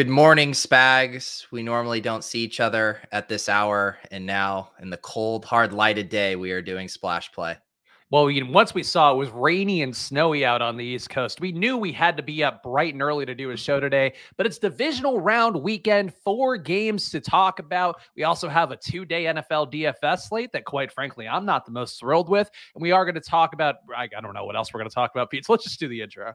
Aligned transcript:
Good 0.00 0.08
morning, 0.08 0.52
Spags. 0.52 1.44
We 1.50 1.62
normally 1.62 2.00
don't 2.00 2.24
see 2.24 2.40
each 2.40 2.58
other 2.58 3.02
at 3.12 3.28
this 3.28 3.50
hour, 3.50 3.98
and 4.10 4.24
now 4.24 4.70
in 4.80 4.88
the 4.88 4.96
cold, 4.96 5.44
hard 5.44 5.74
lighted 5.74 6.08
day, 6.08 6.36
we 6.36 6.52
are 6.52 6.62
doing 6.62 6.88
splash 6.88 7.30
play. 7.32 7.58
Well, 8.08 8.24
we, 8.24 8.42
once 8.42 8.72
we 8.72 8.82
saw 8.82 9.12
it 9.12 9.18
was 9.18 9.28
rainy 9.28 9.82
and 9.82 9.94
snowy 9.94 10.42
out 10.42 10.62
on 10.62 10.78
the 10.78 10.84
East 10.86 11.10
Coast, 11.10 11.42
we 11.42 11.52
knew 11.52 11.76
we 11.76 11.92
had 11.92 12.16
to 12.16 12.22
be 12.22 12.42
up 12.42 12.62
bright 12.62 12.94
and 12.94 13.02
early 13.02 13.26
to 13.26 13.34
do 13.34 13.50
a 13.50 13.58
show 13.58 13.78
today. 13.78 14.14
But 14.38 14.46
it's 14.46 14.56
divisional 14.56 15.20
round 15.20 15.54
weekend, 15.54 16.14
four 16.24 16.56
games 16.56 17.10
to 17.10 17.20
talk 17.20 17.58
about. 17.58 18.00
We 18.16 18.24
also 18.24 18.48
have 18.48 18.70
a 18.70 18.78
two 18.78 19.04
day 19.04 19.24
NFL 19.24 19.70
DFS 19.70 20.20
slate 20.28 20.50
that, 20.54 20.64
quite 20.64 20.90
frankly, 20.90 21.28
I'm 21.28 21.44
not 21.44 21.66
the 21.66 21.72
most 21.72 22.00
thrilled 22.00 22.30
with. 22.30 22.50
And 22.74 22.80
we 22.80 22.90
are 22.90 23.04
going 23.04 23.16
to 23.16 23.20
talk 23.20 23.52
about, 23.52 23.76
I, 23.94 24.04
I 24.04 24.20
don't 24.22 24.32
know 24.32 24.46
what 24.46 24.56
else 24.56 24.72
we're 24.72 24.80
going 24.80 24.88
to 24.88 24.94
talk 24.94 25.10
about, 25.14 25.28
Pete. 25.28 25.44
So 25.44 25.52
let's 25.52 25.64
just 25.64 25.78
do 25.78 25.88
the 25.88 26.00
intro. 26.00 26.32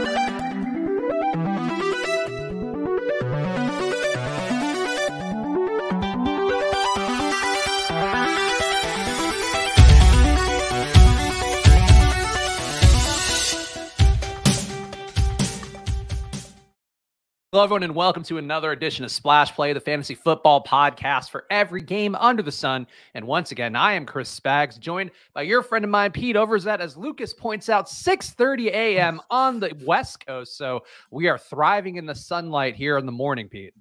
Hello, 17.57 17.63
everyone, 17.63 17.81
and 17.81 17.95
welcome 17.95 18.21
to 18.21 18.37
another 18.37 18.71
edition 18.71 19.03
of 19.03 19.09
Splash 19.09 19.51
Play, 19.55 19.73
the 19.73 19.79
fantasy 19.79 20.13
football 20.13 20.63
podcast 20.63 21.31
for 21.31 21.45
every 21.49 21.81
game 21.81 22.13
under 22.13 22.43
the 22.43 22.51
sun. 22.51 22.85
And 23.15 23.25
once 23.25 23.51
again, 23.51 23.75
I 23.75 23.93
am 23.93 24.05
Chris 24.05 24.39
Spags, 24.39 24.79
joined 24.79 25.09
by 25.33 25.41
your 25.41 25.63
friend 25.63 25.83
of 25.83 25.89
mine, 25.89 26.11
Pete 26.11 26.35
Overzet, 26.35 26.81
as 26.81 26.95
Lucas 26.95 27.33
points 27.33 27.67
out, 27.67 27.87
6:30 27.87 28.67
a.m. 28.67 29.19
on 29.31 29.59
the 29.59 29.75
West 29.83 30.23
Coast. 30.23 30.55
So 30.55 30.83
we 31.09 31.27
are 31.27 31.39
thriving 31.39 31.95
in 31.95 32.05
the 32.05 32.13
sunlight 32.13 32.75
here 32.75 32.99
in 32.99 33.07
the 33.07 33.11
morning, 33.11 33.49
Pete. 33.49 33.73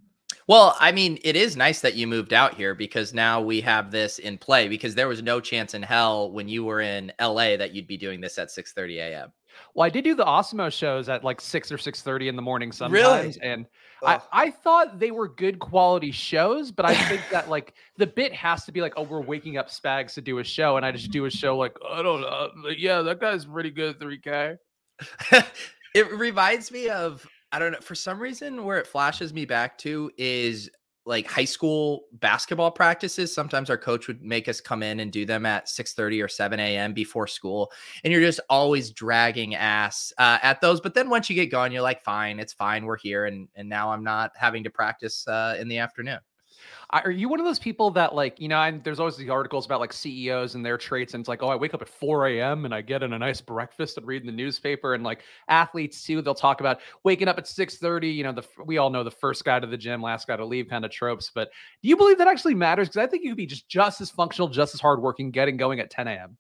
Well, 0.47 0.75
I 0.81 0.91
mean, 0.91 1.19
it 1.23 1.37
is 1.37 1.55
nice 1.55 1.83
that 1.83 1.97
you 1.97 2.07
moved 2.07 2.33
out 2.33 2.55
here 2.55 2.75
because 2.75 3.13
now 3.13 3.43
we 3.43 3.61
have 3.61 3.91
this 3.91 4.19
in 4.19 4.39
play 4.39 4.69
because 4.69 4.95
there 4.95 5.09
was 5.09 5.23
no 5.23 5.39
chance 5.39 5.75
in 5.75 5.83
hell 5.83 6.31
when 6.31 6.49
you 6.49 6.65
were 6.65 6.81
in 6.81 7.13
LA 7.21 7.59
that 7.59 7.75
you'd 7.75 7.87
be 7.87 7.99
doing 7.99 8.23
this 8.23 8.39
at 8.39 8.49
6:30 8.49 8.97
a.m. 9.01 9.33
Well, 9.75 9.87
I 9.87 9.91
did 9.91 10.05
do 10.05 10.15
the 10.15 10.25
Awesemo 10.25 10.73
shows 10.73 11.09
at 11.09 11.25
like 11.25 11.41
six 11.41 11.71
or 11.71 11.79
six 11.79 12.03
thirty 12.03 12.29
in 12.29 12.37
the 12.37 12.43
morning 12.43 12.73
sometimes, 12.73 13.37
really? 13.37 13.39
and 13.43 13.67
I, 14.05 14.21
I 14.33 14.51
thought 14.51 14.99
they 14.99 15.11
were 15.11 15.29
good 15.29 15.59
quality 15.59 16.11
shows, 16.11 16.71
but 16.71 16.87
I 16.87 16.95
think 16.95 17.23
that 17.31 17.49
like 17.51 17.75
the 17.97 18.07
bit 18.07 18.33
has 18.33 18.65
to 18.65 18.73
be 18.73 18.81
like, 18.81 18.95
oh, 18.97 19.03
we're 19.03 19.21
waking 19.21 19.57
up 19.57 19.69
Spags 19.69 20.15
to 20.15 20.21
do 20.21 20.39
a 20.39 20.45
show, 20.45 20.77
and 20.77 20.87
I 20.87 20.93
just 20.93 21.11
do 21.11 21.25
a 21.27 21.31
show 21.31 21.57
like, 21.57 21.77
I 21.89 22.03
don't 22.03 22.21
know, 22.21 22.51
yeah, 22.77 23.03
that 23.03 23.21
guy's 23.21 23.45
pretty 23.45 23.71
good, 23.71 24.01
three 24.01 24.19
K. 24.19 24.57
it 25.95 26.11
reminds 26.13 26.71
me 26.71 26.89
of 26.89 27.27
I 27.53 27.59
don't 27.59 27.73
know 27.73 27.81
for 27.81 27.95
some 27.95 28.19
reason 28.19 28.65
where 28.65 28.79
it 28.79 28.87
flashes 28.87 29.33
me 29.33 29.45
back 29.45 29.79
to 29.79 30.11
is 30.17 30.71
like 31.07 31.27
high 31.27 31.45
school 31.45 32.03
basketball 32.15 32.71
practices 32.71 33.33
sometimes 33.33 33.71
our 33.71 33.79
coach 33.79 34.09
would 34.09 34.21
make 34.23 34.49
us 34.49 34.61
come 34.61 34.83
in 34.83 35.01
and 35.01 35.13
do 35.13 35.25
them 35.25 35.47
at 35.47 35.69
6 35.69 35.95
30 35.95 36.21
or 36.21 36.29
7 36.29 36.59
a.m 36.59 36.93
before 36.93 37.27
school 37.27 37.71
and 38.05 38.13
you're 38.13 38.23
just 38.23 38.41
always 38.51 38.91
dragging 38.91 39.55
ass 39.55 40.13
uh, 40.19 40.39
at 40.43 40.61
those 40.61 40.81
but 40.81 40.95
then 40.95 41.09
once 41.09 41.31
you 41.31 41.37
get 41.37 41.47
going 41.47 41.73
you're 41.73 41.81
like 41.81 42.03
fine 42.03 42.41
it's 42.41 42.53
fine 42.53 42.85
we're 42.85 42.99
here 42.99 43.27
and 43.27 43.49
and 43.55 43.69
now 43.69 43.91
i'm 43.93 44.05
not 44.05 44.33
having 44.37 44.65
to 44.65 44.71
practice 44.71 45.27
uh, 45.29 45.57
in 45.59 45.69
the 45.69 45.79
afternoon 45.79 46.19
are 46.91 47.11
you 47.11 47.29
one 47.29 47.41
of 47.41 47.47
those 47.47 47.59
people 47.59 47.91
that 47.91 48.15
like 48.15 48.41
you 48.41 48.49
know 48.49 48.61
and 48.61 48.83
there's 48.85 49.01
always 49.01 49.17
the 49.17 49.29
articles 49.29 49.67
about 49.67 49.81
like 49.81 49.93
ceos 49.93 50.55
and 50.55 50.65
their 50.65 50.79
traits 50.79 51.15
and 51.15 51.21
it's 51.21 51.29
like 51.29 51.43
oh 51.43 51.49
i 51.49 51.57
wake 51.57 51.75
up 51.75 51.83
at 51.83 51.89
4 51.89 52.29
a.m 52.29 52.65
and 52.65 52.75
i 52.75 52.81
get 52.81 53.03
in 53.03 53.13
a 53.13 53.19
nice 53.19 53.41
breakfast 53.41 53.97
and 53.97 54.07
reading 54.07 54.27
the 54.27 54.33
newspaper 54.33 54.95
and 54.95 55.03
like 55.03 55.23
athletes 55.49 56.03
too 56.05 56.23
they'll 56.23 56.35
talk 56.35 56.61
about 56.61 56.81
waking 57.05 57.29
up 57.29 57.39
at 57.39 57.47
6 57.47 57.79
30 57.79 58.09
you 58.09 58.23
know 58.23 58.33
the 58.33 58.45
we 58.65 58.79
all 58.79 58.91
know 58.91 59.03
the 59.03 59.11
first 59.11 59.45
guy 59.45 59.59
to 59.59 59.67
the 59.67 59.77
gym 59.77 60.01
last 60.01 60.27
guy 60.27 60.37
to 60.37 60.45
leave 60.45 60.69
kind 60.69 60.85
of 60.85 60.91
tropes 60.91 61.31
but 61.35 61.51
do 61.83 61.89
you 61.89 61.97
believe 61.97 62.19
that 62.19 62.29
actually 62.29 62.55
matters 62.55 62.89
because 62.89 63.03
i 63.03 63.07
think 63.07 63.25
you 63.25 63.31
could 63.31 63.37
be 63.37 63.47
just 63.47 63.69
just 63.69 64.01
as 64.01 64.11
functional 64.11 64.49
just 64.49 64.75
as 64.75 64.81
hardworking 64.81 65.31
getting 65.31 65.57
going 65.57 65.81
at 65.81 65.91
10 65.91 66.09
a.m 66.09 66.37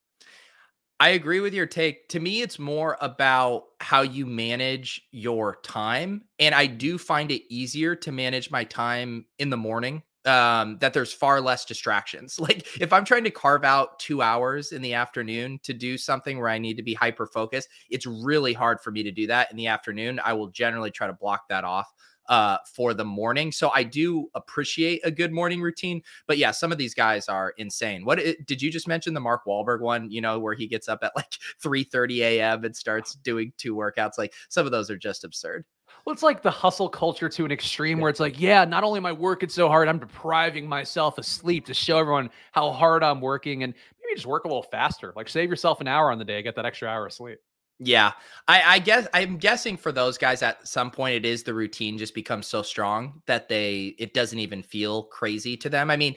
I 0.99 1.11
agree 1.11 1.41
with 1.41 1.53
your 1.53 1.67
take. 1.67 2.09
To 2.09 2.21
me, 2.21 2.41
it's 2.41 2.59
more 2.59 2.97
about 3.03 3.65
how 3.81 4.01
you 4.01 4.25
manage 4.25 5.03
your 5.13 5.57
time. 5.57 6.23
And 6.39 6.55
I 6.55 6.65
do 6.65 6.97
find 6.97 7.31
it 7.31 7.43
easier 7.53 7.95
to 7.97 8.13
manage 8.13 8.51
my 8.51 8.65
time 8.65 9.27
in 9.39 9.51
the 9.51 9.59
morning 9.59 10.03
um, 10.27 10.79
that 10.79 10.93
there's 10.93 11.13
far 11.13 11.41
less 11.41 11.65
distractions. 11.65 12.39
Like 12.47 12.67
if 12.81 12.93
I'm 12.93 13.05
trying 13.05 13.25
to 13.25 13.31
carve 13.31 13.65
out 13.65 13.99
two 13.99 14.23
hours 14.23 14.71
in 14.71 14.81
the 14.81 14.95
afternoon 14.95 15.59
to 15.65 15.75
do 15.75 15.99
something 15.99 16.39
where 16.39 16.49
I 16.49 16.59
need 16.59 16.77
to 16.77 16.83
be 16.83 16.95
hyper 16.95 17.27
focused, 17.27 17.69
it's 17.91 18.07
really 18.07 18.53
hard 18.53 18.81
for 18.81 18.93
me 18.93 19.03
to 19.03 19.11
do 19.11 19.27
that 19.27 19.51
in 19.51 19.57
the 19.57 19.67
afternoon. 19.67 20.21
I 20.25 20.33
will 20.35 20.47
generally 20.49 20.93
try 20.93 21.09
to 21.09 21.13
block 21.13 21.49
that 21.49 21.65
off 21.65 21.93
uh, 22.29 22.59
for 22.73 22.95
the 22.95 23.05
morning. 23.05 23.53
So 23.53 23.71
I 23.75 23.83
do 23.83 24.29
appreciate 24.35 25.01
a 25.05 25.11
good 25.11 25.33
morning 25.33 25.61
routine. 25.61 26.03
But 26.27 26.39
yeah, 26.39 26.51
some 26.51 26.73
of 26.73 26.79
these 26.79 26.95
guys 26.95 27.29
are 27.29 27.55
insane. 27.59 28.05
What 28.05 28.21
did 28.47 28.63
you 28.63 28.71
just 28.71 28.89
mention 28.89 29.15
the 29.15 29.21
Mark 29.21 29.45
Wahlberg 29.47 29.81
one? 29.81 30.11
You 30.11 30.21
know, 30.21 30.39
where 30.39 30.55
he 30.55 30.67
gets 30.67 30.89
up 30.89 31.01
at 31.03 31.13
like 31.17 31.35
3 31.63 31.85
30 31.85 32.23
a.m. 32.23 32.65
and 32.65 32.77
starts 32.77 33.15
doing 33.15 33.53
two 33.59 33.75
workouts. 33.75 34.19
Like 34.19 34.35
some 34.49 34.67
of 34.67 34.73
those 34.73 34.91
are 34.91 34.99
just 34.99 35.25
absurd. 35.25 35.65
Well, 36.07 36.13
it's 36.13 36.23
like 36.23 36.41
the 36.41 36.53
hustle 36.53 36.89
culture 36.89 37.29
to 37.29 37.45
an 37.45 37.51
extreme 37.51 37.99
where 37.99 38.09
it's 38.09 38.21
like, 38.21 38.41
yeah, 38.41 38.65
not 38.65 38.85
only 38.85 38.99
am 38.99 39.07
I 39.07 39.13
working 39.13 39.49
so 39.49 39.67
hard, 39.67 39.89
I'm 39.89 39.99
depriving 39.99 40.69
myself 40.69 41.19
of 41.19 41.27
sleep 41.27 41.67
to 41.67 41.75
show 41.75 41.99
everyone 41.99 42.31
how 42.53 42.71
hard 42.71 43.03
I'm 43.03 43.21
working 43.21 43.65
and 43.65 43.75
maybe 44.01 44.15
just 44.15 44.27
work 44.27 44.45
a 44.45 44.49
little 44.49 44.63
faster. 44.63 45.13
Like 45.17 45.29
save 45.29 45.51
yourself 45.51 45.81
an 45.81 45.89
hour 45.89 46.13
on 46.13 46.19
the 46.21 46.25
day, 46.25 46.41
get 46.43 46.55
that 46.55 46.65
extra 46.65 46.89
hour 46.89 47.07
of 47.07 47.13
sleep. 47.13 47.39
Yeah. 47.81 48.13
I, 48.47 48.63
I 48.75 48.79
guess 48.79 49.09
I'm 49.15 49.37
guessing 49.37 49.77
for 49.77 49.91
those 49.91 50.17
guys 50.17 50.43
at 50.43 50.67
some 50.67 50.93
point 50.93 51.17
it 51.17 51.27
is 51.27 51.43
the 51.43 51.53
routine 51.53 51.99
just 51.99 52.15
becomes 52.15 52.47
so 52.47 52.63
strong 52.63 53.21
that 53.27 53.49
they 53.49 53.97
it 53.99 54.15
doesn't 54.15 54.39
even 54.39 54.63
feel 54.63 55.03
crazy 55.05 55.57
to 55.57 55.69
them. 55.69 55.91
I 55.91 55.97
mean, 55.97 56.15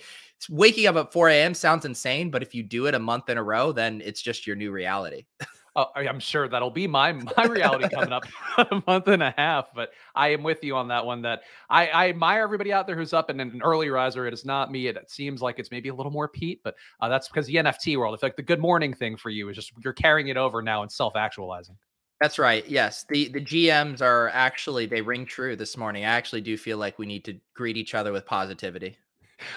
waking 0.51 0.85
up 0.85 0.97
at 0.97 1.11
4 1.11 1.29
a.m. 1.29 1.55
sounds 1.55 1.85
insane, 1.85 2.29
but 2.29 2.43
if 2.43 2.53
you 2.53 2.61
do 2.61 2.85
it 2.85 2.93
a 2.93 2.99
month 2.99 3.27
in 3.27 3.39
a 3.39 3.43
row, 3.43 3.71
then 3.71 4.03
it's 4.05 4.21
just 4.21 4.45
your 4.45 4.55
new 4.55 4.71
reality. 4.71 5.25
Oh, 5.75 5.87
I'm 5.95 6.19
sure 6.19 6.47
that'll 6.47 6.71
be 6.71 6.87
my 6.87 7.11
my 7.37 7.45
reality 7.45 7.89
coming 7.89 8.11
up 8.11 8.25
a 8.57 8.81
month 8.87 9.07
and 9.07 9.23
a 9.23 9.33
half. 9.37 9.67
But 9.73 9.91
I 10.15 10.29
am 10.29 10.43
with 10.43 10.63
you 10.63 10.75
on 10.75 10.87
that 10.89 11.05
one. 11.05 11.21
That 11.21 11.41
I, 11.69 11.87
I 11.87 12.09
admire 12.09 12.43
everybody 12.43 12.73
out 12.73 12.87
there 12.87 12.95
who's 12.95 13.13
up 13.13 13.29
and 13.29 13.39
an 13.39 13.61
early 13.63 13.89
riser. 13.89 14.27
It 14.27 14.33
is 14.33 14.45
not 14.45 14.71
me. 14.71 14.87
It, 14.87 14.97
it 14.97 15.09
seems 15.09 15.41
like 15.41 15.59
it's 15.59 15.71
maybe 15.71 15.89
a 15.89 15.95
little 15.95 16.11
more 16.11 16.27
Pete, 16.27 16.61
but 16.63 16.75
uh, 17.01 17.09
that's 17.09 17.27
because 17.27 17.47
the 17.47 17.55
NFT 17.55 17.97
world. 17.97 18.13
It's 18.13 18.23
like 18.23 18.35
the 18.35 18.41
good 18.41 18.59
morning 18.59 18.93
thing 18.93 19.17
for 19.17 19.29
you 19.29 19.49
is 19.49 19.55
just 19.55 19.71
you're 19.83 19.93
carrying 19.93 20.27
it 20.27 20.37
over 20.37 20.61
now 20.61 20.81
and 20.81 20.91
self 20.91 21.15
actualizing. 21.15 21.77
That's 22.19 22.37
right. 22.37 22.67
Yes, 22.67 23.05
the 23.07 23.29
the 23.29 23.41
GMs 23.41 24.01
are 24.01 24.29
actually 24.29 24.85
they 24.85 25.01
ring 25.01 25.25
true 25.25 25.55
this 25.55 25.77
morning. 25.77 26.03
I 26.03 26.09
actually 26.09 26.41
do 26.41 26.57
feel 26.57 26.77
like 26.77 26.99
we 26.99 27.05
need 27.05 27.23
to 27.25 27.39
greet 27.53 27.77
each 27.77 27.95
other 27.95 28.11
with 28.11 28.25
positivity. 28.25 28.97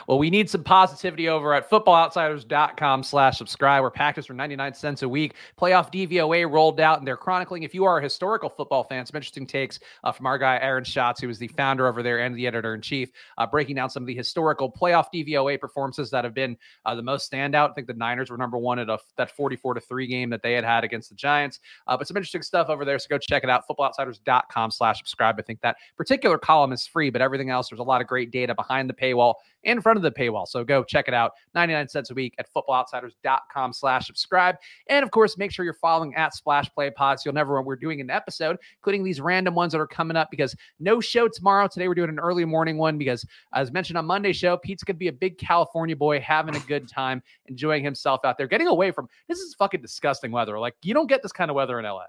Well, 0.07 0.19
we 0.19 0.31
need 0.31 0.49
some 0.49 0.63
positivity 0.63 1.29
over 1.29 1.55
at 1.55 1.69
footballoutsiders.com 1.69 3.03
slash 3.03 3.39
subscribe. 3.39 3.83
We're 3.83 3.91
packed 3.91 4.13
for 4.27 4.35
99 4.35 4.75
cents 4.75 5.03
a 5.03 5.09
week. 5.09 5.35
Playoff 5.59 5.93
DVOA 5.93 6.51
rolled 6.51 6.81
out, 6.81 6.99
and 6.99 7.07
they're 7.07 7.17
chronicling, 7.17 7.63
if 7.63 7.75
you 7.75 7.85
are 7.85 7.99
a 7.99 8.03
historical 8.03 8.49
football 8.49 8.85
fan, 8.85 9.07
some 9.07 9.17
interesting 9.17 9.47
takes 9.47 9.81
uh, 10.05 10.13
from 10.13 10.27
our 10.27 10.39
guy, 10.39 10.59
Aaron 10.59 10.85
Schatz, 10.85 11.21
who 11.21 11.29
is 11.29 11.39
the 11.39 11.49
founder 11.49 11.87
over 11.87 12.03
there 12.03 12.21
and 12.21 12.37
the 12.37 12.47
editor 12.47 12.75
in 12.75 12.81
chief, 12.81 13.11
uh, 13.39 13.47
breaking 13.47 13.77
down 13.77 13.89
some 13.89 14.03
of 14.03 14.07
the 14.07 14.15
historical 14.15 14.71
playoff 14.71 15.07
DVOA 15.15 15.59
performances 15.59 16.11
that 16.11 16.25
have 16.25 16.35
been 16.35 16.57
uh, 16.85 16.95
the 16.95 17.03
most 17.03 17.31
standout. 17.31 17.71
I 17.71 17.73
think 17.73 17.87
the 17.87 17.95
Niners 17.95 18.31
were 18.31 18.37
number 18.37 18.59
one 18.59 18.79
at 18.79 18.89
a, 18.89 18.99
that 19.17 19.31
44 19.31 19.75
to 19.75 19.81
3 19.81 20.07
game 20.07 20.31
that 20.31 20.43
they 20.43 20.53
had 20.53 20.65
had 20.65 20.85
against 20.85 21.09
the 21.09 21.15
Giants. 21.15 21.61
Uh, 21.87 21.97
but 21.97 22.07
some 22.07 22.17
interesting 22.17 22.43
stuff 22.43 22.69
over 22.69 22.85
there. 22.85 22.99
So 22.99 23.07
go 23.09 23.19
check 23.19 23.45
it 23.45 23.51
out. 23.51 23.65
Footballoutsiders.com 23.69 24.71
slash 24.71 24.99
subscribe. 24.99 25.37
I 25.39 25.43
think 25.43 25.61
that 25.63 25.77
particular 25.97 26.39
column 26.39 26.73
is 26.73 26.87
free, 26.87 27.11
but 27.11 27.23
everything 27.23 27.51
else, 27.51 27.71
there's 27.71 27.81
a 27.81 27.85
lot 27.85 28.01
of 28.01 28.07
great 28.07 28.31
data 28.31 28.55
behind 28.55 28.91
the 28.91 28.95
paywall 28.95 29.35
in 29.65 29.81
front 29.81 29.97
of 29.97 30.03
the 30.03 30.11
paywall. 30.11 30.47
So 30.47 30.65
go 30.65 30.85
check 30.85 31.09
it 31.09 31.15
out. 31.15 31.33
99 31.55 31.89
cents 31.89 32.11
a 32.11 32.15
week 32.15 32.35
at 32.39 32.47
footballoutsiders.com 32.53 33.73
slash 33.73 34.07
subscribe. 34.07 34.57
And 34.89 35.03
of 35.05 35.11
course, 35.11 35.37
make 35.39 35.51
sure 35.51 35.65
you're 35.65 35.75
following 35.75 36.15
at 36.15 36.35
Splash 36.35 36.73
Play 36.75 36.91
Pods. 36.91 37.23
So 37.23 37.29
you'll 37.29 37.35
never 37.35 37.57
when 37.57 37.65
we're 37.65 37.77
doing 37.77 38.01
an 38.01 38.11
episode, 38.11 38.59
including 38.79 39.05
these 39.05 39.21
random 39.21 39.55
ones 39.55 39.73
that 39.73 39.81
are 39.81 39.87
coming 39.87 40.17
up 40.17 40.31
because 40.31 40.55
no 40.81 41.01
show 41.01 41.29
tomorrow. 41.29 41.69
Today 41.69 41.89
we're 41.89 41.95
doing 41.95 42.11
an 42.11 42.19
early 42.19 42.45
morning 42.45 42.79
one 42.79 42.99
because 42.99 43.25
as 43.55 43.73
mentioned 43.73 43.99
on 43.99 44.07
Monday 44.07 44.33
show, 44.33 44.57
Pete's 44.57 44.85
gonna 44.85 44.97
be 44.97 45.09
a 45.09 45.13
big 45.13 45.39
California 45.39 45.97
boy 45.97 46.21
having 46.21 46.57
a 46.57 46.61
good 46.61 46.89
time, 46.89 47.23
enjoying 47.47 47.85
himself 47.85 48.21
out 48.25 48.39
there, 48.39 48.47
getting 48.47 48.69
away 48.69 48.91
from 48.91 49.09
this 49.29 49.39
is 49.39 49.55
fucking 49.55 49.81
disgusting 49.81 50.33
weather. 50.33 50.59
Like 50.59 50.75
you 50.83 50.95
don't 50.95 51.09
get 51.09 51.23
this 51.23 51.33
kind 51.33 51.51
of 51.51 51.55
weather 51.55 51.79
in 51.79 51.85
LA. 51.85 52.05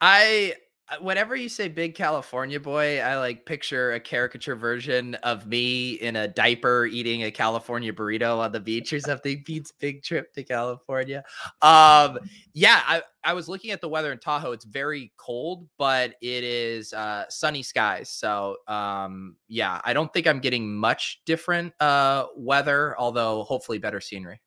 I 0.00 0.54
whenever 1.00 1.36
you 1.36 1.48
say 1.48 1.68
big 1.68 1.94
California 1.94 2.58
boy, 2.58 3.00
I 3.00 3.16
like 3.18 3.46
picture 3.46 3.92
a 3.92 4.00
caricature 4.00 4.56
version 4.56 5.14
of 5.16 5.46
me 5.46 5.92
in 5.92 6.16
a 6.16 6.28
diaper 6.28 6.86
eating 6.86 7.24
a 7.24 7.30
California 7.30 7.92
burrito 7.92 8.38
on 8.38 8.52
the 8.52 8.60
beach 8.60 8.92
or 8.92 9.00
something. 9.00 9.42
Pete's 9.46 9.72
big 9.72 10.02
trip 10.02 10.32
to 10.34 10.42
California. 10.42 11.24
Um, 11.62 12.18
yeah, 12.52 12.82
I, 12.86 13.02
I 13.24 13.32
was 13.32 13.48
looking 13.48 13.70
at 13.70 13.80
the 13.80 13.88
weather 13.88 14.12
in 14.12 14.18
Tahoe. 14.18 14.52
It's 14.52 14.64
very 14.64 15.12
cold, 15.16 15.68
but 15.78 16.14
it 16.20 16.44
is 16.44 16.92
uh, 16.92 17.24
sunny 17.28 17.62
skies. 17.62 18.10
So 18.10 18.56
um, 18.68 19.36
yeah, 19.48 19.80
I 19.84 19.92
don't 19.92 20.12
think 20.12 20.26
I'm 20.26 20.40
getting 20.40 20.76
much 20.76 21.22
different 21.26 21.72
uh, 21.80 22.26
weather, 22.36 22.98
although 22.98 23.44
hopefully 23.44 23.78
better 23.78 24.00
scenery. 24.00 24.40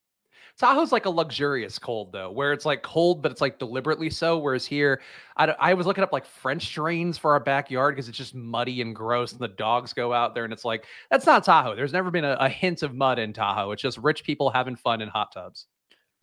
Tahoe's 0.57 0.93
like 0.93 1.05
a 1.05 1.09
luxurious 1.09 1.77
cold 1.77 2.13
though, 2.13 2.31
where 2.31 2.53
it's 2.53 2.65
like 2.65 2.81
cold, 2.81 3.21
but 3.21 3.31
it's 3.31 3.41
like 3.41 3.59
deliberately 3.59 4.09
so. 4.09 4.37
Whereas 4.37 4.65
here, 4.65 5.01
I, 5.35 5.47
I 5.59 5.73
was 5.73 5.85
looking 5.85 6.03
up 6.03 6.13
like 6.13 6.25
French 6.25 6.73
drains 6.73 7.17
for 7.17 7.31
our 7.31 7.41
backyard 7.41 7.95
because 7.95 8.07
it's 8.07 8.17
just 8.17 8.35
muddy 8.35 8.81
and 8.81 8.95
gross, 8.95 9.33
and 9.33 9.41
the 9.41 9.49
dogs 9.49 9.91
go 9.91 10.13
out 10.13 10.33
there, 10.33 10.45
and 10.45 10.53
it's 10.53 10.63
like 10.63 10.85
that's 11.11 11.25
not 11.25 11.43
Tahoe. 11.43 11.75
There's 11.75 11.91
never 11.91 12.09
been 12.09 12.23
a, 12.23 12.37
a 12.39 12.47
hint 12.47 12.83
of 12.83 12.93
mud 12.93 13.19
in 13.19 13.33
Tahoe. 13.33 13.71
It's 13.71 13.81
just 13.81 13.97
rich 13.97 14.23
people 14.23 14.49
having 14.49 14.77
fun 14.77 15.01
in 15.01 15.09
hot 15.09 15.33
tubs. 15.33 15.67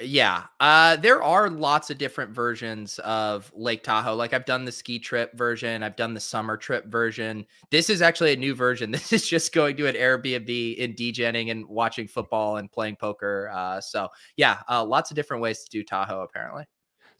Yeah. 0.00 0.44
Uh, 0.58 0.96
there 0.96 1.22
are 1.22 1.48
lots 1.48 1.88
of 1.90 1.98
different 1.98 2.34
versions 2.34 2.98
of 3.00 3.52
Lake 3.54 3.84
Tahoe. 3.84 4.14
Like 4.16 4.32
I've 4.32 4.44
done 4.44 4.64
the 4.64 4.72
ski 4.72 4.98
trip 4.98 5.32
version, 5.36 5.82
I've 5.84 5.94
done 5.96 6.12
the 6.12 6.20
summer 6.20 6.56
trip 6.56 6.86
version. 6.86 7.46
This 7.70 7.88
is 7.88 8.02
actually 8.02 8.32
a 8.32 8.36
new 8.36 8.54
version. 8.54 8.90
This 9.02 9.12
is 9.12 9.28
just 9.28 9.52
going 9.54 9.76
to 9.76 9.86
an 9.86 9.94
Airbnb 9.94 10.76
in 10.76 10.94
degenning 10.94 11.50
and 11.50 11.66
watching 11.68 12.08
football 12.08 12.56
and 12.56 12.70
playing 12.72 12.96
poker. 12.96 13.50
Uh, 13.54 13.80
so 13.80 14.08
yeah, 14.36 14.60
uh, 14.68 14.84
lots 14.84 15.10
of 15.10 15.14
different 15.14 15.42
ways 15.42 15.62
to 15.62 15.70
do 15.70 15.84
Tahoe 15.84 16.22
apparently. 16.22 16.64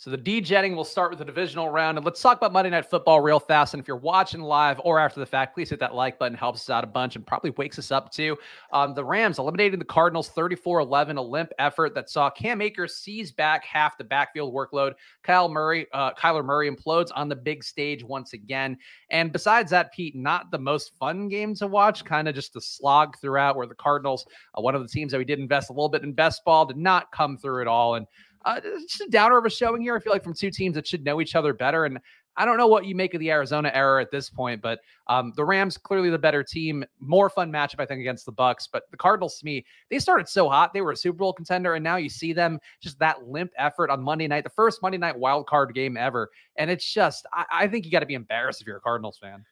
So 0.03 0.11
the 0.11 0.19
degenning 0.19 0.75
will 0.75 0.85
start 0.85 1.11
with 1.11 1.21
the 1.21 1.25
divisional 1.25 1.69
round. 1.69 1.97
And 1.97 2.05
let's 2.05 2.21
talk 2.21 2.37
about 2.37 2.53
Monday 2.53 2.71
Night 2.71 2.91
Football 2.91 3.21
real 3.21 3.39
fast. 3.39 3.73
And 3.73 3.81
if 3.81 3.87
you're 3.87 3.97
watching 3.97 4.41
live 4.41 4.81
or 4.83 4.99
after 4.99 5.21
the 5.21 5.27
fact, 5.27 5.55
please 5.55 5.71
hit 5.71 5.79
that 5.79 5.95
like 5.95 6.19
button. 6.19 6.37
Helps 6.37 6.63
us 6.63 6.71
out 6.71 6.83
a 6.83 6.89
bunch 6.89 7.15
and 7.15 7.25
probably 7.25 7.51
wakes 7.51 7.79
us 7.79 7.93
up 7.93 8.11
too. 8.11 8.37
Um, 8.73 8.97
the 8.97 9.05
Rams 9.05 9.39
eliminating 9.39 9.79
the 9.79 9.85
Cardinals 9.85 10.29
34-11, 10.31 11.19
a 11.19 11.23
limp 11.23 11.53
effort 11.61 11.95
that 11.95 12.11
saw 12.11 12.29
Cam 12.31 12.61
Akers 12.61 12.97
seize 12.97 13.31
back 13.31 13.65
half 13.65 13.97
the 13.97 14.03
backfield 14.03 14.53
workload. 14.53 14.95
Kyle 15.23 15.49
Murray, 15.49 15.87
uh, 15.93 16.13
Kyler 16.15 16.45
Murray 16.45 16.69
implodes 16.69 17.11
on 17.15 17.29
the 17.29 17.37
big 17.37 17.63
stage 17.63 18.03
once 18.03 18.33
again. 18.33 18.77
And 19.11 19.31
besides 19.31 19.71
that, 19.71 19.93
Pete, 19.93 20.17
not 20.17 20.51
the 20.51 20.59
most 20.59 20.97
fun 20.99 21.29
game 21.29 21.55
to 21.55 21.69
watch, 21.69 22.05
kind 22.05 22.27
of 22.27 22.35
just 22.35 22.57
a 22.57 22.61
slog 22.61 23.17
throughout 23.21 23.55
where 23.55 23.69
the 23.69 23.77
Cardinals, 23.77 24.27
uh, 24.59 24.63
one 24.63 24.75
of 24.75 24.83
the 24.83 24.89
teams 24.89 25.13
that 25.13 25.19
we 25.19 25.25
did 25.25 25.39
invest 25.39 25.71
a 25.71 25.73
little 25.73 25.89
bit 25.89 26.03
in 26.03 26.13
best 26.13 26.45
ball, 26.45 26.67
did 26.67 26.77
not 26.77 27.13
come 27.13 27.39
through 27.39 27.61
at 27.61 27.69
all. 27.69 27.95
And 27.95 28.09
uh, 28.45 28.61
just 28.61 29.01
a 29.01 29.09
downer 29.09 29.39
of 29.39 29.45
a 29.45 29.51
showing 29.51 29.83
here. 29.83 29.97
I 29.97 30.01
feel 30.01 30.13
like 30.13 30.25
from 30.25 30.35
two 30.35 30.51
teams 30.51 30.75
that 30.75 30.87
should 30.87 31.05
know 31.05 31.21
each 31.21 31.35
other 31.35 31.53
better. 31.53 31.85
And 31.85 31.99
I 32.37 32.45
don't 32.45 32.57
know 32.57 32.67
what 32.67 32.87
you 32.87 32.95
make 32.95 33.13
of 33.15 33.21
the 33.21 33.31
Arizona 33.31 33.71
error 33.75 34.01
at 34.01 34.11
this 34.11 34.31
point, 34.31 34.63
but 34.63 34.81
um, 35.07 35.33
the 35.37 35.45
Rams 35.45 35.77
clearly 35.77 36.09
the 36.09 36.19
better 36.19 36.43
team, 36.43 36.85
more 36.99 37.29
fun 37.29 37.53
matchup 37.53 37.81
I 37.81 37.87
think 37.87 38.01
against 38.01 38.25
the 38.25 38.33
Bucs. 38.33 38.69
But 38.71 38.85
the 38.91 38.97
Cardinals, 38.97 39.39
to 39.39 39.45
me, 39.45 39.65
they 39.91 39.99
started 39.99 40.29
so 40.29 40.49
hot; 40.49 40.73
they 40.73 40.81
were 40.81 40.93
a 40.93 40.97
Super 40.97 41.19
Bowl 41.19 41.33
contender, 41.33 41.75
and 41.75 41.85
now 41.85 41.97
you 41.97 42.09
see 42.09 42.33
them 42.33 42.59
just 42.81 42.99
that 43.01 43.29
limp 43.29 43.53
effort 43.59 43.91
on 43.91 44.03
Monday 44.03 44.29
night, 44.29 44.45
the 44.45 44.51
first 44.51 44.81
Monday 44.81 44.99
night 44.99 45.19
wild 45.19 45.47
card 45.47 45.75
game 45.75 45.97
ever, 45.97 46.31
and 46.57 46.71
it's 46.71 46.91
just 46.91 47.27
I, 47.35 47.45
I 47.53 47.69
think 47.69 47.85
you 47.85 47.91
got 47.91 48.01
to 48.01 48.07
be 48.07 48.15
embarrassed 48.15 48.61
if 48.63 48.67
you're 48.67 48.79
a 48.79 48.81
Cardinals 48.81 49.19
fan. 49.19 49.45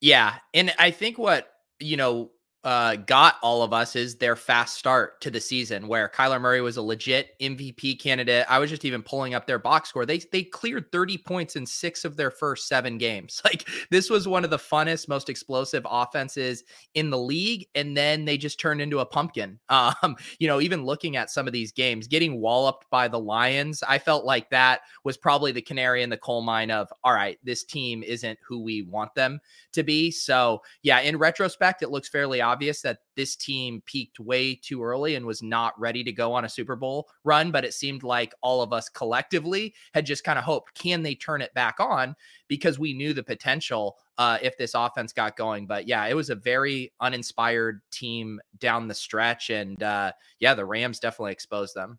Yeah, 0.00 0.34
and 0.54 0.74
I 0.78 0.90
think 0.90 1.18
what 1.18 1.52
you 1.78 1.96
know 1.96 2.30
uh, 2.68 2.96
got 2.96 3.36
all 3.42 3.62
of 3.62 3.72
us 3.72 3.96
is 3.96 4.16
their 4.16 4.36
fast 4.36 4.76
start 4.76 5.22
to 5.22 5.30
the 5.30 5.40
season, 5.40 5.88
where 5.88 6.06
Kyler 6.06 6.38
Murray 6.38 6.60
was 6.60 6.76
a 6.76 6.82
legit 6.82 7.30
MVP 7.40 7.98
candidate. 7.98 8.44
I 8.46 8.58
was 8.58 8.68
just 8.68 8.84
even 8.84 9.02
pulling 9.02 9.32
up 9.32 9.46
their 9.46 9.58
box 9.58 9.88
score. 9.88 10.04
They 10.04 10.18
they 10.18 10.42
cleared 10.42 10.92
30 10.92 11.16
points 11.16 11.56
in 11.56 11.64
six 11.64 12.04
of 12.04 12.18
their 12.18 12.30
first 12.30 12.68
seven 12.68 12.98
games. 12.98 13.40
Like 13.48 13.66
this 13.90 14.10
was 14.10 14.28
one 14.28 14.44
of 14.44 14.50
the 14.50 14.58
funnest, 14.58 15.08
most 15.08 15.30
explosive 15.30 15.86
offenses 15.88 16.64
in 16.92 17.08
the 17.08 17.16
league, 17.16 17.66
and 17.74 17.96
then 17.96 18.26
they 18.26 18.36
just 18.36 18.60
turned 18.60 18.82
into 18.82 18.98
a 18.98 19.06
pumpkin. 19.06 19.58
Um, 19.70 20.16
you 20.38 20.48
know, 20.48 20.60
even 20.60 20.84
looking 20.84 21.16
at 21.16 21.30
some 21.30 21.46
of 21.46 21.52
these 21.52 21.72
games, 21.72 22.08
getting 22.08 22.40
walloped 22.40 22.84
by 22.90 23.08
the 23.08 23.18
Lions, 23.18 23.82
I 23.88 23.98
felt 23.98 24.24
like 24.24 24.50
that 24.50 24.80
was 25.04 25.16
probably 25.16 25.52
the 25.52 25.62
canary 25.62 26.02
in 26.02 26.10
the 26.10 26.16
coal 26.16 26.42
mine 26.42 26.70
of 26.70 26.92
all 27.04 27.14
right, 27.14 27.38
this 27.44 27.64
team 27.64 28.02
isn't 28.02 28.38
who 28.46 28.60
we 28.60 28.82
want 28.82 29.14
them 29.14 29.40
to 29.72 29.82
be. 29.82 30.10
So 30.10 30.60
yeah, 30.82 31.00
in 31.00 31.16
retrospect, 31.16 31.82
it 31.82 31.90
looks 31.90 32.08
fairly 32.08 32.42
obvious 32.42 32.57
that 32.58 32.98
this 33.16 33.36
team 33.36 33.82
peaked 33.86 34.20
way 34.20 34.54
too 34.54 34.82
early 34.82 35.14
and 35.14 35.24
was 35.24 35.42
not 35.42 35.78
ready 35.78 36.04
to 36.04 36.12
go 36.12 36.32
on 36.32 36.44
a 36.44 36.48
Super 36.48 36.76
Bowl 36.76 37.08
run. 37.24 37.50
But 37.50 37.64
it 37.64 37.74
seemed 37.74 38.02
like 38.02 38.34
all 38.42 38.62
of 38.62 38.72
us 38.72 38.88
collectively 38.88 39.74
had 39.94 40.06
just 40.06 40.24
kind 40.24 40.38
of 40.38 40.44
hoped, 40.44 40.74
can 40.74 41.02
they 41.02 41.14
turn 41.14 41.42
it 41.42 41.54
back 41.54 41.76
on? 41.80 42.14
Because 42.48 42.78
we 42.78 42.92
knew 42.92 43.12
the 43.12 43.22
potential 43.22 43.96
uh, 44.18 44.38
if 44.42 44.56
this 44.58 44.74
offense 44.74 45.12
got 45.12 45.36
going. 45.36 45.66
But 45.66 45.86
yeah, 45.86 46.04
it 46.06 46.14
was 46.14 46.30
a 46.30 46.34
very 46.34 46.92
uninspired 47.00 47.80
team 47.90 48.40
down 48.58 48.88
the 48.88 48.94
stretch. 48.94 49.50
And 49.50 49.82
uh, 49.82 50.12
yeah, 50.40 50.54
the 50.54 50.64
Rams 50.64 51.00
definitely 51.00 51.32
exposed 51.32 51.74
them. 51.74 51.98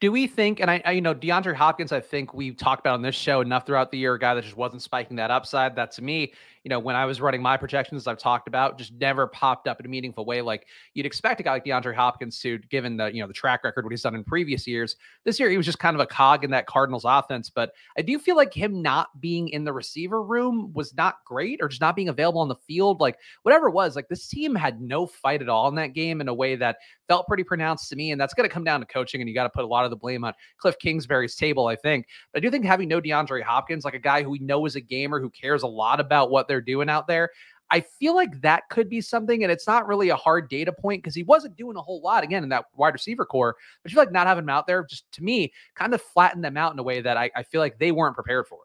Do 0.00 0.10
we 0.10 0.26
think, 0.26 0.60
and 0.60 0.70
I, 0.70 0.82
I, 0.84 0.92
you 0.92 1.00
know, 1.00 1.14
DeAndre 1.14 1.54
Hopkins, 1.54 1.92
I 1.92 2.00
think 2.00 2.34
we've 2.34 2.56
talked 2.56 2.80
about 2.80 2.94
on 2.94 3.02
this 3.02 3.14
show 3.14 3.40
enough 3.40 3.66
throughout 3.66 3.90
the 3.90 3.98
year, 3.98 4.14
a 4.14 4.18
guy 4.18 4.34
that 4.34 4.42
just 4.44 4.56
wasn't 4.56 4.82
spiking 4.82 5.16
that 5.16 5.30
upside. 5.30 5.76
That 5.76 5.92
to 5.92 6.02
me, 6.02 6.32
you 6.64 6.68
know, 6.68 6.78
when 6.78 6.94
I 6.94 7.04
was 7.06 7.20
running 7.20 7.42
my 7.42 7.56
projections, 7.56 8.06
I've 8.06 8.18
talked 8.18 8.46
about, 8.46 8.78
just 8.78 8.92
never 8.92 9.26
popped 9.26 9.66
up 9.66 9.80
in 9.80 9.86
a 9.86 9.88
meaningful 9.88 10.24
way 10.24 10.42
like 10.42 10.66
you'd 10.94 11.06
expect 11.06 11.40
a 11.40 11.42
guy 11.42 11.52
like 11.52 11.64
DeAndre 11.64 11.94
Hopkins 11.94 12.38
to, 12.40 12.58
given 12.58 12.96
the, 12.96 13.12
you 13.12 13.20
know, 13.20 13.26
the 13.26 13.32
track 13.32 13.64
record, 13.64 13.84
what 13.84 13.90
he's 13.90 14.02
done 14.02 14.14
in 14.14 14.22
previous 14.22 14.66
years. 14.66 14.96
This 15.24 15.40
year, 15.40 15.50
he 15.50 15.56
was 15.56 15.66
just 15.66 15.80
kind 15.80 15.96
of 15.96 16.00
a 16.00 16.06
cog 16.06 16.44
in 16.44 16.50
that 16.52 16.66
Cardinals 16.66 17.04
offense. 17.04 17.50
But 17.50 17.72
I 17.98 18.02
do 18.02 18.18
feel 18.18 18.36
like 18.36 18.54
him 18.54 18.80
not 18.80 19.08
being 19.20 19.48
in 19.48 19.64
the 19.64 19.72
receiver 19.72 20.22
room 20.22 20.72
was 20.72 20.94
not 20.94 21.16
great 21.24 21.58
or 21.60 21.68
just 21.68 21.80
not 21.80 21.96
being 21.96 22.08
available 22.08 22.40
on 22.40 22.48
the 22.48 22.54
field. 22.54 23.00
Like, 23.00 23.18
whatever 23.42 23.68
it 23.68 23.72
was, 23.72 23.96
like 23.96 24.08
this 24.08 24.28
team 24.28 24.54
had 24.54 24.80
no 24.80 25.06
fight 25.06 25.42
at 25.42 25.48
all 25.48 25.68
in 25.68 25.74
that 25.76 25.94
game 25.94 26.20
in 26.20 26.28
a 26.28 26.34
way 26.34 26.54
that 26.56 26.76
felt 27.08 27.26
pretty 27.26 27.44
pronounced 27.44 27.88
to 27.90 27.96
me. 27.96 28.12
And 28.12 28.20
that's 28.20 28.34
going 28.34 28.48
to 28.48 28.52
come 28.52 28.64
down 28.64 28.80
to 28.80 28.86
coaching. 28.86 29.20
And 29.20 29.28
you 29.28 29.34
got 29.34 29.44
to 29.44 29.50
put 29.50 29.64
a 29.64 29.68
lot 29.68 29.84
of 29.84 29.90
the 29.90 29.96
blame 29.96 30.24
on 30.24 30.32
Cliff 30.58 30.78
Kingsbury's 30.78 31.34
table, 31.34 31.66
I 31.66 31.74
think. 31.74 32.06
But 32.32 32.38
I 32.38 32.40
do 32.40 32.50
think 32.50 32.64
having 32.64 32.88
no 32.88 33.00
DeAndre 33.00 33.42
Hopkins, 33.42 33.84
like 33.84 33.94
a 33.94 33.98
guy 33.98 34.22
who 34.22 34.30
we 34.30 34.38
know 34.38 34.64
is 34.64 34.76
a 34.76 34.80
gamer 34.80 35.20
who 35.20 35.28
cares 35.28 35.64
a 35.64 35.66
lot 35.66 35.98
about 35.98 36.30
what 36.30 36.46
they're 36.52 36.60
doing 36.60 36.90
out 36.90 37.06
there, 37.06 37.30
I 37.70 37.80
feel 37.80 38.14
like 38.14 38.42
that 38.42 38.68
could 38.68 38.90
be 38.90 39.00
something, 39.00 39.42
and 39.42 39.50
it's 39.50 39.66
not 39.66 39.88
really 39.88 40.10
a 40.10 40.16
hard 40.16 40.50
data 40.50 40.70
point 40.70 41.02
because 41.02 41.14
he 41.14 41.22
wasn't 41.22 41.56
doing 41.56 41.78
a 41.78 41.80
whole 41.80 42.02
lot 42.02 42.22
again 42.22 42.42
in 42.42 42.50
that 42.50 42.66
wide 42.76 42.92
receiver 42.92 43.24
corps. 43.24 43.56
But 43.82 43.90
you 43.90 43.96
like 43.96 44.12
not 44.12 44.26
having 44.26 44.44
him 44.44 44.50
out 44.50 44.66
there, 44.66 44.84
just 44.84 45.10
to 45.12 45.24
me, 45.24 45.54
kind 45.74 45.94
of 45.94 46.02
flattened 46.02 46.44
them 46.44 46.58
out 46.58 46.74
in 46.74 46.78
a 46.78 46.82
way 46.82 47.00
that 47.00 47.16
I, 47.16 47.30
I 47.34 47.42
feel 47.42 47.62
like 47.62 47.78
they 47.78 47.90
weren't 47.90 48.14
prepared 48.14 48.46
for. 48.46 48.58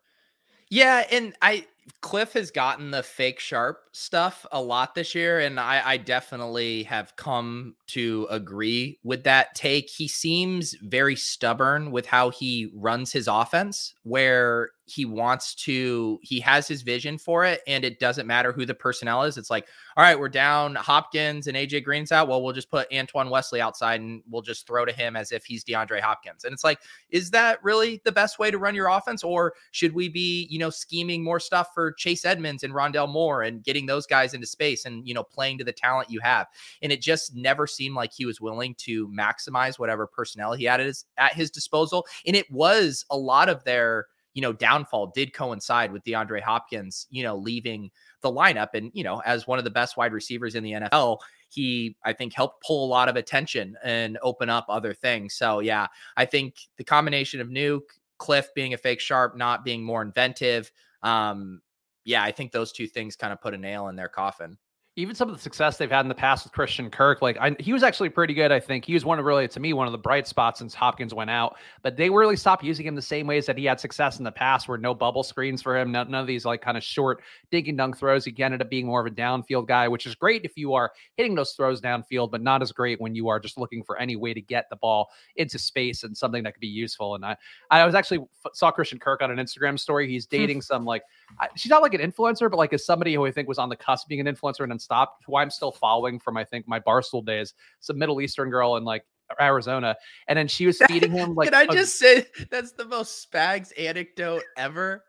Yeah, 0.69 1.05
and 1.09 1.33
I 1.41 1.65
Cliff 2.01 2.33
has 2.33 2.51
gotten 2.51 2.91
the 2.91 3.03
fake 3.03 3.39
sharp 3.39 3.79
stuff 3.91 4.45
a 4.51 4.61
lot 4.61 4.93
this 4.93 5.15
year, 5.15 5.39
and 5.39 5.59
I, 5.59 5.81
I, 5.83 5.97
definitely 5.97 6.83
have 6.83 7.15
come 7.15 7.75
to 7.87 8.27
agree 8.29 8.99
with 9.03 9.23
that 9.23 9.55
take. 9.55 9.89
He 9.89 10.07
seems 10.07 10.75
very 10.83 11.15
stubborn 11.15 11.91
with 11.91 12.05
how 12.05 12.29
he 12.29 12.71
runs 12.75 13.11
his 13.11 13.27
offense, 13.27 13.93
where 14.03 14.69
he 14.85 15.03
wants 15.03 15.55
to, 15.55 16.19
he 16.21 16.39
has 16.39 16.67
his 16.67 16.81
vision 16.81 17.17
for 17.17 17.43
it, 17.43 17.61
and 17.67 17.83
it 17.83 17.99
doesn't 17.99 18.27
matter 18.27 18.51
who 18.51 18.65
the 18.65 18.75
personnel 18.75 19.23
is. 19.23 19.37
It's 19.37 19.49
like, 19.49 19.67
all 19.97 20.03
right, 20.03 20.17
we're 20.17 20.29
down 20.29 20.75
Hopkins 20.75 21.47
and 21.47 21.57
AJ 21.57 21.83
Green's 21.83 22.11
out. 22.11 22.27
Well, 22.27 22.43
we'll 22.43 22.53
just 22.53 22.69
put 22.69 22.87
Antoine 22.93 23.29
Wesley 23.29 23.59
outside 23.59 23.99
and 23.99 24.21
we'll 24.29 24.43
just 24.43 24.67
throw 24.67 24.85
to 24.85 24.93
him 24.93 25.15
as 25.15 25.31
if 25.31 25.43
he's 25.43 25.63
DeAndre 25.63 25.99
Hopkins. 25.99 26.43
And 26.43 26.53
it's 26.53 26.63
like, 26.63 26.79
is 27.09 27.31
that 27.31 27.61
really 27.63 27.99
the 28.05 28.11
best 28.11 28.37
way 28.37 28.51
to 28.51 28.59
run 28.59 28.75
your 28.75 28.87
offense? 28.87 29.23
Or 29.23 29.55
should 29.71 29.93
we 29.93 30.07
be, 30.07 30.47
you 30.51 30.59
know, 30.59 30.69
scheming 30.69 31.23
more 31.23 31.39
stuff 31.39 31.69
for 31.77 31.91
Chase 31.91 32.25
Edmonds 32.25 32.63
and 32.63 32.73
Rondale 32.73 33.07
Moore 33.07 33.43
and 33.43 33.63
getting 33.63 33.85
those 33.85 34.07
guys 34.07 34.33
into 34.33 34.47
space 34.47 34.85
and, 34.85 35.07
you 35.07 35.13
know, 35.13 35.21
playing 35.21 35.59
to 35.59 35.63
the 35.63 35.71
talent 35.71 36.09
you 36.09 36.19
have? 36.21 36.47
And 36.81 36.91
it 36.91 37.03
just 37.03 37.35
never 37.35 37.67
seemed 37.67 37.93
like 37.93 38.11
he 38.11 38.25
was 38.25 38.41
willing 38.41 38.73
to 38.79 39.07
maximize 39.09 39.77
whatever 39.77 40.07
personnel 40.07 40.53
he 40.53 40.63
had 40.63 40.79
at 40.79 40.87
his, 40.87 41.05
at 41.19 41.35
his 41.35 41.51
disposal. 41.51 42.07
And 42.25 42.35
it 42.35 42.49
was 42.49 43.05
a 43.11 43.17
lot 43.17 43.47
of 43.47 43.63
their, 43.63 44.07
you 44.33 44.41
know, 44.41 44.53
downfall 44.53 45.11
did 45.13 45.35
coincide 45.35 45.91
with 45.91 46.03
DeAndre 46.03 46.41
Hopkins, 46.41 47.05
you 47.11 47.21
know, 47.21 47.37
leaving 47.37 47.91
the 48.21 48.31
lineup. 48.31 48.69
And, 48.73 48.89
you 48.95 49.03
know, 49.03 49.21
as 49.23 49.45
one 49.45 49.59
of 49.59 49.63
the 49.63 49.69
best 49.69 49.97
wide 49.97 50.13
receivers 50.13 50.55
in 50.55 50.63
the 50.63 50.71
NFL, 50.71 51.19
he, 51.49 51.95
I 52.03 52.13
think, 52.13 52.33
helped 52.33 52.63
pull 52.65 52.85
a 52.85 52.89
lot 52.89 53.07
of 53.07 53.17
attention 53.17 53.77
and 53.83 54.17
open 54.23 54.49
up 54.49 54.65
other 54.67 54.95
things. 54.95 55.35
So, 55.35 55.59
yeah, 55.59 55.85
I 56.15 56.25
think 56.25 56.55
the 56.77 56.83
combination 56.83 57.39
of 57.39 57.49
Nuke, 57.49 57.81
Cliff 58.17 58.49
being 58.55 58.73
a 58.73 58.77
fake 58.77 58.99
sharp, 58.99 59.37
not 59.37 59.63
being 59.63 59.83
more 59.83 60.01
inventive, 60.01 60.71
um, 61.03 61.61
yeah, 62.07 62.23
I 62.23 62.31
think 62.31 62.53
those 62.53 62.71
two 62.71 62.87
things 62.87 63.17
kind 63.17 63.33
of 63.33 63.41
put 63.41 63.53
a 63.53 63.57
nail 63.57 63.89
in 63.89 63.97
their 63.97 64.07
coffin 64.07 64.57
even 64.97 65.13
some 65.13 65.29
of 65.29 65.35
the 65.35 65.41
success 65.41 65.77
they've 65.77 65.91
had 65.91 66.01
in 66.01 66.09
the 66.09 66.15
past 66.15 66.43
with 66.43 66.51
Christian 66.53 66.89
Kirk, 66.89 67.21
like 67.21 67.37
I, 67.39 67.55
he 67.59 67.71
was 67.71 67.83
actually 67.83 68.09
pretty 68.09 68.33
good. 68.33 68.51
I 68.51 68.59
think 68.59 68.83
he 68.83 68.95
was 68.95 69.05
one 69.05 69.19
of 69.19 69.25
really, 69.25 69.47
to 69.47 69.59
me, 69.59 69.71
one 69.71 69.85
of 69.85 69.91
the 69.91 69.97
bright 69.99 70.27
spots 70.27 70.57
since 70.57 70.73
Hopkins 70.73 71.13
went 71.13 71.29
out. 71.29 71.57
But 71.83 71.97
they 71.97 72.09
really 72.09 72.35
stopped 72.35 72.63
using 72.63 72.87
him 72.87 72.95
the 72.95 73.01
same 73.01 73.27
ways 73.27 73.45
that 73.45 73.59
he 73.59 73.65
had 73.65 73.79
success 73.79 74.17
in 74.17 74.23
the 74.23 74.31
past, 74.31 74.67
where 74.67 74.79
no 74.79 74.95
bubble 74.95 75.21
screens 75.21 75.61
for 75.61 75.77
him, 75.77 75.91
none, 75.91 76.09
none 76.09 76.21
of 76.21 76.25
these 76.25 76.45
like 76.45 76.61
kind 76.61 76.77
of 76.77 76.83
short 76.83 77.21
dink 77.51 77.67
and 77.67 77.77
dunk 77.77 77.95
throws. 77.95 78.25
He 78.25 78.33
ended 78.41 78.59
up 78.59 78.71
being 78.71 78.87
more 78.87 78.99
of 78.99 79.05
a 79.05 79.15
downfield 79.15 79.67
guy, 79.67 79.87
which 79.87 80.07
is 80.07 80.15
great 80.15 80.45
if 80.45 80.57
you 80.57 80.73
are 80.73 80.91
hitting 81.15 81.35
those 81.35 81.51
throws 81.51 81.79
downfield, 81.79 82.31
but 82.31 82.41
not 82.41 82.63
as 82.63 82.71
great 82.71 82.99
when 82.99 83.13
you 83.13 83.29
are 83.29 83.39
just 83.39 83.59
looking 83.59 83.83
for 83.83 83.99
any 83.99 84.15
way 84.15 84.33
to 84.33 84.41
get 84.41 84.65
the 84.71 84.77
ball 84.77 85.09
into 85.35 85.59
space 85.59 86.03
and 86.03 86.17
something 86.17 86.41
that 86.41 86.55
could 86.55 86.59
be 86.59 86.67
useful. 86.67 87.13
And 87.13 87.23
I, 87.23 87.37
I 87.69 87.85
was 87.85 87.93
actually 87.93 88.25
saw 88.55 88.71
Christian 88.71 88.97
Kirk 88.97 89.21
on 89.21 89.29
an 89.29 89.37
Instagram 89.37 89.79
story. 89.79 90.09
He's 90.09 90.25
hmm. 90.25 90.37
dating 90.37 90.61
some 90.63 90.85
like 90.85 91.03
I, 91.39 91.47
she's 91.55 91.69
not 91.69 91.81
like 91.81 91.93
an 91.93 92.01
influencer, 92.01 92.49
but 92.49 92.57
like 92.57 92.73
as 92.73 92.85
somebody 92.85 93.13
who 93.13 93.25
I 93.25 93.31
think 93.31 93.47
was 93.47 93.57
on 93.57 93.69
the 93.69 93.75
cusp 93.75 94.05
of 94.05 94.09
being 94.09 94.25
an 94.25 94.33
influencer 94.33 94.61
and 94.61 94.71
then 94.71 94.79
stopped, 94.79 95.23
who 95.25 95.37
I'm 95.37 95.49
still 95.49 95.71
following 95.71 96.19
from 96.19 96.37
I 96.37 96.43
think 96.43 96.67
my 96.67 96.79
Barstool 96.79 97.25
days, 97.25 97.53
some 97.79 97.97
Middle 97.97 98.21
Eastern 98.21 98.49
girl 98.49 98.77
in 98.77 98.83
like 98.83 99.05
Arizona, 99.39 99.95
and 100.27 100.37
then 100.37 100.47
she 100.47 100.65
was 100.65 100.77
feeding 100.87 101.11
him 101.11 101.35
like. 101.35 101.49
Can 101.51 101.53
I 101.53 101.65
just 101.65 101.97
say 101.99 102.25
that's 102.49 102.71
the 102.71 102.85
most 102.85 103.29
Spags 103.29 103.71
anecdote 103.77 104.43
ever? 104.57 105.03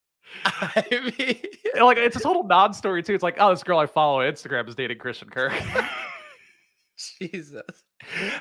I 0.44 0.84
mean, 0.90 1.36
like 1.82 1.96
it's 1.96 2.16
a 2.16 2.20
total 2.20 2.44
non-story 2.44 3.02
too. 3.02 3.14
It's 3.14 3.22
like, 3.22 3.36
oh, 3.38 3.50
this 3.50 3.62
girl 3.62 3.78
I 3.78 3.86
follow 3.86 4.20
on 4.20 4.30
Instagram 4.30 4.68
is 4.68 4.74
dating 4.74 4.98
Christian 4.98 5.28
Kirk. 5.30 5.52
Jesus. 7.20 7.62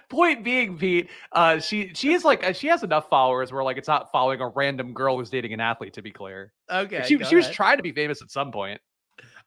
Point 0.09 0.43
being, 0.43 0.77
Pete, 0.77 1.09
uh, 1.31 1.59
she 1.59 1.91
she 1.93 2.13
is 2.13 2.23
like 2.23 2.43
uh, 2.45 2.53
she 2.53 2.67
has 2.67 2.83
enough 2.83 3.09
followers 3.09 3.51
where 3.51 3.63
like 3.63 3.77
it's 3.77 3.87
not 3.87 4.11
following 4.11 4.39
a 4.39 4.47
random 4.49 4.93
girl 4.93 5.17
who's 5.17 5.29
dating 5.29 5.53
an 5.53 5.59
athlete. 5.59 5.93
To 5.93 6.01
be 6.01 6.11
clear, 6.11 6.53
Okay. 6.71 7.03
she 7.07 7.23
she 7.23 7.35
was 7.35 7.49
trying 7.49 7.77
to 7.77 7.83
be 7.83 7.91
famous 7.91 8.21
at 8.21 8.29
some 8.29 8.51
point. 8.51 8.79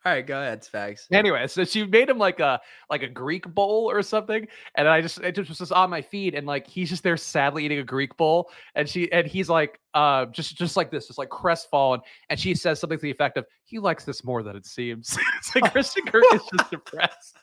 All 0.05 0.11
right, 0.12 0.26
go 0.26 0.40
ahead, 0.40 0.62
Spags. 0.62 1.02
Anyway, 1.12 1.47
so 1.47 1.62
she 1.64 1.85
made 1.85 2.09
him 2.09 2.17
like 2.17 2.40
a 2.40 2.59
like 2.88 3.02
a 3.02 3.09
Greek 3.09 3.47
bowl 3.55 3.90
or 3.90 4.00
something, 4.00 4.49
and 4.75 4.88
I 4.88 5.02
just 5.02 5.21
it 5.21 5.35
just 5.35 5.50
was 5.50 5.59
just 5.59 5.73
on 5.73 5.90
my 5.90 6.00
feed, 6.00 6.35
and 6.35 6.47
like 6.47 6.67
he's 6.67 6.88
just 6.88 7.02
there 7.02 7.19
sadly 7.19 7.67
eating 7.67 7.79
a 7.81 7.85
Greek 7.85 8.17
bowl, 8.17 8.50
and 8.75 8.88
she 8.88 9.12
and 9.12 9.26
he's 9.26 9.50
like 9.50 9.79
uh 9.93 10.25
just 10.26 10.57
just 10.57 10.75
like 10.75 10.90
this, 10.90 11.07
just 11.07 11.19
like 11.19 11.29
crestfallen, 11.29 12.00
and 12.31 12.40
she 12.40 12.55
says 12.55 12.81
something 12.81 12.99
to 12.99 13.02
the 13.02 13.11
effect 13.11 13.37
of 13.37 13.45
he 13.64 13.79
likes 13.79 14.05
this 14.05 14.25
more 14.25 14.43
than 14.43 14.57
it 14.57 14.64
seems. 14.64 15.19
it's 15.38 15.55
like 15.55 15.71
Christian 15.73 16.07
Kirk 16.07 16.25
is 16.33 16.43
just 16.57 16.71
depressed. 16.71 17.37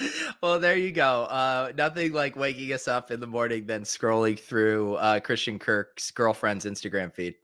well, 0.42 0.60
there 0.60 0.76
you 0.76 0.92
go. 0.92 1.24
Uh, 1.24 1.72
nothing 1.76 2.12
like 2.12 2.36
waking 2.36 2.72
us 2.72 2.88
up 2.88 3.10
in 3.10 3.20
the 3.20 3.26
morning, 3.26 3.66
then 3.66 3.82
scrolling 3.82 4.38
through 4.38 4.94
uh, 4.96 5.20
Christian 5.20 5.58
Kirk's 5.58 6.10
girlfriend's 6.10 6.64
Instagram 6.64 7.12
feed. 7.12 7.34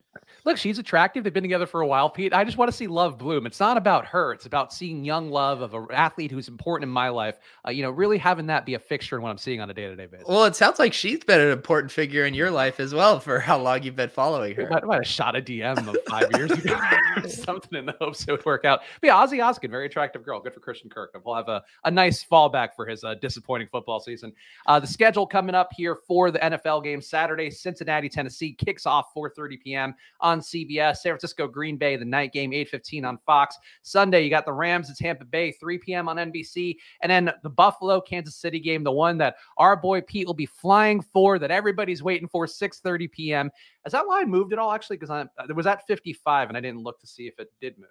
Look, 0.44 0.56
she's 0.56 0.78
attractive. 0.78 1.24
They've 1.24 1.32
been 1.32 1.42
together 1.44 1.66
for 1.66 1.80
a 1.80 1.86
while, 1.86 2.10
Pete. 2.10 2.34
I 2.34 2.44
just 2.44 2.58
want 2.58 2.70
to 2.70 2.76
see 2.76 2.86
love 2.86 3.18
bloom. 3.18 3.46
It's 3.46 3.60
not 3.60 3.76
about 3.76 4.04
her. 4.06 4.32
It's 4.32 4.46
about 4.46 4.72
seeing 4.72 5.04
young 5.04 5.30
love 5.30 5.62
of 5.62 5.74
an 5.74 5.86
athlete 5.90 6.30
who's 6.30 6.48
important 6.48 6.88
in 6.88 6.92
my 6.92 7.08
life. 7.08 7.38
Uh, 7.66 7.70
you 7.70 7.82
know, 7.82 7.90
really 7.90 8.18
having 8.18 8.46
that 8.46 8.66
be 8.66 8.74
a 8.74 8.78
fixture 8.78 9.16
in 9.16 9.22
what 9.22 9.30
I'm 9.30 9.38
seeing 9.38 9.60
on 9.60 9.70
a 9.70 9.74
day 9.74 9.86
to 9.86 9.96
day 9.96 10.06
basis. 10.06 10.26
Well, 10.28 10.44
it 10.44 10.54
sounds 10.54 10.78
like 10.78 10.92
she's 10.92 11.24
been 11.24 11.40
an 11.40 11.50
important 11.50 11.90
figure 11.92 12.26
in 12.26 12.34
your 12.34 12.50
life 12.50 12.80
as 12.80 12.94
well 12.94 13.20
for 13.20 13.40
how 13.40 13.58
long 13.58 13.82
you've 13.82 13.96
been 13.96 14.10
following 14.10 14.54
her. 14.56 14.72
I 14.72 14.84
might 14.84 14.96
have 14.96 15.06
shot 15.06 15.36
a 15.36 15.40
DM 15.40 15.88
of 15.88 15.96
five 16.08 16.30
years 16.36 16.50
ago 16.50 16.78
or 17.16 17.28
something 17.28 17.78
in 17.78 17.86
the 17.86 17.96
hopes 18.00 18.22
it 18.22 18.30
would 18.32 18.44
work 18.44 18.64
out. 18.64 18.80
But 19.00 19.08
yeah, 19.08 19.14
Ozzy 19.14 19.38
Oskin, 19.38 19.70
very 19.70 19.86
attractive 19.86 20.24
girl. 20.24 20.40
Good 20.40 20.52
for 20.52 20.60
Christian 20.60 20.90
Kirk. 20.90 21.18
We'll 21.24 21.34
have 21.34 21.48
a, 21.48 21.62
a 21.84 21.90
nice 21.90 22.24
fallback 22.24 22.70
for 22.76 22.86
his 22.86 23.04
uh, 23.04 23.14
disappointing 23.14 23.68
football 23.70 24.00
season. 24.00 24.32
Uh, 24.66 24.78
the 24.80 24.86
schedule 24.86 25.26
coming 25.26 25.54
up 25.54 25.70
here 25.74 25.96
for 26.06 26.30
the 26.30 26.38
NFL 26.38 26.84
game 26.84 27.00
Saturday, 27.00 27.50
Cincinnati, 27.50 28.08
Tennessee 28.08 28.52
kicks 28.52 28.86
off 28.86 29.14
4:30 29.16 29.60
p.m. 29.60 29.94
on 30.20 30.40
CBS. 30.40 30.98
San 30.98 31.12
Francisco, 31.12 31.46
Green 31.46 31.76
Bay, 31.76 31.96
the 31.96 32.04
night 32.04 32.32
game 32.32 32.52
8:15 32.52 33.04
on 33.04 33.18
Fox. 33.26 33.56
Sunday, 33.82 34.22
you 34.22 34.30
got 34.30 34.44
the 34.46 34.52
Rams 34.52 34.90
at 34.90 34.96
Tampa 34.96 35.24
Bay, 35.24 35.52
3 35.52 35.78
p.m. 35.78 36.08
on 36.08 36.16
NBC, 36.16 36.76
and 37.02 37.10
then 37.10 37.32
the 37.42 37.50
Buffalo 37.50 38.00
Kansas 38.00 38.36
City 38.36 38.58
game, 38.60 38.84
the 38.84 38.92
one 38.92 39.18
that 39.18 39.36
our 39.58 39.76
boy 39.76 40.00
Pete 40.00 40.26
will 40.26 40.34
be 40.34 40.46
flying 40.46 41.00
for, 41.02 41.38
that 41.38 41.50
everybody's 41.50 42.02
waiting 42.02 42.28
for, 42.28 42.46
6:30 42.46 43.10
p.m. 43.10 43.50
Has 43.84 43.92
that 43.92 44.06
line 44.06 44.30
moved 44.30 44.52
at 44.52 44.58
all? 44.58 44.72
Actually, 44.72 44.96
because 44.96 45.10
I 45.10 45.22
it 45.48 45.54
was 45.54 45.66
at 45.66 45.86
55, 45.86 46.48
and 46.48 46.56
I 46.56 46.60
didn't 46.60 46.82
look 46.82 46.98
to 47.00 47.06
see 47.06 47.26
if 47.26 47.38
it 47.38 47.52
did 47.60 47.78
move. 47.78 47.88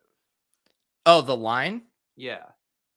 Oh, 1.05 1.21
the 1.21 1.35
line? 1.35 1.83
Yeah. 2.15 2.43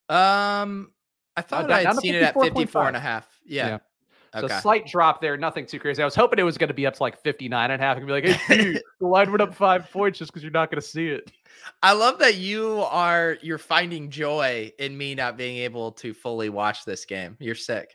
Um, 0.08 0.92
I 1.36 1.42
thought 1.42 1.62
down- 1.68 1.72
I 1.72 1.82
down 1.82 1.94
had 1.94 2.00
seen 2.00 2.14
it 2.14 2.22
at 2.22 2.34
54 2.34 2.84
54.5. 2.84 2.86
and 2.88 2.96
a 2.96 3.00
half. 3.00 3.40
Yeah. 3.44 3.66
Yeah. 3.66 3.78
So 4.40 4.46
Okay. 4.46 4.60
slight 4.60 4.86
drop 4.86 5.20
there, 5.20 5.36
nothing 5.36 5.66
too 5.66 5.78
crazy. 5.78 6.02
I 6.02 6.04
was 6.04 6.14
hoping 6.14 6.38
it 6.38 6.42
was 6.42 6.58
going 6.58 6.68
to 6.68 6.74
be 6.74 6.86
up 6.86 6.94
to 6.94 7.02
like 7.02 7.20
59 7.22 7.70
and 7.70 7.80
a 7.80 7.84
half 7.84 7.96
and 7.96 8.06
be 8.06 8.12
like, 8.12 8.24
hey, 8.24 8.56
dude, 8.56 8.82
the 9.00 9.06
line 9.06 9.30
went 9.30 9.40
up 9.40 9.54
five 9.54 9.90
points 9.90 10.18
just 10.18 10.32
because 10.32 10.42
you're 10.42 10.52
not 10.52 10.70
going 10.70 10.80
to 10.80 10.86
see 10.86 11.08
it. 11.08 11.30
I 11.82 11.92
love 11.92 12.18
that 12.18 12.36
you 12.36 12.80
are 12.90 13.38
you're 13.40 13.58
finding 13.58 14.10
joy 14.10 14.72
in 14.78 14.96
me 14.96 15.14
not 15.14 15.36
being 15.36 15.58
able 15.58 15.92
to 15.92 16.12
fully 16.12 16.48
watch 16.48 16.84
this 16.84 17.04
game. 17.04 17.36
You're 17.40 17.54
sick. 17.54 17.94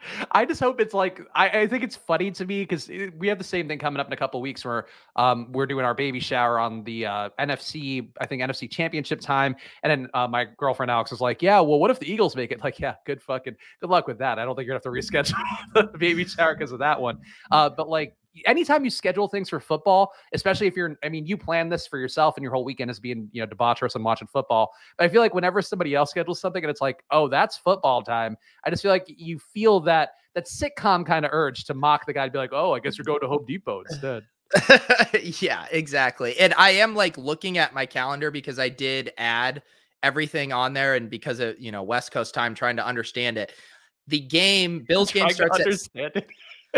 I 0.32 0.44
just 0.44 0.60
hope 0.60 0.80
it's 0.80 0.94
like 0.94 1.20
I, 1.34 1.60
I 1.60 1.66
think 1.66 1.84
it's 1.84 1.96
funny 1.96 2.30
to 2.32 2.44
me 2.44 2.62
because 2.62 2.88
we 3.18 3.28
have 3.28 3.38
the 3.38 3.44
same 3.44 3.68
thing 3.68 3.78
coming 3.78 4.00
up 4.00 4.06
in 4.06 4.12
a 4.12 4.16
couple 4.16 4.40
weeks 4.40 4.64
where 4.64 4.86
um 5.16 5.50
we're 5.52 5.66
doing 5.66 5.84
our 5.84 5.94
baby 5.94 6.20
shower 6.20 6.58
on 6.58 6.84
the 6.84 7.06
uh, 7.06 7.28
NFC 7.38 8.08
I 8.20 8.26
think 8.26 8.42
NFC 8.42 8.70
Championship 8.70 9.20
time, 9.20 9.56
and 9.82 9.90
then 9.90 10.10
uh, 10.14 10.28
my 10.28 10.46
girlfriend 10.56 10.90
Alex 10.90 11.12
is 11.12 11.20
like, 11.20 11.42
"Yeah, 11.42 11.60
well, 11.60 11.78
what 11.78 11.90
if 11.90 11.98
the 11.98 12.10
Eagles 12.10 12.36
make 12.36 12.52
it?" 12.52 12.62
Like, 12.62 12.78
yeah, 12.78 12.94
good 13.04 13.22
fucking 13.22 13.56
good 13.80 13.90
luck 13.90 14.06
with 14.06 14.18
that. 14.18 14.38
I 14.38 14.44
don't 14.44 14.56
think 14.56 14.66
you're 14.66 14.78
gonna 14.78 15.00
have 15.00 15.12
to 15.12 15.32
reschedule 15.32 15.72
the 15.92 15.98
baby 15.98 16.24
shower 16.24 16.54
because 16.54 16.72
of 16.72 16.78
that 16.80 17.00
one. 17.00 17.18
Uh, 17.50 17.68
but 17.70 17.88
like 17.88 18.16
anytime 18.46 18.84
you 18.84 18.90
schedule 18.90 19.28
things 19.28 19.48
for 19.48 19.60
football, 19.60 20.12
especially 20.32 20.66
if 20.66 20.76
you're, 20.76 20.96
I 21.04 21.08
mean, 21.08 21.26
you 21.26 21.36
plan 21.36 21.68
this 21.68 21.86
for 21.86 21.98
yourself 21.98 22.36
and 22.36 22.42
your 22.42 22.52
whole 22.52 22.64
weekend 22.64 22.90
is 22.90 23.00
being, 23.00 23.28
you 23.32 23.40
know, 23.42 23.46
debaucherous 23.46 23.94
and 23.94 24.04
watching 24.04 24.28
football. 24.28 24.72
But 24.96 25.04
I 25.04 25.08
feel 25.08 25.20
like 25.20 25.34
whenever 25.34 25.60
somebody 25.62 25.94
else 25.94 26.10
schedules 26.10 26.40
something 26.40 26.62
and 26.62 26.70
it's 26.70 26.80
like, 26.80 27.04
oh, 27.10 27.28
that's 27.28 27.56
football 27.56 28.02
time, 28.02 28.36
I 28.64 28.70
just 28.70 28.82
feel 28.82 28.90
like 28.90 29.04
you 29.08 29.38
feel 29.38 29.80
that 29.80 30.10
that 30.34 30.46
sitcom 30.46 31.04
kind 31.04 31.24
of 31.24 31.30
urge 31.32 31.64
to 31.64 31.74
mock 31.74 32.06
the 32.06 32.12
guy 32.12 32.26
to 32.26 32.32
be 32.32 32.38
like, 32.38 32.52
oh, 32.52 32.72
I 32.72 32.80
guess 32.80 32.96
you're 32.96 33.04
going 33.04 33.20
to 33.20 33.28
Home 33.28 33.44
Depot 33.46 33.82
instead. 33.90 34.24
yeah, 35.40 35.66
exactly. 35.70 36.38
And 36.38 36.54
I 36.56 36.70
am 36.70 36.94
like 36.94 37.16
looking 37.18 37.58
at 37.58 37.74
my 37.74 37.86
calendar 37.86 38.30
because 38.30 38.58
I 38.58 38.68
did 38.68 39.12
add 39.18 39.62
everything 40.02 40.52
on 40.52 40.72
there 40.72 40.94
and 40.94 41.08
because 41.08 41.40
of, 41.40 41.58
you 41.58 41.70
know, 41.70 41.82
West 41.82 42.12
Coast 42.12 42.34
time 42.34 42.54
trying 42.54 42.76
to 42.76 42.86
understand 42.86 43.38
it. 43.38 43.52
The 44.08 44.20
game, 44.20 44.84
Bills 44.88 45.12
game 45.12 45.30
starts 45.30 45.88
at. 45.94 46.24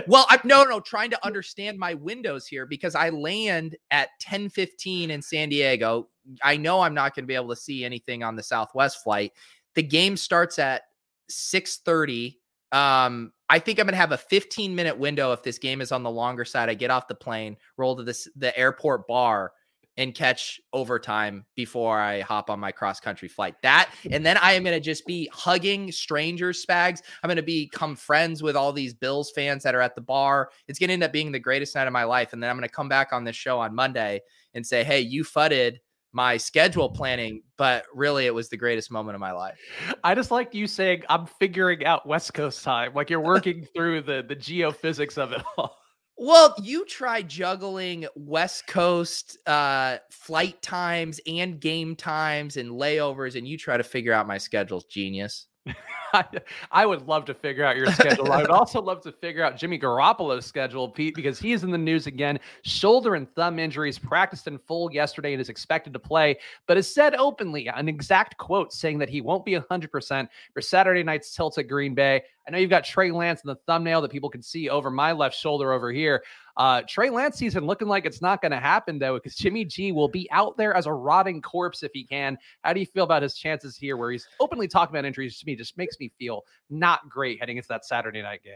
Well, 0.07 0.27
I'm 0.29 0.41
no, 0.45 0.65
no, 0.65 0.81
trying 0.81 1.11
to 1.11 1.19
understand 1.27 1.79
my 1.79 1.95
windows 1.95 2.47
here 2.47 2.67
because 2.67 2.95
I 2.95 3.11
land 3.11 3.77
at 3.91 4.09
10:15 4.23 5.11
in 5.11 5.23
San 5.23 5.49
Diego. 5.49 6.09
I 6.43 6.57
know 6.57 6.81
I'm 6.81 6.95
not 6.95 7.15
going 7.15 7.25
to 7.25 7.29
be 7.29 7.35
able 7.35 7.51
to 7.51 7.57
see 7.57 7.85
anything 7.85 8.23
on 8.23 8.37
the 8.37 8.43
Southwest 8.43 9.03
flight. 9.03 9.33
The 9.75 9.83
game 9.83 10.17
starts 10.17 10.59
at 10.59 10.83
6:30. 11.31 12.37
Um, 12.73 13.33
I 13.49 13.59
think 13.59 13.79
I'm 13.79 13.87
going 13.87 13.93
to 13.93 13.99
have 13.99 14.13
a 14.13 14.19
15 14.19 14.75
minute 14.75 14.99
window 14.99 15.33
if 15.33 15.43
this 15.43 15.59
game 15.59 15.81
is 15.81 15.93
on 15.93 16.03
the 16.03 16.11
longer 16.11 16.45
side. 16.45 16.69
I 16.69 16.75
get 16.75 16.91
off 16.91 17.09
the 17.09 17.15
plane, 17.15 17.57
roll 17.77 17.97
to 17.97 18.03
this 18.03 18.29
the 18.37 18.57
airport 18.59 19.07
bar, 19.07 19.53
and 19.97 20.15
catch 20.15 20.61
overtime 20.73 21.45
before 21.55 22.01
I 22.01 22.21
hop 22.21 22.51
on 22.51 22.59
my 22.59 22.73
cross 22.73 23.01
country 23.01 23.29
flight. 23.29 23.55
That, 23.63 23.91
and 24.11 24.25
then 24.27 24.37
I 24.39 24.53
am 24.53 24.65
going 24.65 24.77
to 24.77 24.81
just 24.81 25.07
be 25.07 25.29
hugging 25.33 25.93
strangers, 25.93 26.65
spags. 26.65 27.03
I'm 27.23 27.29
going 27.29 27.37
to 27.37 27.43
become 27.43 27.95
friends 27.97 28.43
with 28.43 28.57
all 28.57 28.73
these 28.73 28.95
Bills 28.95 29.31
fans 29.31 29.63
that 29.63 29.75
are 29.75 29.81
at 29.81 29.95
the 29.95 30.01
bar. 30.01 30.51
It's 30.67 30.79
going 30.79 30.89
to 30.89 30.95
end 30.95 31.05
up 31.05 31.13
being 31.13 31.33
the 31.33 31.39
greatest 31.39 31.75
night 31.75 31.87
of 31.87 31.93
my 31.93 32.05
life. 32.05 32.33
And 32.33 32.43
then 32.43 32.51
I'm 32.51 32.57
going 32.57 32.69
to 32.69 32.75
come 32.75 32.89
back 32.89 33.13
on 33.13 33.25
this 33.25 33.37
show 33.37 33.61
on 33.61 33.75
Monday 33.75 34.23
and 34.55 34.67
say, 34.67 34.83
hey, 34.83 35.01
you 35.01 35.25
fudded 35.25 35.81
my 36.13 36.37
schedule 36.37 36.89
planning, 36.89 37.43
but 37.57 37.85
really 37.93 38.27
it 38.27 38.35
was 38.35 38.49
the 38.49 38.57
greatest 38.57 38.91
moment 38.91 39.17
of 39.17 39.21
my 39.21 39.33
life. 39.33 39.59
I 40.05 40.15
just 40.15 40.31
like 40.31 40.55
you 40.55 40.69
saying 40.69 41.03
I'm 41.09 41.27
figuring 41.27 41.85
out 41.85 42.07
West 42.07 42.33
Coast 42.35 42.63
time. 42.63 42.95
Like 42.95 43.11
you're 43.11 43.21
working 43.21 43.67
through 43.75 44.03
the 44.03 44.25
the 44.27 44.37
geophysics 44.37 45.19
of 45.19 45.33
it 45.33 45.43
all. 45.59 45.84
Well, 46.17 46.55
you 46.63 46.85
try 46.85 47.23
juggling 47.23 48.07
West 48.15 48.67
Coast 48.69 49.37
uh, 49.47 49.99
flight 50.11 50.63
times 50.63 51.21
and 51.27 51.59
game 51.61 51.97
times 51.97 52.57
and 52.57 52.71
layovers, 52.71 53.37
and 53.37 53.49
you 53.49 53.59
try 53.59 53.77
to 53.77 53.83
figure 53.83 54.13
out 54.13 54.27
my 54.27 54.39
schedules, 54.39 54.85
genius. 54.85 55.47
I, 56.15 56.25
I 56.71 56.87
would 56.87 57.09
love 57.09 57.25
to 57.25 57.35
figure 57.35 57.65
out 57.65 57.77
your 57.77 57.87
schedule. 57.93 58.33
I 58.33 58.43
would 58.43 58.51
also 58.51 58.81
love 58.81 59.03
to 59.03 59.11
figure 59.11 59.43
out 59.43 59.57
Jimmy 59.57 59.79
Garoppolo's 59.79 60.47
schedule, 60.47 60.89
Pete, 60.89 61.15
because 61.15 61.41
he's 61.41 61.65
in 61.65 61.73
the 61.73 61.79
news 61.79 62.07
again. 62.07 62.39
Shoulder 62.63 63.17
and 63.17 63.29
thumb 63.35 63.59
injuries, 63.59 63.99
practiced 63.99 64.47
in 64.47 64.59
full 64.59 64.93
yesterday 64.93 65.33
and 65.33 65.41
is 65.41 65.49
expected 65.49 65.93
to 65.93 65.99
play, 65.99 66.39
but 66.69 66.77
has 66.77 66.93
said 66.93 67.17
openly 67.17 67.67
an 67.67 67.89
exact 67.89 68.39
quote 68.39 68.73
saying 68.73 68.99
that 68.99 69.09
he 69.09 69.21
won't 69.21 69.45
be 69.45 69.53
100% 69.53 70.29
for 70.53 70.61
Saturday 70.61 71.03
night's 71.03 71.35
tilt 71.35 71.59
at 71.59 71.67
Green 71.67 71.95
Bay. 71.95 72.23
I 72.47 72.51
know 72.51 72.59
you've 72.59 72.71
got 72.71 72.85
Trey 72.85 73.11
Lance 73.11 73.43
in 73.43 73.49
the 73.49 73.57
thumbnail 73.67 74.03
that 74.03 74.11
people 74.11 74.29
can 74.29 74.43
see 74.43 74.69
over 74.69 74.91
my 74.91 75.13
left 75.13 75.37
shoulder 75.37 75.73
over 75.73 75.91
here. 75.91 76.23
Uh, 76.57 76.83
Trey 76.87 77.11
Lance 77.11 77.37
season 77.37 77.65
looking 77.65 77.89
like 77.89 78.05
it's 78.05 78.23
not 78.23 78.41
going 78.41 78.53
to 78.53 78.61
happen 78.61 78.99
though, 78.99 79.15
because 79.15 79.35
Jimmy 79.35 79.65
G 79.65 79.93
will 79.93 80.09
be 80.09 80.31
out 80.31 80.57
there 80.57 80.75
as 80.75 80.87
a 80.87 80.93
rotting 80.93 81.43
corpse 81.43 81.83
if 81.83 81.91
he 81.93 82.05
can. 82.05 82.39
How 82.63 82.73
do 82.73 82.81
you 82.81 82.87
feel 82.87 83.05
about 83.05 83.23
his 83.23 83.35
chances 83.35 83.77
here, 83.77 83.97
where 83.97 84.11
he's 84.11 84.29
openly 84.41 84.69
talking 84.69 84.95
about 84.95 85.05
injuries? 85.07 85.39
To 85.39 85.47
me, 85.47 85.57
just 85.57 85.77
makes 85.77 85.99
me 85.99 86.04
feel 86.19 86.45
not 86.71 87.09
great 87.09 87.41
heading 87.41 87.57
into 87.57 87.69
that 87.69 87.85
Saturday 87.85 88.23
night 88.23 88.43
game. 88.43 88.55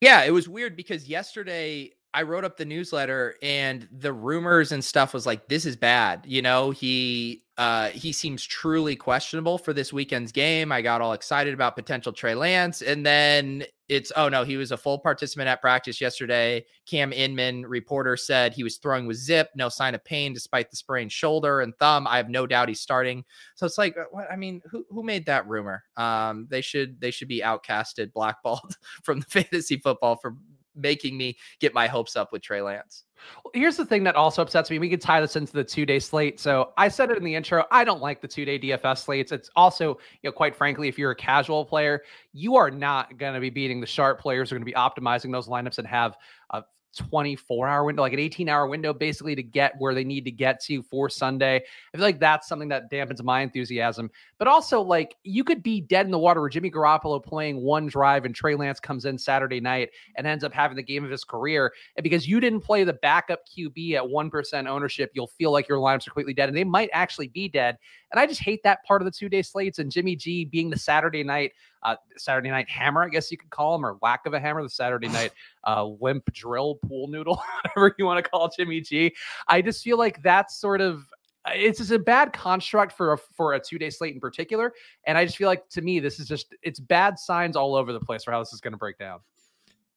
Yeah, 0.00 0.24
it 0.24 0.30
was 0.30 0.48
weird 0.48 0.76
because 0.76 1.08
yesterday 1.08 1.92
I 2.14 2.22
wrote 2.22 2.44
up 2.44 2.56
the 2.56 2.64
newsletter 2.64 3.34
and 3.42 3.88
the 3.92 4.12
rumors 4.12 4.72
and 4.72 4.84
stuff 4.84 5.12
was 5.12 5.26
like, 5.26 5.48
this 5.48 5.66
is 5.66 5.76
bad. 5.76 6.24
You 6.26 6.42
know, 6.42 6.70
he 6.70 7.44
uh 7.56 7.88
he 7.88 8.12
seems 8.12 8.44
truly 8.44 8.96
questionable 8.96 9.58
for 9.58 9.72
this 9.72 9.92
weekend's 9.92 10.32
game. 10.32 10.72
I 10.72 10.82
got 10.82 11.00
all 11.00 11.12
excited 11.12 11.52
about 11.52 11.76
potential 11.76 12.12
Trey 12.12 12.34
Lance, 12.34 12.82
and 12.82 13.04
then 13.04 13.64
it's 13.88 14.12
oh 14.16 14.28
no, 14.28 14.44
he 14.44 14.56
was 14.56 14.70
a 14.70 14.76
full 14.76 14.98
participant 14.98 15.48
at 15.48 15.60
practice 15.60 16.00
yesterday. 16.00 16.64
Cam 16.86 17.12
Inman, 17.12 17.66
reporter, 17.66 18.16
said 18.16 18.52
he 18.52 18.62
was 18.62 18.76
throwing 18.76 19.06
with 19.06 19.16
zip, 19.16 19.50
no 19.54 19.68
sign 19.68 19.94
of 19.94 20.04
pain 20.04 20.34
despite 20.34 20.70
the 20.70 20.76
sprained 20.76 21.10
shoulder 21.10 21.60
and 21.60 21.74
thumb. 21.78 22.06
I 22.06 22.18
have 22.18 22.28
no 22.28 22.46
doubt 22.46 22.68
he's 22.68 22.80
starting. 22.80 23.24
So 23.54 23.64
it's 23.64 23.78
like, 23.78 23.96
uh, 23.96 24.04
what? 24.10 24.30
I 24.30 24.36
mean, 24.36 24.60
who 24.70 24.84
who 24.90 25.02
made 25.02 25.26
that 25.26 25.48
rumor? 25.48 25.84
Um, 25.96 26.46
they 26.50 26.60
should 26.60 27.00
they 27.00 27.10
should 27.10 27.28
be 27.28 27.40
outcasted, 27.40 28.12
blackballed 28.12 28.76
from 29.02 29.20
the 29.20 29.26
fantasy 29.26 29.78
football 29.78 30.16
for 30.16 30.34
making 30.78 31.16
me 31.16 31.36
get 31.60 31.74
my 31.74 31.86
hopes 31.86 32.16
up 32.16 32.32
with 32.32 32.42
Trey 32.42 32.62
Lance. 32.62 33.04
Well, 33.44 33.50
here's 33.54 33.76
the 33.76 33.84
thing 33.84 34.04
that 34.04 34.14
also 34.14 34.42
upsets 34.42 34.70
me. 34.70 34.78
We 34.78 34.88
could 34.88 35.00
tie 35.00 35.20
this 35.20 35.36
into 35.36 35.52
the 35.52 35.64
two 35.64 35.84
day 35.84 35.98
slate. 35.98 36.38
So 36.38 36.72
I 36.76 36.88
said 36.88 37.10
it 37.10 37.18
in 37.18 37.24
the 37.24 37.34
intro. 37.34 37.64
I 37.70 37.84
don't 37.84 38.00
like 38.00 38.20
the 38.20 38.28
two 38.28 38.44
day 38.44 38.58
DFS 38.58 38.98
slates. 38.98 39.32
It's 39.32 39.50
also, 39.56 39.98
you 40.22 40.28
know, 40.28 40.32
quite 40.32 40.54
frankly, 40.54 40.88
if 40.88 40.98
you're 40.98 41.10
a 41.10 41.16
casual 41.16 41.64
player, 41.64 42.02
you 42.32 42.56
are 42.56 42.70
not 42.70 43.18
going 43.18 43.34
to 43.34 43.40
be 43.40 43.50
beating 43.50 43.80
the 43.80 43.86
sharp 43.86 44.20
players 44.20 44.52
are 44.52 44.54
going 44.54 44.62
to 44.62 44.66
be 44.66 44.72
optimizing 44.72 45.32
those 45.32 45.48
lineups 45.48 45.78
and 45.78 45.86
have 45.86 46.16
uh, 46.50 46.62
24 46.96 47.68
hour 47.68 47.84
window, 47.84 48.02
like 48.02 48.12
an 48.12 48.18
18 48.18 48.48
hour 48.48 48.66
window, 48.66 48.92
basically 48.92 49.34
to 49.34 49.42
get 49.42 49.74
where 49.78 49.94
they 49.94 50.04
need 50.04 50.24
to 50.24 50.30
get 50.30 50.62
to 50.64 50.82
for 50.82 51.08
Sunday. 51.08 51.56
I 51.56 51.96
feel 51.96 52.04
like 52.04 52.20
that's 52.20 52.48
something 52.48 52.68
that 52.68 52.90
dampens 52.90 53.22
my 53.22 53.40
enthusiasm. 53.42 54.10
But 54.38 54.46
also, 54.46 54.80
like, 54.80 55.16
you 55.24 55.42
could 55.42 55.62
be 55.62 55.80
dead 55.80 56.06
in 56.06 56.12
the 56.12 56.18
water 56.18 56.40
with 56.40 56.52
Jimmy 56.52 56.70
Garoppolo 56.70 57.22
playing 57.22 57.60
one 57.60 57.86
drive 57.86 58.24
and 58.24 58.34
Trey 58.34 58.54
Lance 58.54 58.78
comes 58.78 59.04
in 59.04 59.18
Saturday 59.18 59.60
night 59.60 59.90
and 60.16 60.26
ends 60.26 60.44
up 60.44 60.52
having 60.52 60.76
the 60.76 60.82
game 60.82 61.04
of 61.04 61.10
his 61.10 61.24
career. 61.24 61.72
And 61.96 62.04
because 62.04 62.28
you 62.28 62.38
didn't 62.38 62.60
play 62.60 62.84
the 62.84 62.92
backup 62.92 63.40
QB 63.48 63.94
at 63.94 64.04
1% 64.04 64.68
ownership, 64.68 65.10
you'll 65.14 65.26
feel 65.26 65.50
like 65.50 65.68
your 65.68 65.78
lineups 65.78 66.06
are 66.06 66.10
completely 66.10 66.34
dead. 66.34 66.48
And 66.48 66.56
they 66.56 66.64
might 66.64 66.90
actually 66.92 67.28
be 67.28 67.48
dead. 67.48 67.78
And 68.12 68.20
I 68.20 68.26
just 68.26 68.40
hate 68.40 68.62
that 68.62 68.84
part 68.84 69.02
of 69.02 69.06
the 69.06 69.10
two 69.10 69.28
day 69.28 69.42
slates 69.42 69.80
and 69.80 69.90
Jimmy 69.90 70.14
G 70.14 70.44
being 70.44 70.70
the 70.70 70.78
Saturday 70.78 71.24
night, 71.24 71.52
uh, 71.82 71.96
Saturday 72.16 72.50
night 72.50 72.68
hammer, 72.68 73.02
I 73.04 73.08
guess 73.08 73.30
you 73.30 73.38
could 73.38 73.50
call 73.50 73.74
him, 73.74 73.84
or 73.84 73.98
lack 74.02 74.24
of 74.24 74.34
a 74.34 74.40
hammer, 74.40 74.62
the 74.62 74.70
Saturday 74.70 75.08
night 75.08 75.32
uh, 75.66 75.84
limp 75.84 76.32
drill 76.32 76.76
pool 76.76 77.08
noodle, 77.08 77.42
whatever 77.74 77.94
you 77.98 78.04
want 78.04 78.24
to 78.24 78.30
call 78.30 78.50
Jimmy 78.56 78.80
G. 78.80 79.14
I 79.48 79.62
just 79.62 79.82
feel 79.82 79.98
like 79.98 80.22
that's 80.22 80.56
sort 80.56 80.80
of 80.80 81.06
it's 81.54 81.78
just 81.78 81.90
a 81.90 81.98
bad 81.98 82.32
construct 82.32 82.92
for 82.92 83.12
a 83.12 83.18
for 83.18 83.54
a 83.54 83.60
two 83.60 83.78
day 83.78 83.90
slate 83.90 84.14
in 84.14 84.20
particular. 84.20 84.72
And 85.06 85.16
I 85.16 85.24
just 85.24 85.36
feel 85.36 85.48
like 85.48 85.68
to 85.70 85.82
me, 85.82 86.00
this 86.00 86.20
is 86.20 86.28
just 86.28 86.54
it's 86.62 86.80
bad 86.80 87.18
signs 87.18 87.56
all 87.56 87.74
over 87.74 87.92
the 87.92 88.00
place 88.00 88.24
for 88.24 88.32
how 88.32 88.40
this 88.40 88.52
is 88.52 88.60
going 88.60 88.72
to 88.72 88.78
break 88.78 88.98
down. 88.98 89.20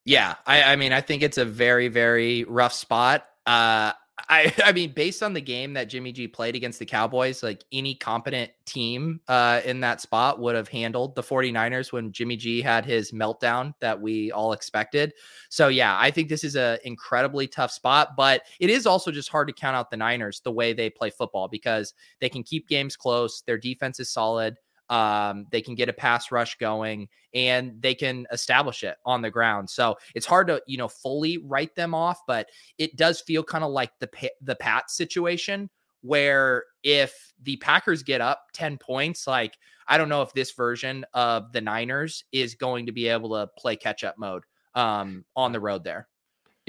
Yeah, 0.03 0.35
I, 0.47 0.63
I 0.63 0.75
mean, 0.77 0.93
I 0.93 1.01
think 1.01 1.21
it's 1.21 1.37
a 1.37 1.45
very, 1.45 1.87
very 1.87 2.43
rough 2.45 2.73
spot. 2.73 3.25
Uh, 3.45 3.93
I 4.29 4.53
I 4.63 4.71
mean, 4.71 4.93
based 4.93 5.23
on 5.23 5.33
the 5.33 5.41
game 5.41 5.73
that 5.73 5.85
Jimmy 5.85 6.11
G 6.11 6.27
played 6.27 6.55
against 6.55 6.79
the 6.79 6.85
Cowboys, 6.85 7.43
like 7.43 7.63
any 7.71 7.95
competent 7.95 8.51
team 8.65 9.21
uh, 9.27 9.61
in 9.65 9.79
that 9.81 10.01
spot 10.01 10.39
would 10.39 10.55
have 10.55 10.67
handled 10.67 11.15
the 11.15 11.23
49ers 11.23 11.91
when 11.91 12.11
Jimmy 12.11 12.37
G 12.37 12.61
had 12.61 12.85
his 12.85 13.11
meltdown 13.11 13.73
that 13.79 13.99
we 13.99 14.31
all 14.31 14.53
expected. 14.53 15.13
So 15.49 15.67
yeah, 15.67 15.97
I 15.99 16.11
think 16.11 16.29
this 16.29 16.43
is 16.43 16.55
an 16.55 16.79
incredibly 16.83 17.47
tough 17.47 17.71
spot, 17.71 18.15
but 18.15 18.43
it 18.59 18.69
is 18.69 18.85
also 18.85 19.11
just 19.11 19.29
hard 19.29 19.47
to 19.47 19.53
count 19.53 19.75
out 19.75 19.91
the 19.91 19.97
Niners 19.97 20.41
the 20.41 20.51
way 20.51 20.73
they 20.73 20.89
play 20.89 21.09
football 21.09 21.47
because 21.47 21.93
they 22.19 22.29
can 22.29 22.43
keep 22.43 22.67
games 22.67 22.95
close. 22.95 23.41
Their 23.41 23.57
defense 23.57 23.99
is 23.99 24.09
solid. 24.09 24.57
Um, 24.91 25.47
they 25.51 25.61
can 25.61 25.73
get 25.73 25.87
a 25.87 25.93
pass 25.93 26.33
rush 26.33 26.57
going 26.57 27.07
and 27.33 27.81
they 27.81 27.95
can 27.95 28.27
establish 28.31 28.83
it 28.83 28.97
on 29.05 29.21
the 29.21 29.31
ground. 29.31 29.69
So 29.69 29.95
it's 30.15 30.25
hard 30.25 30.47
to, 30.47 30.61
you 30.67 30.77
know, 30.77 30.89
fully 30.89 31.37
write 31.37 31.73
them 31.75 31.95
off, 31.95 32.19
but 32.27 32.49
it 32.77 32.97
does 32.97 33.21
feel 33.21 33.41
kind 33.41 33.63
of 33.63 33.71
like 33.71 33.91
the 33.99 34.09
the 34.41 34.55
Pat 34.55 34.91
situation 34.91 35.69
where 36.01 36.65
if 36.83 37.31
the 37.41 37.55
Packers 37.57 38.03
get 38.03 38.19
up 38.19 38.47
10 38.53 38.77
points, 38.79 39.27
like 39.27 39.55
I 39.87 39.97
don't 39.97 40.09
know 40.09 40.23
if 40.23 40.33
this 40.33 40.51
version 40.51 41.05
of 41.13 41.53
the 41.53 41.61
Niners 41.61 42.25
is 42.33 42.55
going 42.55 42.87
to 42.87 42.91
be 42.91 43.07
able 43.07 43.29
to 43.29 43.49
play 43.57 43.77
catch 43.77 44.03
up 44.03 44.15
mode 44.17 44.43
um, 44.75 45.23
on 45.37 45.53
the 45.53 45.59
road 45.61 45.85
there 45.85 46.09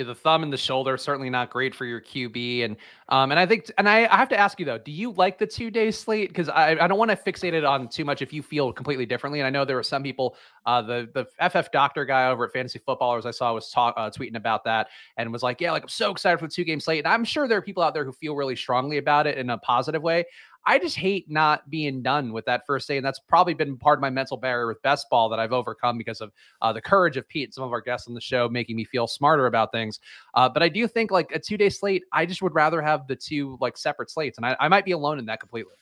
the 0.05 0.15
thumb 0.15 0.43
and 0.43 0.53
the 0.53 0.57
shoulder 0.57 0.97
certainly 0.97 1.31
not 1.31 1.51
great 1.51 1.75
for 1.75 1.85
your 1.85 2.01
QB. 2.01 2.65
And 2.65 2.77
um, 3.09 3.31
and 3.31 3.39
I 3.39 3.47
think 3.47 3.71
and 3.79 3.89
I, 3.89 4.07
I 4.07 4.17
have 4.17 4.29
to 4.31 4.39
ask 4.39 4.59
you 4.59 4.67
though, 4.67 4.79
do 4.79 4.91
you 4.91 5.13
like 5.13 5.39
the 5.39 5.47
two 5.47 5.71
day 5.71 5.91
slate? 5.91 6.29
Because 6.29 6.49
I, 6.49 6.71
I 6.73 6.87
don't 6.87 6.99
want 6.99 7.11
to 7.11 7.17
fixate 7.17 7.53
it 7.53 7.65
on 7.65 7.89
too 7.89 8.05
much 8.05 8.23
if 8.23 8.33
you 8.33 8.43
feel 8.43 8.73
completely 8.73 9.07
differently. 9.07 9.41
And 9.41 9.47
I 9.47 9.51
know 9.51 9.65
there 9.65 9.77
were 9.77 9.83
some 9.83 10.03
people, 10.03 10.37
uh, 10.67 10.83
the 10.83 11.09
the 11.13 11.51
FF 11.51 11.71
Doctor 11.73 12.05
guy 12.05 12.29
over 12.29 12.47
at 12.47 12.53
Fantasy 12.53 12.79
Footballers 12.79 13.27
I 13.27 13.31
saw 13.31 13.53
was 13.55 13.71
talk 13.71 13.95
uh, 13.97 14.11
tweeting 14.11 14.37
about 14.37 14.65
that 14.65 14.89
and 15.17 15.33
was 15.33 15.43
like, 15.43 15.61
yeah, 15.61 15.73
like 15.73 15.83
I'm 15.83 15.89
so 15.89 16.11
excited 16.11 16.39
for 16.39 16.47
the 16.47 16.53
two 16.53 16.65
game 16.65 16.81
slate. 16.81 17.05
And 17.05 17.13
I'm 17.13 17.25
sure 17.25 17.49
there 17.49 17.59
are 17.59 17.63
people 17.63 17.83
out 17.83 17.95
there 17.95 18.05
who 18.05 18.13
feel 18.13 18.35
really 18.35 18.57
strongly 18.57 18.99
about 18.99 19.27
it 19.27 19.39
in 19.39 19.51
a 19.51 19.59
positive 19.59 20.03
way. 20.03 20.25
I 20.65 20.79
just 20.79 20.97
hate 20.97 21.31
not 21.31 21.69
being 21.71 22.03
done 22.03 22.33
with 22.33 22.45
that 22.47 22.67
first 22.67 22.87
day. 22.87 22.97
And 22.97 23.05
that's 23.05 23.19
probably 23.19 23.55
been 23.55 23.77
part 23.77 23.99
of 23.99 24.01
my 24.01 24.11
mental 24.11 24.37
barrier 24.37 24.67
with 24.67 24.81
best 24.83 25.11
ball 25.11 25.29
that 25.29 25.41
I've 25.41 25.53
overcome 25.53 25.99
because 25.99 26.21
of 26.21 26.33
uh, 26.61 26.73
the 26.73 26.81
courage 26.81 27.17
of 27.17 27.29
Pete 27.29 27.49
and 27.49 27.55
some 27.55 27.65
of 27.65 27.73
our 27.73 27.81
guests 27.81 28.09
on 28.09 28.15
the 28.15 28.21
show 28.21 28.49
making 28.49 28.77
me 28.77 28.85
feel 28.85 29.07
smarter 29.07 29.47
about 29.47 29.73
things. 29.73 30.01
Uh, 30.35 30.49
but 30.49 30.63
I 30.63 30.69
do 30.69 30.87
think 30.87 31.11
like 31.11 31.33
a 31.33 31.39
two 31.39 31.57
day 31.57 31.69
slate, 31.69 32.05
I 32.13 32.27
just 32.27 32.43
would 32.43 32.55
rather 32.55 32.81
have 32.81 33.07
the 33.07 33.17
two 33.17 33.59
like 33.61 33.77
separate 33.77 34.11
slates. 34.11 34.39
And 34.39 34.47
I, 34.47 34.57
I 34.61 34.69
might 34.69 34.85
be 34.85 34.93
alone 34.93 35.19
in 35.19 35.27
that 35.27 35.41
completely. 35.41 35.75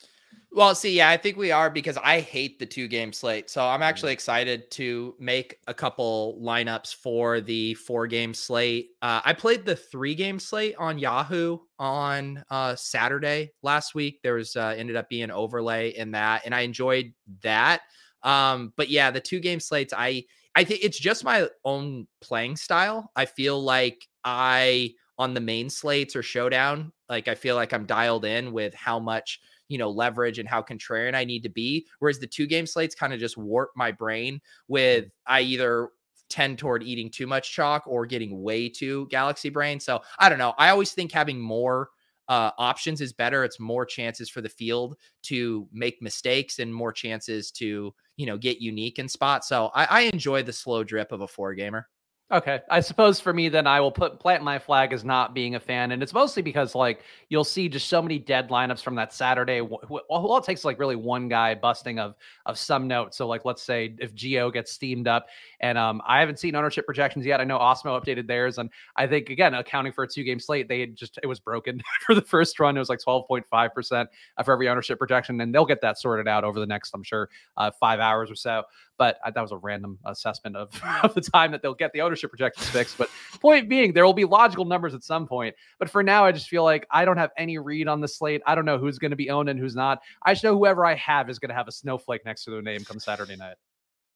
Well, 0.53 0.75
see, 0.75 0.97
yeah, 0.97 1.09
I 1.09 1.17
think 1.17 1.37
we 1.37 1.53
are 1.53 1.71
because 1.71 1.97
I 1.97 2.19
hate 2.21 2.59
the 2.59 2.67
two 2.67 2.89
game 2.89 3.13
slate. 3.13 3.49
So 3.49 3.65
I'm 3.65 3.83
actually 3.83 4.13
excited 4.13 4.69
to 4.73 5.15
make 5.21 5.59
a 5.69 5.75
couple 5.75 6.41
lineups 6.43 6.93
for 6.97 7.41
the 7.41 7.75
four 7.75 8.09
game 8.09 8.35
slate. 8.35 8.91
Uh, 9.01 9.21
I 9.25 9.33
played 9.33 9.65
the 9.65 9.77
three 9.77 10.17
game 10.17 10.41
slate 10.41 10.75
on 10.77 10.99
Yahoo 10.99 11.59
on 11.79 12.43
uh, 12.51 12.75
Saturday 12.75 13.53
last 13.63 13.95
week. 13.95 14.21
There 14.25 14.35
was 14.35 14.57
uh, 14.57 14.75
ended 14.77 14.97
up 14.97 15.09
being 15.09 15.31
overlay 15.31 15.91
in 15.91 16.11
that, 16.13 16.43
and 16.45 16.53
I 16.53 16.63
enjoyed 16.63 17.13
that. 17.43 17.83
Um, 18.25 18.73
but 18.77 18.89
yeah, 18.91 19.13
the 19.13 19.21
two 19.21 19.39
game 19.39 19.61
slates, 19.61 19.95
I 19.97 20.25
I 20.57 20.65
think 20.65 20.81
it's 20.83 20.99
just 20.99 21.23
my 21.23 21.49
own 21.65 22.09
playing 22.21 22.57
style. 22.57 23.13
I 23.15 23.27
feel 23.27 23.63
like 23.63 24.05
I 24.25 24.95
on 25.17 25.35
the 25.35 25.41
main 25.41 25.71
slates 25.71 26.17
or 26.17 26.25
showdown, 26.25 26.93
like 27.09 27.29
I 27.29 27.37
feel 27.37 27.55
like 27.55 27.73
I'm 27.73 27.87
dialed 27.87 28.25
in 28.25 28.53
with 28.53 28.75
how 28.75 28.99
much 28.99 29.39
you 29.71 29.79
know, 29.79 29.89
leverage 29.89 30.41
and 30.41 30.49
how 30.49 30.61
contrarian 30.61 31.15
I 31.15 31.25
need 31.25 31.45
to 31.45 31.49
be. 31.49 31.87
Whereas 32.01 32.19
the 32.19 32.27
two 32.27 32.47
game 32.47 32.67
slates 32.67 32.95
kind 32.95 33.15
of 33.15 33.21
just 33.21 33.39
warp 33.39 33.71
my 33.77 33.93
brain 33.93 34.41
with 34.67 35.07
I 35.27 35.43
either 35.43 35.91
tend 36.29 36.59
toward 36.59 36.83
eating 36.83 37.09
too 37.09 37.27
much 37.27 37.53
chalk 37.53 37.85
or 37.87 38.05
getting 38.05 38.43
way 38.43 38.69
too 38.69 39.07
galaxy 39.11 39.49
brain. 39.49 39.79
So 39.79 40.01
I 40.19 40.29
don't 40.29 40.39
know. 40.39 40.55
I 40.59 40.71
always 40.71 40.93
think 40.93 41.13
having 41.13 41.41
more 41.41 41.89
uh, 42.29 42.51
options 42.59 43.01
is 43.01 43.13
better. 43.13 43.45
It's 43.45 43.61
more 43.61 43.87
chances 43.87 44.29
for 44.29 44.41
the 44.41 44.49
field 44.49 44.97
to 45.23 45.69
make 45.73 46.03
mistakes 46.03 46.59
and 46.59 46.75
more 46.75 46.93
chances 46.93 47.53
to, 47.53 47.95
you 48.17 48.27
know, 48.27 48.39
get 48.39 48.61
unique 48.61 48.99
in 48.99 49.09
spots. 49.09 49.49
So 49.49 49.71
I, 49.75 49.85
I 49.85 50.01
enjoy 50.13 50.43
the 50.43 50.53
slow 50.53 50.83
drip 50.83 51.13
of 51.13 51.21
a 51.21 51.29
four 51.29 51.55
gamer. 51.55 51.89
Okay. 52.33 52.61
I 52.71 52.79
suppose 52.79 53.19
for 53.19 53.33
me, 53.33 53.49
then 53.49 53.67
I 53.67 53.81
will 53.81 53.91
put 53.91 54.21
plant 54.21 54.45
my 54.45 54.57
flag 54.57 54.93
as 54.93 55.05
not 55.05 55.35
being 55.35 55.57
a 55.57 55.61
fan. 55.61 55.91
And 55.91 56.01
it's 56.01 56.15
mostly 56.15 56.43
because, 56.43 56.77
like, 56.77 57.03
you'll 57.29 57.43
see 57.43 57.69
just 57.69 57.89
so 57.89 58.01
many 58.01 58.21
dead 58.21 58.51
lineups 58.51 58.85
from 58.85 58.95
that 58.95 59.13
Saturday. 59.13 59.61
Well, 59.61 60.03
all 60.09 60.37
it 60.39 60.45
takes 60.45 60.65
like 60.65 60.79
really 60.79 60.95
one 60.95 61.29
guy 61.29 61.57
busting 61.57 61.99
of 61.99 62.15
of 62.47 62.57
some 62.57 62.87
note. 62.87 63.17
So, 63.17 63.27
like, 63.27 63.45
let's 63.45 63.65
say 63.65 63.97
if 63.99 64.15
Geo 64.15 64.49
gets 64.49 64.71
steamed 64.71 65.09
up, 65.09 65.27
and 65.59 65.77
um, 65.77 66.01
I 66.07 66.21
haven't 66.21 66.39
seen 66.39 66.55
ownership 66.55 66.87
projections 66.87 67.27
yet. 67.27 67.41
I 67.41 67.45
know 67.45 67.59
Awesemo 67.59 68.01
updated 68.01 68.29
theirs. 68.29 68.59
And 68.59 68.71
I 68.95 69.09
think, 69.09 69.29
again, 69.31 69.55
accounting 69.55 69.93
for 69.93 70.05
a 70.05 70.09
two 70.09 70.23
game 70.23 70.39
slate, 70.39 70.69
they 70.69 70.87
just, 70.87 71.19
it 71.25 71.27
was 71.27 71.41
broken 71.41 71.83
for 72.07 72.15
the 72.15 72.23
first 72.23 72.61
run. 72.61 72.77
It 72.77 72.81
was 72.81 72.89
like 72.89 73.01
12.5% 73.01 74.07
for 74.45 74.53
every 74.53 74.69
ownership 74.69 75.01
projection. 75.01 75.41
And 75.41 75.53
they'll 75.53 75.67
get 75.67 75.81
that 75.81 75.99
sorted 75.99 76.29
out 76.29 76.45
over 76.45 76.61
the 76.61 76.67
next, 76.67 76.93
I'm 76.95 77.03
sure, 77.03 77.29
uh, 77.57 77.73
five 77.81 77.99
hours 77.99 78.31
or 78.31 78.37
so 78.37 78.63
but 79.01 79.19
uh, 79.25 79.31
that 79.31 79.41
was 79.41 79.51
a 79.51 79.57
random 79.57 79.99
assessment 80.05 80.55
of, 80.57 80.71
of 81.03 81.15
the 81.15 81.23
time 81.23 81.51
that 81.53 81.63
they'll 81.63 81.73
get 81.73 81.91
the 81.95 82.03
ownership 82.03 82.29
projections 82.29 82.69
fixed. 82.69 82.99
But 82.99 83.09
point 83.41 83.67
being, 83.67 83.95
there 83.95 84.05
will 84.05 84.13
be 84.13 84.27
logical 84.27 84.67
numbers 84.67 84.93
at 84.93 85.03
some 85.03 85.27
point. 85.27 85.57
But 85.79 85.89
for 85.89 86.03
now, 86.03 86.27
I 86.27 86.33
just 86.33 86.51
feel 86.51 86.65
like 86.65 86.87
I 86.91 87.07
don't 87.07 87.17
have 87.17 87.31
any 87.39 87.57
read 87.57 87.89
on 87.89 88.03
the 88.03 88.09
slate. 88.09 88.43
I 88.47 88.55
don't 88.55 88.67
know 88.67 88.77
who's 88.77 88.99
going 88.99 89.13
to 89.13 89.17
be 89.17 89.31
owned 89.31 89.49
and 89.49 89.59
who's 89.59 89.75
not. 89.75 90.03
I 90.23 90.35
just 90.35 90.45
know 90.45 90.55
whoever 90.55 90.85
I 90.85 90.97
have 90.97 91.31
is 91.31 91.39
going 91.39 91.49
to 91.49 91.55
have 91.55 91.67
a 91.67 91.73
snowflake 91.73 92.27
next 92.27 92.45
to 92.45 92.51
their 92.51 92.61
name 92.61 92.85
come 92.85 93.01
Saturday 93.01 93.37
night. 93.37 93.57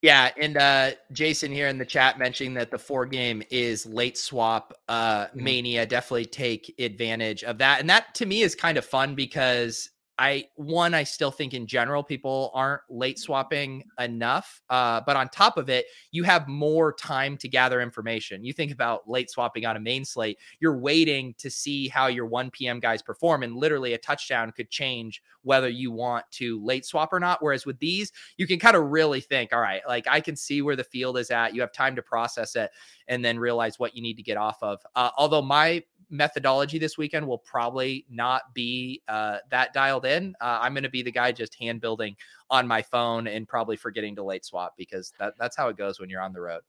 Yeah, 0.02 0.32
and 0.38 0.58
uh, 0.58 0.90
Jason 1.12 1.50
here 1.50 1.68
in 1.68 1.78
the 1.78 1.86
chat 1.86 2.18
mentioning 2.18 2.52
that 2.54 2.70
the 2.70 2.78
four 2.78 3.06
game 3.06 3.42
is 3.50 3.86
late 3.86 4.18
swap 4.18 4.74
uh, 4.86 5.28
mm-hmm. 5.28 5.44
mania. 5.44 5.86
Definitely 5.86 6.26
take 6.26 6.74
advantage 6.78 7.42
of 7.42 7.56
that, 7.56 7.80
and 7.80 7.88
that 7.88 8.14
to 8.16 8.26
me 8.26 8.42
is 8.42 8.54
kind 8.54 8.76
of 8.76 8.84
fun 8.84 9.14
because 9.14 9.88
I 10.18 10.46
one, 10.54 10.94
I 10.94 11.02
still 11.02 11.32
think 11.32 11.54
in 11.54 11.66
general 11.66 12.04
people 12.04 12.52
aren't 12.54 12.82
late 12.88 13.18
swapping 13.18 13.84
enough. 13.98 14.62
Uh, 14.70 15.00
but 15.04 15.16
on 15.16 15.28
top 15.28 15.56
of 15.56 15.68
it, 15.68 15.86
you 16.12 16.22
have 16.22 16.46
more 16.46 16.92
time 16.92 17.36
to 17.38 17.48
gather 17.48 17.80
information. 17.80 18.44
You 18.44 18.52
think 18.52 18.70
about 18.70 19.08
late 19.08 19.28
swapping 19.28 19.66
on 19.66 19.76
a 19.76 19.80
main 19.80 20.04
slate, 20.04 20.38
you're 20.60 20.78
waiting 20.78 21.34
to 21.38 21.50
see 21.50 21.88
how 21.88 22.06
your 22.06 22.26
1 22.26 22.50
p.m. 22.52 22.78
guys 22.78 23.02
perform, 23.02 23.42
and 23.42 23.56
literally 23.56 23.94
a 23.94 23.98
touchdown 23.98 24.52
could 24.52 24.70
change 24.70 25.20
whether 25.42 25.68
you 25.68 25.90
want 25.90 26.24
to 26.32 26.64
late 26.64 26.86
swap 26.86 27.12
or 27.12 27.20
not. 27.20 27.42
Whereas 27.42 27.66
with 27.66 27.78
these, 27.78 28.12
you 28.36 28.46
can 28.46 28.58
kind 28.58 28.76
of 28.76 28.84
really 28.84 29.20
think, 29.20 29.52
all 29.52 29.60
right, 29.60 29.82
like 29.86 30.06
I 30.08 30.20
can 30.20 30.36
see 30.36 30.62
where 30.62 30.76
the 30.76 30.84
field 30.84 31.18
is 31.18 31.30
at. 31.30 31.54
You 31.54 31.60
have 31.60 31.72
time 31.72 31.96
to 31.96 32.02
process 32.02 32.56
it 32.56 32.70
and 33.08 33.24
then 33.24 33.38
realize 33.38 33.78
what 33.78 33.94
you 33.94 34.02
need 34.02 34.16
to 34.16 34.22
get 34.22 34.36
off 34.36 34.62
of. 34.62 34.80
Uh, 34.94 35.10
although 35.18 35.42
my 35.42 35.82
methodology 36.10 36.78
this 36.78 36.98
weekend 36.98 37.26
will 37.26 37.38
probably 37.38 38.04
not 38.08 38.42
be 38.54 39.02
uh, 39.08 39.38
that 39.50 39.72
dialed 39.72 40.04
in. 40.04 40.34
Uh, 40.40 40.58
I'm 40.60 40.74
going 40.74 40.84
to 40.84 40.90
be 40.90 41.02
the 41.02 41.12
guy 41.12 41.32
just 41.32 41.54
hand 41.54 41.80
building 41.80 42.16
on 42.50 42.66
my 42.66 42.82
phone 42.82 43.26
and 43.26 43.48
probably 43.48 43.76
forgetting 43.76 44.16
to 44.16 44.22
late 44.22 44.44
swap 44.44 44.74
because 44.76 45.12
that, 45.18 45.34
that's 45.38 45.56
how 45.56 45.68
it 45.68 45.76
goes 45.76 46.00
when 46.00 46.10
you're 46.10 46.22
on 46.22 46.32
the 46.32 46.40
road. 46.40 46.62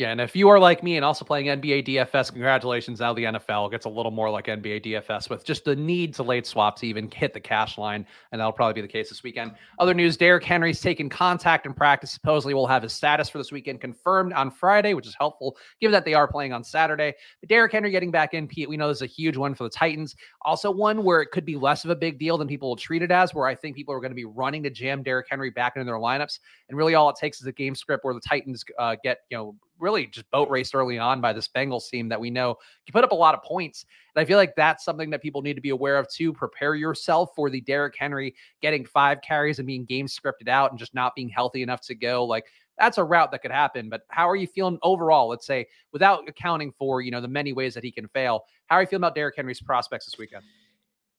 Yeah, 0.00 0.12
and 0.12 0.20
if 0.22 0.34
you 0.34 0.48
are 0.48 0.58
like 0.58 0.82
me 0.82 0.96
and 0.96 1.04
also 1.04 1.26
playing 1.26 1.48
NBA 1.48 1.86
DFS, 1.86 2.32
congratulations. 2.32 3.00
Now 3.00 3.12
the 3.12 3.24
NFL 3.24 3.70
gets 3.70 3.84
a 3.84 3.88
little 3.90 4.10
more 4.10 4.30
like 4.30 4.46
NBA 4.46 4.82
DFS 4.82 5.28
with 5.28 5.44
just 5.44 5.66
the 5.66 5.76
need 5.76 6.14
to 6.14 6.22
late 6.22 6.46
swap 6.46 6.76
to 6.76 6.86
even 6.86 7.10
hit 7.10 7.34
the 7.34 7.40
cash 7.40 7.76
line, 7.76 8.06
and 8.32 8.40
that'll 8.40 8.50
probably 8.50 8.72
be 8.72 8.80
the 8.80 8.88
case 8.90 9.10
this 9.10 9.22
weekend. 9.22 9.52
Other 9.78 9.92
news: 9.92 10.16
Derrick 10.16 10.42
Henry's 10.42 10.80
taken 10.80 11.10
contact 11.10 11.66
in 11.66 11.74
practice. 11.74 12.10
Supposedly, 12.12 12.54
will 12.54 12.66
have 12.66 12.82
his 12.82 12.94
status 12.94 13.28
for 13.28 13.36
this 13.36 13.52
weekend 13.52 13.82
confirmed 13.82 14.32
on 14.32 14.50
Friday, 14.50 14.94
which 14.94 15.06
is 15.06 15.14
helpful 15.18 15.54
given 15.82 15.92
that 15.92 16.06
they 16.06 16.14
are 16.14 16.26
playing 16.26 16.54
on 16.54 16.64
Saturday. 16.64 17.12
But 17.40 17.50
Derrick 17.50 17.70
Henry 17.70 17.90
getting 17.90 18.10
back 18.10 18.32
in, 18.32 18.48
Pete, 18.48 18.70
we 18.70 18.78
know 18.78 18.88
this 18.88 18.98
is 18.98 19.02
a 19.02 19.06
huge 19.06 19.36
one 19.36 19.54
for 19.54 19.64
the 19.64 19.70
Titans. 19.70 20.16
Also, 20.46 20.70
one 20.70 21.04
where 21.04 21.20
it 21.20 21.30
could 21.30 21.44
be 21.44 21.56
less 21.56 21.84
of 21.84 21.90
a 21.90 21.96
big 21.96 22.18
deal 22.18 22.38
than 22.38 22.48
people 22.48 22.70
will 22.70 22.76
treat 22.76 23.02
it 23.02 23.10
as, 23.10 23.34
where 23.34 23.46
I 23.46 23.54
think 23.54 23.76
people 23.76 23.92
are 23.92 24.00
going 24.00 24.12
to 24.12 24.16
be 24.16 24.24
running 24.24 24.62
to 24.62 24.70
jam 24.70 25.02
Derrick 25.02 25.26
Henry 25.28 25.50
back 25.50 25.76
into 25.76 25.84
their 25.84 25.96
lineups, 25.96 26.38
and 26.70 26.78
really 26.78 26.94
all 26.94 27.10
it 27.10 27.16
takes 27.16 27.42
is 27.42 27.46
a 27.46 27.52
game 27.52 27.74
script 27.74 28.02
where 28.02 28.14
the 28.14 28.20
Titans 28.20 28.64
uh, 28.78 28.96
get 29.04 29.18
you 29.28 29.36
know 29.36 29.54
really 29.80 30.06
just 30.06 30.30
boat 30.30 30.48
raced 30.50 30.74
early 30.74 30.98
on 30.98 31.20
by 31.20 31.32
this 31.32 31.48
Bengals 31.48 31.88
team 31.88 32.08
that 32.08 32.20
we 32.20 32.30
know 32.30 32.56
can 32.86 32.92
put 32.92 33.04
up 33.04 33.12
a 33.12 33.16
lot 33.16 33.34
of 33.34 33.42
points. 33.42 33.84
And 34.14 34.22
I 34.22 34.24
feel 34.24 34.36
like 34.36 34.54
that's 34.56 34.84
something 34.84 35.10
that 35.10 35.22
people 35.22 35.42
need 35.42 35.54
to 35.54 35.60
be 35.60 35.70
aware 35.70 35.96
of 35.96 36.08
too. 36.08 36.32
Prepare 36.32 36.74
yourself 36.74 37.30
for 37.34 37.50
the 37.50 37.60
Derrick 37.60 37.94
Henry 37.98 38.34
getting 38.60 38.84
five 38.84 39.20
carries 39.22 39.58
and 39.58 39.66
being 39.66 39.84
game 39.84 40.06
scripted 40.06 40.48
out 40.48 40.70
and 40.70 40.78
just 40.78 40.94
not 40.94 41.14
being 41.14 41.28
healthy 41.28 41.62
enough 41.62 41.80
to 41.82 41.94
go. 41.94 42.24
Like 42.24 42.44
that's 42.78 42.98
a 42.98 43.04
route 43.04 43.30
that 43.30 43.42
could 43.42 43.50
happen. 43.50 43.88
But 43.88 44.02
how 44.08 44.28
are 44.28 44.36
you 44.36 44.46
feeling 44.46 44.78
overall? 44.82 45.28
Let's 45.28 45.46
say 45.46 45.66
without 45.92 46.28
accounting 46.28 46.72
for 46.72 47.00
you 47.02 47.10
know 47.10 47.20
the 47.20 47.28
many 47.28 47.52
ways 47.52 47.74
that 47.74 47.84
he 47.84 47.92
can 47.92 48.08
fail. 48.08 48.44
How 48.66 48.76
are 48.76 48.82
you 48.82 48.86
feeling 48.86 49.00
about 49.02 49.14
Derrick 49.14 49.36
Henry's 49.36 49.60
prospects 49.60 50.06
this 50.06 50.18
weekend? 50.18 50.44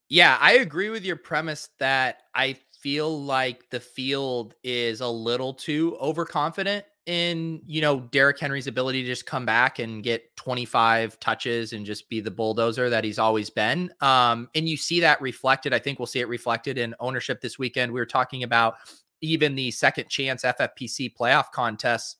Yeah, 0.09 0.37
I 0.41 0.55
agree 0.55 0.89
with 0.89 1.05
your 1.05 1.15
premise 1.15 1.69
that 1.79 2.23
I 2.35 2.57
feel 2.81 3.23
like 3.23 3.69
the 3.69 3.79
field 3.79 4.55
is 4.61 4.99
a 4.99 5.07
little 5.07 5.53
too 5.53 5.95
overconfident 6.01 6.83
in, 7.05 7.61
you 7.65 7.81
know, 7.81 8.01
Derrick 8.11 8.39
Henry's 8.39 8.67
ability 8.67 9.01
to 9.01 9.07
just 9.07 9.25
come 9.25 9.45
back 9.45 9.79
and 9.79 10.03
get 10.03 10.35
25 10.35 11.19
touches 11.19 11.73
and 11.73 11.85
just 11.85 12.09
be 12.09 12.19
the 12.19 12.31
bulldozer 12.31 12.89
that 12.89 13.03
he's 13.03 13.19
always 13.19 13.49
been. 13.49 13.91
Um, 14.01 14.49
and 14.55 14.69
you 14.69 14.77
see 14.77 14.99
that 14.99 15.19
reflected. 15.21 15.73
I 15.73 15.79
think 15.79 15.99
we'll 15.99 16.05
see 16.05 16.19
it 16.19 16.27
reflected 16.27 16.77
in 16.77 16.95
ownership 16.99 17.41
this 17.41 17.57
weekend. 17.57 17.91
We 17.91 17.99
were 17.99 18.05
talking 18.05 18.43
about 18.43 18.75
even 19.21 19.55
the 19.55 19.71
second 19.71 20.09
chance 20.09 20.43
FFPC 20.43 21.15
playoff 21.15 21.51
contest 21.51 22.17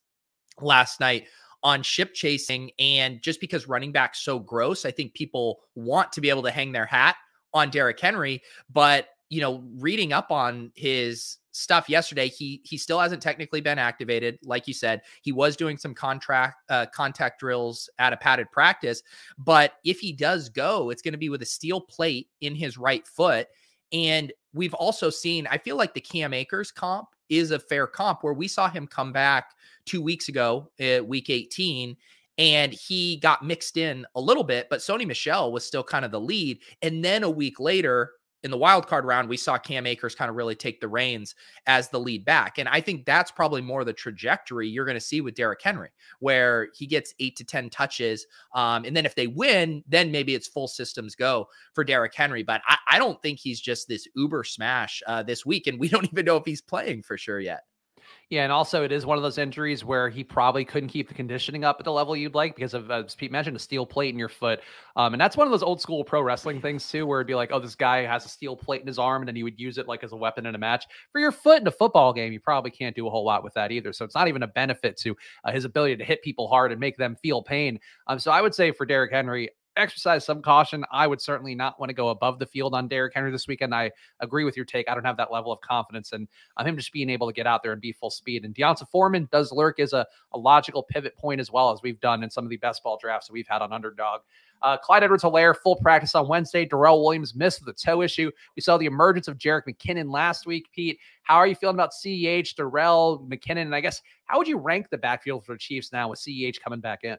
last 0.59 0.99
night 0.99 1.27
on 1.63 1.83
ship 1.83 2.13
chasing. 2.13 2.71
And 2.79 3.21
just 3.21 3.39
because 3.39 3.67
running 3.67 3.91
back's 3.91 4.21
so 4.21 4.39
gross, 4.39 4.85
I 4.85 4.91
think 4.91 5.13
people 5.13 5.59
want 5.75 6.11
to 6.13 6.21
be 6.21 6.29
able 6.29 6.43
to 6.43 6.51
hang 6.51 6.71
their 6.71 6.85
hat 6.85 7.15
on 7.53 7.69
Derrick 7.69 7.99
Henry, 7.99 8.41
but 8.71 9.09
you 9.29 9.39
know, 9.39 9.63
reading 9.77 10.11
up 10.11 10.29
on 10.29 10.71
his 10.75 11.37
stuff 11.51 11.89
yesterday, 11.89 12.27
he 12.27 12.61
he 12.63 12.77
still 12.77 12.99
hasn't 12.99 13.21
technically 13.21 13.61
been 13.61 13.79
activated. 13.79 14.39
Like 14.43 14.67
you 14.67 14.73
said, 14.73 15.01
he 15.21 15.31
was 15.31 15.55
doing 15.55 15.77
some 15.77 15.93
contract 15.93 16.63
uh, 16.69 16.85
contact 16.93 17.39
drills 17.39 17.89
at 17.99 18.13
a 18.13 18.17
padded 18.17 18.51
practice, 18.51 19.03
but 19.37 19.73
if 19.83 19.99
he 19.99 20.11
does 20.11 20.49
go, 20.49 20.89
it's 20.89 21.01
going 21.01 21.13
to 21.13 21.17
be 21.17 21.29
with 21.29 21.41
a 21.41 21.45
steel 21.45 21.81
plate 21.81 22.29
in 22.41 22.55
his 22.55 22.77
right 22.77 23.05
foot. 23.05 23.47
And 23.93 24.31
we've 24.53 24.73
also 24.73 25.09
seen, 25.09 25.47
I 25.47 25.57
feel 25.57 25.75
like 25.75 25.93
the 25.93 26.01
Cam 26.01 26.33
Akers 26.33 26.71
comp 26.71 27.09
is 27.29 27.51
a 27.51 27.59
fair 27.59 27.87
comp 27.87 28.23
where 28.23 28.33
we 28.33 28.47
saw 28.47 28.69
him 28.69 28.87
come 28.87 29.11
back 29.11 29.51
two 29.85 30.01
weeks 30.01 30.29
ago, 30.29 30.69
uh, 30.81 31.03
week 31.03 31.29
18, 31.29 31.95
and 32.37 32.73
he 32.73 33.17
got 33.17 33.45
mixed 33.45 33.77
in 33.77 34.05
a 34.15 34.21
little 34.21 34.43
bit, 34.43 34.67
but 34.69 34.79
Sony 34.79 35.05
Michel 35.05 35.51
was 35.51 35.65
still 35.65 35.83
kind 35.83 36.05
of 36.05 36.11
the 36.11 36.19
lead. 36.19 36.59
And 36.81 37.03
then 37.03 37.23
a 37.23 37.29
week 37.29 37.59
later, 37.59 38.11
in 38.43 38.51
the 38.51 38.57
wild 38.57 38.87
card 38.87 39.05
round, 39.05 39.29
we 39.29 39.37
saw 39.37 39.57
Cam 39.57 39.85
Akers 39.85 40.15
kind 40.15 40.29
of 40.29 40.35
really 40.35 40.55
take 40.55 40.81
the 40.81 40.87
reins 40.87 41.35
as 41.67 41.89
the 41.89 41.99
lead 41.99 42.25
back. 42.25 42.57
And 42.57 42.67
I 42.67 42.81
think 42.81 43.05
that's 43.05 43.31
probably 43.31 43.61
more 43.61 43.83
the 43.83 43.93
trajectory 43.93 44.67
you're 44.67 44.85
going 44.85 44.95
to 44.95 45.01
see 45.01 45.21
with 45.21 45.35
Derrick 45.35 45.61
Henry, 45.61 45.89
where 46.19 46.69
he 46.73 46.87
gets 46.87 47.13
eight 47.19 47.35
to 47.37 47.43
10 47.43 47.69
touches. 47.69 48.25
Um, 48.53 48.85
and 48.85 48.95
then 48.95 49.05
if 49.05 49.15
they 49.15 49.27
win, 49.27 49.83
then 49.87 50.11
maybe 50.11 50.33
it's 50.33 50.47
full 50.47 50.67
systems 50.67 51.15
go 51.15 51.47
for 51.73 51.83
Derrick 51.83 52.15
Henry. 52.15 52.43
But 52.43 52.61
I, 52.67 52.77
I 52.91 52.99
don't 52.99 53.21
think 53.21 53.39
he's 53.39 53.59
just 53.59 53.87
this 53.87 54.07
uber 54.15 54.43
smash 54.43 55.03
uh, 55.07 55.23
this 55.23 55.45
week. 55.45 55.67
And 55.67 55.79
we 55.79 55.87
don't 55.89 56.11
even 56.11 56.25
know 56.25 56.37
if 56.37 56.45
he's 56.45 56.61
playing 56.61 57.03
for 57.03 57.17
sure 57.17 57.39
yet. 57.39 57.61
Yeah, 58.31 58.43
and 58.43 58.51
also 58.53 58.85
it 58.85 58.93
is 58.93 59.05
one 59.05 59.17
of 59.17 59.23
those 59.23 59.37
injuries 59.37 59.83
where 59.83 60.07
he 60.07 60.23
probably 60.23 60.63
couldn't 60.63 60.87
keep 60.87 61.09
the 61.09 61.13
conditioning 61.13 61.65
up 61.65 61.75
at 61.79 61.83
the 61.83 61.91
level 61.91 62.15
you'd 62.15 62.33
like 62.33 62.55
because 62.55 62.73
of, 62.73 62.89
as 62.89 63.13
Pete 63.13 63.29
mentioned, 63.29 63.57
a 63.57 63.59
steel 63.59 63.85
plate 63.85 64.13
in 64.13 64.17
your 64.17 64.29
foot. 64.29 64.61
Um, 64.95 65.13
and 65.13 65.19
that's 65.19 65.35
one 65.35 65.47
of 65.47 65.51
those 65.51 65.61
old 65.61 65.81
school 65.81 66.01
pro 66.05 66.21
wrestling 66.21 66.61
things 66.61 66.89
too, 66.89 67.05
where 67.05 67.19
it'd 67.19 67.27
be 67.27 67.35
like, 67.35 67.51
oh, 67.51 67.59
this 67.59 67.75
guy 67.75 68.05
has 68.05 68.25
a 68.25 68.29
steel 68.29 68.55
plate 68.55 68.79
in 68.79 68.87
his 68.87 68.97
arm, 68.97 69.21
and 69.21 69.27
then 69.27 69.35
he 69.35 69.43
would 69.43 69.59
use 69.59 69.77
it 69.77 69.85
like 69.85 70.01
as 70.05 70.13
a 70.13 70.15
weapon 70.15 70.45
in 70.45 70.55
a 70.55 70.57
match. 70.57 70.85
For 71.11 71.19
your 71.19 71.33
foot 71.33 71.59
in 71.59 71.67
a 71.67 71.71
football 71.71 72.13
game, 72.13 72.31
you 72.31 72.39
probably 72.39 72.71
can't 72.71 72.95
do 72.95 73.05
a 73.05 73.09
whole 73.09 73.25
lot 73.25 73.43
with 73.43 73.53
that 73.55 73.73
either. 73.73 73.91
So 73.91 74.05
it's 74.05 74.15
not 74.15 74.29
even 74.29 74.43
a 74.43 74.47
benefit 74.47 74.95
to 74.99 75.13
uh, 75.43 75.51
his 75.51 75.65
ability 75.65 75.97
to 75.97 76.05
hit 76.05 76.23
people 76.23 76.47
hard 76.47 76.71
and 76.71 76.79
make 76.79 76.95
them 76.95 77.17
feel 77.21 77.43
pain. 77.43 77.81
Um, 78.07 78.17
so 78.17 78.31
I 78.31 78.41
would 78.41 78.55
say 78.55 78.71
for 78.71 78.85
Derrick 78.85 79.11
Henry, 79.11 79.49
exercise 79.77 80.25
some 80.25 80.41
caution. 80.41 80.83
I 80.91 81.07
would 81.07 81.21
certainly 81.21 81.55
not 81.55 81.79
want 81.79 81.89
to 81.89 81.93
go 81.93 82.09
above 82.09 82.39
the 82.39 82.45
field 82.45 82.73
on 82.73 82.87
Derrick 82.87 83.13
Henry 83.13 83.31
this 83.31 83.47
weekend. 83.47 83.73
I 83.73 83.91
agree 84.19 84.43
with 84.43 84.55
your 84.55 84.65
take. 84.65 84.89
I 84.89 84.93
don't 84.93 85.05
have 85.05 85.17
that 85.17 85.31
level 85.31 85.51
of 85.51 85.61
confidence 85.61 86.11
and 86.11 86.27
um, 86.57 86.67
him 86.67 86.77
just 86.77 86.91
being 86.91 87.09
able 87.09 87.27
to 87.27 87.33
get 87.33 87.47
out 87.47 87.63
there 87.63 87.71
and 87.71 87.81
be 87.81 87.91
full 87.91 88.09
speed. 88.09 88.45
And 88.45 88.53
D'Onta 88.53 88.87
Foreman 88.89 89.29
does 89.31 89.51
lurk 89.51 89.79
as 89.79 89.93
a, 89.93 90.05
a 90.33 90.37
logical 90.37 90.83
pivot 90.83 91.15
point 91.17 91.39
as 91.39 91.51
well 91.51 91.71
as 91.71 91.81
we've 91.81 91.99
done 91.99 92.23
in 92.23 92.29
some 92.29 92.43
of 92.43 92.49
the 92.49 92.57
best 92.57 92.83
ball 92.83 92.97
drafts 93.01 93.27
that 93.27 93.33
we've 93.33 93.47
had 93.47 93.61
on 93.61 93.71
underdog. 93.71 94.21
Uh, 94.61 94.77
Clyde 94.77 95.03
Edwards 95.03 95.23
Helaire, 95.23 95.55
full 95.55 95.75
practice 95.75 96.13
on 96.13 96.27
Wednesday. 96.27 96.65
Darrel 96.65 97.03
Williams 97.03 97.33
missed 97.33 97.65
with 97.65 97.75
a 97.75 97.77
toe 97.77 98.03
issue. 98.03 98.29
We 98.55 98.61
saw 98.61 98.77
the 98.77 98.85
emergence 98.85 99.27
of 99.27 99.37
Jerick 99.37 99.63
McKinnon 99.67 100.11
last 100.11 100.45
week. 100.45 100.67
Pete, 100.71 100.99
how 101.23 101.37
are 101.37 101.47
you 101.47 101.55
feeling 101.55 101.75
about 101.75 101.93
CEH, 101.93 102.55
Darrel, 102.55 103.27
McKinnon? 103.27 103.63
And 103.63 103.75
I 103.75 103.81
guess, 103.81 104.01
how 104.25 104.37
would 104.37 104.47
you 104.47 104.57
rank 104.57 104.89
the 104.91 104.99
backfield 104.99 105.45
for 105.45 105.53
the 105.53 105.57
Chiefs 105.57 105.91
now 105.91 106.09
with 106.09 106.19
CEH 106.19 106.61
coming 106.61 106.79
back 106.79 107.03
in? 107.03 107.17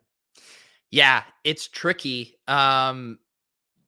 Yeah, 0.92 1.24
it's 1.42 1.66
tricky. 1.68 2.36
Um, 2.46 3.18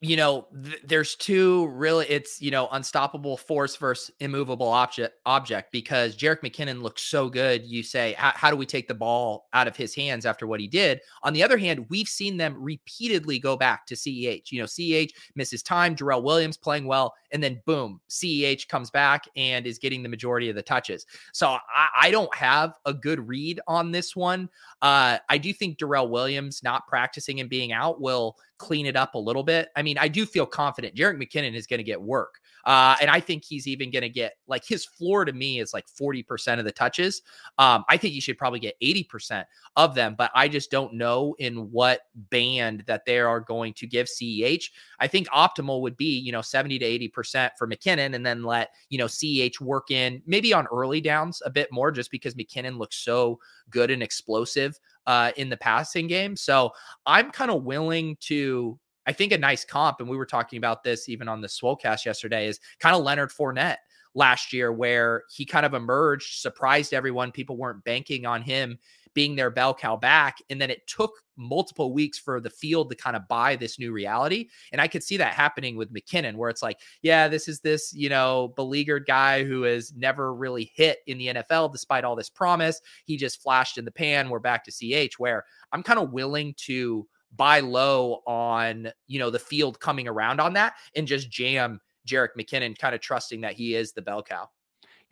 you 0.05 0.17
know, 0.17 0.47
th- 0.63 0.83
there's 0.85 1.15
two 1.15 1.67
really, 1.69 2.05
it's, 2.11 2.41
you 2.43 2.51
know, 2.51 2.69
unstoppable 2.73 3.39
force 3.39 3.75
versus 3.75 4.11
immovable 4.21 4.69
object 4.69 5.15
object 5.25 5.73
because 5.73 6.15
Jerick 6.15 6.43
McKinnon 6.43 6.83
looks 6.83 7.03
so 7.03 7.31
good. 7.31 7.65
You 7.65 7.83
say, 7.83 8.15
how 8.19 8.51
do 8.51 8.57
we 8.57 8.67
take 8.67 8.87
the 8.87 8.95
ball 8.95 9.49
out 9.55 9.67
of 9.67 9.79
his 9.79 9.95
hands 9.95 10.27
after 10.27 10.47
what 10.47 10.61
he 10.61 10.69
did? 10.69 11.01
On 11.23 11.33
the 11.33 11.43
other 11.43 11.57
hand, 11.57 11.87
we've 11.89 12.09
seen 12.09 12.37
them 12.37 12.55
repeatedly 12.59 13.39
go 13.39 13.57
back 13.57 13.87
to 13.87 13.95
CEH. 13.95 14.53
You 14.53 14.59
know, 14.59 14.67
CEH 14.67 15.13
misses 15.37 15.63
time, 15.63 15.95
Darrel 15.95 16.23
Williams 16.23 16.59
playing 16.59 16.85
well, 16.85 17.15
and 17.31 17.43
then 17.43 17.63
boom, 17.65 17.99
CEH 18.11 18.69
comes 18.69 18.91
back 18.91 19.25
and 19.37 19.67
is 19.67 19.79
getting 19.79 20.03
the 20.03 20.09
majority 20.11 20.51
of 20.51 20.55
the 20.55 20.63
touches. 20.63 21.07
So 21.33 21.49
I, 21.49 21.89
I 22.03 22.11
don't 22.11 22.35
have 22.35 22.75
a 22.85 22.93
good 22.93 23.27
read 23.27 23.59
on 23.67 23.91
this 23.91 24.15
one. 24.15 24.51
Uh, 24.83 25.17
I 25.31 25.39
do 25.39 25.55
think 25.55 25.79
Darrel 25.79 26.09
Williams 26.09 26.63
not 26.63 26.87
practicing 26.87 27.41
and 27.41 27.49
being 27.49 27.73
out 27.73 28.03
will 28.03 28.37
clean 28.59 28.87
it 28.87 28.97
up 28.97 29.15
a 29.15 29.19
little 29.19 29.43
bit. 29.43 29.69
I 29.77 29.83
mean, 29.83 29.99
I 29.99 30.09
do 30.09 30.27
feel 30.27 30.47
confident 30.47 30.95
Jerick 30.95 31.21
McKinnon 31.21 31.55
is 31.55 31.67
going 31.67 31.79
to 31.79 31.85
get 31.85 32.01
work. 32.01 32.41
Uh, 32.65 32.97
and 33.01 33.11
I 33.11 33.21
think 33.21 33.45
he's 33.45 33.67
even 33.67 33.91
going 33.91 34.03
to 34.03 34.09
get 34.09 34.35
like 34.47 34.65
his 34.65 34.85
floor 34.85 35.25
to 35.25 35.33
me 35.33 35.61
is 35.61 35.75
like 35.75 35.87
40% 35.87 36.59
of 36.59 36.65
the 36.65 36.73
touches. 36.73 37.23
Um, 37.59 37.85
I 37.89 37.97
think 37.97 38.15
he 38.15 38.21
should 38.21 38.39
probably 38.39 38.59
get 38.59 38.81
80% 38.83 39.45
of 39.77 39.95
them, 39.95 40.15
but 40.17 40.31
I 40.35 40.49
just 40.49 40.71
don't 40.71 40.95
know 40.95 41.35
in 41.39 41.71
what 41.71 42.03
band 42.31 42.85
that 42.87 43.05
they 43.05 43.19
are 43.19 43.41
going 43.41 43.75
to 43.75 43.87
give 43.87 44.07
CEH. 44.07 44.65
I 44.99 45.07
think 45.07 45.29
optimal 45.29 45.83
would 45.83 45.97
be, 45.97 46.19
you 46.19 46.33
know, 46.33 46.41
70 46.41 46.79
to 46.79 47.11
80% 47.11 47.51
for 47.59 47.69
McKinnon 47.69 48.15
and 48.15 48.25
then 48.25 48.43
let, 48.43 48.71
you 48.89 48.99
know, 48.99 49.07
CEH 49.07 49.61
work 49.61 49.91
in 49.91 50.23
maybe 50.27 50.55
on 50.55 50.67
early 50.73 51.01
downs 51.01 51.43
a 51.45 51.51
bit 51.51 51.69
more 51.71 51.91
just 51.91 52.11
because 52.11 52.35
McKinnon 52.35 52.79
looks 52.79 52.97
so 52.97 53.39
good 53.71 53.91
and 53.91 54.03
explosive 54.03 54.79
uh, 55.07 55.33
in 55.37 55.49
the 55.49 55.57
passing 55.57 56.07
game. 56.07 56.37
So 56.37 56.73
I'm 57.07 57.31
kind 57.31 57.51
of 57.51 57.65
willing 57.65 58.17
to 58.21 58.79
I 59.07 59.13
think 59.13 59.33
a 59.33 59.39
nice 59.39 59.65
comp, 59.65 60.01
and 60.01 60.09
we 60.09 60.17
were 60.17 60.27
talking 60.27 60.57
about 60.57 60.83
this 60.83 61.09
even 61.09 61.29
on 61.29 61.41
the 61.41 61.49
Swolecast 61.49 62.05
yesterday, 62.07 62.47
is 62.47 62.59
kind 62.81 62.97
of 62.97 63.03
Leonard 63.03 63.31
Fournette 63.31 63.77
last 64.15 64.53
year, 64.53 64.73
where 64.73 65.25
he 65.31 65.45
kind 65.45 65.67
of 65.67 65.75
emerged, 65.75 66.41
surprised 66.41 66.95
everyone. 66.95 67.31
People 67.31 67.57
weren't 67.57 67.85
banking 67.85 68.25
on 68.25 68.41
him 68.41 68.79
being 69.15 69.37
their 69.37 69.51
bell 69.51 69.75
cow 69.75 69.97
back. 69.97 70.39
And 70.51 70.61
then 70.61 70.71
it 70.71 70.87
took 70.87 71.13
multiple 71.37 71.93
weeks 71.93 72.19
for 72.19 72.41
the 72.41 72.51
field 72.51 72.91
to 72.91 72.97
kind 72.97 73.17
of 73.17 73.27
buy 73.29 73.57
this 73.57 73.79
new 73.79 73.93
reality. 73.93 74.49
And 74.73 74.81
I 74.81 74.89
could 74.89 75.03
see 75.03 75.17
that 75.17 75.35
happening 75.35 75.77
with 75.77 75.93
McKinnon, 75.93 76.37
where 76.37 76.51
it's 76.51 76.63
like, 76.63 76.81
yeah, 77.03 77.29
this 77.29 77.49
is 77.49 77.61
this, 77.61 77.93
you 77.95 78.09
know, 78.09 78.53
beleaguered 78.57 79.07
guy 79.07 79.45
who 79.45 79.63
has 79.63 79.93
never 79.95 80.35
really 80.35 80.73
hit 80.75 80.99
in 81.07 81.19
the 81.19 81.29
NFL 81.29 81.73
despite 81.73 82.05
all 82.05 82.17
this 82.17 82.31
promise. 82.31 82.81
He 83.05 83.17
just 83.17 83.43
flashed 83.43 83.79
in 83.79 83.85
the 83.85 83.91
pan. 83.91 84.29
We're 84.29 84.39
back 84.39 84.65
to 84.65 84.71
CH, 85.09 85.19
where 85.19 85.45
I'm 85.73 85.83
kind 85.83 85.99
of 85.99 86.13
willing 86.13 86.55
to 86.59 87.07
buy 87.37 87.61
low 87.61 88.23
on, 88.27 88.93
you 89.09 89.19
know, 89.19 89.31
the 89.31 89.39
field 89.39 89.81
coming 89.81 90.07
around 90.07 90.41
on 90.41 90.53
that 90.53 90.75
and 90.95 91.07
just 91.07 91.31
jam 91.31 91.81
Jerick 92.07 92.31
McKinnon, 92.39 92.79
kind 92.79 92.95
of 92.95 93.01
trusting 93.01 93.41
that 93.41 93.55
he 93.55 93.75
is 93.75 93.93
the 93.93 94.03
bell 94.03 94.23
cow. 94.23 94.49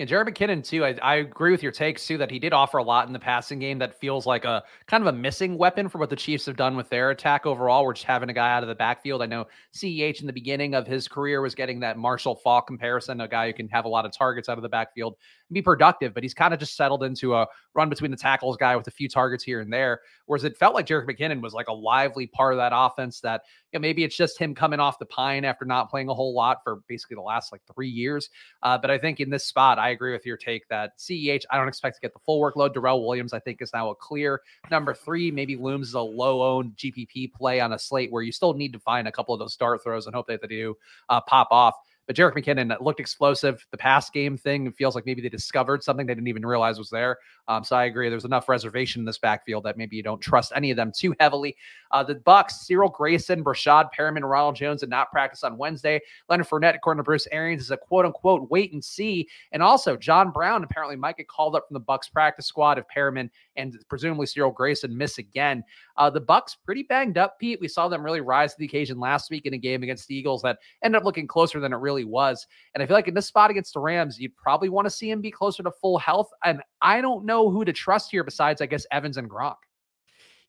And 0.03 0.11
Jerick 0.11 0.31
McKinnon, 0.31 0.65
too, 0.65 0.85
I, 0.85 0.97
I, 1.01 1.15
agree 1.19 1.53
with 1.53 1.63
your 1.63 1.71
takes, 1.71 2.05
too, 2.05 2.19
that 2.19 2.29
he 2.29 2.41
did 2.41 2.53
offer 2.53 2.79
a 2.79 2.83
lot 2.83 3.07
in 3.07 3.13
the 3.13 3.21
passing 3.21 3.61
game 3.61 3.79
that 3.79 4.01
feels 4.01 4.27
like 4.27 4.45
a 4.45 4.65
kind 4.89 5.01
of 5.01 5.15
a 5.15 5.17
missing 5.17 5.57
weapon 5.57 5.89
for 5.89 5.99
what 5.99 6.11
the 6.11 6.17
Chiefs 6.17 6.47
have 6.47 6.57
done 6.57 6.75
with 6.75 6.89
their 6.89 7.11
attack 7.11 7.47
overall. 7.47 7.85
We're 7.85 7.93
just 7.93 8.07
having 8.07 8.29
a 8.29 8.33
guy 8.33 8.53
out 8.53 8.65
of 8.65 8.69
the 8.69 8.75
backfield. 8.75 9.23
I 9.23 9.27
know 9.27 9.47
CEH 9.73 10.21
in 10.21 10.27
the 10.27 10.33
beginning 10.33 10.75
of 10.75 10.89
his 10.89 11.07
career 11.07 11.41
was 11.41 11.55
getting 11.55 11.79
that 11.81 11.99
Marshall 11.99 12.35
Faulk 12.35 12.67
comparison, 12.67 13.21
a 13.21 13.29
guy 13.29 13.47
who 13.47 13.53
can 13.53 13.69
have 13.69 13.85
a 13.85 13.89
lot 13.89 14.05
of 14.05 14.11
targets 14.11 14.49
out 14.49 14.59
of 14.59 14.63
the 14.63 14.69
backfield 14.69 15.15
be 15.53 15.63
productive, 15.63 16.15
but 16.15 16.23
he's 16.23 16.35
kind 16.35 16.55
of 16.55 16.61
just 16.61 16.77
settled 16.77 17.03
into 17.03 17.35
a 17.35 17.47
run 17.75 17.89
between 17.89 18.11
the 18.11 18.17
tackles 18.17 18.57
guy 18.57 18.77
with 18.77 18.87
a 18.87 18.91
few 18.91 19.09
targets 19.09 19.43
here 19.45 19.61
and 19.61 19.73
there. 19.73 20.01
Whereas 20.27 20.45
it 20.45 20.57
felt 20.57 20.75
like 20.75 20.87
Jerick 20.87 21.07
McKinnon 21.07 21.41
was 21.41 21.55
like 21.55 21.69
a 21.69 21.73
lively 21.73 22.27
part 22.27 22.53
of 22.53 22.59
that 22.59 22.73
offense 22.75 23.21
that 23.21 23.43
you 23.73 23.79
know, 23.79 23.83
maybe 23.83 24.05
it's 24.05 24.17
just 24.17 24.39
him 24.39 24.55
coming 24.55 24.81
off 24.81 24.99
the 24.99 25.07
pine 25.07 25.45
after 25.45 25.65
not 25.65 25.91
playing 25.91 26.09
a 26.09 26.15
whole 26.15 26.35
lot 26.35 26.59
for 26.63 26.81
basically 26.89 27.15
the 27.15 27.23
last 27.23 27.53
like 27.53 27.63
three 27.75 27.89
years. 27.89 28.29
Uh, 28.63 28.77
but 28.77 28.91
I 28.91 28.99
think 28.99 29.21
in 29.21 29.31
this 29.31 29.45
spot, 29.45 29.79
I 29.79 29.91
agree 29.91 30.13
with 30.13 30.27
your 30.27 30.37
take 30.37 30.69
that 30.69 30.99
CEH, 30.99 31.45
I 31.51 31.57
don't 31.57 31.69
expect 31.69 31.97
to 31.97 32.01
get 32.01 32.13
the 32.13 32.21
full 32.21 32.41
workload. 32.41 32.75
Darrel 32.75 33.07
Williams, 33.07 33.33
I 33.33 33.41
think, 33.41 33.63
is 33.63 33.73
now 33.73 33.91
a 33.91 33.95
clear 33.95 34.41
number 34.71 34.95
three. 34.95 35.31
Maybe 35.31 35.57
Looms 35.57 35.89
is 35.89 35.95
a 35.95 36.01
low 36.01 36.43
owned 36.43 36.77
GPP 36.77 37.33
play 37.33 37.61
on 37.61 37.73
a 37.73 37.79
slate 37.79 38.13
where 38.13 38.23
you 38.23 38.33
still 38.33 38.55
need 38.55 38.73
to 38.73 38.79
find 38.79 39.09
a 39.09 39.13
couple 39.13 39.35
of 39.35 39.39
those 39.39 39.57
dart 39.57 39.83
throws 39.83 40.07
and 40.07 40.15
hope 40.15 40.27
that 40.27 40.41
they 40.43 40.49
do 40.49 40.77
uh, 41.09 41.21
pop 41.21 41.49
off. 41.51 41.75
But 42.07 42.17
Jerick 42.17 42.35
McKinnon 42.35 42.79
looked 42.81 43.01
explosive. 43.01 43.65
The 43.71 43.77
pass 43.77 44.11
game 44.11 44.37
thing 44.37 44.71
feels 44.73 44.95
like 44.95 45.07
maybe 45.07 45.23
they 45.23 45.29
discovered 45.29 45.83
something 45.85 46.07
they 46.07 46.15
didn't 46.15 46.29
even 46.29 46.45
realize 46.45 46.79
was 46.79 46.91
there. 46.91 47.19
Um, 47.49 47.63
so 47.65 47.77
I 47.77 47.85
agree. 47.85 48.09
There's 48.09 48.25
enough 48.25 48.49
reservation 48.49 49.01
in 49.01 49.07
this 49.07 49.19
backfield 49.19 49.65
that 49.65 49.77
maybe 49.77 49.97
you 49.97 50.03
don't 50.03 50.21
trust 50.21 50.53
any 50.55 50.71
of 50.71 50.77
them 50.77 50.93
too 50.97 51.15
heavily. 51.21 51.57
Uh, 51.91 52.03
the 52.03 52.17
Bucs, 52.17 52.53
Cyril 52.53 52.89
Grayson, 52.89 53.45
Breshad 53.45 53.91
Perriman, 53.97 54.29
Ronald 54.29 54.57
Jones 54.57 54.81
did 54.81 54.91
not 54.91 55.11
practice 55.11 55.45
on 55.45 55.57
Wednesday. 55.57 56.01
Leonard 56.29 56.49
Fournette, 56.49 56.75
according 56.75 56.99
to 56.99 57.05
Bruce 57.05 57.29
Arians, 57.31 57.63
is 57.63 57.71
a 57.71 57.77
quote 57.77 58.05
unquote 58.05 58.51
wait 58.51 58.73
and 58.73 58.83
see. 58.83 59.29
And 59.53 59.63
also 59.63 59.97
John 59.97 60.31
Brown 60.31 60.65
apparently 60.65 60.97
might 60.97 61.17
get 61.17 61.29
called 61.29 61.55
up 61.55 61.69
from 61.69 61.75
the 61.75 61.81
Bucs 61.81 62.11
practice 62.11 62.47
squad 62.47 62.79
if 62.79 62.85
Perriman 62.95 63.31
and 63.57 63.77
presumably 63.89 64.27
Cyril 64.27 64.51
Grayson 64.51 64.97
miss 64.97 65.19
again. 65.19 65.63
Uh, 65.97 66.11
the 66.11 66.21
Bucs 66.21 66.57
pretty 66.65 66.83
banged 66.83 67.19
up, 67.19 67.39
Pete. 67.39 67.61
We 67.61 67.69
saw 67.69 67.89
them 67.89 68.05
really 68.05 68.21
rise 68.21 68.53
to 68.53 68.59
the 68.59 68.65
occasion 68.65 68.99
last 68.99 69.31
week 69.31 69.47
in 69.47 69.55
a 69.55 69.59
game 69.59 69.83
against 69.83 70.09
the 70.09 70.15
Eagles 70.15 70.43
that 70.43 70.59
ended 70.83 70.99
up 70.99 71.05
looking 71.05 71.27
closer 71.27 71.61
than 71.61 71.73
it 71.73 71.77
really 71.77 72.05
was. 72.05 72.47
And 72.75 72.83
I 72.83 72.87
feel 72.87 72.97
like 72.97 73.09
in 73.09 73.15
this 73.15 73.27
spot 73.27 73.51
against 73.51 73.75
the 73.75 73.81
Rams, 73.81 74.19
you'd 74.19 74.37
probably 74.37 74.69
want 74.69 74.87
to 74.87 74.91
see 74.91 75.11
him 75.11 75.21
be 75.21 75.31
closer 75.31 75.63
to 75.63 75.71
full 75.71 75.99
health. 75.99 76.31
And 76.45 76.63
I 76.81 77.01
don't 77.01 77.25
know 77.25 77.51
who 77.51 77.65
to 77.65 77.73
trust 77.73 78.11
here 78.11 78.25
besides, 78.25 78.61
I 78.61 78.67
guess, 78.67 78.87
Evans 78.91 79.17
and 79.17 79.31
Gronk. 79.31 79.57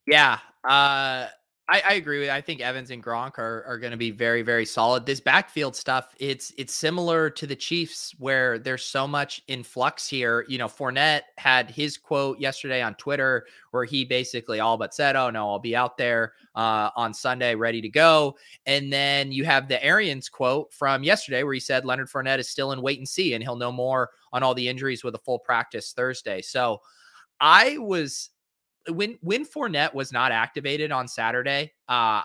Yeah. 0.06 0.40
Uh, 0.64 1.28
I, 1.70 1.82
I, 1.86 1.94
agree 1.94 2.20
with. 2.20 2.30
I 2.30 2.42
think 2.42 2.60
Evans 2.60 2.92
and 2.92 3.02
Gronk 3.02 3.38
are 3.40 3.64
are 3.66 3.78
going 3.78 3.92
to 3.92 3.98
be 3.98 4.12
very 4.12 4.42
very 4.42 4.66
solid. 4.66 5.06
This 5.06 5.22
backfield 5.22 5.78
stuff, 5.78 6.14
it's 6.20 6.52
it's 6.58 6.74
similar 6.74 7.30
to 7.30 7.48
the 7.48 7.56
Chiefs 7.56 8.14
where 8.20 8.60
there's 8.60 8.84
so 8.84 9.08
much 9.08 9.42
in 9.48 9.64
flux 9.64 10.08
here. 10.08 10.46
You 10.50 10.58
know, 10.58 10.68
Fournette 10.68 11.22
had 11.38 11.72
his 11.72 11.98
quote 11.98 12.38
yesterday 12.38 12.82
on 12.82 12.96
Twitter 12.96 13.48
where 13.72 13.86
he 13.86 14.04
basically 14.04 14.60
all 14.60 14.78
but 14.78 14.94
said, 14.94 15.16
"Oh 15.16 15.30
no, 15.30 15.50
I'll 15.50 15.60
be 15.60 15.76
out 15.76 15.98
there 15.98 16.34
uh, 16.54 16.90
on 16.98 17.14
Sunday, 17.14 17.56
ready 17.56 17.82
to 17.82 17.90
go." 17.90 18.36
And 18.66 18.92
then 18.92 19.32
you 19.32 19.46
have 19.46 19.70
the 19.70 19.82
Arians 19.82 20.28
quote 20.28 20.74
from 20.74 21.02
yesterday 21.02 21.44
where 21.44 21.54
he 21.54 21.62
said 21.62 21.86
Leonard 21.86 22.10
Fournette 22.10 22.40
is 22.40 22.50
still 22.50 22.74
in 22.74 22.82
wait 22.82 23.00
and 23.00 23.08
see, 23.08 23.36
and 23.36 23.44
he'll 23.44 23.56
know 23.56 23.72
more 23.72 24.10
on 24.34 24.44
all 24.44 24.54
the 24.54 24.68
injuries 24.68 25.04
with 25.04 25.16
a 25.16 25.20
full 25.20 25.40
practice 25.40 25.94
Thursday. 25.94 26.42
So 26.42 26.82
I 27.40 27.78
was 27.78 28.32
when 28.90 29.18
when 29.22 29.46
Fournette 29.46 29.94
was 29.94 30.12
not 30.12 30.32
activated 30.32 30.92
on 30.92 31.08
Saturday, 31.08 31.72
uh, 31.88 32.22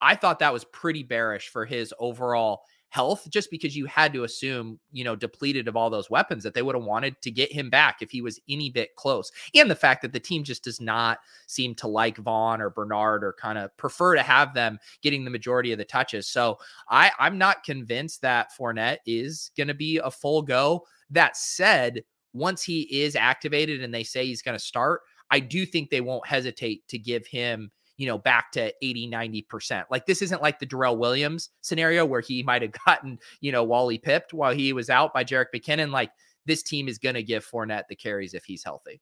I 0.00 0.16
thought 0.16 0.40
that 0.40 0.52
was 0.52 0.64
pretty 0.64 1.02
bearish 1.02 1.48
for 1.48 1.64
his 1.64 1.94
overall 1.98 2.62
health, 2.92 3.26
just 3.30 3.50
because 3.50 3.74
you 3.74 3.86
had 3.86 4.12
to 4.12 4.24
assume, 4.24 4.78
you 4.90 5.02
know, 5.02 5.16
depleted 5.16 5.66
of 5.66 5.76
all 5.76 5.88
those 5.88 6.10
weapons 6.10 6.42
that 6.42 6.52
they 6.52 6.60
would 6.60 6.74
have 6.74 6.84
wanted 6.84 7.14
to 7.22 7.30
get 7.30 7.50
him 7.50 7.70
back 7.70 8.02
if 8.02 8.10
he 8.10 8.20
was 8.20 8.38
any 8.50 8.68
bit 8.68 8.94
close. 8.96 9.32
And 9.54 9.70
the 9.70 9.74
fact 9.74 10.02
that 10.02 10.12
the 10.12 10.20
team 10.20 10.44
just 10.44 10.64
does 10.64 10.78
not 10.78 11.18
seem 11.46 11.74
to 11.76 11.88
like 11.88 12.18
Vaughn 12.18 12.60
or 12.60 12.68
Bernard 12.68 13.24
or 13.24 13.34
kind 13.40 13.56
of 13.56 13.74
prefer 13.78 14.14
to 14.14 14.22
have 14.22 14.52
them 14.52 14.78
getting 15.02 15.24
the 15.24 15.30
majority 15.30 15.72
of 15.72 15.78
the 15.78 15.86
touches. 15.86 16.28
So 16.28 16.58
I, 16.90 17.10
I'm 17.18 17.38
not 17.38 17.64
convinced 17.64 18.20
that 18.20 18.50
Fournette 18.58 18.98
is 19.06 19.52
going 19.56 19.68
to 19.68 19.74
be 19.74 19.96
a 19.96 20.10
full 20.10 20.42
go. 20.42 20.84
That 21.08 21.38
said, 21.38 22.04
once 22.34 22.62
he 22.62 22.82
is 23.02 23.16
activated 23.16 23.82
and 23.82 23.92
they 23.94 24.04
say 24.04 24.26
he's 24.26 24.42
going 24.42 24.58
to 24.58 24.62
start, 24.62 25.00
I 25.32 25.40
do 25.40 25.64
think 25.64 25.90
they 25.90 26.02
won't 26.02 26.26
hesitate 26.26 26.86
to 26.88 26.98
give 26.98 27.26
him, 27.26 27.72
you 27.96 28.06
know, 28.06 28.18
back 28.18 28.52
to 28.52 28.72
80, 28.82 29.10
90%. 29.10 29.84
Like 29.90 30.04
this 30.04 30.20
isn't 30.20 30.42
like 30.42 30.58
the 30.58 30.66
Darrel 30.66 30.98
Williams 30.98 31.48
scenario 31.62 32.04
where 32.04 32.20
he 32.20 32.42
might 32.46 32.62
have 32.62 32.72
gotten, 32.86 33.18
you 33.40 33.50
know, 33.50 33.64
Wally 33.64 33.98
pipped 33.98 34.34
while 34.34 34.54
he 34.54 34.72
was 34.72 34.90
out 34.90 35.14
by 35.14 35.24
Jerick 35.24 35.46
McKinnon. 35.54 35.90
Like 35.90 36.10
this 36.44 36.62
team 36.62 36.86
is 36.86 36.98
going 36.98 37.14
to 37.14 37.22
give 37.22 37.46
Fournette 37.46 37.88
the 37.88 37.96
carries 37.96 38.34
if 38.34 38.44
he's 38.44 38.62
healthy. 38.62 39.00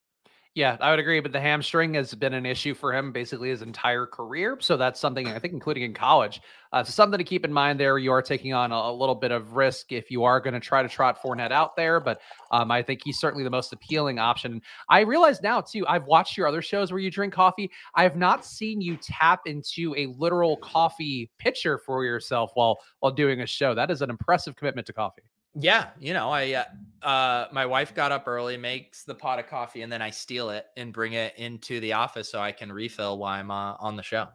Yeah, 0.56 0.76
I 0.80 0.90
would 0.90 0.98
agree. 0.98 1.20
But 1.20 1.30
the 1.30 1.40
hamstring 1.40 1.94
has 1.94 2.12
been 2.12 2.34
an 2.34 2.44
issue 2.44 2.74
for 2.74 2.92
him 2.92 3.12
basically 3.12 3.50
his 3.50 3.62
entire 3.62 4.04
career. 4.04 4.56
So 4.60 4.76
that's 4.76 4.98
something 4.98 5.28
I 5.28 5.38
think, 5.38 5.54
including 5.54 5.84
in 5.84 5.94
college. 5.94 6.40
Uh, 6.72 6.82
so 6.82 6.90
something 6.90 7.18
to 7.18 7.24
keep 7.24 7.44
in 7.44 7.52
mind 7.52 7.78
there. 7.78 7.98
You 7.98 8.10
are 8.10 8.20
taking 8.20 8.52
on 8.52 8.72
a, 8.72 8.74
a 8.74 8.92
little 8.92 9.14
bit 9.14 9.30
of 9.30 9.52
risk 9.52 9.92
if 9.92 10.10
you 10.10 10.24
are 10.24 10.40
going 10.40 10.54
to 10.54 10.60
try 10.60 10.82
to 10.82 10.88
trot 10.88 11.22
Fournette 11.22 11.52
out 11.52 11.76
there. 11.76 12.00
But 12.00 12.20
um, 12.50 12.72
I 12.72 12.82
think 12.82 13.00
he's 13.04 13.20
certainly 13.20 13.44
the 13.44 13.50
most 13.50 13.72
appealing 13.72 14.18
option. 14.18 14.60
I 14.88 15.00
realize 15.00 15.40
now 15.40 15.60
too. 15.60 15.86
I've 15.86 16.06
watched 16.06 16.36
your 16.36 16.48
other 16.48 16.62
shows 16.62 16.90
where 16.90 17.00
you 17.00 17.12
drink 17.12 17.32
coffee. 17.32 17.70
I 17.94 18.02
have 18.02 18.16
not 18.16 18.44
seen 18.44 18.80
you 18.80 18.96
tap 18.96 19.42
into 19.46 19.94
a 19.96 20.06
literal 20.18 20.56
coffee 20.56 21.30
pitcher 21.38 21.78
for 21.78 22.04
yourself 22.04 22.50
while 22.54 22.80
while 22.98 23.12
doing 23.12 23.42
a 23.42 23.46
show. 23.46 23.72
That 23.72 23.90
is 23.90 24.02
an 24.02 24.10
impressive 24.10 24.56
commitment 24.56 24.88
to 24.88 24.92
coffee. 24.92 25.22
Yeah, 25.54 25.88
you 25.98 26.14
know, 26.14 26.30
I 26.30 26.52
uh, 26.52 27.06
uh 27.06 27.46
my 27.52 27.66
wife 27.66 27.94
got 27.94 28.12
up 28.12 28.28
early, 28.28 28.56
makes 28.56 29.02
the 29.04 29.14
pot 29.14 29.38
of 29.38 29.48
coffee, 29.48 29.82
and 29.82 29.90
then 29.92 30.00
I 30.02 30.10
steal 30.10 30.50
it 30.50 30.66
and 30.76 30.92
bring 30.92 31.14
it 31.14 31.34
into 31.36 31.80
the 31.80 31.94
office 31.94 32.30
so 32.30 32.38
I 32.40 32.52
can 32.52 32.72
refill 32.72 33.18
while 33.18 33.38
I'm 33.38 33.50
uh, 33.50 33.74
on 33.80 33.96
the 33.96 34.02
show. 34.02 34.28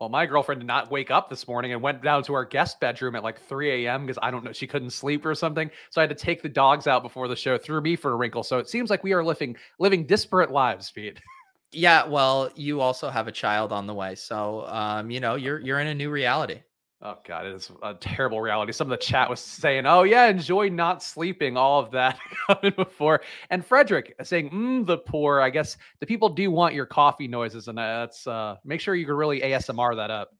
Well, 0.00 0.08
my 0.08 0.26
girlfriend 0.26 0.60
did 0.60 0.66
not 0.66 0.90
wake 0.92 1.10
up 1.10 1.28
this 1.28 1.46
morning 1.48 1.72
and 1.72 1.82
went 1.82 2.02
down 2.02 2.22
to 2.24 2.34
our 2.34 2.44
guest 2.44 2.78
bedroom 2.80 3.16
at 3.16 3.22
like 3.24 3.40
3 3.40 3.86
a.m. 3.86 4.06
because 4.06 4.18
I 4.22 4.30
don't 4.30 4.44
know, 4.44 4.52
she 4.52 4.66
couldn't 4.66 4.90
sleep 4.90 5.24
or 5.26 5.34
something. 5.34 5.70
So 5.90 6.00
I 6.00 6.02
had 6.04 6.10
to 6.10 6.16
take 6.24 6.42
the 6.42 6.48
dogs 6.48 6.86
out 6.86 7.02
before 7.02 7.28
the 7.28 7.36
show, 7.36 7.58
threw 7.58 7.80
me 7.80 7.96
for 7.96 8.12
a 8.12 8.16
wrinkle. 8.16 8.42
So 8.42 8.58
it 8.58 8.68
seems 8.68 8.90
like 8.90 9.02
we 9.04 9.12
are 9.12 9.24
living 9.24 9.56
living 9.78 10.06
disparate 10.06 10.50
lives, 10.50 10.90
Pete. 10.90 11.20
Yeah, 11.70 12.06
well, 12.06 12.50
you 12.54 12.80
also 12.80 13.10
have 13.10 13.28
a 13.28 13.32
child 13.32 13.72
on 13.72 13.86
the 13.86 13.92
way, 13.92 14.14
so 14.14 14.66
um, 14.68 15.10
you 15.10 15.20
know 15.20 15.34
you're 15.34 15.60
you're 15.60 15.80
in 15.80 15.86
a 15.88 15.94
new 15.94 16.08
reality. 16.10 16.62
Oh 17.00 17.16
god, 17.24 17.46
it 17.46 17.54
is 17.54 17.70
a 17.80 17.94
terrible 17.94 18.40
reality. 18.40 18.72
Some 18.72 18.90
of 18.90 18.98
the 18.98 19.04
chat 19.04 19.30
was 19.30 19.38
saying, 19.38 19.86
"Oh 19.86 20.02
yeah, 20.02 20.26
enjoy 20.26 20.68
not 20.68 21.00
sleeping." 21.00 21.56
All 21.56 21.80
of 21.80 21.92
that 21.92 22.18
coming 22.48 22.72
before, 22.74 23.20
and 23.50 23.64
Frederick 23.64 24.16
saying, 24.24 24.50
mm, 24.50 24.84
"The 24.84 24.98
poor." 24.98 25.40
I 25.40 25.50
guess 25.50 25.76
the 26.00 26.06
people 26.06 26.28
do 26.28 26.50
want 26.50 26.74
your 26.74 26.86
coffee 26.86 27.28
noises, 27.28 27.68
and 27.68 27.78
that's 27.78 28.26
uh, 28.26 28.56
make 28.64 28.80
sure 28.80 28.96
you 28.96 29.06
can 29.06 29.14
really 29.14 29.40
ASMR 29.40 29.94
that 29.94 30.10
up. 30.10 30.30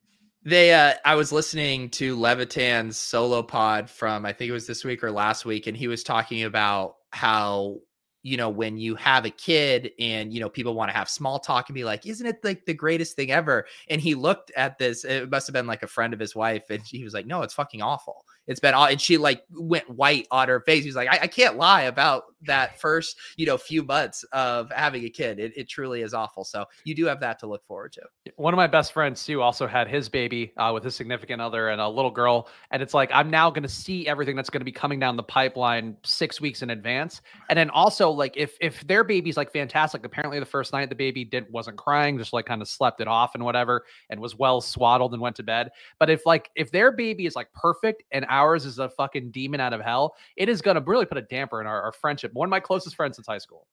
They, 0.45 0.73
uh, 0.73 0.95
I 1.05 1.15
was 1.15 1.31
listening 1.31 1.91
to 1.91 2.17
Levitan's 2.17 2.97
solo 2.97 3.43
pod 3.43 3.89
from 3.89 4.27
I 4.27 4.33
think 4.33 4.49
it 4.49 4.53
was 4.53 4.67
this 4.67 4.85
week 4.85 5.05
or 5.05 5.13
last 5.13 5.45
week, 5.45 5.69
and 5.69 5.77
he 5.77 5.87
was 5.87 6.03
talking 6.03 6.43
about 6.43 6.97
how 7.13 7.79
you 8.23 8.37
know, 8.37 8.49
when 8.49 8.77
you 8.77 8.95
have 8.97 9.25
a 9.25 9.31
kid 9.31 9.93
and, 9.99 10.33
you 10.33 10.41
know, 10.41 10.49
people 10.49 10.75
want 10.75 10.91
to 10.91 10.97
have 10.97 11.09
small 11.09 11.39
talk 11.39 11.69
and 11.69 11.75
be 11.75 11.85
like, 11.85 12.07
isn't 12.07 12.27
it 12.27 12.43
like 12.45 12.65
the 12.67 12.75
greatest 12.75 13.17
thing 13.17 13.31
ever? 13.31 13.67
And 13.89 14.01
he 14.01 14.15
looked 14.15 14.51
at 14.57 14.79
this, 14.79 15.05
it 15.05 15.31
must 15.31 15.47
have 15.47 15.55
been 15.55 15.67
like 15.67 15.83
a 15.83 15.87
friend 15.87 16.13
of 16.13 16.21
his 16.21 16.35
wife. 16.35 16.65
And 16.71 16.83
he 16.83 17.05
was 17.05 17.15
like, 17.15 17.27
no, 17.27 17.43
it's 17.43 17.55
fucking 17.55 17.83
awful. 17.83 18.25
It's 18.49 18.61
been, 18.61 18.75
and 18.75 19.01
she 19.01 19.19
like 19.19 19.45
went 19.51 19.89
white 19.89 20.27
on 20.31 20.49
her 20.49 20.61
face. 20.61 20.85
He's 20.85 20.97
like, 20.97 21.09
I, 21.09 21.21
I 21.23 21.27
can't 21.27 21.57
lie 21.57 21.83
about 21.83 22.25
that 22.47 22.79
first, 22.81 23.17
you 23.37 23.47
know, 23.47 23.57
few 23.57 23.83
months 23.83 24.25
of 24.33 24.71
having 24.73 25.05
a 25.05 25.11
kid. 25.11 25.39
It, 25.39 25.53
it, 25.57 25.69
truly 25.69 26.03
is 26.03 26.15
awful. 26.15 26.45
So 26.45 26.65
you 26.85 26.95
do 26.95 27.05
have 27.05 27.21
that 27.21 27.39
to 27.41 27.47
look 27.47 27.65
forward 27.65 27.93
to. 27.93 28.03
One 28.37 28.55
of 28.55 28.57
my 28.57 28.67
best 28.67 28.93
friends, 28.93 29.21
Sue, 29.21 29.43
also 29.43 29.67
had 29.67 29.87
his 29.87 30.09
baby 30.09 30.53
uh, 30.57 30.71
with 30.73 30.83
his 30.83 30.95
significant 30.95 31.43
other 31.43 31.69
and 31.69 31.81
a 31.81 31.89
little 31.89 32.11
girl. 32.11 32.49
And 32.71 32.83
it's 32.83 32.95
like, 32.95 33.11
I'm 33.13 33.31
now 33.31 33.51
going 33.51 33.65
to 33.65 33.69
see 33.69 34.09
everything 34.09 34.35
that's 34.35 34.49
going 34.49 34.61
to 34.61 34.65
be 34.65 34.73
coming 34.73 34.99
down 34.99 35.17
the 35.17 35.23
pipeline 35.23 35.97
six 36.05 36.41
weeks 36.41 36.63
in 36.63 36.71
advance. 36.71 37.21
And 37.51 37.59
then 37.59 37.69
also 37.71 38.11
like, 38.11 38.35
if, 38.37 38.57
if 38.61 38.87
their 38.87 39.05
baby's 39.05 39.37
like 39.37 39.53
fantastic, 39.53 40.07
apparently 40.07 40.41
the 40.41 40.47
first 40.47 40.73
night 40.73 40.89
the 40.89 40.95
baby 40.95 41.25
didn't, 41.25 41.51
wasn't 41.51 41.77
crying, 41.77 42.17
just 42.17 42.33
like 42.33 42.47
kind 42.47 42.63
of 42.63 42.69
slept 42.69 43.01
it 43.01 43.09
off 43.09 43.35
and 43.35 43.45
whatever, 43.45 43.85
and 44.09 44.21
was 44.21 44.37
well 44.37 44.61
swaddled 44.61 45.13
and 45.13 45.21
went 45.21 45.37
to 45.37 45.43
bed. 45.43 45.71
But 45.99 46.09
if 46.09 46.25
like, 46.25 46.51
if 46.55 46.71
their 46.71 46.93
baby 46.93 47.27
is 47.27 47.37
like 47.37 47.53
perfect 47.53 48.05
and 48.11 48.25
ours 48.39 48.65
is 48.65 48.79
a 48.79 48.89
fucking 48.89 49.31
demon 49.31 49.61
out 49.61 49.73
of 49.73 49.81
hell, 49.81 50.15
it 50.37 50.49
is 50.49 50.63
going 50.63 50.77
to 50.77 50.83
really 50.83 51.07
put 51.07 51.19
a 51.19 51.23
damper 51.23 51.61
in 51.61 51.67
our, 51.67 51.83
our 51.83 51.93
friendship. 51.93 52.33
One 52.33 52.47
of 52.47 52.51
my 52.51 52.61
closest 52.61 52.97
friends 52.97 53.17
since 53.17 53.27
high 53.27 53.39
school. 53.39 53.67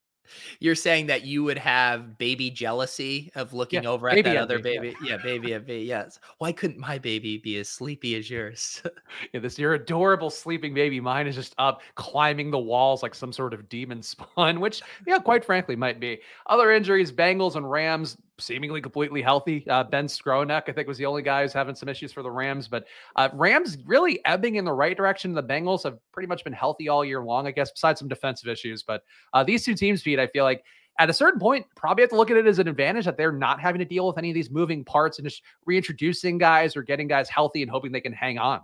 You're 0.59 0.75
saying 0.75 1.07
that 1.07 1.23
you 1.23 1.43
would 1.43 1.57
have 1.57 2.17
baby 2.17 2.49
jealousy 2.49 3.31
of 3.35 3.53
looking 3.53 3.83
yeah, 3.83 3.89
over 3.89 4.09
at 4.09 4.23
that 4.23 4.37
other 4.37 4.59
baby. 4.59 4.95
Yeah. 5.01 5.11
yeah, 5.11 5.17
baby 5.17 5.53
of 5.53 5.67
me. 5.67 5.83
Yes. 5.83 6.19
Why 6.39 6.51
couldn't 6.51 6.79
my 6.79 6.97
baby 6.97 7.37
be 7.37 7.57
as 7.57 7.69
sleepy 7.69 8.15
as 8.15 8.29
yours? 8.29 8.81
yeah, 9.33 9.39
this 9.39 9.59
your 9.59 9.73
adorable 9.73 10.29
sleeping 10.29 10.73
baby. 10.73 10.99
Mine 10.99 11.27
is 11.27 11.35
just 11.35 11.55
up 11.57 11.81
climbing 11.95 12.51
the 12.51 12.59
walls 12.59 13.03
like 13.03 13.15
some 13.15 13.31
sort 13.31 13.53
of 13.53 13.69
demon 13.69 14.01
spawn, 14.01 14.59
which, 14.59 14.81
yeah, 15.05 15.19
quite 15.19 15.45
frankly, 15.45 15.75
might 15.75 15.99
be. 15.99 16.19
Other 16.47 16.71
injuries, 16.71 17.11
Bengals 17.11 17.55
and 17.55 17.69
Rams 17.69 18.17
seemingly 18.39 18.81
completely 18.81 19.21
healthy. 19.21 19.67
Uh, 19.69 19.83
ben 19.83 20.07
Skowronek, 20.07 20.63
I 20.67 20.71
think, 20.71 20.87
was 20.87 20.97
the 20.97 21.05
only 21.05 21.21
guy 21.21 21.43
who's 21.43 21.53
having 21.53 21.75
some 21.75 21.89
issues 21.89 22.11
for 22.11 22.21
the 22.21 22.31
Rams. 22.31 22.67
But 22.67 22.85
uh, 23.15 23.29
Rams 23.33 23.77
really 23.85 24.23
ebbing 24.25 24.55
in 24.55 24.65
the 24.65 24.73
right 24.73 24.95
direction. 24.95 25.33
The 25.33 25.43
Bengals 25.43 25.83
have 25.83 25.97
pretty 26.11 26.27
much 26.27 26.43
been 26.43 26.53
healthy 26.53 26.89
all 26.89 27.05
year 27.05 27.23
long, 27.23 27.47
I 27.47 27.51
guess, 27.51 27.71
besides 27.71 27.99
some 27.99 28.07
defensive 28.07 28.49
issues. 28.49 28.83
But 28.83 29.03
uh, 29.33 29.43
these 29.43 29.63
two 29.63 29.75
teams, 29.75 30.01
Pete, 30.01 30.19
I 30.19 30.27
feel 30.27 30.43
like 30.43 30.63
at 30.99 31.09
a 31.09 31.13
certain 31.13 31.39
point, 31.39 31.65
probably 31.75 32.03
have 32.03 32.09
to 32.11 32.15
look 32.15 32.31
at 32.31 32.37
it 32.37 32.47
as 32.47 32.59
an 32.59 32.67
advantage 32.67 33.05
that 33.05 33.17
they're 33.17 33.31
not 33.31 33.59
having 33.59 33.79
to 33.79 33.85
deal 33.85 34.07
with 34.07 34.17
any 34.17 34.29
of 34.29 34.35
these 34.35 34.49
moving 34.49 34.83
parts 34.85 35.17
and 35.19 35.27
just 35.27 35.41
reintroducing 35.65 36.37
guys 36.37 36.75
or 36.75 36.83
getting 36.83 37.07
guys 37.07 37.27
healthy 37.29 37.61
and 37.61 37.71
hoping 37.71 37.91
they 37.91 38.01
can 38.01 38.13
hang 38.13 38.37
on. 38.37 38.61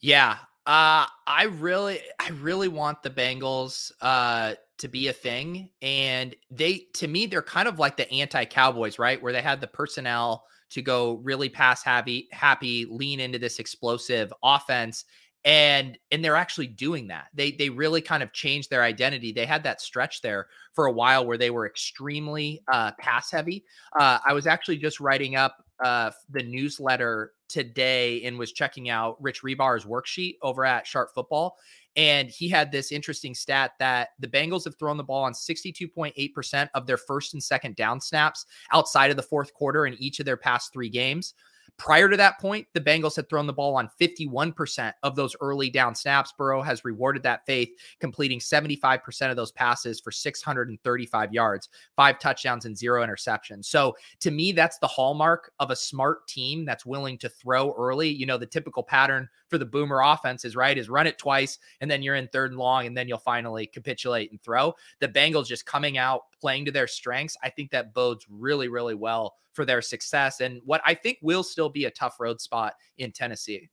Yeah. 0.00 0.38
Uh, 0.66 1.06
I 1.26 1.44
really, 1.44 2.00
I 2.18 2.28
really 2.30 2.68
want 2.68 3.02
the 3.02 3.10
Bengals 3.10 3.92
uh, 4.00 4.54
to 4.78 4.88
be 4.88 5.08
a 5.08 5.12
thing. 5.12 5.70
And 5.80 6.34
they, 6.50 6.86
to 6.94 7.08
me, 7.08 7.26
they're 7.26 7.42
kind 7.42 7.68
of 7.68 7.78
like 7.78 7.96
the 7.96 8.10
anti 8.10 8.44
Cowboys, 8.44 8.98
right? 8.98 9.22
Where 9.22 9.32
they 9.32 9.42
had 9.42 9.60
the 9.60 9.66
personnel 9.66 10.44
to 10.70 10.82
go 10.82 11.14
really 11.22 11.48
pass 11.48 11.82
happy, 11.82 12.28
happy, 12.32 12.86
lean 12.88 13.20
into 13.20 13.38
this 13.38 13.58
explosive 13.58 14.32
offense. 14.42 15.04
And 15.46 15.98
and 16.10 16.22
they're 16.22 16.36
actually 16.36 16.66
doing 16.66 17.08
that. 17.08 17.28
They 17.32 17.52
they 17.52 17.70
really 17.70 18.02
kind 18.02 18.22
of 18.22 18.30
changed 18.34 18.68
their 18.68 18.82
identity. 18.82 19.32
They 19.32 19.46
had 19.46 19.62
that 19.62 19.80
stretch 19.80 20.20
there 20.20 20.48
for 20.74 20.84
a 20.84 20.92
while 20.92 21.24
where 21.24 21.38
they 21.38 21.48
were 21.48 21.66
extremely 21.66 22.62
uh, 22.70 22.92
pass 22.98 23.30
heavy. 23.30 23.64
Uh, 23.98 24.18
I 24.24 24.34
was 24.34 24.46
actually 24.46 24.76
just 24.76 25.00
writing 25.00 25.36
up 25.36 25.64
uh, 25.84 26.10
the 26.30 26.42
newsletter 26.42 27.32
today 27.48 28.22
and 28.24 28.38
was 28.38 28.52
checking 28.52 28.88
out 28.88 29.16
Rich 29.20 29.42
Hribar's 29.42 29.84
worksheet 29.84 30.36
over 30.42 30.64
at 30.64 30.86
Sharp 30.86 31.10
Football. 31.14 31.56
And 31.96 32.30
he 32.30 32.48
had 32.48 32.70
this 32.70 32.92
interesting 32.92 33.34
stat 33.34 33.72
that 33.80 34.10
the 34.20 34.28
Bengals 34.28 34.64
have 34.64 34.78
thrown 34.78 34.96
the 34.96 35.04
ball 35.04 35.24
on 35.24 35.32
62.8% 35.32 36.68
of 36.74 36.86
their 36.86 36.96
first 36.96 37.34
and 37.34 37.42
second 37.42 37.74
down 37.76 38.00
snaps 38.00 38.46
outside 38.72 39.10
of 39.10 39.16
the 39.16 39.22
fourth 39.22 39.52
quarter 39.54 39.86
in 39.86 39.94
each 39.94 40.20
of 40.20 40.26
their 40.26 40.36
past 40.36 40.72
three 40.72 40.88
games. 40.88 41.34
Prior 41.80 42.10
to 42.10 42.16
that 42.18 42.38
point, 42.38 42.66
the 42.74 42.80
Bengals 42.80 43.16
had 43.16 43.26
thrown 43.30 43.46
the 43.46 43.54
ball 43.54 43.74
on 43.74 43.88
51% 43.98 44.92
of 45.02 45.16
those 45.16 45.34
early 45.40 45.70
down 45.70 45.94
snaps. 45.94 46.30
Burrow 46.36 46.60
has 46.60 46.84
rewarded 46.84 47.22
that 47.22 47.46
faith, 47.46 47.70
completing 48.00 48.38
75% 48.38 49.30
of 49.30 49.36
those 49.36 49.50
passes 49.50 49.98
for 49.98 50.10
635 50.10 51.32
yards, 51.32 51.70
five 51.96 52.18
touchdowns, 52.18 52.66
and 52.66 52.76
zero 52.76 53.02
interceptions. 53.02 53.64
So 53.64 53.96
to 54.20 54.30
me, 54.30 54.52
that's 54.52 54.78
the 54.78 54.86
hallmark 54.86 55.52
of 55.58 55.70
a 55.70 55.76
smart 55.76 56.28
team 56.28 56.66
that's 56.66 56.84
willing 56.84 57.16
to 57.16 57.30
throw 57.30 57.72
early. 57.72 58.10
You 58.10 58.26
know, 58.26 58.36
the 58.36 58.44
typical 58.44 58.82
pattern 58.82 59.26
for 59.48 59.56
the 59.56 59.64
boomer 59.64 60.02
offense 60.02 60.44
is 60.44 60.54
right, 60.54 60.76
is 60.76 60.90
run 60.90 61.06
it 61.06 61.16
twice, 61.16 61.58
and 61.80 61.90
then 61.90 62.02
you're 62.02 62.14
in 62.14 62.28
third 62.28 62.50
and 62.50 62.60
long, 62.60 62.88
and 62.88 62.94
then 62.94 63.08
you'll 63.08 63.16
finally 63.16 63.66
capitulate 63.66 64.30
and 64.30 64.42
throw. 64.42 64.74
The 64.98 65.08
Bengals 65.08 65.46
just 65.46 65.64
coming 65.64 65.96
out, 65.96 66.24
playing 66.40 66.64
to 66.66 66.72
their 66.72 66.86
strengths. 66.86 67.36
I 67.42 67.50
think 67.50 67.70
that 67.70 67.94
bodes 67.94 68.26
really, 68.28 68.68
really 68.68 68.94
well 68.94 69.34
for 69.52 69.64
their 69.64 69.82
success 69.82 70.40
and 70.40 70.60
what 70.64 70.80
I 70.86 70.94
think 70.94 71.18
will 71.22 71.42
still 71.42 71.68
be 71.68 71.84
a 71.84 71.90
tough 71.90 72.20
road 72.20 72.40
spot 72.40 72.74
in 72.98 73.12
Tennessee. 73.12 73.68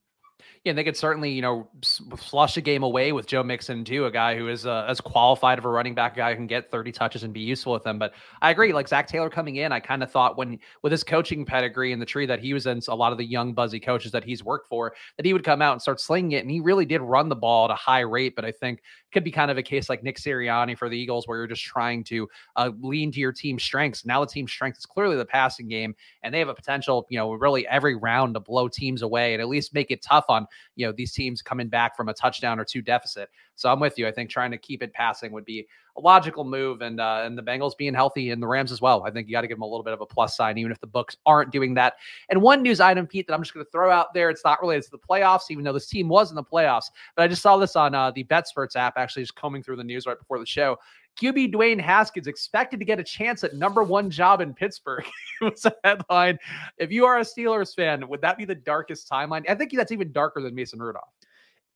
Yeah, 0.64 0.72
they 0.72 0.84
could 0.84 0.96
certainly, 0.96 1.30
you 1.30 1.40
know, 1.40 1.68
flush 2.16 2.56
a 2.56 2.60
game 2.60 2.82
away 2.82 3.12
with 3.12 3.26
Joe 3.26 3.42
Mixon 3.42 3.84
too, 3.84 4.06
a 4.06 4.10
guy 4.10 4.36
who 4.36 4.48
is 4.48 4.66
uh, 4.66 4.84
as 4.88 5.00
qualified 5.00 5.58
of 5.58 5.64
a 5.64 5.68
running 5.68 5.94
back 5.94 6.14
guy 6.16 6.30
who 6.30 6.36
can 6.36 6.46
get 6.46 6.70
30 6.70 6.92
touches 6.92 7.22
and 7.22 7.32
be 7.32 7.40
useful 7.40 7.72
with 7.72 7.84
them. 7.84 7.98
But 7.98 8.12
I 8.42 8.50
agree, 8.50 8.72
like 8.72 8.88
Zac 8.88 9.06
Taylor 9.06 9.30
coming 9.30 9.56
in, 9.56 9.72
I 9.72 9.80
kind 9.80 10.02
of 10.02 10.10
thought 10.10 10.36
when 10.36 10.58
with 10.82 10.92
his 10.92 11.04
coaching 11.04 11.44
pedigree 11.44 11.92
and 11.92 12.02
the 12.02 12.06
tree 12.06 12.26
that 12.26 12.40
he 12.40 12.52
was 12.52 12.66
in, 12.66 12.80
a 12.88 12.94
lot 12.94 13.12
of 13.12 13.18
the 13.18 13.24
young 13.24 13.54
buzzy 13.54 13.80
coaches 13.80 14.12
that 14.12 14.24
he's 14.24 14.44
worked 14.44 14.68
for, 14.68 14.94
that 15.16 15.24
he 15.24 15.32
would 15.32 15.44
come 15.44 15.62
out 15.62 15.72
and 15.72 15.82
start 15.82 16.00
slinging 16.00 16.32
it, 16.32 16.42
and 16.42 16.50
he 16.50 16.60
really 16.60 16.84
did 16.84 17.00
run 17.00 17.28
the 17.28 17.36
ball 17.36 17.64
at 17.66 17.70
a 17.70 17.74
high 17.74 18.00
rate. 18.00 18.34
But 18.36 18.44
I 18.44 18.52
think 18.52 18.82
could 19.12 19.24
be 19.24 19.30
kind 19.30 19.50
of 19.50 19.56
a 19.56 19.62
case 19.62 19.88
like 19.88 20.02
Nick 20.02 20.18
Sirianni 20.18 20.76
for 20.76 20.88
the 20.88 20.98
Eagles, 20.98 21.26
where 21.26 21.38
you're 21.38 21.46
just 21.46 21.64
trying 21.64 22.04
to 22.04 22.28
uh, 22.56 22.70
lean 22.80 23.10
to 23.12 23.20
your 23.20 23.32
team's 23.32 23.62
strengths. 23.62 24.04
Now 24.04 24.20
the 24.20 24.30
team's 24.30 24.52
strength 24.52 24.78
is 24.78 24.86
clearly 24.86 25.16
the 25.16 25.24
passing 25.24 25.68
game, 25.68 25.94
and 26.22 26.34
they 26.34 26.38
have 26.40 26.48
a 26.48 26.54
potential, 26.54 27.06
you 27.08 27.18
know, 27.18 27.32
really 27.32 27.66
every 27.66 27.96
round 27.96 28.34
to 28.34 28.40
blow 28.40 28.68
teams 28.68 29.02
away 29.02 29.32
and 29.32 29.40
at 29.40 29.48
least 29.48 29.72
make 29.74 29.90
it 29.90 30.02
tough 30.02 30.26
on, 30.28 30.37
you 30.76 30.86
know, 30.86 30.92
these 30.92 31.12
teams 31.12 31.42
coming 31.42 31.68
back 31.68 31.96
from 31.96 32.08
a 32.08 32.14
touchdown 32.14 32.60
or 32.60 32.64
two 32.64 32.82
deficit. 32.82 33.30
So 33.56 33.72
I'm 33.72 33.80
with 33.80 33.98
you. 33.98 34.06
I 34.06 34.12
think 34.12 34.30
trying 34.30 34.50
to 34.52 34.58
keep 34.58 34.82
it 34.82 34.92
passing 34.92 35.32
would 35.32 35.44
be 35.44 35.66
a 35.96 36.00
logical 36.00 36.44
move, 36.44 36.80
and 36.80 37.00
uh, 37.00 37.22
and 37.24 37.36
the 37.36 37.42
Bengals 37.42 37.76
being 37.76 37.94
healthy 37.94 38.30
and 38.30 38.40
the 38.42 38.46
Rams 38.46 38.70
as 38.70 38.80
well. 38.80 39.02
I 39.04 39.10
think 39.10 39.26
you 39.26 39.32
got 39.32 39.40
to 39.40 39.48
give 39.48 39.56
them 39.56 39.62
a 39.62 39.66
little 39.66 39.82
bit 39.82 39.92
of 39.92 40.00
a 40.00 40.06
plus 40.06 40.36
sign, 40.36 40.56
even 40.58 40.70
if 40.70 40.80
the 40.80 40.86
books 40.86 41.16
aren't 41.26 41.50
doing 41.50 41.74
that. 41.74 41.94
And 42.28 42.40
one 42.40 42.62
news 42.62 42.80
item, 42.80 43.06
Pete, 43.06 43.26
that 43.26 43.34
I'm 43.34 43.42
just 43.42 43.54
going 43.54 43.66
to 43.66 43.72
throw 43.72 43.90
out 43.90 44.14
there. 44.14 44.30
It's 44.30 44.44
not 44.44 44.60
related 44.60 44.84
to 44.84 44.90
the 44.92 44.98
playoffs, 44.98 45.50
even 45.50 45.64
though 45.64 45.72
this 45.72 45.88
team 45.88 46.08
was 46.08 46.30
in 46.30 46.36
the 46.36 46.44
playoffs. 46.44 46.90
But 47.16 47.22
I 47.22 47.28
just 47.28 47.42
saw 47.42 47.56
this 47.56 47.74
on 47.74 47.94
uh, 47.94 48.12
the 48.12 48.24
BetSperts 48.24 48.76
app, 48.76 48.94
actually, 48.96 49.22
just 49.22 49.34
combing 49.34 49.62
through 49.62 49.76
the 49.76 49.84
news 49.84 50.06
right 50.06 50.18
before 50.18 50.38
the 50.38 50.46
show. 50.46 50.78
QB 51.20 51.52
Dwayne 51.52 51.80
Haskins 51.80 52.26
expected 52.26 52.78
to 52.78 52.86
get 52.86 53.00
a 53.00 53.04
chance 53.04 53.42
at 53.42 53.54
number 53.54 53.82
one 53.82 54.10
job 54.10 54.40
in 54.40 54.54
Pittsburgh. 54.54 55.04
it 55.40 55.44
was 55.44 55.64
a 55.64 55.74
headline. 55.82 56.38
If 56.78 56.92
you 56.92 57.04
are 57.06 57.18
a 57.18 57.22
Steelers 57.22 57.74
fan, 57.74 58.08
would 58.08 58.20
that 58.20 58.38
be 58.38 58.44
the 58.44 58.54
darkest 58.54 59.10
timeline? 59.10 59.48
I 59.48 59.54
think 59.54 59.72
that's 59.74 59.92
even 59.92 60.12
darker 60.12 60.40
than 60.40 60.54
Mason 60.54 60.80
Rudolph. 60.80 61.12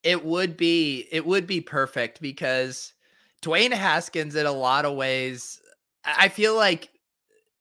It 0.03 0.25
would 0.25 0.57
be. 0.57 1.09
It 1.11 1.27
would 1.27 1.47
be 1.47 1.61
perfect 1.61 2.21
because 2.21 2.93
Dwayne 3.43 3.73
Haskins, 3.73 4.37
in 4.37 4.47
a 4.47 4.53
lot 4.53 4.85
of 4.85 4.97
ways, 4.97 5.61
I 6.05 6.29
feel 6.29 6.57
like 6.57 6.91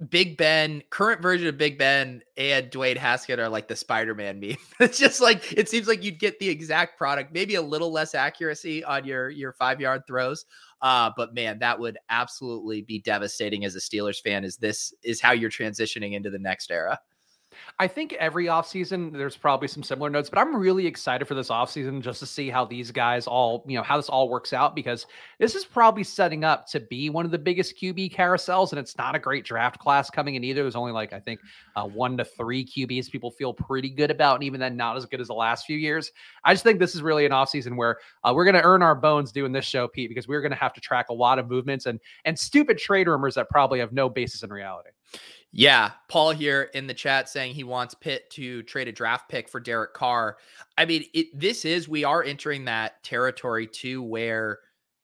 Big 0.10 0.36
Ben, 0.36 0.82
current 0.90 1.22
version 1.22 1.48
of 1.48 1.58
Big 1.58 1.78
Ben 1.78 2.24
and 2.36 2.72
Dwayne 2.72 2.98
Haskins 2.98 3.40
are 3.40 3.50
like 3.50 3.68
the 3.68 3.76
Spider-Man 3.76 4.40
meme. 4.40 4.58
it's 4.80 4.98
just 4.98 5.22
like 5.22 5.54
it 5.54 5.70
seems 5.70 5.88
like 5.88 6.04
you'd 6.04 6.20
get 6.20 6.40
the 6.40 6.50
exact 6.50 6.98
product, 6.98 7.32
maybe 7.34 7.56
a 7.56 7.62
little 7.62 7.92
less 7.92 8.16
accuracy 8.16 8.84
on 8.84 9.06
your 9.06 9.30
your 9.30 9.54
five 9.54 9.80
yard 9.80 10.04
throws. 10.08 10.46
Uh, 10.82 11.12
but 11.16 11.36
man, 11.36 11.60
that 11.60 11.80
would 11.80 12.00
absolutely 12.10 12.82
be 12.82 13.00
devastating 13.00 13.64
as 13.64 13.76
a 13.76 13.80
Steelers 13.80 14.20
fan. 14.22 14.44
Is 14.44 14.58
this 14.58 14.94
is 15.04 15.22
how 15.22 15.34
you're 15.34 15.52
transitioning 15.52 16.14
into 16.14 16.32
the 16.32 16.40
next 16.40 16.72
era? 16.72 17.00
I 17.80 17.88
think 17.88 18.14
every 18.14 18.46
offseason 18.46 19.12
there's 19.12 19.38
probably 19.38 19.68
some 19.68 19.84
similar 19.84 20.10
notes, 20.10 20.30
but 20.30 20.40
I'm 20.40 20.56
really 20.56 20.88
excited 20.88 21.26
for 21.26 21.36
this 21.36 21.50
offseason 21.50 22.02
just 22.02 22.20
to 22.20 22.26
see 22.26 22.50
how 22.50 22.66
these 22.66 22.92
guys 22.92 23.28
all, 23.28 23.64
you 23.68 23.78
know, 23.78 23.84
how 23.84 23.98
this 23.98 24.10
all 24.10 24.30
works 24.30 24.54
out 24.54 24.76
because 24.76 25.06
this 25.40 25.56
is 25.56 25.66
probably 25.66 26.04
setting 26.04 26.44
up 26.44 26.68
to 26.68 26.80
be 26.80 27.10
one 27.10 27.26
of 27.26 27.32
the 27.32 27.38
biggest 27.38 27.78
QB 27.78 28.14
carousels. 28.14 28.72
And 28.72 28.80
it's 28.80 28.98
not 28.98 29.16
a 29.16 29.20
great 29.20 29.46
draft 29.46 29.80
class 29.80 30.10
coming 30.10 30.36
in 30.36 30.44
either. 30.44 30.62
There's 30.62 30.76
only 30.76 30.92
like, 30.92 31.14
I 31.14 31.20
think, 31.20 31.40
uh, 31.76 31.88
one 31.88 32.18
to 32.18 32.26
three 32.26 32.66
QBs 32.66 33.10
people 33.10 33.32
feel 33.32 33.54
pretty 33.54 33.90
good 33.90 34.12
about. 34.12 34.36
And 34.36 34.44
even 34.44 34.60
then, 34.60 34.78
not 34.78 34.98
as 34.98 35.06
good 35.06 35.22
as 35.22 35.28
the 35.28 35.34
last 35.34 35.66
few 35.66 35.78
years. 35.78 36.12
I 36.44 36.54
just 36.54 36.64
think 36.64 36.80
this 36.80 36.96
is 36.96 37.02
really 37.02 37.26
an 37.26 37.32
offseason 37.32 37.76
where 37.76 37.98
uh, 38.24 38.34
we're 38.36 38.46
going 38.46 38.56
to 38.56 38.64
earn 38.64 38.82
our 38.82 38.96
bones 38.96 39.32
doing 39.32 39.52
this 39.52 39.66
show, 39.66 39.88
Pete, 39.88 40.10
because 40.10 40.28
we're 40.28 40.42
going 40.42 40.52
to 40.52 40.58
have 40.58 40.74
to 40.74 40.82
track 40.82 41.10
a 41.10 41.14
lot 41.14 41.40
of 41.40 41.50
movements 41.50 41.86
and, 41.86 42.00
and 42.26 42.38
stupid 42.38 42.78
trade 42.78 43.08
rumors 43.08 43.36
that 43.36 43.50
probably 43.50 43.80
have 43.80 43.92
no 43.92 44.10
basis 44.10 44.44
in 44.44 44.52
reality. 44.52 44.90
Yeah, 45.54 45.92
Paul 46.08 46.32
here 46.32 46.70
in 46.74 46.88
the 46.88 46.94
chat 46.94 47.28
saying 47.28 47.54
he 47.54 47.66
wants 47.66 47.94
Pitt 47.94 48.30
to 48.32 48.64
trade 48.64 48.88
a 48.88 48.94
draft 48.94 49.28
pick 49.28 49.50
for 49.50 49.60
Derek 49.60 49.94
Carr. 49.94 50.38
I 50.78 50.86
mean, 50.86 51.04
it, 51.14 51.28
this 51.38 51.66
is 51.66 51.90
we 51.90 52.06
are 52.06 52.24
entering 52.24 52.66
that 52.66 53.04
territory 53.04 53.68
too, 53.68 54.02
where 54.02 54.60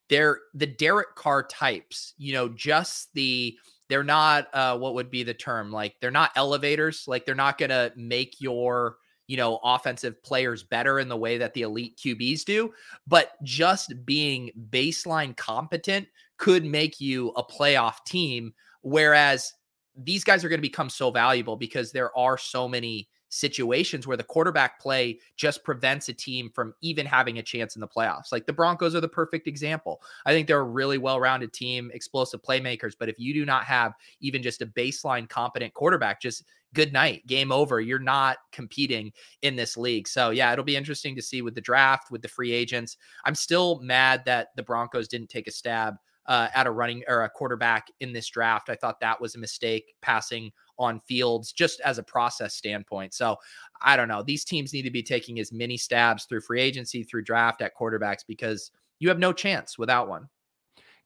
they're 0.09 0.39
the 0.53 0.67
Derek 0.67 1.15
Carr 1.15 1.43
types. 1.43 2.13
You 2.17 2.33
know, 2.33 2.47
just 2.49 3.13
the 3.13 3.57
they're 3.89 4.05
not 4.05 4.47
uh, 4.53 4.77
what 4.77 4.93
would 4.93 5.11
be 5.11 5.23
the 5.23 5.33
term 5.33 5.71
like 5.71 5.95
they're 5.99 6.11
not 6.11 6.31
elevators. 6.37 7.05
Like 7.07 7.25
they're 7.25 7.35
not 7.35 7.57
going 7.57 7.69
to 7.69 7.91
make 7.97 8.39
your 8.39 8.97
you 9.27 9.35
know 9.35 9.59
offensive 9.65 10.23
players 10.23 10.63
better 10.63 10.99
in 10.99 11.09
the 11.09 11.17
way 11.17 11.37
that 11.37 11.53
the 11.55 11.63
elite 11.63 11.97
QBs 11.97 12.45
do, 12.45 12.73
but 13.05 13.33
just 13.43 13.93
being 14.05 14.51
baseline 14.69 15.35
competent 15.35 16.07
could 16.37 16.63
make 16.63 17.01
you 17.01 17.29
a 17.35 17.43
playoff 17.43 18.05
team. 18.05 18.53
Whereas 18.81 19.51
these 19.97 20.23
guys 20.23 20.43
are 20.43 20.49
going 20.49 20.59
to 20.59 20.61
become 20.61 20.89
so 20.89 21.11
valuable 21.11 21.55
because 21.55 21.91
there 21.91 22.15
are 22.17 22.37
so 22.37 22.67
many 22.67 23.09
situations 23.29 24.07
where 24.07 24.17
the 24.17 24.23
quarterback 24.23 24.79
play 24.79 25.19
just 25.35 25.63
prevents 25.63 26.07
a 26.07 26.13
team 26.13 26.49
from 26.53 26.73
even 26.81 27.05
having 27.05 27.39
a 27.39 27.43
chance 27.43 27.75
in 27.75 27.81
the 27.81 27.87
playoffs. 27.87 28.31
Like 28.31 28.45
the 28.45 28.53
Broncos 28.53 28.95
are 28.95 29.01
the 29.01 29.07
perfect 29.07 29.47
example. 29.47 30.01
I 30.25 30.31
think 30.31 30.47
they're 30.47 30.59
a 30.59 30.63
really 30.63 30.97
well 30.97 31.19
rounded 31.19 31.51
team, 31.53 31.91
explosive 31.93 32.41
playmakers. 32.41 32.93
But 32.97 33.09
if 33.09 33.19
you 33.19 33.33
do 33.33 33.45
not 33.45 33.65
have 33.65 33.93
even 34.21 34.41
just 34.41 34.61
a 34.61 34.67
baseline 34.67 35.27
competent 35.27 35.73
quarterback, 35.73 36.21
just 36.21 36.43
good 36.73 36.93
night, 36.93 37.25
game 37.27 37.51
over. 37.51 37.81
You're 37.81 37.99
not 37.99 38.37
competing 38.51 39.11
in 39.41 39.55
this 39.55 39.77
league. 39.77 40.07
So, 40.07 40.29
yeah, 40.29 40.51
it'll 40.51 40.65
be 40.65 40.75
interesting 40.75 41.15
to 41.15 41.21
see 41.21 41.41
with 41.41 41.55
the 41.55 41.61
draft, 41.61 42.11
with 42.11 42.21
the 42.21 42.27
free 42.27 42.51
agents. 42.51 42.97
I'm 43.25 43.35
still 43.35 43.79
mad 43.81 44.23
that 44.25 44.49
the 44.55 44.63
Broncos 44.63 45.07
didn't 45.07 45.29
take 45.29 45.47
a 45.47 45.51
stab 45.51 45.95
uh, 46.27 46.49
at 46.53 46.67
a 46.67 46.71
running 46.71 47.03
or 47.07 47.23
a 47.23 47.29
quarterback 47.29 47.87
in 47.99 48.13
this 48.13 48.27
draft. 48.27 48.69
I 48.69 48.75
thought 48.75 48.99
that 48.99 49.19
was 49.19 49.35
a 49.35 49.39
mistake 49.39 49.93
passing 50.01 50.51
on 50.79 50.99
fields 51.01 51.51
just 51.51 51.79
as 51.81 51.97
a 51.97 52.03
process 52.03 52.55
standpoint. 52.55 53.13
So 53.13 53.37
I 53.81 53.95
don't 53.95 54.07
know. 54.07 54.23
These 54.23 54.45
teams 54.45 54.73
need 54.73 54.83
to 54.83 54.91
be 54.91 55.03
taking 55.03 55.39
as 55.39 55.51
many 55.51 55.77
stabs 55.77 56.25
through 56.25 56.41
free 56.41 56.61
agency, 56.61 57.03
through 57.03 57.23
draft 57.23 57.61
at 57.61 57.75
quarterbacks 57.75 58.23
because 58.27 58.71
you 58.99 59.09
have 59.09 59.19
no 59.19 59.33
chance 59.33 59.77
without 59.77 60.07
one. 60.09 60.27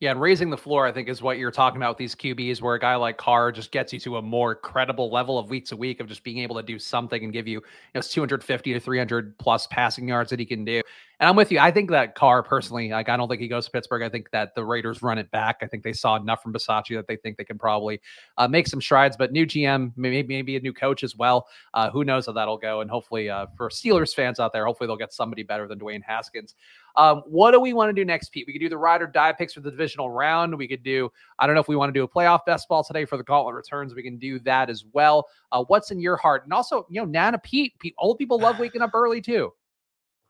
Yeah, 0.02 0.10
and 0.10 0.20
raising 0.20 0.50
the 0.50 0.58
floor, 0.58 0.88
I 0.88 0.92
think, 0.92 1.10
is 1.10 1.22
what 1.22 1.38
you're 1.38 1.52
talking 1.52 1.78
about 1.78 1.92
with 1.92 2.00
these 2.00 2.16
QBs, 2.16 2.60
where 2.60 2.74
a 2.74 2.80
guy 2.80 2.96
like 2.96 3.18
Carr 3.18 3.52
just 3.52 3.72
gets 3.72 3.94
you 3.94 4.00
to 4.00 4.18
a 4.18 4.22
more 4.22 4.56
credible 4.56 5.12
level 5.12 5.38
of 5.38 5.52
week 5.52 5.68
to 5.68 5.78
week 5.78 6.00
of 6.00 6.08
just 6.08 6.24
being 6.24 6.40
able 6.40 6.56
to 6.56 6.64
do 6.64 6.80
something 6.80 7.24
and 7.24 7.32
give 7.32 7.48
you, 7.48 7.60
you 7.60 7.64
know, 7.94 8.02
250 8.02 8.74
to 8.74 8.80
300 8.80 9.38
plus 9.38 9.68
passing 9.68 10.08
yards 10.08 10.32
that 10.32 10.40
he 10.40 10.46
can 10.48 10.66
do. 10.66 10.82
And 11.20 11.30
I'm 11.30 11.36
with 11.36 11.52
you. 11.52 11.60
I 11.60 11.70
think 11.70 11.92
that 11.92 12.16
Carr 12.16 12.42
personally, 12.42 12.90
like 12.90 13.08
I 13.08 13.16
don't 13.16 13.30
think 13.30 13.42
he 13.42 13.48
goes 13.48 13.66
to 13.66 13.72
Pittsburgh. 13.72 14.02
I 14.02 14.10
think 14.10 14.32
that 14.32 14.56
the 14.56 14.66
Raiders 14.66 15.04
run 15.04 15.20
it 15.20 15.30
back. 15.30 15.58
I 15.62 15.68
think 15.68 15.84
they 15.84 15.94
saw 15.94 16.16
enough 16.16 16.42
from 16.42 16.52
Bisaccia 16.52 16.96
that 16.96 17.06
they 17.06 17.16
think 17.16 17.38
they 17.38 17.44
can 17.44 17.60
probably 17.60 18.02
uh, 18.40 18.48
make 18.48 18.66
some 18.66 18.82
strides. 18.82 19.16
But 19.16 19.32
new 19.32 19.46
GM, 19.46 19.92
maybe 19.96 20.24
maybe 20.28 20.56
a 20.56 20.60
new 20.60 20.74
coach 20.74 21.04
as 21.04 21.16
well. 21.16 21.48
Uh, 21.76 21.92
who 21.92 22.04
knows 22.04 22.26
how 22.26 22.32
that'll 22.32 22.58
go? 22.58 22.82
And 22.82 22.90
hopefully, 22.90 23.30
uh, 23.30 23.46
for 23.56 23.70
Steelers 23.70 24.16
fans 24.16 24.40
out 24.40 24.52
there, 24.52 24.66
hopefully 24.66 24.88
they'll 24.88 24.98
get 24.98 25.14
somebody 25.14 25.44
better 25.44 25.68
than 25.68 25.78
Dwayne 25.78 26.02
Haskins. 26.02 26.56
Um, 26.96 27.24
what 27.26 27.52
do 27.52 27.60
we 27.60 27.74
want 27.74 27.90
to 27.90 27.94
do 27.94 28.06
next, 28.06 28.30
Pete? 28.30 28.46
We 28.48 28.54
could 28.54 28.60
do 28.60 28.70
the 28.70 28.78
ride 28.78 29.02
or 29.02 29.08
die 29.08 29.34
picks 29.34 29.54
for 29.54 29.62
the 29.62 29.72
divisional 29.72 30.10
round. 30.10 30.58
We 30.58 30.68
could 30.68 30.84
do. 30.84 31.12
I 31.40 31.46
don't 31.46 31.56
know 31.56 31.62
if 31.62 31.68
we 31.68 31.76
want 31.76 31.94
to 31.94 31.98
do 32.00 32.04
a 32.04 32.08
playoff 32.08 32.46
best 32.46 32.68
ball 32.68 32.84
today 32.84 33.06
for 33.06 33.18
the 33.18 33.24
gauntlet 33.24 33.56
returns. 33.56 33.94
We 33.94 34.04
can 34.04 34.18
do 34.18 34.40
that 34.40 34.70
as 34.70 34.86
well. 34.94 35.28
Uh, 35.52 35.64
what's 35.68 35.92
in 35.92 36.00
your 36.00 36.18
heart? 36.18 36.44
And 36.44 36.54
also, 36.54 36.86
you 36.90 37.02
know, 37.02 37.06
Nana 37.06 37.40
Pete. 37.40 37.74
Pete 37.80 37.96
old 37.98 38.18
people 38.18 38.40
love 38.40 38.60
waking 38.60 38.82
up 38.82 38.92
early 38.94 39.22
too. 39.22 39.52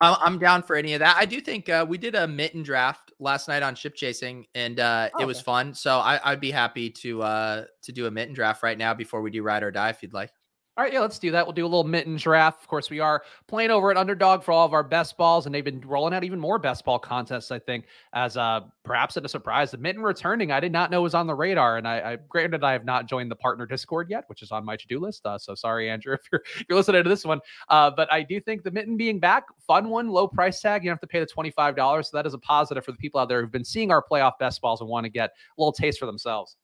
I'm 0.04 0.40
down 0.40 0.64
for 0.64 0.76
any 0.76 0.96
of 0.96 1.00
that. 1.00 1.16
I 1.16 1.26
do 1.26 1.40
think 1.40 1.70
uh, 1.70 1.86
we 1.88 2.00
did 2.00 2.16
a 2.16 2.28
mitten 2.28 2.64
draft 2.64 3.12
last 3.20 3.48
night 3.48 3.62
on 3.62 3.76
ship 3.76 3.94
chasing, 3.94 4.48
and 4.56 4.80
uh, 4.80 5.10
oh, 5.14 5.22
it 5.22 5.26
was 5.26 5.40
fun. 5.40 5.76
So 5.76 6.00
I, 6.00 6.32
would 6.32 6.40
be 6.40 6.50
happy 6.50 6.90
to 6.90 7.22
uh, 7.22 7.66
to 7.84 7.92
do 7.92 8.08
a 8.08 8.12
mitten 8.12 8.34
draft 8.34 8.64
right 8.64 8.78
now 8.78 8.96
before 8.96 9.22
we 9.22 9.30
do 9.30 9.44
ride 9.44 9.62
or 9.62 9.70
die, 9.70 9.90
if 9.90 10.02
you'd 10.02 10.14
like. 10.14 10.32
All 10.78 10.86
right, 10.86 10.94
yeah, 10.94 11.02
let's 11.02 11.20
do 11.20 11.32
that. 11.32 11.46
We'll 11.46 11.54
do 11.54 11.66
a 11.66 11.68
little 11.68 11.84
mitten 11.84 12.16
draft. 12.16 12.62
Of 12.62 12.70
course, 12.70 12.90
we 12.90 13.02
are 13.02 13.24
playing 13.46 13.72
over 13.72 13.92
at 13.92 13.98
Underdog 13.98 14.42
for 14.42 14.54
all 14.54 14.66
of 14.66 14.72
our 14.72 14.84
best 14.84 15.18
balls, 15.18 15.46
and 15.46 15.54
they've 15.54 15.66
been 15.66 15.82
rolling 15.82 16.14
out 16.14 16.24
even 16.24 16.40
more 16.40 16.58
best 16.58 16.86
ball 16.86 16.98
contests. 16.98 17.52
I 17.52 17.60
think, 17.60 17.88
as 18.14 18.38
uh, 18.38 18.62
perhaps 18.86 19.18
at 19.18 19.26
a 19.26 19.28
surprise, 19.28 19.72
the 19.72 19.78
mitten 19.78 20.02
returning. 20.02 20.50
I 20.50 20.62
did 20.62 20.72
not 20.72 20.90
know 20.90 21.02
was 21.02 21.14
on 21.14 21.28
the 21.28 21.36
radar, 21.36 21.76
and 21.76 21.86
I, 21.86 22.14
I 22.14 22.18
granted 22.30 22.64
I 22.64 22.72
have 22.72 22.86
not 22.86 23.06
joined 23.06 23.30
the 23.30 23.36
partner 23.36 23.66
Discord 23.66 24.10
yet, 24.10 24.24
which 24.28 24.42
is 24.42 24.50
on 24.50 24.64
my 24.64 24.78
to 24.78 24.88
do 24.88 24.98
list. 24.98 25.26
Uh, 25.26 25.38
so 25.38 25.56
sorry, 25.56 25.90
Andrew, 25.90 26.14
if 26.20 26.22
you're 26.32 26.42
if 26.56 26.66
you're 26.70 26.78
listening 26.78 27.04
to 27.04 27.10
this 27.10 27.26
one. 27.26 27.42
Uh, 27.68 27.92
but 27.92 28.12
I 28.12 28.24
do 28.24 28.40
think 28.40 28.64
the 28.64 28.72
mitten 28.72 28.96
being 28.96 29.20
back, 29.20 29.44
fun 29.68 29.90
one, 29.90 30.08
low 30.08 30.26
price 30.26 30.62
tag. 30.62 30.86
You 30.86 30.90
don't 30.90 30.96
have 30.96 31.02
to 31.02 31.08
pay 31.08 31.20
the 31.20 31.26
twenty 31.26 31.52
five 31.52 31.76
dollars, 31.76 32.10
so 32.10 32.18
that 32.18 32.26
is 32.26 32.34
a 32.34 32.40
positive 32.40 32.86
for 32.86 32.94
the 32.94 32.98
people 32.98 33.20
out 33.20 33.28
there 33.28 33.42
who've 33.42 33.52
been 33.52 33.66
seeing 33.66 33.92
our 33.92 34.02
playoff 34.10 34.40
best 34.40 34.62
balls 34.62 34.80
and 34.80 34.90
want 34.90 35.04
to 35.04 35.10
get 35.10 35.32
a 35.32 35.62
little 35.62 35.74
taste 35.74 36.00
for 36.00 36.06
themselves. 36.06 36.56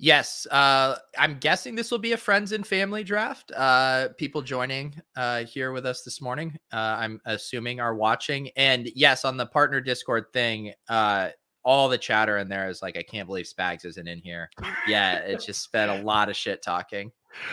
Yes, 0.00 0.46
uh, 0.52 0.96
I'm 1.18 1.38
guessing 1.38 1.74
this 1.74 1.90
will 1.90 1.98
be 1.98 2.12
a 2.12 2.16
friends 2.16 2.52
and 2.52 2.64
family 2.64 3.02
draft. 3.02 3.50
Uh, 3.50 4.08
people 4.16 4.42
joining 4.42 4.94
uh, 5.16 5.44
here 5.44 5.72
with 5.72 5.84
us 5.86 6.02
this 6.02 6.20
morning, 6.20 6.56
uh, 6.72 6.76
I'm 6.76 7.20
assuming 7.26 7.80
are 7.80 7.96
watching. 7.96 8.50
And 8.54 8.88
yes, 8.94 9.24
on 9.24 9.36
the 9.36 9.46
partner 9.46 9.80
Discord 9.80 10.26
thing, 10.32 10.72
uh, 10.88 11.30
all 11.64 11.88
the 11.88 11.98
chatter 11.98 12.38
in 12.38 12.48
there 12.48 12.68
is 12.68 12.80
like, 12.80 12.96
I 12.96 13.02
can't 13.02 13.26
believe 13.26 13.46
Spags 13.46 13.84
isn't 13.84 14.06
in 14.06 14.20
here. 14.20 14.48
Yeah, 14.86 15.16
it's 15.16 15.44
just 15.44 15.62
spent 15.62 15.90
a 15.90 16.02
lot 16.04 16.28
of 16.28 16.36
shit 16.36 16.62
talking. 16.62 17.10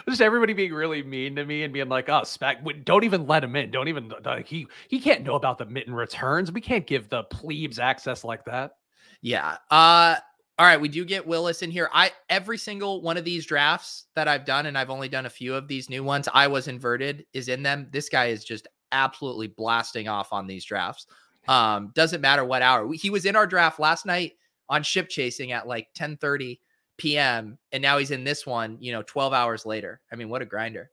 Just 0.07 0.21
everybody 0.21 0.53
being 0.53 0.73
really 0.73 1.01
mean 1.01 1.35
to 1.35 1.45
me 1.45 1.63
and 1.63 1.73
being 1.73 1.89
like, 1.89 2.07
"Oh, 2.07 2.21
Spag, 2.21 2.85
don't 2.85 3.03
even 3.03 3.27
let 3.27 3.43
him 3.43 3.57
in. 3.57 3.71
Don't 3.71 3.89
even 3.89 4.11
like 4.23 4.47
he 4.47 4.67
he 4.87 5.01
can't 5.01 5.23
know 5.23 5.35
about 5.35 5.57
the 5.57 5.65
mitten 5.65 5.93
returns. 5.93 6.49
We 6.51 6.61
can't 6.61 6.87
give 6.87 7.09
the 7.09 7.23
plebes 7.23 7.77
access 7.77 8.23
like 8.23 8.45
that." 8.45 8.77
Yeah. 9.21 9.57
Uh 9.69 10.15
all 10.58 10.66
right, 10.66 10.80
we 10.80 10.88
do 10.88 11.03
get 11.03 11.28
Willis 11.28 11.62
in 11.62 11.72
here. 11.72 11.89
I 11.93 12.12
every 12.30 12.58
single 12.58 13.01
one 13.01 13.18
of 13.18 13.26
these 13.26 13.45
drafts 13.45 14.06
that 14.16 14.28
I've 14.28 14.45
done, 14.45 14.68
and 14.68 14.78
I've 14.78 14.89
only 14.89 15.10
done 15.10 15.26
a 15.26 15.30
few 15.30 15.53
of 15.53 15.68
these 15.68 15.89
new 15.89 16.03
ones. 16.03 16.30
I 16.34 16.47
was 16.47 16.68
inverted 16.68 17.26
is 17.34 17.49
in 17.49 17.62
them. 17.62 17.89
This 17.91 18.08
guy 18.08 18.28
is 18.28 18.43
just 18.45 18.68
absolutely 18.93 19.47
blasting 19.47 20.08
off 20.08 20.32
on 20.32 20.47
these 20.47 20.64
drafts. 20.64 21.08
Um, 21.47 21.91
doesn't 21.93 22.22
matter 22.22 22.45
what 22.45 22.62
hour. 22.62 22.91
He 22.93 23.10
was 23.10 23.26
in 23.26 23.36
our 23.36 23.45
draft 23.45 23.80
last 23.80 24.06
night 24.06 24.34
on 24.70 24.82
ship 24.82 25.10
chasing 25.10 25.51
at 25.51 25.68
like 25.68 25.89
10 25.93 26.18
30 26.18 26.60
p.m. 26.97 27.58
And 27.74 27.82
now 27.82 27.97
he's 27.97 28.12
in 28.12 28.24
this 28.24 28.45
one, 28.45 28.78
you 28.80 28.93
know, 28.93 29.03
12 29.03 29.34
hours 29.34 29.66
later. 29.66 29.99
I 30.12 30.16
mean, 30.16 30.30
what 30.30 30.41
a 30.41 30.45
grinder. 30.45 30.89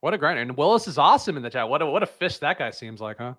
What 0.00 0.12
a 0.12 0.18
grinder. 0.18 0.42
And 0.42 0.56
Willis 0.56 0.88
is 0.88 0.98
awesome 0.98 1.36
in 1.36 1.42
the 1.42 1.50
chat. 1.50 1.68
What 1.68 1.82
a 1.82 1.86
what 1.86 2.02
a 2.02 2.06
fish 2.06 2.38
that 2.38 2.58
guy 2.58 2.70
seems 2.70 3.00
like, 3.00 3.18
huh? 3.18 3.34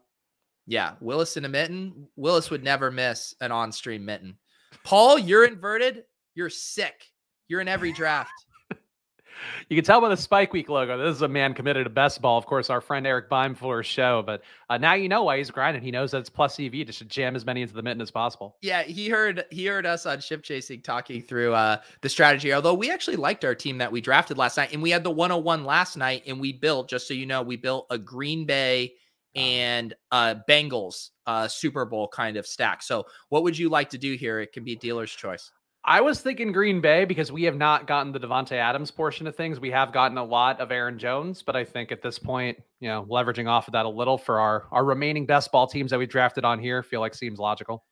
Yeah. 0.67 0.93
Willis 1.01 1.37
in 1.37 1.45
a 1.45 1.49
mitten. 1.49 2.07
Willis 2.15 2.49
would 2.49 2.63
never 2.63 2.89
miss 2.89 3.35
an 3.41 3.51
on-stream 3.51 4.05
mitten. 4.05 4.37
Paul, 4.83 5.19
you're 5.19 5.45
inverted. 5.45 6.03
You're 6.33 6.49
sick. 6.49 7.05
You're 7.47 7.61
in 7.61 7.67
every 7.67 7.91
draft. 7.91 8.31
you 9.69 9.75
can 9.75 9.85
tell 9.85 10.01
by 10.01 10.09
the 10.09 10.17
Spike 10.17 10.53
Week 10.53 10.69
logo. 10.69 10.97
This 10.97 11.15
is 11.15 11.21
a 11.21 11.27
man 11.27 11.53
committed 11.53 11.85
to 11.85 11.89
best 11.89 12.21
ball. 12.21 12.37
Of 12.37 12.45
course, 12.45 12.69
our 12.69 12.81
friend 12.81 13.05
Eric 13.05 13.29
Beimfohr's 13.29 13.85
show. 13.85 14.23
But 14.25 14.41
uh, 14.69 14.77
now 14.77 14.93
you 14.93 15.07
know 15.07 15.23
why 15.23 15.37
he's 15.37 15.51
grinding. 15.51 15.83
He 15.83 15.91
knows 15.91 16.11
that 16.11 16.19
it's 16.19 16.29
plus 16.29 16.59
EV 16.59 16.87
to 16.87 17.05
jam 17.05 17.35
as 17.35 17.45
many 17.45 17.61
into 17.61 17.73
the 17.73 17.83
mitten 17.83 18.01
as 18.01 18.11
possible. 18.11 18.57
Yeah, 18.61 18.83
he 18.83 19.09
heard 19.09 19.45
he 19.51 19.65
heard 19.65 19.85
us 19.85 20.05
on 20.05 20.19
ship 20.19 20.43
chasing 20.43 20.81
talking 20.81 21.21
through 21.21 21.53
uh, 21.53 21.77
the 22.01 22.09
strategy. 22.09 22.53
Although 22.53 22.73
we 22.73 22.91
actually 22.91 23.17
liked 23.17 23.45
our 23.45 23.55
team 23.55 23.77
that 23.77 23.91
we 23.91 24.01
drafted 24.01 24.37
last 24.37 24.57
night, 24.57 24.73
and 24.73 24.81
we 24.81 24.89
had 24.89 25.03
the 25.03 25.11
101 25.11 25.63
last 25.63 25.97
night, 25.97 26.23
and 26.25 26.39
we 26.39 26.53
built 26.53 26.89
just 26.89 27.07
so 27.07 27.13
you 27.13 27.25
know, 27.25 27.41
we 27.41 27.55
built 27.55 27.87
a 27.89 27.97
Green 27.97 28.45
Bay 28.45 28.93
and 29.35 29.93
uh, 30.11 30.35
Bengals 30.49 31.09
uh, 31.27 31.47
Super 31.47 31.85
Bowl 31.85 32.07
kind 32.07 32.37
of 32.37 32.47
stack. 32.47 32.81
So, 32.81 33.05
what 33.29 33.43
would 33.43 33.57
you 33.57 33.69
like 33.69 33.89
to 33.89 33.97
do 33.97 34.15
here? 34.15 34.39
It 34.39 34.53
can 34.53 34.63
be 34.63 34.75
dealer's 34.75 35.11
choice. 35.11 35.51
I 35.87 36.01
was 36.01 36.19
thinking 36.19 36.51
Green 36.51 36.81
Bay 36.81 37.05
because 37.05 37.31
we 37.31 37.43
have 37.43 37.55
not 37.55 37.85
gotten 37.85 38.11
the 38.11 38.19
Davante 38.19 38.53
Adams 38.53 38.89
portion 38.89 39.27
of 39.27 39.35
things. 39.35 39.59
We 39.59 39.69
have 39.69 39.93
gotten 39.93 40.17
a 40.17 40.23
lot 40.23 40.59
of 40.59 40.71
Aaron 40.71 40.97
Jones, 40.97 41.43
but 41.43 41.55
I 41.55 41.63
think 41.63 41.91
at 41.91 42.01
this 42.01 42.17
point, 42.17 42.57
you 42.79 42.89
know, 42.89 43.05
leveraging 43.07 43.47
off 43.47 43.67
of 43.67 43.73
that 43.73 43.85
a 43.85 43.89
little 43.89 44.17
for 44.17 44.39
our 44.39 44.65
our 44.71 44.83
remaining 44.83 45.27
best 45.27 45.51
ball 45.51 45.67
teams 45.67 45.91
that 45.91 45.99
we 45.99 46.07
drafted 46.07 46.43
on 46.43 46.59
here, 46.59 46.81
feel 46.81 47.01
like 47.01 47.13
seems 47.13 47.37
logical. 47.37 47.85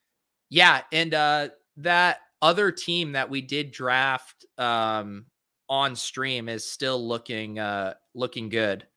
Yeah, 0.50 0.82
and 0.92 1.14
uh 1.14 1.50
that 1.78 2.20
other 2.42 2.72
team 2.72 3.12
that 3.14 3.30
we 3.30 3.42
did 3.42 3.72
draft 3.72 4.44
um 4.58 5.26
on 5.70 5.96
stream 5.96 6.50
is 6.50 6.70
still 6.70 7.08
looking 7.08 7.60
uh 7.60 7.94
looking 8.16 8.50
good 8.50 8.88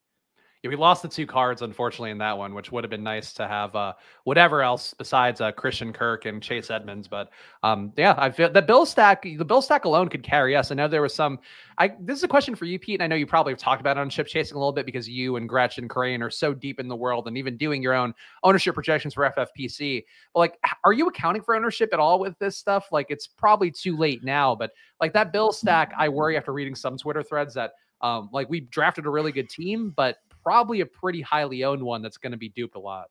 yeah, 0.67 0.71
we 0.71 0.77
lost 0.77 1.03
the 1.03 1.09
two 1.09 1.27
cards, 1.27 1.63
unfortunately, 1.63 2.11
in 2.11 2.19
that 2.19 2.37
one, 2.37 2.53
which 2.53 2.73
would 2.73 2.83
have 2.83 2.91
been 2.91 3.03
nice 3.03 3.33
to 3.35 3.47
have 3.47 3.75
uh, 3.77 3.93
whatever 4.25 4.63
else 4.63 4.95
besides 4.99 5.41
uh, 5.41 5.53
Christian 5.53 5.93
Kirk 5.93 6.25
and 6.27 6.43
Chase 6.43 6.71
Edmonds. 6.71 7.07
But 7.07 7.31
um, 7.63 7.93
yeah, 7.97 8.15
I 8.19 8.31
feel 8.31 8.51
the 8.51 8.63
bill 8.63 8.85
stack, 8.85 9.23
the 9.23 9.45
bill 9.45 9.63
stack 9.63 9.85
alone 9.85 10.09
could 10.09 10.23
carry 10.23 10.57
us. 10.57 10.73
I 10.73 10.75
know 10.75 10.89
there 10.89 11.03
was 11.03 11.15
some. 11.15 11.39
I 11.79 11.93
this 12.01 12.19
is 12.19 12.25
a 12.25 12.29
question 12.29 12.55
for 12.57 12.65
you, 12.65 12.79
Pete, 12.79 12.95
and 12.95 13.03
I 13.03 13.07
know 13.07 13.17
you 13.17 13.27
probably 13.27 13.53
have 13.53 13.61
talked 13.61 13.81
about 13.81 13.97
it 13.97 14.01
on 14.01 14.11
ship 14.11 14.27
chasing 14.27 14.57
a 14.57 14.59
little 14.59 14.73
bit 14.73 14.87
because 14.87 15.09
you 15.09 15.37
and 15.37 15.49
Gretchen 15.49 15.89
Crane 15.89 16.23
are 16.23 16.31
so 16.31 16.53
deep 16.53 16.81
in 16.81 16.89
the 16.89 16.97
world 16.97 17.29
and 17.29 17.39
even 17.39 17.57
doing 17.57 17.83
your 17.83 17.95
own 17.95 18.13
ownership 18.43 18.75
projections 18.75 19.15
for 19.15 19.31
FFPC. 19.31 20.05
But 20.35 20.41
like, 20.41 20.59
are 20.85 20.93
you 20.93 21.07
accounting 21.07 21.43
for 21.43 21.55
ownership 21.55 21.91
at 21.93 22.01
all 22.01 22.19
with 22.19 22.37
this 22.39 22.57
stuff? 22.57 22.89
Like, 22.91 23.07
it's 23.11 23.27
probably 23.27 23.71
too 23.71 23.97
late 23.97 24.25
now, 24.25 24.55
but 24.55 24.73
like 25.01 25.13
that 25.13 25.33
bill 25.33 25.53
stack, 25.53 25.93
I 25.97 26.09
worry 26.09 26.37
after 26.37 26.53
reading 26.53 26.75
some 26.75 26.97
Twitter 26.97 27.23
threads 27.23 27.55
that 27.55 27.73
um, 28.01 28.29
like 28.33 28.49
we 28.49 28.61
drafted 28.61 29.07
a 29.07 29.11
really 29.11 29.33
good 29.33 29.49
team, 29.49 29.93
but 29.97 30.19
probably 30.47 30.81
a 30.81 30.87
pretty 30.87 31.21
highly 31.21 31.65
owned 31.65 31.83
one 31.83 32.03
that's 32.03 32.19
going 32.19 32.31
to 32.31 32.39
be 32.39 32.51
duped 32.51 32.77
a 32.77 32.79
lot. 32.79 33.09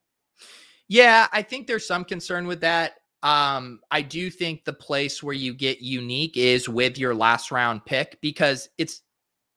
Yeah, 0.88 1.28
I 1.34 1.42
think 1.42 1.68
there's 1.68 1.86
some 1.86 2.06
concern 2.06 2.48
with 2.48 2.62
that. 2.62 2.94
Um, 3.24 3.82
I 3.92 4.04
do 4.04 4.30
think 4.30 4.64
the 4.64 4.72
place 4.72 5.22
where 5.22 5.36
you 5.36 5.54
get 5.54 5.82
unique 5.82 6.38
is 6.38 6.70
with 6.70 6.98
your 6.98 7.14
last 7.14 7.52
round 7.52 7.84
pick 7.84 8.22
because 8.22 8.70
it's 8.78 9.02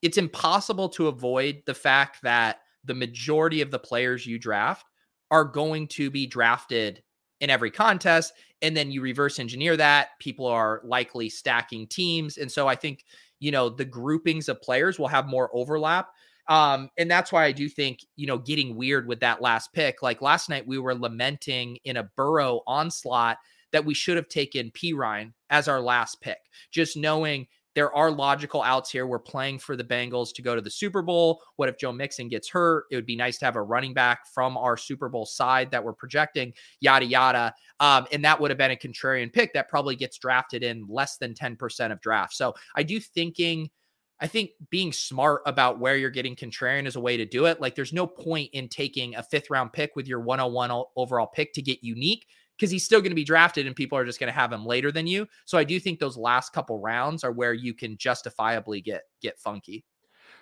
it's 0.02 0.18
impossible 0.18 0.88
to 0.88 1.06
avoid 1.06 1.62
the 1.66 1.74
fact 1.74 2.20
that 2.22 2.62
the 2.82 2.94
majority 2.94 3.60
of 3.60 3.70
the 3.70 3.78
players 3.78 4.26
you 4.26 4.40
draft 4.40 4.86
are 5.30 5.44
going 5.44 5.86
to 5.88 6.10
be 6.10 6.26
drafted 6.26 7.00
in 7.40 7.48
every 7.48 7.70
contest 7.70 8.32
and 8.60 8.76
then 8.76 8.90
you 8.90 9.00
reverse 9.00 9.38
engineer 9.38 9.76
that 9.76 10.18
people 10.18 10.46
are 10.46 10.80
likely 10.82 11.28
stacking 11.28 11.86
teams 11.86 12.38
and 12.38 12.50
so 12.50 12.66
i 12.66 12.74
think 12.74 13.04
you 13.38 13.50
know 13.50 13.68
the 13.68 13.84
groupings 13.84 14.48
of 14.48 14.62
players 14.62 14.98
will 14.98 15.08
have 15.08 15.26
more 15.26 15.50
overlap 15.52 16.10
um, 16.48 16.90
and 16.96 17.10
that's 17.10 17.30
why 17.30 17.44
I 17.44 17.52
do 17.52 17.68
think, 17.68 18.00
you 18.16 18.26
know, 18.26 18.38
getting 18.38 18.76
weird 18.76 19.06
with 19.06 19.20
that 19.20 19.42
last 19.42 19.72
pick. 19.72 20.02
Like 20.02 20.22
last 20.22 20.48
night, 20.48 20.66
we 20.66 20.78
were 20.78 20.94
lamenting 20.94 21.78
in 21.84 21.98
a 21.98 22.10
Burrow 22.16 22.62
onslaught 22.66 23.38
that 23.72 23.84
we 23.84 23.94
should 23.94 24.16
have 24.16 24.28
taken 24.28 24.70
Perine 24.70 25.32
as 25.50 25.68
our 25.68 25.80
last 25.80 26.20
pick, 26.22 26.38
just 26.70 26.96
knowing 26.96 27.46
there 27.74 27.94
are 27.94 28.10
logical 28.10 28.62
outs 28.62 28.90
here. 28.90 29.06
We're 29.06 29.18
playing 29.18 29.58
for 29.58 29.76
the 29.76 29.84
Bengals 29.84 30.34
to 30.34 30.42
go 30.42 30.54
to 30.54 30.60
the 30.60 30.70
Super 30.70 31.02
Bowl. 31.02 31.40
What 31.56 31.68
if 31.68 31.78
Joe 31.78 31.92
Mixon 31.92 32.28
gets 32.28 32.48
hurt? 32.48 32.86
It 32.90 32.96
would 32.96 33.06
be 33.06 33.14
nice 33.14 33.38
to 33.38 33.44
have 33.44 33.56
a 33.56 33.62
running 33.62 33.94
back 33.94 34.26
from 34.34 34.56
our 34.56 34.76
Super 34.76 35.08
Bowl 35.08 35.26
side 35.26 35.70
that 35.70 35.84
we're 35.84 35.92
projecting, 35.92 36.54
yada, 36.80 37.04
yada. 37.04 37.54
Um, 37.78 38.06
and 38.10 38.24
that 38.24 38.40
would 38.40 38.50
have 38.50 38.58
been 38.58 38.72
a 38.72 38.76
contrarian 38.76 39.32
pick 39.32 39.52
that 39.52 39.68
probably 39.68 39.96
gets 39.96 40.18
drafted 40.18 40.64
in 40.64 40.86
less 40.88 41.18
than 41.18 41.34
10% 41.34 41.92
of 41.92 42.00
drafts. 42.00 42.36
So 42.38 42.54
I 42.74 42.82
do 42.82 42.98
thinking 42.98 43.70
I 44.20 44.26
think 44.26 44.50
being 44.70 44.92
smart 44.92 45.42
about 45.46 45.78
where 45.78 45.96
you're 45.96 46.10
getting 46.10 46.34
contrarian 46.34 46.86
is 46.86 46.96
a 46.96 47.00
way 47.00 47.16
to 47.16 47.24
do 47.24 47.46
it. 47.46 47.60
Like, 47.60 47.74
there's 47.74 47.92
no 47.92 48.06
point 48.06 48.50
in 48.52 48.68
taking 48.68 49.14
a 49.14 49.22
fifth 49.22 49.50
round 49.50 49.72
pick 49.72 49.94
with 49.94 50.08
your 50.08 50.20
101 50.20 50.84
overall 50.96 51.26
pick 51.26 51.52
to 51.54 51.62
get 51.62 51.84
unique 51.84 52.26
because 52.56 52.70
he's 52.70 52.84
still 52.84 53.00
going 53.00 53.12
to 53.12 53.16
be 53.16 53.24
drafted 53.24 53.66
and 53.66 53.76
people 53.76 53.96
are 53.96 54.04
just 54.04 54.18
going 54.18 54.32
to 54.32 54.38
have 54.38 54.52
him 54.52 54.66
later 54.66 54.90
than 54.90 55.06
you. 55.06 55.26
So 55.44 55.56
I 55.56 55.64
do 55.64 55.78
think 55.78 56.00
those 56.00 56.16
last 56.16 56.52
couple 56.52 56.80
rounds 56.80 57.22
are 57.22 57.30
where 57.30 57.54
you 57.54 57.74
can 57.74 57.96
justifiably 57.96 58.80
get 58.80 59.02
get 59.22 59.38
funky. 59.38 59.84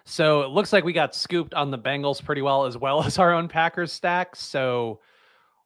So 0.05 0.43
it 0.43 0.51
looks 0.51 0.73
like 0.73 0.85
we 0.85 0.93
got 0.93 1.15
scooped 1.15 1.53
on 1.53 1.71
the 1.71 1.79
Bengals 1.79 2.25
pretty 2.25 2.43
well 2.43 2.65
as 2.65 2.79
well 2.79 3.03
as 3.05 3.19
our 3.19 3.33
own 3.33 3.49
Packers 3.49 3.93
stack. 3.93 4.37
So 4.37 5.01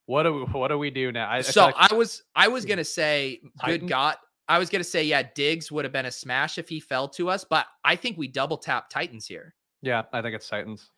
what 0.06 0.24
do 0.24 0.34
we, 0.34 0.40
what 0.40 0.68
do 0.68 0.78
we 0.78 0.90
do 0.90 1.12
now? 1.12 1.30
I, 1.30 1.42
so 1.42 1.66
I, 1.76 1.88
I 1.90 1.94
was 1.94 2.24
I 2.34 2.48
was 2.48 2.64
gonna 2.64 2.84
say, 2.84 3.40
good 3.64 3.88
God, 3.88 4.16
I 4.50 4.58
was 4.58 4.68
going 4.68 4.80
to 4.80 4.88
say, 4.88 5.04
yeah, 5.04 5.22
Diggs 5.36 5.70
would 5.70 5.84
have 5.84 5.92
been 5.92 6.06
a 6.06 6.10
smash 6.10 6.58
if 6.58 6.68
he 6.68 6.80
fell 6.80 7.06
to 7.10 7.30
us, 7.30 7.44
but 7.48 7.66
I 7.84 7.94
think 7.94 8.18
we 8.18 8.26
double 8.26 8.58
tap 8.58 8.90
Titans 8.90 9.24
here. 9.24 9.54
Yeah, 9.80 10.02
I 10.12 10.20
think 10.22 10.34
it's 10.34 10.48
Titans. 10.48 10.90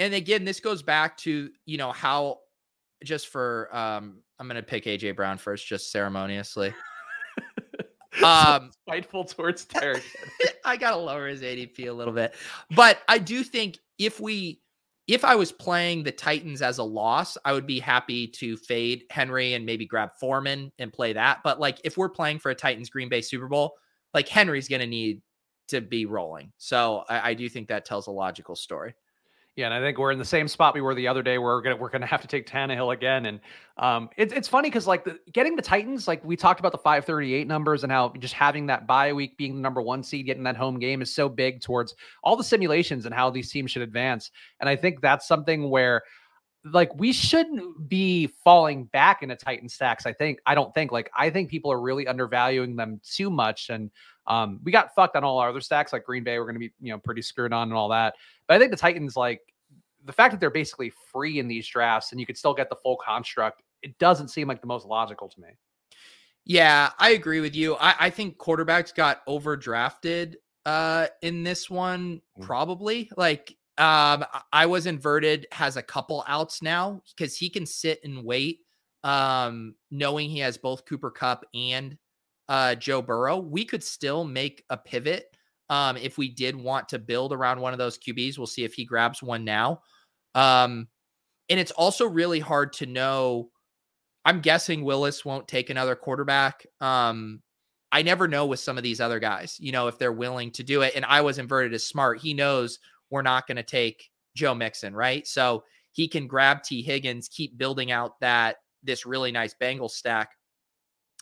And 0.00 0.14
again, 0.14 0.44
this 0.44 0.58
goes 0.58 0.82
back 0.82 1.16
to, 1.18 1.48
you 1.64 1.78
know, 1.78 1.92
how 1.92 2.40
just 3.04 3.28
for, 3.28 3.68
um, 3.72 4.18
I'm 4.40 4.48
going 4.48 4.56
to 4.56 4.64
pick 4.64 4.86
AJ 4.86 5.14
Brown 5.14 5.38
first, 5.38 5.64
just 5.64 5.92
ceremoniously. 5.92 6.74
um, 8.24 8.72
spiteful 8.82 9.22
towards 9.22 9.64
Terry. 9.66 10.02
I 10.64 10.76
got 10.76 10.90
to 10.90 10.96
lower 10.96 11.28
his 11.28 11.42
ADP 11.42 11.88
a 11.88 11.92
little 11.92 12.12
bit, 12.12 12.34
but 12.74 12.98
I 13.06 13.18
do 13.18 13.44
think 13.44 13.78
if 14.00 14.18
we, 14.18 14.60
if 15.08 15.24
I 15.24 15.34
was 15.34 15.50
playing 15.50 16.02
the 16.02 16.12
Titans 16.12 16.60
as 16.60 16.76
a 16.76 16.84
loss, 16.84 17.38
I 17.44 17.54
would 17.54 17.66
be 17.66 17.80
happy 17.80 18.28
to 18.28 18.58
fade 18.58 19.04
Henry 19.10 19.54
and 19.54 19.64
maybe 19.64 19.86
grab 19.86 20.10
Foreman 20.20 20.70
and 20.78 20.92
play 20.92 21.14
that. 21.14 21.40
But 21.42 21.58
like 21.58 21.80
if 21.82 21.96
we're 21.96 22.10
playing 22.10 22.40
for 22.40 22.50
a 22.50 22.54
Titans 22.54 22.90
Green 22.90 23.08
Bay 23.08 23.22
Super 23.22 23.48
Bowl, 23.48 23.72
like 24.12 24.28
Henry's 24.28 24.68
going 24.68 24.80
to 24.80 24.86
need 24.86 25.22
to 25.68 25.80
be 25.80 26.04
rolling. 26.04 26.52
So 26.58 27.04
I, 27.08 27.30
I, 27.30 27.34
do 27.34 27.48
think 27.48 27.68
that 27.68 27.84
tells 27.84 28.06
a 28.06 28.10
logical 28.10 28.56
story. 28.56 28.94
Yeah, 29.58 29.64
and 29.64 29.74
I 29.74 29.80
think 29.80 29.98
we're 29.98 30.12
in 30.12 30.20
the 30.20 30.24
same 30.24 30.46
spot 30.46 30.72
we 30.72 30.80
were 30.80 30.94
the 30.94 31.08
other 31.08 31.20
day. 31.20 31.36
We're 31.36 31.60
gonna 31.60 31.74
we're 31.74 31.88
gonna 31.88 32.06
have 32.06 32.20
to 32.20 32.28
take 32.28 32.46
Tannehill 32.46 32.94
again, 32.94 33.26
and 33.26 33.40
um, 33.76 34.08
it's 34.16 34.32
it's 34.32 34.46
funny 34.46 34.68
because 34.68 34.86
like 34.86 35.04
the, 35.04 35.18
getting 35.32 35.56
the 35.56 35.62
Titans, 35.62 36.06
like 36.06 36.24
we 36.24 36.36
talked 36.36 36.60
about 36.60 36.70
the 36.70 36.78
538 36.78 37.44
numbers 37.48 37.82
and 37.82 37.90
how 37.90 38.12
just 38.20 38.34
having 38.34 38.66
that 38.66 38.86
bye 38.86 39.12
week 39.12 39.36
being 39.36 39.56
the 39.56 39.60
number 39.60 39.82
one 39.82 40.04
seed, 40.04 40.26
getting 40.26 40.44
that 40.44 40.56
home 40.56 40.78
game 40.78 41.02
is 41.02 41.12
so 41.12 41.28
big 41.28 41.60
towards 41.60 41.96
all 42.22 42.36
the 42.36 42.44
simulations 42.44 43.04
and 43.04 43.12
how 43.12 43.30
these 43.30 43.50
teams 43.50 43.72
should 43.72 43.82
advance. 43.82 44.30
And 44.60 44.68
I 44.68 44.76
think 44.76 45.00
that's 45.00 45.26
something 45.26 45.68
where 45.68 46.02
like 46.64 46.94
we 46.96 47.12
shouldn't 47.12 47.88
be 47.88 48.26
falling 48.26 48.84
back 48.84 49.22
into 49.22 49.36
Titan 49.36 49.68
stacks. 49.68 50.06
I 50.06 50.12
think 50.12 50.40
I 50.46 50.54
don't 50.54 50.74
think 50.74 50.92
like 50.92 51.10
I 51.16 51.30
think 51.30 51.50
people 51.50 51.72
are 51.72 51.80
really 51.80 52.06
undervaluing 52.06 52.76
them 52.76 53.00
too 53.04 53.30
much, 53.30 53.70
and 53.70 53.90
um, 54.26 54.60
we 54.64 54.72
got 54.72 54.94
fucked 54.94 55.16
on 55.16 55.24
all 55.24 55.38
our 55.38 55.50
other 55.50 55.60
stacks 55.60 55.92
like 55.92 56.04
Green 56.04 56.24
Bay. 56.24 56.38
We're 56.38 56.44
going 56.44 56.56
to 56.56 56.60
be 56.60 56.72
you 56.80 56.92
know 56.92 56.98
pretty 56.98 57.22
screwed 57.22 57.52
on 57.52 57.68
and 57.68 57.76
all 57.76 57.88
that. 57.90 58.14
But 58.46 58.54
I 58.54 58.58
think 58.58 58.70
the 58.70 58.76
Titans 58.76 59.16
like 59.16 59.40
the 60.04 60.12
fact 60.12 60.32
that 60.32 60.40
they're 60.40 60.50
basically 60.50 60.92
free 61.12 61.38
in 61.38 61.48
these 61.48 61.66
drafts 61.66 62.12
and 62.12 62.20
you 62.20 62.26
could 62.26 62.36
still 62.36 62.54
get 62.54 62.70
the 62.70 62.76
full 62.76 62.96
construct. 62.96 63.62
It 63.82 63.98
doesn't 63.98 64.28
seem 64.28 64.48
like 64.48 64.60
the 64.60 64.66
most 64.66 64.86
logical 64.86 65.28
to 65.28 65.40
me. 65.40 65.48
Yeah, 66.44 66.90
I 66.98 67.10
agree 67.10 67.40
with 67.40 67.54
you. 67.54 67.76
I, 67.76 67.94
I 68.00 68.10
think 68.10 68.38
quarterbacks 68.38 68.94
got 68.94 69.24
overdrafted 69.26 70.36
uh 70.66 71.06
in 71.22 71.44
this 71.44 71.70
one 71.70 72.20
mm. 72.38 72.42
probably 72.42 73.08
like 73.16 73.56
um, 73.78 74.24
I 74.52 74.66
was 74.66 74.86
inverted 74.86 75.46
has 75.52 75.76
a 75.76 75.82
couple 75.82 76.24
outs 76.26 76.62
now 76.62 77.02
because 77.16 77.36
he 77.36 77.48
can 77.48 77.64
sit 77.64 78.00
and 78.02 78.24
wait, 78.24 78.60
um, 79.04 79.74
knowing 79.90 80.28
he 80.28 80.40
has 80.40 80.58
both 80.58 80.84
Cooper 80.84 81.10
Kupp 81.10 81.44
and 81.54 81.96
uh, 82.48 82.74
Joe 82.74 83.02
Burrow. 83.02 83.38
We 83.38 83.64
could 83.64 83.84
still 83.84 84.24
make 84.24 84.64
a 84.68 84.76
pivot 84.76 85.26
um, 85.70 85.96
if 85.96 86.18
we 86.18 86.28
did 86.28 86.56
want 86.56 86.88
to 86.88 86.98
build 86.98 87.32
around 87.32 87.60
one 87.60 87.72
of 87.72 87.78
those 87.78 87.98
QBs. 87.98 88.36
We'll 88.36 88.46
see 88.46 88.64
if 88.64 88.74
he 88.74 88.84
grabs 88.84 89.22
one 89.22 89.44
now. 89.44 89.82
Um, 90.34 90.88
and 91.48 91.60
it's 91.60 91.72
also 91.72 92.06
really 92.06 92.40
hard 92.40 92.72
to 92.74 92.86
know. 92.86 93.50
I'm 94.24 94.40
guessing 94.40 94.84
Willis 94.84 95.24
won't 95.24 95.48
take 95.48 95.70
another 95.70 95.94
quarterback. 95.94 96.66
Um, 96.80 97.42
I 97.90 98.02
never 98.02 98.28
know 98.28 98.44
with 98.44 98.60
some 98.60 98.76
of 98.76 98.82
these 98.82 99.00
other 99.00 99.18
guys, 99.18 99.56
you 99.58 99.72
know, 99.72 99.86
if 99.86 99.98
they're 99.98 100.12
willing 100.12 100.50
to 100.52 100.62
do 100.62 100.82
it. 100.82 100.92
And 100.94 101.04
I 101.04 101.22
was 101.22 101.38
inverted 101.38 101.72
as 101.72 101.86
smart. 101.86 102.20
He 102.20 102.34
knows 102.34 102.78
we're 103.10 103.22
not 103.22 103.46
going 103.46 103.56
to 103.56 103.62
take 103.62 104.10
Joe 104.34 104.54
Mixon, 104.54 104.94
right? 104.94 105.26
So 105.26 105.64
he 105.92 106.08
can 106.08 106.26
grab 106.26 106.62
Tee 106.62 106.82
Higgins, 106.82 107.28
keep 107.28 107.58
building 107.58 107.90
out 107.90 108.20
that 108.20 108.56
this 108.82 109.06
really 109.06 109.32
nice 109.32 109.54
Bengals 109.60 109.90
stack 109.90 110.30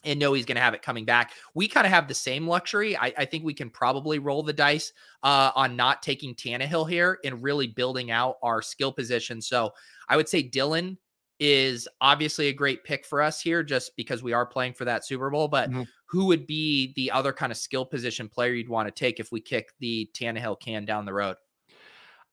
and 0.04 0.20
know 0.20 0.32
he's 0.32 0.46
going 0.46 0.56
to 0.56 0.62
have 0.62 0.74
it 0.74 0.82
coming 0.82 1.04
back. 1.04 1.32
We 1.54 1.68
kind 1.68 1.86
of 1.86 1.92
have 1.92 2.08
the 2.08 2.14
same 2.14 2.46
luxury. 2.46 2.96
I, 2.96 3.12
I, 3.18 3.24
think 3.24 3.44
we 3.44 3.54
can 3.54 3.70
probably 3.70 4.18
roll 4.18 4.42
the 4.42 4.52
dice 4.52 4.92
uh, 5.22 5.50
on 5.54 5.74
not 5.74 6.02
taking 6.02 6.34
Tannehill 6.34 6.88
here 6.88 7.18
and 7.24 7.42
really 7.42 7.66
building 7.66 8.10
out 8.10 8.36
our 8.42 8.62
skill 8.62 8.92
position. 8.92 9.42
So 9.42 9.72
I 10.08 10.16
would 10.16 10.28
say 10.28 10.48
Dylan 10.48 10.96
is 11.38 11.88
obviously 12.00 12.48
a 12.48 12.52
great 12.52 12.84
pick 12.84 13.04
for 13.04 13.20
us 13.20 13.40
here 13.40 13.62
just 13.62 13.96
because 13.96 14.22
we 14.22 14.32
are 14.32 14.46
playing 14.46 14.74
for 14.74 14.84
that 14.84 15.04
Super 15.04 15.28
Bowl. 15.28 15.48
But 15.48 15.70
mm-hmm. 15.70 15.82
who 16.06 16.26
would 16.26 16.46
be 16.46 16.92
the 16.96 17.10
other 17.10 17.32
kind 17.32 17.50
of 17.50 17.58
skill 17.58 17.84
position 17.84 18.28
player 18.28 18.52
you'd 18.52 18.68
want 18.68 18.86
to 18.86 18.92
take 18.92 19.20
if 19.20 19.32
we 19.32 19.40
kick 19.40 19.70
the 19.80 20.08
Tannehill 20.14 20.60
can 20.60 20.84
down 20.84 21.04
the 21.04 21.12
road? 21.12 21.36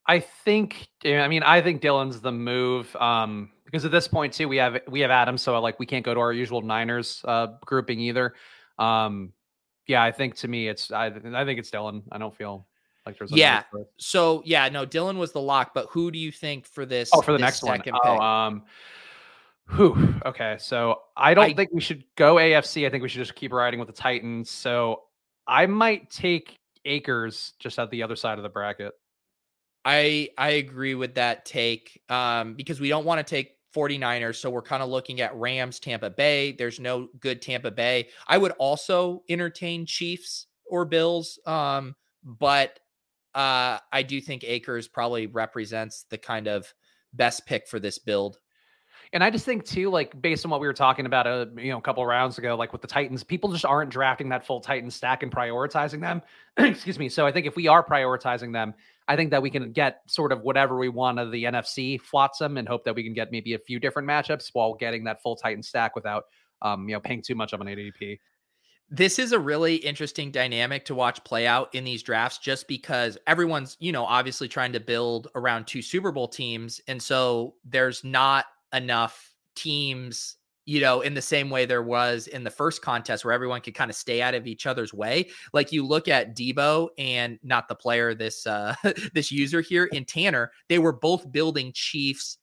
I 0.07 0.19
think 0.19 0.87
I 1.05 1.27
mean 1.27 1.43
I 1.43 1.61
think 1.61 1.81
Dylan's 1.81 2.19
the 2.21 2.31
move 2.31 2.93
um, 2.97 3.51
because 3.65 3.85
at 3.85 3.91
this 3.91 4.07
point 4.07 4.33
too 4.33 4.47
we 4.47 4.57
have 4.57 4.81
we 4.87 4.99
have 5.01 5.11
Adams 5.11 5.41
so 5.41 5.59
like 5.59 5.79
we 5.79 5.85
can't 5.85 6.03
go 6.03 6.13
to 6.13 6.19
our 6.19 6.33
usual 6.33 6.61
Niners 6.61 7.21
uh, 7.25 7.47
grouping 7.65 7.99
either. 7.99 8.33
Um, 8.77 9.33
yeah, 9.87 10.03
I 10.03 10.11
think 10.11 10.35
to 10.37 10.47
me 10.47 10.67
it's 10.67 10.91
I 10.91 11.07
I 11.07 11.45
think 11.45 11.59
it's 11.59 11.71
Dylan. 11.71 12.03
I 12.11 12.17
don't 12.17 12.35
feel 12.35 12.67
like 13.05 13.17
there's 13.17 13.31
yeah. 13.31 13.63
So 13.97 14.41
yeah, 14.45 14.69
no, 14.69 14.85
Dylan 14.85 15.17
was 15.17 15.31
the 15.31 15.41
lock, 15.41 15.73
but 15.73 15.87
who 15.89 16.11
do 16.11 16.19
you 16.19 16.31
think 16.31 16.65
for 16.65 16.85
this? 16.85 17.09
Oh, 17.13 17.21
for 17.21 17.33
the 17.33 17.39
next 17.39 17.63
one. 17.63 17.81
Oh, 18.03 18.19
um, 18.19 18.63
who? 19.65 20.15
Okay, 20.25 20.57
so 20.59 21.01
I 21.15 21.33
don't 21.33 21.45
I, 21.45 21.53
think 21.53 21.71
we 21.73 21.81
should 21.81 22.03
go 22.15 22.35
AFC. 22.35 22.85
I 22.85 22.89
think 22.89 23.03
we 23.03 23.09
should 23.09 23.19
just 23.19 23.35
keep 23.35 23.51
riding 23.51 23.79
with 23.79 23.87
the 23.87 23.93
Titans. 23.93 24.49
So 24.49 25.03
I 25.47 25.65
might 25.65 26.09
take 26.09 26.59
Akers 26.85 27.53
just 27.59 27.79
at 27.79 27.89
the 27.89 28.03
other 28.03 28.15
side 28.15 28.37
of 28.37 28.43
the 28.43 28.49
bracket. 28.49 28.93
I 29.85 30.29
I 30.37 30.51
agree 30.51 30.95
with 30.95 31.15
that 31.15 31.45
take 31.45 32.01
um, 32.09 32.53
because 32.53 32.79
we 32.79 32.89
don't 32.89 33.05
want 33.05 33.25
to 33.25 33.29
take 33.29 33.57
49ers. 33.75 34.35
So 34.35 34.49
we're 34.49 34.61
kind 34.61 34.83
of 34.83 34.89
looking 34.89 35.21
at 35.21 35.35
Rams, 35.35 35.79
Tampa 35.79 36.09
Bay. 36.09 36.53
There's 36.53 36.79
no 36.79 37.07
good 37.19 37.41
Tampa 37.41 37.71
Bay. 37.71 38.09
I 38.27 38.37
would 38.37 38.51
also 38.53 39.23
entertain 39.29 39.85
Chiefs 39.85 40.47
or 40.65 40.85
Bills. 40.85 41.39
Um, 41.45 41.95
but 42.23 42.79
uh, 43.35 43.79
I 43.91 44.03
do 44.03 44.21
think 44.21 44.43
Akers 44.43 44.87
probably 44.87 45.27
represents 45.27 46.05
the 46.09 46.17
kind 46.17 46.47
of 46.47 46.71
best 47.13 47.45
pick 47.45 47.67
for 47.67 47.79
this 47.79 47.97
build. 47.97 48.39
And 49.11 49.23
I 49.23 49.29
just 49.29 49.45
think 49.45 49.63
too, 49.63 49.91
like 49.91 50.19
based 50.21 50.43
on 50.43 50.49
what 50.49 50.59
we 50.59 50.65
were 50.65 50.73
talking 50.73 51.05
about, 51.05 51.27
a 51.27 51.29
uh, 51.29 51.45
you 51.57 51.71
know, 51.71 51.77
a 51.77 51.81
couple 51.81 52.03
rounds 52.05 52.39
ago, 52.39 52.55
like 52.55 52.73
with 52.73 52.81
the 52.81 52.87
Titans, 52.87 53.23
people 53.23 53.51
just 53.51 53.65
aren't 53.65 53.91
drafting 53.91 54.29
that 54.29 54.45
full 54.45 54.59
Titan 54.59 54.89
stack 54.89 55.21
and 55.21 55.31
prioritizing 55.31 56.01
them. 56.01 56.21
Excuse 56.57 56.97
me. 56.97 57.09
So 57.09 57.25
I 57.25 57.31
think 57.31 57.45
if 57.45 57.55
we 57.55 57.67
are 57.67 57.83
prioritizing 57.83 58.51
them, 58.51 58.73
I 59.07 59.15
think 59.15 59.31
that 59.31 59.41
we 59.41 59.49
can 59.49 59.71
get 59.71 60.01
sort 60.07 60.31
of 60.31 60.41
whatever 60.41 60.77
we 60.77 60.89
want 60.89 61.19
of 61.19 61.31
the 61.31 61.43
NFC 61.43 61.99
flotsam 61.99 62.57
and 62.57 62.67
hope 62.67 62.83
that 62.85 62.95
we 62.95 63.03
can 63.03 63.13
get 63.13 63.31
maybe 63.31 63.53
a 63.53 63.59
few 63.59 63.79
different 63.79 64.07
matchups 64.07 64.49
while 64.53 64.73
getting 64.75 65.03
that 65.05 65.21
full 65.21 65.35
Titan 65.35 65.63
stack 65.63 65.95
without, 65.95 66.23
um, 66.61 66.87
you 66.87 66.95
know, 66.95 66.99
paying 66.99 67.21
too 67.21 67.35
much 67.35 67.53
of 67.53 67.61
an 67.61 67.67
ADP. 67.67 68.19
This 68.89 69.17
is 69.19 69.31
a 69.31 69.39
really 69.39 69.75
interesting 69.75 70.31
dynamic 70.31 70.85
to 70.85 70.95
watch 70.95 71.23
play 71.23 71.47
out 71.47 71.73
in 71.73 71.83
these 71.83 72.03
drafts 72.03 72.37
just 72.37 72.67
because 72.67 73.17
everyone's, 73.27 73.75
you 73.79 73.91
know, 73.91 74.05
obviously 74.05 74.47
trying 74.47 74.73
to 74.73 74.79
build 74.79 75.29
around 75.35 75.65
two 75.65 75.81
Super 75.81 76.11
Bowl 76.11 76.27
teams. 76.27 76.79
And 76.87 77.01
so 77.01 77.55
there's 77.65 78.03
not 78.03 78.45
enough 78.71 79.33
teams 79.55 80.37
you 80.65 80.79
know, 80.79 81.01
in 81.01 81.13
the 81.13 81.21
same 81.21 81.49
way 81.49 81.65
there 81.65 81.83
was 81.83 82.27
in 82.27 82.43
the 82.43 82.49
first 82.49 82.81
contest 82.81 83.25
where 83.25 83.33
everyone 83.33 83.61
could 83.61 83.75
kind 83.75 83.91
of 83.91 83.95
stay 83.95 84.21
out 84.21 84.33
of 84.33 84.47
each 84.47 84.65
other's 84.65 84.93
way. 84.93 85.29
Like 85.51 85.71
you 85.71 85.85
look 85.85 86.07
at 86.07 86.35
Debo 86.35 86.89
and 86.97 87.37
not 87.43 87.67
the 87.67 87.75
player, 87.75 88.13
this 88.13 88.47
uh 88.47 88.75
this 89.13 89.31
user 89.31 89.61
here 89.61 89.85
in 89.85 90.05
Tanner, 90.05 90.51
they 90.69 90.79
were 90.79 90.93
both 90.93 91.31
building 91.31 91.71
Chiefs 91.73 92.37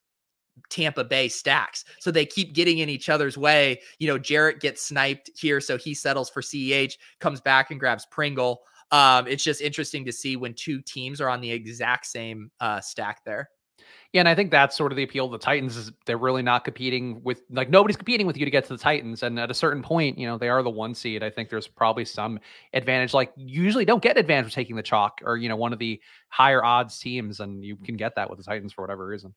Tampa 0.69 1.05
Bay 1.05 1.29
stacks. 1.29 1.85
So 2.01 2.11
they 2.11 2.27
keep 2.27 2.53
getting 2.53 2.79
in 2.79 2.89
each 2.89 3.09
other's 3.09 3.39
way. 3.39 3.81
You 3.99 4.09
know, 4.09 4.19
Jarrett 4.19 4.61
gets 4.61 4.83
sniped 4.83 5.31
here, 5.37 5.61
so 5.61 5.79
he 5.79 5.95
settles 5.95 6.29
for 6.29 6.43
CEH, 6.43 6.95
comes 7.19 7.41
back 7.41 7.71
and 7.71 7.81
grabs 7.81 8.07
Pringle. 8.07 8.63
Um, 8.91 9.27
it's 9.27 9.45
just 9.45 9.61
interesting 9.61 10.05
to 10.05 10.13
see 10.13 10.37
when 10.37 10.53
two 10.55 10.83
teams 10.83 11.21
are 11.21 11.29
on 11.29 11.41
the 11.41 11.51
exact 11.51 12.07
same 12.07 12.51
uh, 12.61 12.81
stack 12.81 13.25
there. 13.25 13.49
Yeah, 14.13 14.21
and 14.21 14.29
I 14.29 14.35
think 14.35 14.51
that's 14.51 14.77
sort 14.77 14.91
of 14.91 14.97
the 14.97 15.05
appeal 15.05 15.27
of 15.27 15.31
the 15.31 15.39
Titans 15.39 15.77
is 15.77 15.93
they're 16.05 16.19
really 16.19 16.43
not 16.43 16.65
competing 16.65 17.23
with 17.23 17.43
like 17.49 17.71
nobody's 17.71 17.97
competing 17.97 18.27
with 18.27 18.37
you 18.37 18.45
to 18.45 18.51
get 18.51 18.65
to 18.65 18.73
the 18.73 18.79
Titans. 18.79 19.23
And 19.23 19.39
at 19.39 19.53
a 19.53 19.55
certain 19.55 19.83
point, 19.85 20.19
you 20.19 20.27
know, 20.27 20.37
they 20.37 20.49
are 20.49 20.65
the 20.65 20.71
one 20.71 20.95
seed. 20.97 21.23
I 21.23 21.31
think 21.31 21.49
there's 21.49 21.69
probably 21.69 22.05
some 22.05 22.41
advantage. 22.73 23.15
Like 23.15 23.33
you 23.37 23.63
usually 23.63 23.85
don't 23.85 24.03
get 24.03 24.19
advantage 24.19 24.49
of 24.49 24.55
taking 24.55 24.75
the 24.75 24.83
chalk 24.83 25.21
or, 25.25 25.37
you 25.37 25.49
know, 25.49 25.55
one 25.55 25.73
of 25.73 25.79
the 25.79 26.01
higher 26.29 26.65
odds 26.65 26.99
teams, 26.99 27.39
and 27.39 27.65
you 27.65 27.77
can 27.77 27.97
get 27.97 28.17
that 28.17 28.29
with 28.29 28.39
the 28.39 28.45
Titans 28.45 28.73
for 28.73 28.83
whatever 28.83 29.07
reason. 29.07 29.33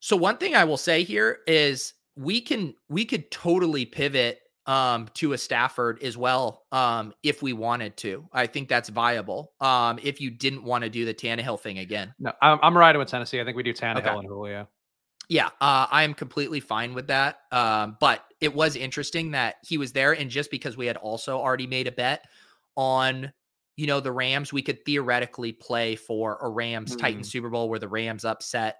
So 0.00 0.16
one 0.16 0.38
thing 0.38 0.54
I 0.54 0.64
will 0.64 0.78
say 0.78 1.04
here 1.04 1.40
is 1.46 1.92
we 2.16 2.40
can 2.40 2.74
we 2.88 3.04
could 3.04 3.30
totally 3.30 3.84
pivot 3.84 4.40
um, 4.66 5.08
to 5.14 5.32
a 5.32 5.38
Stafford 5.38 6.02
as 6.02 6.16
well 6.16 6.64
um, 6.72 7.12
if 7.22 7.42
we 7.42 7.52
wanted 7.52 7.96
to. 7.98 8.26
I 8.32 8.46
think 8.46 8.68
that's 8.68 8.88
viable 8.88 9.52
um, 9.60 9.98
if 10.02 10.20
you 10.20 10.30
didn't 10.30 10.64
want 10.64 10.84
to 10.84 10.90
do 10.90 11.04
the 11.04 11.14
Tannehill 11.14 11.60
thing 11.60 11.78
again. 11.78 12.14
No, 12.18 12.32
I'm, 12.40 12.58
I'm 12.62 12.76
riding 12.76 12.98
with 12.98 13.08
Tennessee. 13.08 13.40
I 13.40 13.44
think 13.44 13.56
we 13.56 13.62
do 13.62 13.74
Tannehill 13.74 13.98
okay. 13.98 14.10
and 14.10 14.26
Julio. 14.26 14.68
Yeah, 15.28 15.46
uh, 15.60 15.86
I 15.90 16.02
am 16.02 16.14
completely 16.14 16.60
fine 16.60 16.92
with 16.94 17.06
that. 17.08 17.38
Um, 17.50 17.96
but 18.00 18.24
it 18.40 18.54
was 18.54 18.76
interesting 18.76 19.30
that 19.32 19.56
he 19.66 19.78
was 19.78 19.92
there, 19.92 20.12
and 20.12 20.30
just 20.30 20.50
because 20.50 20.76
we 20.76 20.86
had 20.86 20.96
also 20.96 21.38
already 21.38 21.66
made 21.66 21.86
a 21.86 21.92
bet 21.92 22.26
on, 22.76 23.32
you 23.76 23.86
know, 23.86 24.00
the 24.00 24.12
Rams, 24.12 24.52
we 24.52 24.62
could 24.62 24.84
theoretically 24.84 25.52
play 25.52 25.96
for 25.96 26.38
a 26.42 26.48
Rams 26.48 26.94
mm. 26.94 27.00
Titan 27.00 27.24
Super 27.24 27.48
Bowl 27.48 27.68
where 27.68 27.78
the 27.78 27.88
Rams 27.88 28.24
upset 28.24 28.76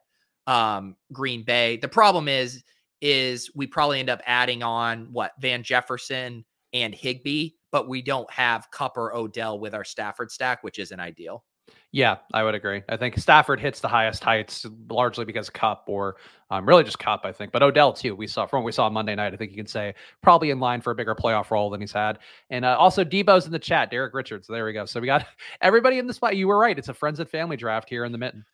um, 0.47 0.97
Green 1.13 1.43
Bay. 1.43 1.79
The 1.79 1.89
problem 1.89 2.29
is 2.29 2.63
is 3.05 3.51
we 3.55 3.67
probably 3.67 4.01
end 4.01 4.09
up 4.09 4.23
adding 4.25 4.63
on 4.63 5.09
what 5.13 5.33
Van 5.39 5.63
Jefferson 5.63 6.43
and 6.73 6.95
Higbee, 6.95 7.51
but 7.71 7.87
we 7.87 8.01
don't 8.01 8.31
have 8.31 8.71
Kupp 8.71 8.97
or 8.97 9.15
Odell 9.15 9.61
with 9.61 9.75
our 9.75 9.85
Stafford 9.85 10.33
stack, 10.33 10.65
which 10.65 10.79
isn't 10.79 10.99
ideal. 10.99 11.45
Yeah, 11.93 12.17
I 12.33 12.43
would 12.43 12.55
agree. 12.55 12.83
I 12.89 12.97
think 12.97 13.19
Stafford 13.19 13.61
hits 13.61 13.81
the 13.81 13.89
highest 13.89 14.25
heights 14.25 14.67
largely 14.89 15.27
because 15.27 15.51
Kupp 15.51 15.85
or 15.87 16.17
um, 16.51 16.67
really 16.67 16.83
just 16.83 16.99
Kupp, 16.99 17.27
I 17.27 17.33
think. 17.33 17.53
But 17.53 17.63
Odell 17.63 17.93
too. 17.93 18.17
We 18.17 18.27
saw 18.27 18.47
from 18.47 18.61
what 18.61 18.67
we 18.67 18.73
saw 18.73 18.89
Monday 18.89 19.15
night. 19.15 19.35
I 19.35 19.37
think 19.37 19.51
you 19.51 19.57
can 19.59 19.67
say 19.67 19.95
probably 20.23 20.49
in 20.49 20.59
line 20.59 20.81
for 20.81 20.91
a 20.91 20.95
bigger 20.95 21.15
playoff 21.15 21.51
role 21.51 21.69
than 21.69 21.83
he's 21.83 21.93
had. 21.93 22.21
And 22.49 22.65
uh, 22.65 22.77
also 22.79 23.05
Debo's 23.05 23.45
in 23.45 23.53
the 23.53 23.59
chat. 23.59 23.91
Derek 23.91 24.15
Richards. 24.15 24.49
There 24.49 24.65
we 24.65 24.73
go. 24.73 24.87
So 24.87 24.99
we 24.99 25.07
got 25.07 25.27
everybody 25.61 25.99
in 25.99 26.07
the 26.07 26.15
spot. 26.15 26.37
You 26.37 26.49
were 26.49 26.59
right. 26.59 26.79
It's 26.79 26.89
a 26.89 26.95
friends 26.95 27.21
and 27.21 27.29
family 27.29 27.59
draft 27.59 27.91
here 27.91 28.07
in 28.07 28.13
the 28.13 28.19
mitten. 28.19 28.47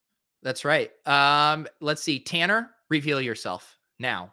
That's 0.42 0.64
right. 0.64 0.90
Um, 1.06 1.68
let's 1.80 2.02
see. 2.02 2.18
Tanner, 2.18 2.72
reveal 2.90 3.20
yourself 3.20 3.78
now. 4.00 4.32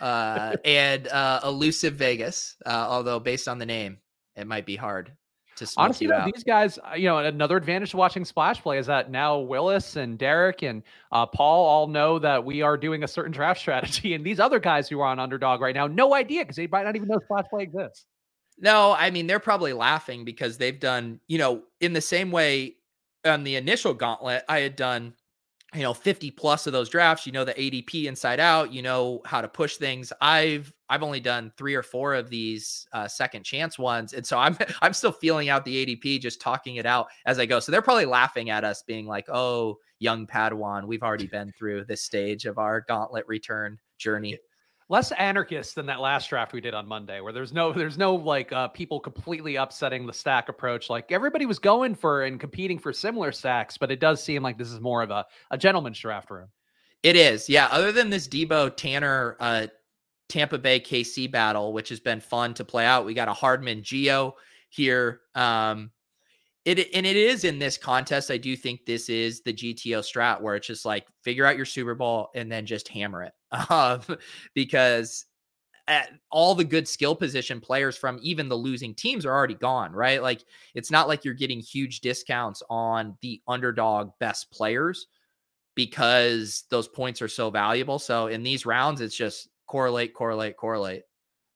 Uh, 0.00 0.56
and 0.64 1.08
uh, 1.08 1.40
Elusive 1.44 1.94
Vegas, 1.94 2.56
uh, 2.64 2.86
although 2.88 3.20
based 3.20 3.48
on 3.48 3.58
the 3.58 3.66
name, 3.66 3.98
it 4.36 4.46
might 4.46 4.64
be 4.64 4.76
hard 4.76 5.12
to 5.60 5.74
honestly, 5.76 6.06
know, 6.06 6.24
these 6.24 6.42
guys, 6.42 6.78
uh, 6.78 6.94
you 6.94 7.04
know, 7.04 7.18
another 7.18 7.56
advantage 7.56 7.90
to 7.90 7.98
watching 7.98 8.24
splash 8.24 8.62
play 8.62 8.78
is 8.78 8.86
that 8.86 9.10
now 9.10 9.38
Willis 9.38 9.96
and 9.96 10.18
Derek 10.18 10.62
and 10.62 10.82
uh, 11.12 11.26
Paul 11.26 11.66
all 11.66 11.86
know 11.86 12.18
that 12.18 12.44
we 12.44 12.62
are 12.62 12.76
doing 12.76 13.04
a 13.04 13.08
certain 13.08 13.32
draft 13.32 13.60
strategy, 13.60 14.14
and 14.14 14.24
these 14.24 14.40
other 14.40 14.58
guys 14.58 14.88
who 14.88 15.00
are 15.00 15.06
on 15.06 15.18
underdog 15.18 15.60
right 15.60 15.74
now, 15.74 15.86
no 15.86 16.14
idea 16.14 16.42
because 16.42 16.56
they 16.56 16.66
might 16.66 16.84
not 16.84 16.96
even 16.96 17.08
know 17.08 17.20
splash 17.24 17.44
play 17.50 17.62
exists. 17.62 18.06
No, 18.58 18.94
I 18.98 19.10
mean 19.10 19.26
they're 19.26 19.38
probably 19.38 19.72
laughing 19.72 20.24
because 20.24 20.58
they've 20.58 20.78
done, 20.78 21.20
you 21.28 21.38
know, 21.38 21.62
in 21.80 21.92
the 21.92 22.00
same 22.00 22.30
way 22.30 22.76
on 23.24 23.44
the 23.44 23.56
initial 23.56 23.94
gauntlet, 23.94 24.44
I 24.48 24.60
had 24.60 24.76
done 24.76 25.14
you 25.74 25.82
know 25.82 25.94
50 25.94 26.30
plus 26.32 26.66
of 26.66 26.72
those 26.72 26.88
drafts 26.88 27.26
you 27.26 27.32
know 27.32 27.44
the 27.44 27.54
adp 27.54 28.04
inside 28.04 28.40
out 28.40 28.72
you 28.72 28.82
know 28.82 29.20
how 29.24 29.40
to 29.40 29.48
push 29.48 29.76
things. 29.76 30.12
I've 30.20 30.72
i've 30.88 31.02
only 31.02 31.20
done 31.20 31.52
three 31.56 31.74
or 31.74 31.82
four 31.82 32.14
of 32.14 32.28
these 32.28 32.86
uh, 32.92 33.06
second 33.06 33.44
chance 33.44 33.78
ones 33.78 34.12
and 34.12 34.26
so 34.26 34.38
i'm 34.38 34.56
i'm 34.82 34.92
still 34.92 35.12
feeling 35.12 35.48
out 35.48 35.64
the 35.64 35.86
adp 35.86 36.20
just 36.20 36.40
talking 36.40 36.76
it 36.76 36.86
out 36.86 37.08
as 37.26 37.38
i 37.38 37.46
go. 37.46 37.60
So 37.60 37.70
they're 37.72 37.82
probably 37.82 38.06
laughing 38.06 38.50
at 38.50 38.64
us 38.64 38.82
being 38.82 39.06
like 39.06 39.28
oh 39.28 39.78
young 39.98 40.26
padawan 40.26 40.86
we've 40.86 41.02
already 41.02 41.26
been 41.26 41.52
through 41.52 41.84
this 41.84 42.02
stage 42.02 42.46
of 42.46 42.58
our 42.58 42.80
gauntlet 42.80 43.26
return 43.28 43.78
journey 43.98 44.38
less 44.90 45.12
anarchist 45.12 45.76
than 45.76 45.86
that 45.86 46.00
last 46.00 46.28
draft 46.28 46.52
we 46.52 46.60
did 46.60 46.74
on 46.74 46.86
Monday, 46.86 47.20
where 47.20 47.32
there's 47.32 47.52
no 47.52 47.72
there's 47.72 47.96
no 47.96 48.14
like 48.14 48.52
uh, 48.52 48.68
people 48.68 49.00
completely 49.00 49.56
upsetting 49.56 50.06
the 50.06 50.12
stack 50.12 50.50
approach. 50.50 50.90
Like 50.90 51.10
everybody 51.12 51.46
was 51.46 51.58
going 51.58 51.94
for 51.94 52.24
and 52.24 52.38
competing 52.38 52.78
for 52.78 52.92
similar 52.92 53.32
stacks, 53.32 53.78
but 53.78 53.90
it 53.90 54.00
does 54.00 54.22
seem 54.22 54.42
like 54.42 54.58
this 54.58 54.70
is 54.70 54.80
more 54.80 55.02
of 55.02 55.10
a, 55.10 55.24
a 55.50 55.56
gentleman's 55.56 55.98
draft 55.98 56.30
room. 56.30 56.48
It 57.02 57.16
is, 57.16 57.48
yeah. 57.48 57.68
Other 57.70 57.92
than 57.92 58.10
this 58.10 58.28
Debo 58.28 58.76
Tanner 58.76 59.36
uh, 59.40 59.68
Tampa 60.28 60.58
Bay 60.58 60.80
KC 60.80 61.30
battle, 61.30 61.72
which 61.72 61.88
has 61.88 62.00
been 62.00 62.20
fun 62.20 62.52
to 62.54 62.64
play 62.64 62.84
out, 62.84 63.06
we 63.06 63.14
got 63.14 63.28
a 63.28 63.32
Hardman 63.32 63.82
Geo 63.82 64.34
here. 64.68 65.20
Um, 65.34 65.92
it 66.78 66.88
and 66.94 67.06
it 67.06 67.16
is 67.16 67.44
in 67.44 67.58
this 67.58 67.76
contest. 67.76 68.30
I 68.30 68.36
do 68.36 68.56
think 68.56 68.84
this 68.84 69.08
is 69.08 69.42
the 69.42 69.52
GTO 69.52 70.00
strat 70.00 70.40
where 70.40 70.54
it's 70.54 70.66
just 70.66 70.84
like 70.84 71.06
figure 71.22 71.46
out 71.46 71.56
your 71.56 71.66
Super 71.66 71.94
Bowl 71.94 72.30
and 72.34 72.50
then 72.50 72.66
just 72.66 72.88
hammer 72.88 73.22
it, 73.24 73.32
um, 73.70 74.00
because 74.54 75.26
all 76.30 76.54
the 76.54 76.64
good 76.64 76.86
skill 76.86 77.14
position 77.14 77.60
players 77.60 77.96
from 77.96 78.18
even 78.22 78.48
the 78.48 78.56
losing 78.56 78.94
teams 78.94 79.26
are 79.26 79.34
already 79.34 79.54
gone, 79.54 79.92
right? 79.92 80.22
Like 80.22 80.44
it's 80.74 80.90
not 80.90 81.08
like 81.08 81.24
you're 81.24 81.34
getting 81.34 81.60
huge 81.60 82.00
discounts 82.00 82.62
on 82.70 83.16
the 83.22 83.40
underdog 83.48 84.10
best 84.20 84.50
players 84.50 85.06
because 85.74 86.64
those 86.70 86.88
points 86.88 87.22
are 87.22 87.28
so 87.28 87.50
valuable. 87.50 87.98
So 87.98 88.28
in 88.28 88.42
these 88.42 88.66
rounds, 88.66 89.00
it's 89.00 89.16
just 89.16 89.48
correlate, 89.66 90.14
correlate, 90.14 90.56
correlate. 90.56 91.02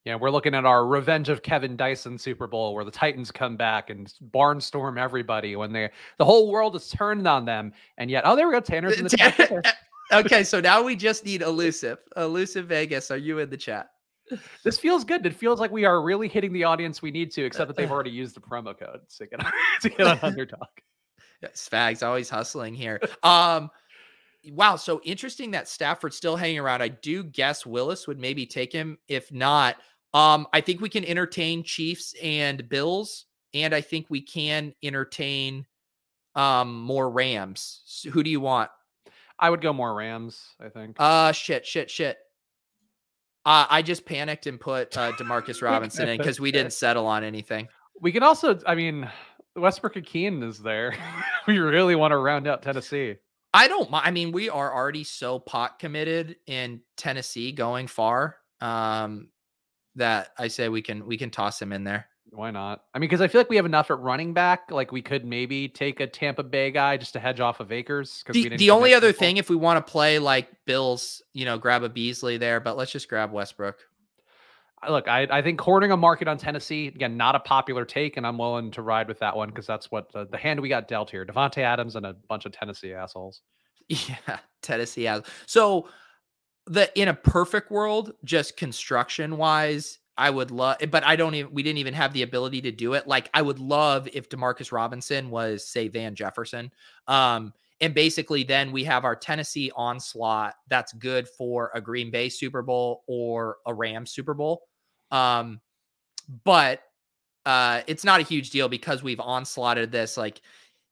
Yeah, 0.04 0.16
we're 0.16 0.30
looking 0.30 0.54
at 0.54 0.66
our 0.66 0.86
Revenge 0.86 1.30
of 1.30 1.42
Kevin 1.42 1.76
Dyson 1.76 2.18
Super 2.18 2.46
Bowl 2.46 2.74
where 2.74 2.84
the 2.84 2.90
Titans 2.90 3.30
come 3.30 3.56
back 3.56 3.88
and 3.88 4.12
barnstorm 4.32 5.00
everybody 5.00 5.56
when 5.56 5.72
they 5.72 5.88
the 6.18 6.26
whole 6.26 6.50
world 6.50 6.76
is 6.76 6.88
turned 6.88 7.26
on 7.26 7.46
them. 7.46 7.72
And 7.96 8.10
yet, 8.10 8.24
oh, 8.26 8.36
there 8.36 8.46
we 8.46 8.52
go. 8.52 8.60
Tanner's 8.60 8.98
in 8.98 9.04
the 9.04 9.10
chat. 9.16 9.76
okay, 10.12 10.44
so 10.44 10.60
now 10.60 10.82
we 10.82 10.94
just 10.94 11.24
need 11.24 11.40
elusive. 11.40 11.98
Elusive 12.18 12.66
Vegas, 12.66 13.10
are 13.10 13.16
you 13.16 13.38
in 13.38 13.48
the 13.48 13.56
chat? 13.56 13.92
This 14.62 14.78
feels 14.78 15.04
good. 15.04 15.24
It 15.24 15.34
feels 15.34 15.58
like 15.58 15.70
we 15.70 15.86
are 15.86 16.02
really 16.02 16.28
hitting 16.28 16.52
the 16.52 16.64
audience 16.64 17.00
we 17.00 17.10
need 17.10 17.30
to, 17.32 17.44
except 17.44 17.68
that 17.68 17.76
they've 17.76 17.90
already 17.90 18.10
used 18.10 18.36
the 18.36 18.40
promo 18.40 18.78
code 18.78 19.00
to 19.16 19.26
get 19.26 19.44
on, 19.44 19.52
to 19.80 19.88
get 19.88 20.06
on 20.06 20.18
underdog. 20.20 20.68
Yeah, 21.42 21.48
Spags 21.50 22.06
always 22.06 22.28
hustling 22.28 22.74
here. 22.74 23.00
Um 23.22 23.70
wow, 24.52 24.76
so 24.76 25.00
interesting 25.04 25.50
that 25.52 25.68
Stafford's 25.68 26.16
still 26.16 26.36
hanging 26.36 26.58
around. 26.58 26.82
I 26.82 26.88
do 26.88 27.22
guess 27.22 27.64
Willis 27.64 28.06
would 28.06 28.18
maybe 28.18 28.44
take 28.44 28.72
him. 28.72 28.98
If 29.08 29.32
not, 29.32 29.76
um, 30.14 30.46
I 30.52 30.60
think 30.60 30.80
we 30.80 30.88
can 30.88 31.04
entertain 31.04 31.62
Chiefs 31.64 32.14
and 32.22 32.68
Bills, 32.68 33.26
and 33.52 33.74
I 33.74 33.80
think 33.80 34.06
we 34.08 34.20
can 34.22 34.72
entertain 34.82 35.66
um 36.36 36.80
more 36.80 37.10
Rams. 37.10 37.82
So 37.84 38.10
who 38.10 38.22
do 38.22 38.30
you 38.30 38.40
want? 38.40 38.70
I 39.38 39.50
would 39.50 39.60
go 39.60 39.72
more 39.72 39.94
Rams, 39.94 40.40
I 40.60 40.68
think. 40.68 40.96
Uh 40.98 41.32
shit, 41.32 41.66
shit, 41.66 41.90
shit. 41.90 42.18
Uh, 43.46 43.66
I 43.68 43.82
just 43.82 44.06
panicked 44.06 44.46
and 44.46 44.58
put 44.58 44.96
uh, 44.96 45.12
Demarcus 45.12 45.60
Robinson 45.60 46.08
in 46.08 46.16
because 46.16 46.40
we 46.40 46.50
didn't 46.50 46.72
settle 46.84 47.06
on 47.06 47.22
anything. 47.22 47.68
We 48.00 48.10
can 48.10 48.22
also, 48.22 48.58
I 48.66 48.74
mean, 48.74 49.06
Westbrook-Ikhine 49.54 50.42
is 50.42 50.60
there. 50.60 50.96
we 51.46 51.58
really 51.58 51.94
want 51.94 52.12
to 52.12 52.16
round 52.16 52.46
out 52.46 52.62
Tennessee. 52.62 53.16
I 53.52 53.68
don't 53.68 53.88
I 53.92 54.10
mean, 54.10 54.32
we 54.32 54.48
are 54.48 54.74
already 54.74 55.04
so 55.04 55.38
pot 55.38 55.78
committed 55.78 56.36
in 56.46 56.80
Tennessee 56.96 57.52
going 57.52 57.86
far. 57.86 58.38
Um, 58.60 59.28
that 59.96 60.30
I 60.38 60.48
say 60.48 60.68
we 60.68 60.82
can 60.82 61.06
we 61.06 61.16
can 61.16 61.30
toss 61.30 61.60
him 61.60 61.72
in 61.72 61.84
there. 61.84 62.08
Why 62.34 62.50
not? 62.50 62.84
I 62.92 62.98
mean, 62.98 63.08
because 63.08 63.20
I 63.20 63.28
feel 63.28 63.40
like 63.40 63.48
we 63.48 63.56
have 63.56 63.66
enough 63.66 63.90
at 63.90 63.98
running 64.00 64.34
back. 64.34 64.70
Like 64.70 64.90
we 64.90 65.02
could 65.02 65.24
maybe 65.24 65.68
take 65.68 66.00
a 66.00 66.06
Tampa 66.06 66.42
Bay 66.42 66.70
guy 66.70 66.96
just 66.96 67.12
to 67.12 67.20
hedge 67.20 67.40
off 67.40 67.60
of 67.60 67.70
Akers. 67.70 68.24
The, 68.28 68.56
the 68.56 68.70
only 68.70 68.92
other 68.92 69.08
people. 69.08 69.20
thing, 69.20 69.36
if 69.36 69.48
we 69.48 69.56
want 69.56 69.84
to 69.84 69.90
play 69.90 70.18
like 70.18 70.48
Bills, 70.66 71.22
you 71.32 71.44
know, 71.44 71.58
grab 71.58 71.82
a 71.82 71.88
Beasley 71.88 72.36
there, 72.36 72.60
but 72.60 72.76
let's 72.76 72.90
just 72.90 73.08
grab 73.08 73.32
Westbrook. 73.32 73.78
Look, 74.88 75.08
I, 75.08 75.26
I 75.30 75.42
think 75.42 75.60
hoarding 75.60 75.92
a 75.92 75.96
market 75.96 76.28
on 76.28 76.36
Tennessee 76.36 76.88
again, 76.88 77.16
not 77.16 77.34
a 77.34 77.40
popular 77.40 77.84
take, 77.84 78.16
and 78.16 78.26
I'm 78.26 78.36
willing 78.36 78.70
to 78.72 78.82
ride 78.82 79.08
with 79.08 79.18
that 79.20 79.34
one 79.34 79.48
because 79.48 79.66
that's 79.66 79.90
what 79.90 80.12
the, 80.12 80.26
the, 80.26 80.36
hand 80.36 80.60
we 80.60 80.68
got 80.68 80.88
dealt 80.88 81.10
here: 81.10 81.24
Davante 81.24 81.58
Adams 81.58 81.96
and 81.96 82.04
a 82.04 82.14
bunch 82.28 82.44
of 82.44 82.52
Tennessee 82.52 82.92
assholes. 82.92 83.42
Yeah, 83.88 84.38
Tennessee 84.62 85.04
has. 85.04 85.22
So 85.44 85.88
the 86.66 86.90
in 87.00 87.08
a 87.08 87.14
perfect 87.14 87.70
world, 87.70 88.12
just 88.24 88.56
construction 88.56 89.36
wise, 89.36 89.98
I 90.16 90.30
would 90.30 90.50
love, 90.50 90.76
but 90.90 91.04
I 91.04 91.16
don't 91.16 91.34
even, 91.34 91.52
we 91.52 91.62
didn't 91.62 91.78
even 91.78 91.94
have 91.94 92.12
the 92.12 92.22
ability 92.22 92.62
to 92.62 92.70
do 92.70 92.94
it. 92.94 93.06
Like, 93.06 93.28
I 93.34 93.42
would 93.42 93.58
love 93.58 94.08
if 94.12 94.28
Demarcus 94.28 94.70
Robinson 94.70 95.28
was, 95.28 95.66
say, 95.66 95.88
Van 95.88 96.14
Jefferson. 96.14 96.70
Um, 97.08 97.52
and 97.80 97.92
basically, 97.92 98.44
then 98.44 98.70
we 98.70 98.84
have 98.84 99.04
our 99.04 99.16
Tennessee 99.16 99.72
onslaught 99.74 100.54
that's 100.68 100.92
good 100.92 101.28
for 101.28 101.72
a 101.74 101.80
Green 101.80 102.12
Bay 102.12 102.28
Super 102.28 102.62
Bowl 102.62 103.02
or 103.08 103.56
a 103.66 103.74
Rams 103.74 104.12
Super 104.12 104.34
Bowl. 104.34 104.62
Um, 105.10 105.60
but 106.44 106.82
uh, 107.44 107.82
it's 107.88 108.04
not 108.04 108.20
a 108.20 108.24
huge 108.24 108.50
deal 108.50 108.68
because 108.68 109.02
we've 109.02 109.20
onslaughted 109.20 109.90
this. 109.90 110.16
Like, 110.16 110.40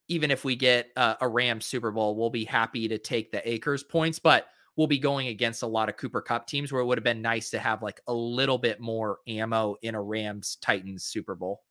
even 0.09 0.33
if 0.33 0.45
we 0.45 0.57
get 0.57 0.91
uh, 0.97 1.15
a 1.21 1.29
Rams 1.29 1.65
Super 1.65 1.93
Bowl, 1.93 2.17
we'll 2.17 2.29
be 2.29 2.45
happy 2.45 2.89
to 2.89 2.99
take 2.99 3.31
the 3.31 3.49
Akers 3.49 3.85
points. 3.85 4.19
But 4.19 4.49
will 4.77 4.87
be 4.87 4.99
going 4.99 5.29
against 5.29 5.63
a 5.63 5.67
lot 5.67 5.89
of 5.89 5.97
Cooper 5.97 6.23
Kupp 6.23 6.47
teams 6.47 6.73
where 6.73 6.81
it 6.81 6.87
would 6.87 6.99
have 6.99 7.05
been 7.05 7.23
nice 7.23 7.51
to 7.51 7.59
have 7.59 7.83
like 7.83 8.01
a 8.07 8.15
little 8.15 8.59
bit 8.59 8.81
more 8.81 9.19
ammo 9.29 9.77
in 9.83 9.95
a 9.95 10.03
Rams 10.03 10.57
Titans 10.61 11.05
Super 11.05 11.35
Bowl. 11.35 11.63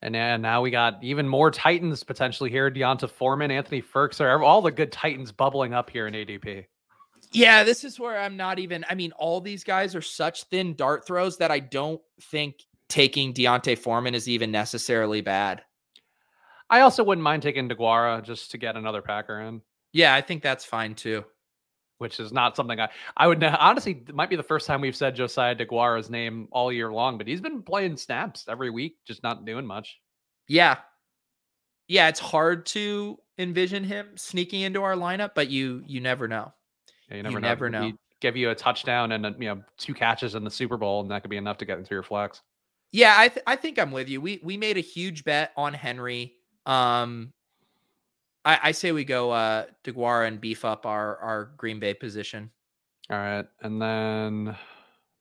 And 0.00 0.12
now 0.12 0.62
we 0.62 0.70
got 0.70 1.02
even 1.02 1.26
more 1.26 1.50
Titans 1.50 2.04
potentially 2.04 2.50
here. 2.50 2.70
D'Onta 2.70 3.10
Foreman, 3.10 3.50
Anthony 3.50 3.82
Firkser, 3.82 4.44
all 4.44 4.62
the 4.62 4.70
good 4.70 4.92
Titans 4.92 5.32
bubbling 5.32 5.74
up 5.74 5.90
here 5.90 6.06
in 6.06 6.14
ADP. 6.14 6.66
Yeah, 7.32 7.64
this 7.64 7.82
is 7.82 7.98
where 7.98 8.16
I'm 8.16 8.36
not 8.36 8.58
even. 8.58 8.84
I 8.88 8.94
mean, 8.94 9.12
all 9.12 9.40
these 9.40 9.64
guys 9.64 9.96
are 9.96 10.02
such 10.02 10.44
thin 10.44 10.74
dart 10.76 11.04
throws 11.06 11.36
that 11.38 11.50
I 11.50 11.58
don't 11.58 12.00
think 12.22 12.64
taking 12.88 13.32
D'Onta 13.32 13.76
Foreman 13.76 14.14
is 14.14 14.28
even 14.28 14.52
necessarily 14.52 15.20
bad. 15.20 15.62
I 16.70 16.80
also 16.82 17.02
wouldn't 17.02 17.24
mind 17.24 17.42
taking 17.42 17.68
DeGuara 17.68 18.22
just 18.22 18.52
to 18.52 18.58
get 18.58 18.76
another 18.76 19.02
Packer 19.02 19.40
in. 19.40 19.62
Yeah, 19.92 20.14
I 20.14 20.20
think 20.20 20.42
that's 20.42 20.64
fine 20.64 20.94
too 20.94 21.24
which 21.98 22.20
is 22.20 22.32
not 22.32 22.56
something 22.56 22.80
I 22.80 22.88
I 23.16 23.26
would 23.26 23.42
honestly 23.42 24.02
it 24.08 24.14
might 24.14 24.30
be 24.30 24.36
the 24.36 24.42
first 24.42 24.66
time 24.66 24.80
we've 24.80 24.96
said 24.96 25.14
Josiah 25.14 25.54
DeGuara's 25.54 26.10
name 26.10 26.48
all 26.50 26.72
year 26.72 26.92
long, 26.92 27.18
but 27.18 27.26
he's 27.26 27.40
been 27.40 27.62
playing 27.62 27.96
snaps 27.96 28.46
every 28.48 28.70
week, 28.70 28.96
just 29.04 29.22
not 29.22 29.44
doing 29.44 29.66
much. 29.66 29.98
Yeah. 30.48 30.78
Yeah, 31.88 32.08
it's 32.08 32.20
hard 32.20 32.66
to 32.66 33.18
envision 33.38 33.84
him 33.84 34.08
sneaking 34.16 34.60
into 34.62 34.82
our 34.82 34.94
lineup, 34.94 35.30
but 35.34 35.48
you 35.48 35.82
you 35.86 36.00
never 36.00 36.28
know. 36.28 36.52
Yeah, 37.10 37.16
you 37.16 37.22
never 37.22 37.36
you 37.36 37.40
know. 37.40 37.48
Never 37.48 37.70
know. 37.70 37.92
give 38.20 38.36
you 38.36 38.50
a 38.50 38.54
touchdown 38.54 39.12
and 39.12 39.26
a, 39.26 39.30
you 39.38 39.48
know 39.48 39.62
two 39.78 39.94
catches 39.94 40.34
in 40.34 40.44
the 40.44 40.50
Super 40.50 40.76
Bowl, 40.76 41.00
and 41.00 41.10
that 41.10 41.22
could 41.22 41.30
be 41.30 41.36
enough 41.36 41.58
to 41.58 41.64
get 41.64 41.78
into 41.78 41.94
your 41.94 42.02
flex. 42.02 42.42
Yeah, 42.92 43.14
I 43.16 43.28
th- 43.28 43.44
I 43.46 43.56
think 43.56 43.78
I'm 43.78 43.90
with 43.90 44.08
you. 44.08 44.20
We 44.20 44.40
we 44.42 44.56
made 44.56 44.76
a 44.76 44.80
huge 44.80 45.24
bet 45.24 45.52
on 45.56 45.74
Henry. 45.74 46.34
Um, 46.66 47.32
I, 48.48 48.58
I 48.64 48.72
say 48.72 48.92
we 48.92 49.04
go 49.04 49.30
uh 49.30 49.66
DeGuara 49.84 50.26
and 50.26 50.40
beef 50.40 50.64
up 50.64 50.86
our 50.86 51.18
our 51.18 51.50
Green 51.58 51.78
Bay 51.78 51.92
position. 51.92 52.50
All 53.10 53.18
right, 53.18 53.46
and 53.60 53.80
then 53.80 54.56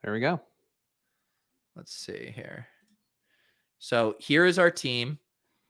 there 0.01 0.13
we 0.13 0.21
go. 0.21 0.39
Let's 1.75 1.93
see 1.93 2.31
here. 2.33 2.67
So 3.79 4.15
here 4.19 4.45
is 4.45 4.57
our 4.57 4.71
team. 4.71 5.19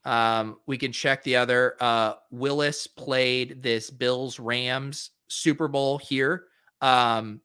Um, 0.04 0.58
we 0.66 0.78
can 0.78 0.92
check 0.92 1.22
the 1.22 1.36
other. 1.36 1.76
Uh, 1.80 2.14
Willis 2.30 2.86
played 2.86 3.62
this 3.62 3.90
Bills 3.90 4.38
Rams 4.38 5.10
Super 5.28 5.68
Bowl 5.68 5.98
here. 5.98 6.44
Um, 6.80 7.40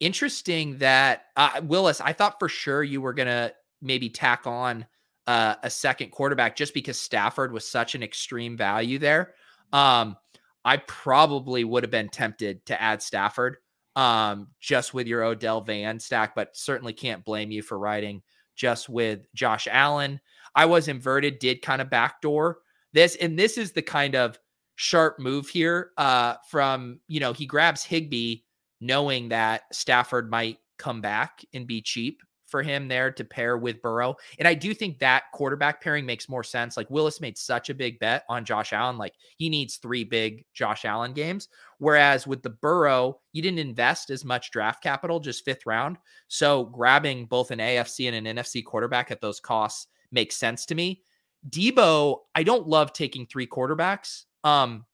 interesting 0.00 0.76
that 0.78 1.26
uh, 1.36 1.60
Willis. 1.62 2.00
I 2.00 2.12
thought 2.12 2.40
for 2.40 2.48
sure 2.48 2.82
you 2.82 3.00
were 3.00 3.14
gonna 3.14 3.52
maybe 3.80 4.10
tack 4.10 4.46
on 4.46 4.86
uh, 5.26 5.56
a 5.62 5.70
second 5.70 6.10
quarterback 6.10 6.56
just 6.56 6.74
because 6.74 6.98
Stafford 6.98 7.52
was 7.52 7.68
such 7.68 7.94
an 7.94 8.02
extreme 8.02 8.56
value 8.56 8.98
there. 8.98 9.34
Um, 9.72 10.16
I 10.64 10.78
probably 10.78 11.64
would 11.64 11.82
have 11.82 11.90
been 11.90 12.08
tempted 12.08 12.64
to 12.66 12.80
add 12.80 13.02
Stafford 13.02 13.58
um, 13.94 14.48
just 14.60 14.94
with 14.94 15.06
your 15.06 15.24
Odell 15.24 15.60
Van 15.60 15.98
stack, 15.98 16.34
but 16.34 16.56
certainly 16.56 16.92
can't 16.92 17.24
blame 17.24 17.50
you 17.50 17.62
for 17.62 17.78
riding 17.78 18.22
just 18.54 18.88
with 18.88 19.26
Josh 19.34 19.68
Allen. 19.70 20.20
I 20.54 20.66
was 20.66 20.88
inverted, 20.88 21.38
did 21.38 21.62
kind 21.62 21.82
of 21.82 21.90
backdoor 21.90 22.58
this, 22.92 23.16
and 23.16 23.38
this 23.38 23.58
is 23.58 23.72
the 23.72 23.82
kind 23.82 24.14
of 24.14 24.38
sharp 24.76 25.18
move 25.18 25.48
here 25.48 25.90
uh, 25.98 26.34
from, 26.48 27.00
you 27.08 27.20
know, 27.20 27.32
he 27.32 27.46
grabs 27.46 27.84
Higbee 27.84 28.38
knowing 28.80 29.28
that 29.30 29.62
Stafford 29.72 30.30
might 30.30 30.58
come 30.78 31.00
back 31.00 31.44
and 31.54 31.66
be 31.66 31.80
cheap 31.80 32.22
for 32.46 32.62
him 32.62 32.88
there 32.88 33.10
to 33.10 33.24
pair 33.24 33.58
with 33.58 33.82
Burrow. 33.82 34.16
And 34.38 34.46
I 34.46 34.54
do 34.54 34.72
think 34.72 34.98
that 34.98 35.24
quarterback 35.32 35.82
pairing 35.82 36.06
makes 36.06 36.28
more 36.28 36.44
sense. 36.44 36.76
Like 36.76 36.90
Willis 36.90 37.20
made 37.20 37.36
such 37.36 37.70
a 37.70 37.74
big 37.74 37.98
bet 37.98 38.24
on 38.28 38.44
Josh 38.44 38.72
Allen. 38.72 38.98
Like 38.98 39.14
he 39.36 39.48
needs 39.48 39.76
three 39.76 40.04
big 40.04 40.44
Josh 40.54 40.84
Allen 40.84 41.12
games. 41.12 41.48
Whereas 41.78 42.26
with 42.26 42.42
the 42.42 42.50
Burrow, 42.50 43.20
you 43.32 43.42
didn't 43.42 43.58
invest 43.58 44.10
as 44.10 44.24
much 44.24 44.50
draft 44.50 44.82
capital, 44.82 45.20
just 45.20 45.44
fifth 45.44 45.66
round. 45.66 45.98
So 46.28 46.64
grabbing 46.64 47.26
both 47.26 47.50
an 47.50 47.58
AFC 47.58 48.08
and 48.10 48.26
an 48.26 48.36
NFC 48.36 48.64
quarterback 48.64 49.10
at 49.10 49.20
those 49.20 49.40
costs 49.40 49.88
makes 50.12 50.36
sense 50.36 50.66
to 50.66 50.74
me. 50.74 51.02
Debo, 51.48 52.18
I 52.34 52.42
don't 52.42 52.66
love 52.66 52.92
taking 52.92 53.26
three 53.26 53.46
quarterbacks. 53.46 54.24
Um, 54.42 54.84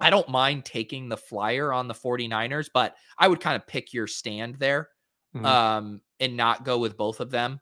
I 0.00 0.10
don't 0.10 0.28
mind 0.28 0.64
taking 0.64 1.08
the 1.08 1.16
flyer 1.16 1.72
on 1.72 1.88
the 1.88 1.94
49ers, 1.94 2.68
but 2.72 2.94
I 3.18 3.26
would 3.26 3.40
kind 3.40 3.56
of 3.56 3.66
pick 3.66 3.92
your 3.92 4.06
stand 4.06 4.56
there 4.56 4.90
mm-hmm. 5.34 5.46
um, 5.46 6.00
and 6.20 6.36
not 6.36 6.64
go 6.64 6.78
with 6.78 6.96
both 6.96 7.20
of 7.20 7.30
them. 7.30 7.60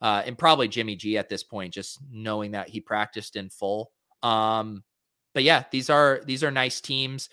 Uh, 0.00 0.22
and 0.26 0.36
probably 0.36 0.68
Jimmy 0.68 0.96
G 0.96 1.16
at 1.16 1.28
this 1.28 1.42
point, 1.42 1.72
just 1.72 1.98
knowing 2.10 2.50
that 2.50 2.68
he 2.68 2.80
practiced 2.80 3.36
in 3.36 3.48
full. 3.48 3.90
Um, 4.22 4.84
but 5.32 5.42
yeah, 5.42 5.64
these 5.70 5.90
are 5.90 6.20
these 6.26 6.44
are 6.44 6.50
nice 6.50 6.80
teams. 6.80 7.28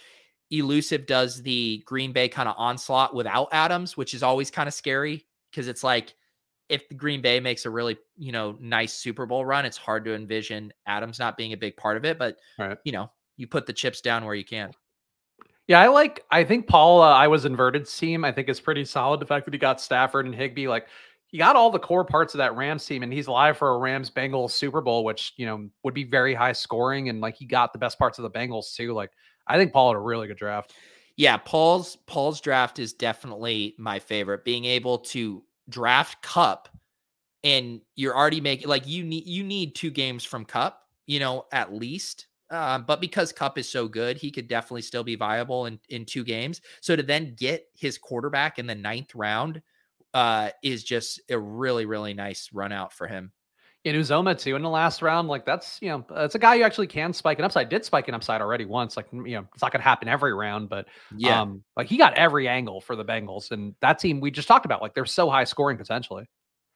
Elusive 0.51 1.05
does 1.05 1.41
the 1.41 1.81
Green 1.85 2.11
Bay 2.11 2.27
kind 2.27 2.49
of 2.49 2.55
onslaught 2.57 3.15
without 3.15 3.49
Adams, 3.51 3.95
which 3.95 4.13
is 4.13 4.23
always 4.23 4.51
kind 4.51 4.67
of 4.67 4.73
scary 4.73 5.25
because 5.49 5.67
it's 5.67 5.83
like 5.83 6.13
if 6.69 6.87
the 6.87 6.95
Green 6.95 7.21
Bay 7.21 7.39
makes 7.39 7.65
a 7.65 7.69
really, 7.69 7.97
you 8.17 8.31
know, 8.31 8.57
nice 8.59 8.93
Super 8.93 9.25
Bowl 9.25 9.45
run, 9.45 9.65
it's 9.65 9.77
hard 9.77 10.05
to 10.05 10.15
envision 10.15 10.71
Adams 10.85 11.19
not 11.19 11.37
being 11.37 11.53
a 11.53 11.57
big 11.57 11.75
part 11.77 11.97
of 11.97 12.05
it. 12.05 12.17
But 12.17 12.37
right. 12.57 12.77
you 12.83 12.91
know, 12.91 13.11
you 13.37 13.47
put 13.47 13.65
the 13.65 13.73
chips 13.73 14.01
down 14.01 14.25
where 14.25 14.35
you 14.35 14.45
can. 14.45 14.71
Yeah, 15.71 15.79
I 15.79 15.87
like. 15.87 16.25
I 16.29 16.43
think 16.43 16.67
Paul. 16.67 17.01
Uh, 17.01 17.13
I 17.13 17.29
was 17.29 17.45
inverted 17.45 17.87
team. 17.87 18.25
I 18.25 18.31
think 18.33 18.49
is 18.49 18.59
pretty 18.59 18.83
solid. 18.83 19.21
The 19.21 19.25
fact 19.25 19.45
that 19.45 19.53
he 19.53 19.57
got 19.57 19.79
Stafford 19.79 20.25
and 20.25 20.35
Higbee, 20.35 20.67
like 20.67 20.87
he 21.27 21.37
got 21.37 21.55
all 21.55 21.71
the 21.71 21.79
core 21.79 22.03
parts 22.03 22.33
of 22.33 22.39
that 22.39 22.57
Rams 22.57 22.85
team, 22.85 23.03
and 23.03 23.13
he's 23.13 23.29
live 23.29 23.57
for 23.57 23.69
a 23.69 23.77
Rams 23.77 24.11
Bengals 24.11 24.51
Super 24.51 24.81
Bowl, 24.81 25.05
which 25.05 25.31
you 25.37 25.45
know 25.45 25.69
would 25.83 25.93
be 25.93 26.03
very 26.03 26.33
high 26.33 26.51
scoring, 26.51 27.07
and 27.07 27.21
like 27.21 27.35
he 27.37 27.45
got 27.45 27.71
the 27.71 27.79
best 27.79 27.97
parts 27.97 28.19
of 28.19 28.23
the 28.23 28.29
Bengals 28.29 28.75
too. 28.75 28.91
Like 28.91 29.11
I 29.47 29.57
think 29.57 29.71
Paul 29.71 29.93
had 29.93 29.95
a 29.95 30.01
really 30.01 30.27
good 30.27 30.35
draft. 30.35 30.73
Yeah, 31.15 31.37
Paul's 31.37 31.95
Paul's 32.05 32.41
draft 32.41 32.77
is 32.77 32.91
definitely 32.91 33.73
my 33.77 33.97
favorite. 33.97 34.43
Being 34.43 34.65
able 34.65 34.97
to 34.97 35.41
draft 35.69 36.21
Kupp, 36.21 36.67
and 37.45 37.79
you're 37.95 38.17
already 38.17 38.41
making 38.41 38.67
like 38.67 38.85
you 38.89 39.05
need 39.05 39.25
you 39.25 39.45
need 39.45 39.73
two 39.73 39.89
games 39.89 40.25
from 40.25 40.43
Kupp, 40.43 40.81
you 41.07 41.21
know, 41.21 41.45
at 41.53 41.73
least 41.73 42.27
um, 42.51 42.83
but 42.85 42.99
because 42.99 43.31
Kupp 43.31 43.57
is 43.57 43.67
so 43.67 43.87
good, 43.87 44.17
he 44.17 44.29
could 44.29 44.47
definitely 44.47 44.81
still 44.81 45.03
be 45.03 45.15
viable 45.15 45.65
in, 45.67 45.79
in 45.87 46.05
two 46.05 46.23
games. 46.23 46.61
So 46.81 46.95
to 46.97 47.01
then 47.01 47.33
get 47.35 47.67
his 47.73 47.97
quarterback 47.97 48.59
in 48.59 48.67
the 48.67 48.75
ninth 48.75 49.15
round 49.15 49.61
uh, 50.13 50.49
is 50.61 50.83
just 50.83 51.21
a 51.29 51.39
really, 51.39 51.85
really 51.85 52.13
nice 52.13 52.49
run 52.51 52.73
out 52.73 52.91
for 52.91 53.07
him. 53.07 53.31
In 53.83 53.95
Uzomah 53.95 54.37
too 54.37 54.55
in 54.55 54.61
the 54.61 54.69
last 54.69 55.01
round, 55.01 55.27
like 55.27 55.43
that's 55.43 55.79
you 55.81 55.89
know 55.89 56.05
that's 56.13 56.35
a 56.35 56.39
guy 56.39 56.53
you 56.53 56.63
actually 56.63 56.85
can 56.85 57.13
spike 57.13 57.39
an 57.39 57.45
upside. 57.45 57.67
Did 57.67 57.83
spike 57.83 58.07
an 58.07 58.13
upside 58.13 58.39
already 58.39 58.65
once, 58.65 58.95
like 58.95 59.07
you 59.11 59.23
know 59.23 59.47
it's 59.53 59.63
not 59.63 59.71
gonna 59.71 59.83
happen 59.83 60.07
every 60.07 60.35
round, 60.35 60.69
but 60.69 60.87
yeah, 61.17 61.41
um, 61.41 61.63
like 61.75 61.87
he 61.87 61.97
got 61.97 62.13
every 62.13 62.47
angle 62.47 62.79
for 62.79 62.95
the 62.95 63.03
Bengals 63.03 63.49
and 63.49 63.73
that 63.81 63.97
team 63.97 64.19
we 64.19 64.29
just 64.29 64.47
talked 64.47 64.65
about, 64.65 64.83
like 64.83 64.93
they're 64.93 65.07
so 65.07 65.31
high 65.31 65.45
scoring 65.45 65.77
potentially. 65.77 66.29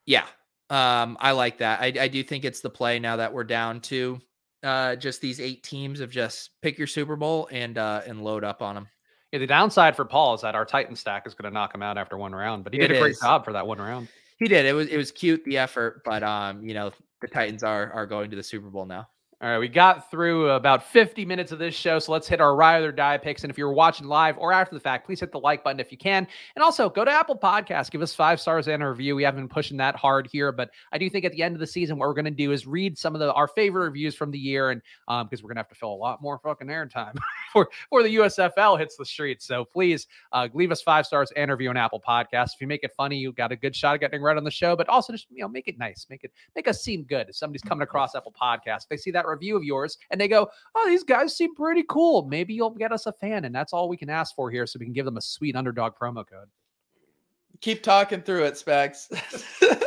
Yeah, 0.07 0.25
um, 0.71 1.15
I 1.19 1.33
like 1.33 1.59
that. 1.59 1.79
I, 1.79 1.93
I 1.99 2.07
do 2.07 2.23
think 2.23 2.43
it's 2.43 2.61
the 2.61 2.71
play 2.71 2.97
now 2.97 3.17
that 3.17 3.33
we're 3.33 3.43
down 3.43 3.81
to 3.81 4.19
uh, 4.65 4.95
just 4.95 5.21
these 5.21 5.39
eight 5.39 5.63
teams 5.63 5.99
of 5.99 6.11
just 6.11 6.49
pick 6.61 6.77
your 6.77 6.87
Super 6.87 7.15
Bowl 7.15 7.47
and 7.51 7.77
uh, 7.77 8.01
and 8.05 8.23
load 8.23 8.43
up 8.43 8.61
on 8.61 8.75
them. 8.75 8.87
Yeah, 9.31 9.39
the 9.39 9.47
downside 9.47 9.95
for 9.95 10.05
Paul 10.05 10.33
is 10.33 10.41
that 10.41 10.55
our 10.55 10.65
Titan 10.65 10.95
stack 10.95 11.27
is 11.27 11.33
going 11.33 11.51
to 11.51 11.53
knock 11.53 11.73
him 11.73 11.81
out 11.81 11.97
after 11.97 12.17
one 12.17 12.33
round, 12.33 12.63
but 12.63 12.73
he 12.73 12.79
it 12.79 12.87
did 12.87 12.97
a 12.97 12.99
great 12.99 13.17
job 13.21 13.45
for 13.45 13.53
that 13.53 13.65
one 13.65 13.79
round. 13.79 14.07
He 14.37 14.47
did. 14.47 14.65
It 14.65 14.73
was 14.73 14.87
it 14.87 14.97
was 14.97 15.11
cute 15.11 15.43
the 15.45 15.57
effort, 15.57 16.01
but 16.03 16.23
um, 16.23 16.67
you 16.67 16.73
know, 16.73 16.91
the 17.21 17.27
Titans 17.27 17.63
are 17.63 17.91
are 17.91 18.05
going 18.05 18.29
to 18.31 18.35
the 18.35 18.43
Super 18.43 18.69
Bowl 18.69 18.85
now. 18.85 19.07
All 19.45 19.51
right, 19.51 19.59
we 19.59 19.67
got 19.67 20.09
through 20.09 20.49
about 20.49 20.87
50 20.87 21.23
minutes 21.23 21.51
of 21.51 21.59
this 21.59 21.75
show, 21.75 21.99
so 21.99 22.11
let's 22.11 22.27
hit 22.27 22.41
our 22.41 22.55
ride 22.55 22.81
or 22.81 22.91
die 22.91 23.19
picks. 23.19 23.43
And 23.43 23.51
if 23.51 23.59
you're 23.59 23.71
watching 23.71 24.07
live 24.07 24.39
or 24.39 24.51
after 24.51 24.73
the 24.73 24.79
fact, 24.79 25.05
please 25.05 25.19
hit 25.19 25.31
the 25.31 25.39
like 25.39 25.63
button 25.63 25.79
if 25.79 25.91
you 25.91 25.99
can. 25.99 26.27
And 26.55 26.63
also 26.63 26.89
go 26.89 27.05
to 27.05 27.11
Apple 27.11 27.37
Podcasts, 27.37 27.91
give 27.91 28.01
us 28.01 28.15
five 28.15 28.41
stars 28.41 28.67
and 28.67 28.81
a 28.81 28.89
review. 28.89 29.15
We 29.15 29.21
haven't 29.21 29.41
been 29.41 29.47
pushing 29.47 29.77
that 29.77 29.95
hard 29.95 30.27
here, 30.31 30.51
but 30.51 30.71
I 30.91 30.97
do 30.97 31.07
think 31.11 31.25
at 31.25 31.31
the 31.31 31.43
end 31.43 31.53
of 31.53 31.59
the 31.59 31.67
season, 31.67 31.99
what 31.99 32.07
we're 32.07 32.15
going 32.15 32.25
to 32.25 32.31
do 32.31 32.53
is 32.53 32.65
read 32.65 32.97
some 32.97 33.13
of 33.13 33.19
the 33.19 33.31
our 33.33 33.47
favorite 33.47 33.83
reviews 33.83 34.15
from 34.15 34.31
the 34.31 34.39
year, 34.39 34.71
and 34.71 34.81
um, 35.07 35.27
because 35.27 35.43
we're 35.43 35.49
going 35.49 35.57
to 35.57 35.59
have 35.59 35.69
to 35.69 35.75
fill 35.75 35.93
a 35.93 35.93
lot 35.93 36.23
more 36.23 36.39
fucking 36.39 36.67
airtime 36.67 37.15
for 37.55 37.69
for 37.89 38.03
the 38.03 38.15
USFL 38.17 38.77
hits 38.77 38.97
the 38.97 39.05
streets. 39.05 39.45
So 39.45 39.63
please 39.63 40.07
uh, 40.33 40.49
leave 40.53 40.71
us 40.71 40.81
five 40.81 41.05
stars 41.05 41.31
and 41.35 41.49
review 41.49 41.69
on 41.69 41.77
Apple 41.77 42.01
Podcasts. 42.05 42.49
If 42.55 42.61
you 42.61 42.67
make 42.67 42.83
it 42.83 42.91
funny, 42.95 43.17
you 43.17 43.31
got 43.31 43.51
a 43.51 43.55
good 43.55 43.75
shot 43.75 43.95
at 43.95 44.01
getting 44.01 44.21
right 44.21 44.35
on 44.35 44.43
the 44.43 44.51
show, 44.51 44.75
but 44.75 44.89
also 44.89 45.13
just 45.13 45.27
you 45.29 45.41
know 45.41 45.47
make 45.47 45.67
it 45.67 45.77
nice, 45.77 46.05
make 46.09 46.23
it 46.23 46.31
make 46.55 46.67
us 46.67 46.83
seem 46.83 47.03
good. 47.03 47.29
If 47.29 47.35
somebody's 47.37 47.61
coming 47.61 47.83
across 47.83 48.13
Apple 48.13 48.33
Podcasts, 48.39 48.87
they 48.89 48.97
see 48.97 49.11
that 49.11 49.25
review 49.25 49.55
of 49.55 49.63
yours 49.63 49.97
and 50.11 50.19
they 50.19 50.27
go, 50.27 50.49
"Oh, 50.75 50.85
these 50.87 51.03
guys 51.03 51.35
seem 51.35 51.55
pretty 51.55 51.83
cool. 51.87 52.27
Maybe 52.27 52.53
you'll 52.53 52.71
get 52.71 52.91
us 52.91 53.05
a 53.05 53.13
fan." 53.13 53.45
And 53.45 53.55
that's 53.55 53.71
all 53.71 53.87
we 53.87 53.97
can 53.97 54.09
ask 54.09 54.35
for 54.35 54.51
here, 54.51 54.67
so 54.67 54.77
we 54.77 54.85
can 54.85 54.93
give 54.93 55.05
them 55.05 55.17
a 55.17 55.21
sweet 55.21 55.55
underdog 55.55 55.93
promo 55.95 56.27
code. 56.27 56.49
Keep 57.61 57.83
talking 57.83 58.21
through 58.21 58.43
it, 58.43 58.57
Specs. 58.57 59.09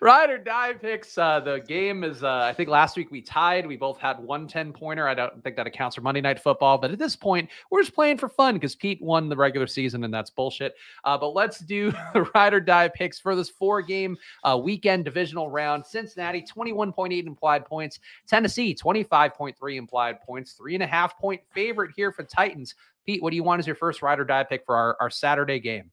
Ride 0.00 0.30
or 0.30 0.38
die 0.38 0.72
picks. 0.72 1.16
Uh, 1.16 1.40
the 1.40 1.58
game 1.60 2.04
is, 2.04 2.22
uh, 2.22 2.40
I 2.40 2.52
think 2.52 2.68
last 2.68 2.96
week 2.96 3.10
we 3.10 3.20
tied. 3.20 3.66
We 3.66 3.76
both 3.76 3.98
had 3.98 4.18
one 4.18 4.46
10 4.46 4.72
pointer. 4.72 5.06
I 5.06 5.14
don't 5.14 5.42
think 5.42 5.56
that 5.56 5.66
accounts 5.66 5.96
for 5.96 6.02
Monday 6.02 6.20
Night 6.20 6.40
Football, 6.40 6.78
but 6.78 6.90
at 6.90 6.98
this 6.98 7.14
point, 7.14 7.48
we're 7.70 7.82
just 7.82 7.94
playing 7.94 8.18
for 8.18 8.28
fun 8.28 8.54
because 8.54 8.74
Pete 8.74 9.00
won 9.00 9.28
the 9.28 9.36
regular 9.36 9.66
season 9.66 10.04
and 10.04 10.12
that's 10.12 10.30
bullshit. 10.30 10.74
Uh, 11.04 11.16
but 11.16 11.34
let's 11.34 11.60
do 11.60 11.92
the 12.12 12.22
ride 12.34 12.54
or 12.54 12.60
die 12.60 12.88
picks 12.88 13.18
for 13.18 13.36
this 13.36 13.48
four 13.48 13.82
game 13.82 14.16
uh, 14.44 14.58
weekend 14.62 15.04
divisional 15.04 15.48
round. 15.48 15.86
Cincinnati, 15.86 16.42
21.8 16.42 17.26
implied 17.26 17.64
points. 17.64 18.00
Tennessee, 18.26 18.74
25.3 18.74 19.76
implied 19.76 20.20
points. 20.22 20.52
Three 20.52 20.74
and 20.74 20.82
a 20.82 20.86
half 20.86 21.18
point 21.18 21.40
favorite 21.52 21.92
here 21.94 22.12
for 22.12 22.24
Titans. 22.24 22.74
Pete, 23.06 23.22
what 23.22 23.30
do 23.30 23.36
you 23.36 23.42
want 23.42 23.58
as 23.58 23.66
your 23.66 23.76
first 23.76 24.02
ride 24.02 24.20
or 24.20 24.24
die 24.24 24.44
pick 24.44 24.64
for 24.64 24.76
our, 24.76 24.96
our 25.00 25.10
Saturday 25.10 25.58
game? 25.58 25.90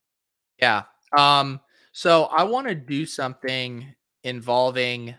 Yeah. 0.60 0.84
Um, 1.18 1.60
so 1.92 2.26
I 2.26 2.44
want 2.44 2.68
to 2.68 2.76
do 2.76 3.06
something 3.06 3.86
involving 4.24 5.16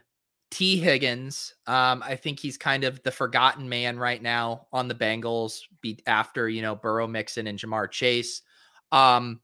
Tee 0.50 0.78
Higgins. 0.78 1.54
Um, 1.66 2.02
I 2.04 2.16
think 2.16 2.40
he's 2.40 2.56
kind 2.56 2.84
of 2.84 3.02
the 3.02 3.10
forgotten 3.10 3.68
man 3.68 3.98
right 3.98 4.20
now 4.20 4.66
on 4.72 4.88
the 4.88 4.94
Bengals, 4.94 5.60
beat 5.80 6.02
after 6.06 6.48
you 6.48 6.62
know 6.62 6.74
Burrow, 6.74 7.06
Mixon, 7.06 7.46
and 7.46 7.58
Ja'Marr 7.58 7.90
Chase. 7.90 8.42
Um, 8.92 9.40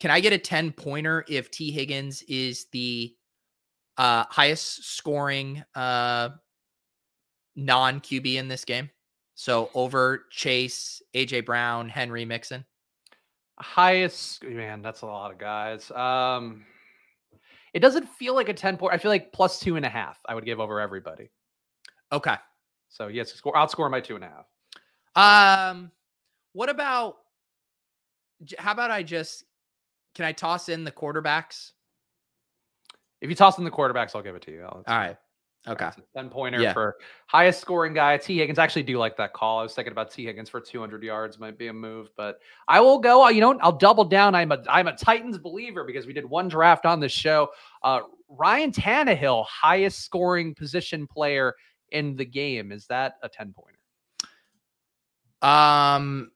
can 0.00 0.10
I 0.10 0.20
get 0.20 0.32
a 0.32 0.38
ten 0.38 0.72
pointer 0.72 1.24
if 1.28 1.50
Tee 1.50 1.70
Higgins 1.70 2.22
is 2.22 2.66
the 2.72 3.14
uh, 3.96 4.24
highest 4.28 4.96
scoring 4.96 5.64
uh, 5.74 6.30
non 7.56 8.00
QB 8.00 8.34
in 8.34 8.48
this 8.48 8.64
game? 8.64 8.90
So 9.34 9.70
over 9.74 10.24
Chase, 10.30 11.00
AJ 11.14 11.46
Brown, 11.46 11.88
Henry, 11.88 12.24
Mixon. 12.24 12.64
Highest 13.60 14.44
man, 14.44 14.82
that's 14.82 15.02
a 15.02 15.06
lot 15.06 15.32
of 15.32 15.38
guys. 15.38 15.90
Um, 15.90 16.64
it 17.74 17.80
doesn't 17.80 18.08
feel 18.08 18.34
like 18.34 18.48
a 18.48 18.54
10 18.54 18.76
point. 18.76 18.94
I 18.94 18.98
feel 18.98 19.10
like 19.10 19.32
plus 19.32 19.60
two 19.60 19.76
and 19.76 19.84
a 19.84 19.88
half. 19.88 20.18
I 20.26 20.34
would 20.34 20.44
give 20.44 20.60
over 20.60 20.80
everybody. 20.80 21.30
Okay. 22.12 22.36
So 22.88 23.08
yes, 23.08 23.32
score 23.32 23.54
outscore 23.54 23.90
my 23.90 24.00
two 24.00 24.14
and 24.14 24.24
a 24.24 24.28
half. 24.28 25.70
Um, 25.70 25.90
what 26.52 26.68
about 26.68 27.16
how 28.58 28.72
about 28.72 28.90
I 28.90 29.02
just 29.02 29.44
can 30.14 30.24
I 30.24 30.32
toss 30.32 30.68
in 30.68 30.84
the 30.84 30.92
quarterbacks? 30.92 31.72
If 33.20 33.28
you 33.28 33.36
toss 33.36 33.58
in 33.58 33.64
the 33.64 33.70
quarterbacks, 33.70 34.14
I'll 34.14 34.22
give 34.22 34.36
it 34.36 34.42
to 34.42 34.52
you. 34.52 34.64
All 34.64 34.82
right. 34.86 35.16
Okay. 35.68 35.90
10 36.16 36.30
pointer 36.30 36.60
yeah. 36.60 36.72
for 36.72 36.96
highest 37.26 37.60
scoring 37.60 37.92
guy. 37.92 38.16
Tee 38.16 38.38
Higgins. 38.38 38.58
I 38.58 38.64
actually 38.64 38.84
do 38.84 38.98
like 38.98 39.16
that 39.18 39.34
call. 39.34 39.60
I 39.60 39.62
was 39.62 39.74
thinking 39.74 39.92
about 39.92 40.10
Tee 40.10 40.24
Higgins 40.24 40.48
for 40.48 40.60
200 40.60 41.02
yards 41.02 41.38
might 41.38 41.58
be 41.58 41.68
a 41.68 41.72
move, 41.72 42.08
but 42.16 42.40
I 42.66 42.80
will 42.80 42.98
go. 42.98 43.24
Uh, 43.24 43.28
you 43.28 43.40
know, 43.40 43.58
I'll 43.60 43.72
double 43.72 44.04
down. 44.04 44.34
I'm 44.34 44.50
a 44.52 44.62
I'm 44.68 44.88
a 44.88 44.96
Titans 44.96 45.38
believer 45.38 45.84
because 45.84 46.06
we 46.06 46.12
did 46.12 46.24
one 46.24 46.48
draft 46.48 46.86
on 46.86 47.00
this 47.00 47.12
show. 47.12 47.48
Uh, 47.82 48.00
Ryan 48.28 48.72
Tannehill, 48.72 49.44
highest 49.46 50.04
scoring 50.04 50.54
position 50.54 51.06
player 51.06 51.54
in 51.90 52.16
the 52.16 52.24
game. 52.24 52.72
Is 52.72 52.86
that 52.86 53.14
a 53.22 53.28
10 53.28 53.54
pointer? 53.54 53.78
Um, 55.42 56.30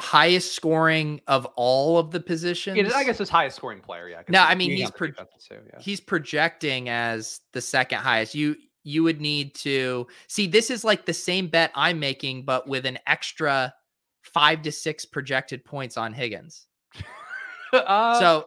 highest 0.00 0.54
scoring 0.54 1.20
of 1.26 1.46
all 1.56 1.98
of 1.98 2.10
the 2.10 2.20
positions. 2.20 2.76
Yeah, 2.76 2.90
I 2.94 3.04
guess 3.04 3.18
his 3.18 3.28
highest 3.28 3.56
scoring 3.56 3.80
player. 3.80 4.08
Yeah. 4.08 4.22
No, 4.28 4.42
I 4.42 4.54
mean 4.54 4.70
he's 4.70 4.90
pro- 4.90 5.08
too, 5.08 5.14
yeah. 5.50 5.78
he's 5.78 6.00
projecting 6.00 6.88
as 6.88 7.40
the 7.52 7.60
second 7.60 7.98
highest. 7.98 8.34
You 8.34 8.56
you 8.82 9.02
would 9.02 9.20
need 9.20 9.54
to 9.56 10.06
see 10.26 10.46
this 10.46 10.70
is 10.70 10.84
like 10.84 11.04
the 11.04 11.12
same 11.12 11.48
bet 11.48 11.70
I'm 11.74 12.00
making, 12.00 12.44
but 12.44 12.66
with 12.66 12.86
an 12.86 12.98
extra 13.06 13.74
five 14.22 14.62
to 14.62 14.72
six 14.72 15.04
projected 15.04 15.64
points 15.64 15.96
on 15.96 16.12
Higgins. 16.12 16.66
uh, 17.72 18.18
so 18.18 18.46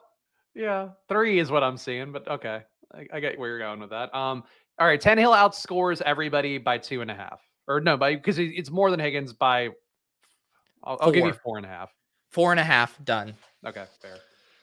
yeah, 0.56 0.90
three 1.08 1.40
is 1.40 1.52
what 1.52 1.64
I'm 1.64 1.78
seeing, 1.78 2.12
but 2.12 2.28
okay. 2.28 2.62
I, 2.94 3.08
I 3.14 3.20
get 3.20 3.38
where 3.38 3.50
you're 3.50 3.60
going 3.60 3.80
with 3.80 3.90
that. 3.92 4.14
Um, 4.14 4.44
all 4.80 4.88
right, 4.88 5.02
Tannehill 5.02 5.36
outscores 5.36 6.02
everybody 6.02 6.58
by 6.58 6.78
two 6.78 7.02
and 7.02 7.12
a 7.12 7.16
half, 7.16 7.42
or 7.68 7.80
no, 7.80 7.96
by 7.96 8.16
because 8.16 8.40
it's 8.40 8.72
more 8.72 8.92
than 8.92 9.00
Higgins 9.00 9.34
by. 9.34 9.70
I'll, 10.84 10.98
I'll 11.02 11.12
give 11.12 11.26
you 11.26 11.34
Four. 11.44 11.58
and 11.58 11.66
a 11.66 11.70
half. 11.70 11.92
Four 12.30 12.52
and 12.52 12.60
a 12.60 12.64
half 12.64 13.04
done. 13.06 13.36
Okay, 13.66 13.86
fair. 14.02 14.18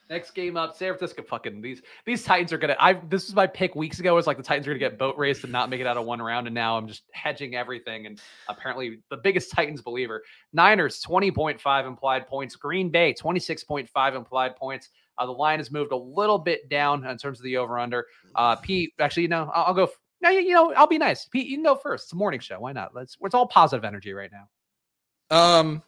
Next 0.09 0.31
game 0.31 0.57
up, 0.57 0.75
San 0.75 0.89
Francisco. 0.89 1.23
Fucking 1.23 1.61
these 1.61 1.81
these 2.05 2.23
Titans 2.23 2.51
are 2.51 2.57
gonna. 2.57 2.75
I 2.79 2.93
this 2.93 3.27
was 3.27 3.33
my 3.33 3.47
pick 3.47 3.75
weeks 3.75 3.99
ago. 4.01 4.13
Was 4.13 4.27
like 4.27 4.35
the 4.35 4.43
Titans 4.43 4.67
are 4.67 4.71
gonna 4.71 4.79
get 4.79 4.97
boat 4.97 5.17
raced 5.17 5.43
and 5.45 5.53
not 5.53 5.69
make 5.69 5.79
it 5.79 5.87
out 5.87 5.95
of 5.95 6.05
one 6.05 6.21
round, 6.21 6.47
and 6.47 6.53
now 6.53 6.77
I'm 6.77 6.85
just 6.85 7.03
hedging 7.13 7.55
everything. 7.55 8.07
And 8.07 8.19
apparently, 8.49 8.99
the 9.09 9.15
biggest 9.15 9.51
Titans 9.51 9.81
believer. 9.81 10.21
Niners 10.51 10.99
twenty 10.99 11.31
point 11.31 11.61
five 11.61 11.85
implied 11.85 12.27
points. 12.27 12.57
Green 12.57 12.89
Bay 12.89 13.13
twenty 13.13 13.39
six 13.39 13.63
point 13.63 13.87
five 13.87 14.13
implied 14.15 14.57
points. 14.57 14.89
Uh, 15.17 15.25
the 15.27 15.31
line 15.31 15.59
has 15.59 15.71
moved 15.71 15.93
a 15.93 15.97
little 15.97 16.37
bit 16.37 16.67
down 16.67 17.05
in 17.05 17.17
terms 17.17 17.39
of 17.39 17.45
the 17.45 17.55
over 17.55 17.79
under. 17.79 18.05
Uh, 18.35 18.57
Pete, 18.57 18.93
actually, 18.99 19.27
no, 19.27 19.49
I'll, 19.53 19.67
I'll 19.67 19.73
go. 19.73 19.83
f- 19.83 19.99
No, 20.21 20.29
you, 20.29 20.39
you 20.41 20.53
know, 20.53 20.73
I'll 20.73 20.87
be 20.87 20.97
nice. 20.97 21.25
Pete, 21.25 21.47
you 21.47 21.55
can 21.55 21.63
go 21.63 21.75
first. 21.75 22.05
It's 22.05 22.13
a 22.13 22.17
morning 22.17 22.39
show. 22.41 22.59
Why 22.59 22.73
not? 22.73 22.93
Let's. 22.93 23.15
It's 23.21 23.35
all 23.35 23.47
positive 23.47 23.85
energy 23.85 24.11
right 24.11 24.31
now. 24.31 25.37
Um, 25.37 25.83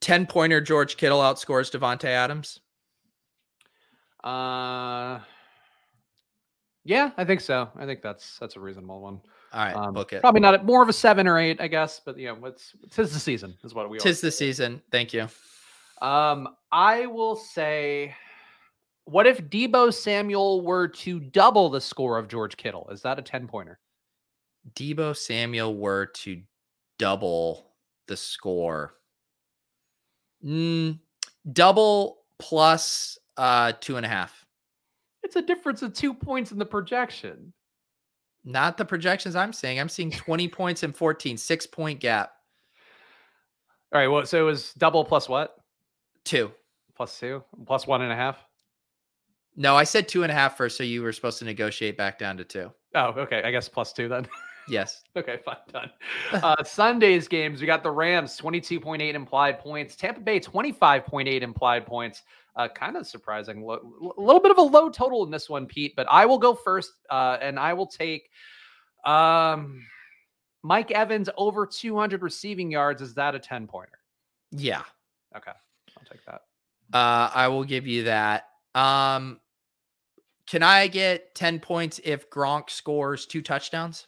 10 0.00 0.26
pointer 0.26 0.60
George 0.60 0.96
Kittle 0.96 1.20
outscores 1.20 1.70
Davante 1.70 2.04
Adams. 2.04 2.60
Uh, 4.22 5.20
yeah, 6.84 7.10
I 7.16 7.24
think 7.24 7.40
so. 7.40 7.68
I 7.76 7.86
think 7.86 8.02
that's 8.02 8.38
that's 8.38 8.56
a 8.56 8.60
reasonable 8.60 9.00
one. 9.00 9.20
All 9.52 9.64
right, 9.64 9.74
Um, 9.74 9.94
book 9.94 10.12
it. 10.12 10.20
Probably 10.20 10.40
not 10.40 10.54
a, 10.54 10.62
more 10.62 10.82
of 10.82 10.88
a 10.88 10.92
seven 10.92 11.26
or 11.26 11.38
eight, 11.38 11.60
I 11.60 11.68
guess. 11.68 12.00
But 12.04 12.18
you 12.18 12.26
know, 12.26 12.46
it's 12.46 12.72
tis 12.90 13.12
the 13.12 13.20
season 13.20 13.56
is 13.64 13.74
what 13.74 13.88
we. 13.88 13.98
Tis 13.98 14.20
the 14.20 14.30
season. 14.30 14.82
Thank 14.90 15.12
you. 15.12 15.28
Um, 16.02 16.48
I 16.72 17.06
will 17.06 17.36
say, 17.36 18.14
what 19.04 19.26
if 19.26 19.38
Deebo 19.48 19.94
Samuel 19.94 20.60
were 20.62 20.88
to 20.88 21.20
double 21.20 21.70
the 21.70 21.80
score 21.80 22.18
of 22.18 22.28
George 22.28 22.56
Kittle? 22.56 22.88
Is 22.90 23.02
that 23.02 23.18
a 23.18 23.22
ten 23.22 23.46
pointer? 23.46 23.78
Deebo 24.74 25.16
Samuel 25.16 25.76
were 25.76 26.06
to 26.06 26.42
double 26.98 27.72
the 28.08 28.16
score. 28.16 28.94
Mm, 30.44 30.98
double 31.52 32.18
plus 32.38 33.18
uh 33.36 33.72
two 33.80 33.96
and 33.96 34.06
a 34.06 34.08
half. 34.08 34.44
It's 35.22 35.36
a 35.36 35.42
difference 35.42 35.82
of 35.82 35.92
two 35.92 36.14
points 36.14 36.52
in 36.52 36.58
the 36.58 36.66
projection. 36.66 37.52
Not 38.44 38.76
the 38.76 38.84
projections 38.84 39.34
I'm 39.34 39.52
seeing. 39.52 39.80
I'm 39.80 39.88
seeing 39.88 40.12
20 40.12 40.48
points 40.50 40.82
and 40.84 40.96
14, 40.96 41.36
six 41.36 41.66
point 41.66 41.98
gap. 42.00 42.30
All 43.92 44.00
right. 44.00 44.06
Well, 44.08 44.24
so 44.24 44.38
it 44.38 44.42
was 44.42 44.72
double 44.74 45.04
plus 45.04 45.28
what? 45.28 45.56
Two. 46.24 46.52
Plus 46.96 47.18
two? 47.18 47.42
Plus 47.66 47.86
one 47.86 48.02
and 48.02 48.12
a 48.12 48.16
half? 48.16 48.38
No, 49.56 49.74
I 49.74 49.84
said 49.84 50.06
two 50.06 50.22
and 50.22 50.30
a 50.30 50.34
half 50.34 50.56
first, 50.56 50.76
so 50.76 50.84
you 50.84 51.02
were 51.02 51.12
supposed 51.12 51.38
to 51.40 51.44
negotiate 51.44 51.96
back 51.96 52.18
down 52.18 52.36
to 52.36 52.44
two. 52.44 52.70
Oh, 52.94 53.06
okay. 53.16 53.42
I 53.42 53.50
guess 53.50 53.68
plus 53.68 53.92
two 53.92 54.08
then. 54.08 54.26
Yes. 54.68 55.02
Okay, 55.16 55.38
fine, 55.44 55.56
done. 55.72 55.90
Uh, 56.32 56.62
Sunday's 56.64 57.28
games, 57.28 57.60
we 57.60 57.66
got 57.66 57.82
the 57.82 57.90
Rams 57.90 58.38
22.8 58.38 59.14
implied 59.14 59.58
points, 59.58 59.96
Tampa 59.96 60.20
Bay 60.20 60.40
25.8 60.40 61.42
implied 61.42 61.86
points. 61.86 62.22
Uh, 62.56 62.68
kind 62.68 62.96
of 62.96 63.06
surprising. 63.06 63.58
A 63.58 64.20
little 64.20 64.40
bit 64.40 64.50
of 64.50 64.56
a 64.56 64.62
low 64.62 64.88
total 64.88 65.24
in 65.24 65.30
this 65.30 65.50
one, 65.50 65.66
Pete, 65.66 65.94
but 65.94 66.06
I 66.10 66.24
will 66.24 66.38
go 66.38 66.54
first 66.54 66.92
uh, 67.10 67.36
and 67.42 67.60
I 67.60 67.74
will 67.74 67.86
take 67.86 68.30
um, 69.04 69.84
Mike 70.62 70.90
Evans 70.90 71.28
over 71.36 71.66
200 71.66 72.22
receiving 72.22 72.70
yards. 72.70 73.02
Is 73.02 73.12
that 73.14 73.34
a 73.34 73.38
10 73.38 73.66
pointer? 73.66 73.98
Yeah. 74.52 74.82
Okay, 75.36 75.52
I'll 75.98 76.04
take 76.10 76.24
that. 76.24 76.42
Uh, 76.96 77.30
I 77.34 77.48
will 77.48 77.64
give 77.64 77.86
you 77.86 78.04
that. 78.04 78.48
Um, 78.74 79.40
can 80.46 80.62
I 80.62 80.86
get 80.86 81.34
10 81.34 81.60
points 81.60 82.00
if 82.04 82.30
Gronk 82.30 82.70
scores 82.70 83.26
two 83.26 83.42
touchdowns? 83.42 84.06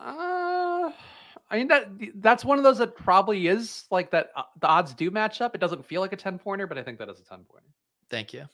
Uh, 0.00 0.90
I 1.50 1.56
mean 1.56 1.68
that 1.68 1.88
that's 2.16 2.44
one 2.44 2.58
of 2.58 2.64
those 2.64 2.78
that 2.78 2.96
probably 2.96 3.48
is 3.48 3.84
like 3.90 4.10
that. 4.12 4.30
Uh, 4.34 4.42
the 4.60 4.66
odds 4.66 4.94
do 4.94 5.10
match 5.10 5.40
up. 5.40 5.54
It 5.54 5.60
doesn't 5.60 5.84
feel 5.84 6.00
like 6.00 6.12
a 6.12 6.16
10 6.16 6.38
pointer, 6.38 6.66
but 6.66 6.78
I 6.78 6.82
think 6.82 6.98
that 6.98 7.08
is 7.08 7.20
a 7.20 7.24
10 7.24 7.44
pointer. 7.50 7.68
Thank 8.08 8.32
you. 8.32 8.46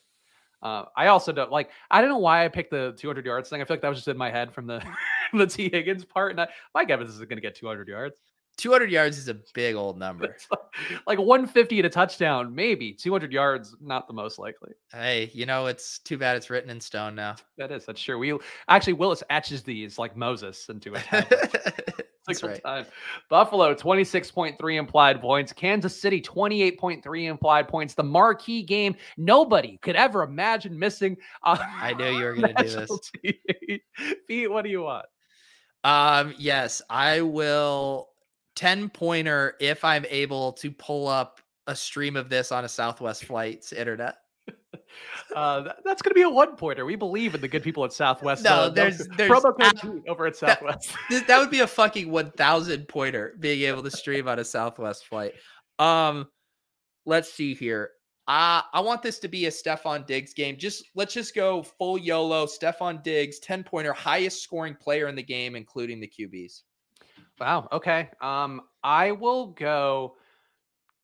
Uh, 0.62 0.84
I 0.97 1.09
also 1.09 1.32
don't 1.32 1.53
like. 1.53 1.70
I 1.90 2.01
don't 2.01 2.11
know 2.11 2.18
why 2.18 2.44
I 2.44 2.49
picked 2.49 2.70
the 2.70 2.94
200 2.99 3.24
yards 3.24 3.49
thing. 3.49 3.61
I 3.61 3.64
feel 3.64 3.74
like 3.74 3.82
that 3.82 3.88
was 3.88 3.99
just 3.99 4.09
in 4.09 4.16
my 4.16 4.30
head 4.30 4.53
from 4.53 4.66
the 4.66 4.82
the 5.32 5.47
Tee 5.47 5.70
Higgins 5.70 6.05
part. 6.05 6.32
And 6.32 6.40
I, 6.40 6.49
Mike 6.74 6.90
Evans 6.90 7.11
is 7.11 7.18
going 7.18 7.36
to 7.36 7.40
get 7.40 7.55
200 7.55 7.86
yards. 7.86 8.18
200 8.57 8.90
yards 8.90 9.18
is 9.18 9.28
a 9.28 9.36
big 9.54 9.74
old 9.74 9.98
number. 9.98 10.36
Like, 10.50 10.61
like 11.07 11.18
150 11.18 11.78
and 11.78 11.86
a 11.86 11.90
touchdown, 11.90 12.54
maybe 12.54 12.92
200 12.92 13.32
yards. 13.32 13.76
Not 13.80 14.07
the 14.07 14.14
most 14.14 14.38
likely. 14.38 14.72
Hey, 14.92 15.30
you 15.32 15.46
know, 15.46 15.66
it's 15.66 15.98
too 15.98 16.18
bad 16.18 16.36
it's 16.36 16.50
written 16.50 16.70
in 16.70 16.80
stone 16.80 17.14
now. 17.14 17.36
That 17.59 17.70
is. 17.70 17.86
That's 17.86 18.00
sure. 18.00 18.18
We 18.18 18.38
actually 18.68 18.94
Willis 18.94 19.22
etches 19.30 19.62
these 19.62 19.98
like 19.98 20.16
Moses 20.16 20.68
into 20.68 20.90
tablet. 20.92 22.02
That's 22.26 22.42
right. 22.42 22.62
time. 22.64 22.86
Buffalo 23.28 23.72
26.3 23.72 24.76
implied 24.76 25.20
points. 25.20 25.52
Kansas 25.52 26.00
City 26.00 26.20
28.3 26.20 27.30
implied 27.30 27.68
points. 27.68 27.94
The 27.94 28.02
marquee 28.02 28.62
game 28.62 28.96
nobody 29.16 29.78
could 29.82 29.94
ever 29.96 30.22
imagine 30.22 30.76
missing. 30.76 31.16
Uh, 31.44 31.57
I 31.61 31.94
knew 31.94 32.18
you 32.18 32.24
were 32.24 32.34
gonna 32.40 32.48
do 32.48 32.64
national 32.64 33.00
this. 33.22 33.80
Pete, 34.26 34.50
what 34.50 34.64
do 34.64 34.70
you 34.70 34.82
want? 34.82 35.07
Um, 35.84 36.34
yes, 36.36 36.82
I 36.90 37.20
will 37.20 38.09
10 38.57 38.88
pointer 38.90 39.54
if 39.61 39.84
I'm 39.84 40.04
able 40.11 40.52
to 40.54 40.70
pull 40.70 41.07
up 41.09 41.40
a 41.68 41.76
stream 41.76 42.16
of 42.16 42.28
this 42.28 42.50
on 42.52 42.64
a 42.64 42.68
Southwest 42.68 43.24
Flight's 43.24 43.72
internet. 43.72 44.16
Uh, 45.34 45.72
that's 45.84 46.00
going 46.00 46.11
to 46.11 46.14
be 46.14 46.22
a 46.22 46.30
one 46.30 46.57
pointer. 46.57 46.86
We 46.86 46.96
believe 46.96 47.34
in 47.34 47.40
the 47.42 47.48
good 47.48 47.62
people 47.62 47.84
at 47.84 47.92
Southwest. 47.92 48.44
No, 48.44 48.50
uh, 48.50 48.68
there's- 48.70 49.07
there's 49.16 49.30
promo 49.30 49.82
code 49.82 50.02
over 50.09 50.26
at 50.26 50.36
Southwest. 50.36 50.94
Th- 51.11 51.26
that 51.26 51.38
would 51.38 51.50
be 51.50 51.61
a 51.61 51.66
fucking 51.66 52.11
1000 52.11 52.88
pointer 52.88 53.34
being 53.38 53.62
able 53.68 53.82
to 53.82 53.90
stream 53.90 54.26
on 54.28 54.38
a 54.38 54.44
Southwest 54.44 55.07
flight. 55.07 55.32
Um, 55.78 56.28
let's 57.04 57.30
see 57.30 57.52
here. 57.54 57.90
Uh, 58.26 58.62
I 58.72 58.80
want 58.80 59.02
this 59.02 59.18
to 59.18 59.28
be 59.28 59.46
a 59.46 59.50
Stefon 59.50 60.07
Diggs 60.07 60.32
game. 60.32 60.57
Just 60.57 60.84
let's 60.94 61.12
just 61.12 61.34
go 61.34 61.62
full 61.62 61.98
YOLO. 61.98 62.46
Stefon 62.46 63.02
Diggs, 63.02 63.38
10 63.40 63.64
pointer, 63.64 63.92
highest 63.92 64.42
scoring 64.42 64.76
player 64.76 65.09
in 65.09 65.14
the 65.14 65.22
game, 65.22 65.57
including 65.57 66.00
the 66.00 66.09
QBs. 66.09 66.62
Wow. 67.39 67.68
Okay. 67.72 68.09
Um, 68.20 68.62
I 68.82 69.12
will 69.12 69.49
go. 69.49 70.16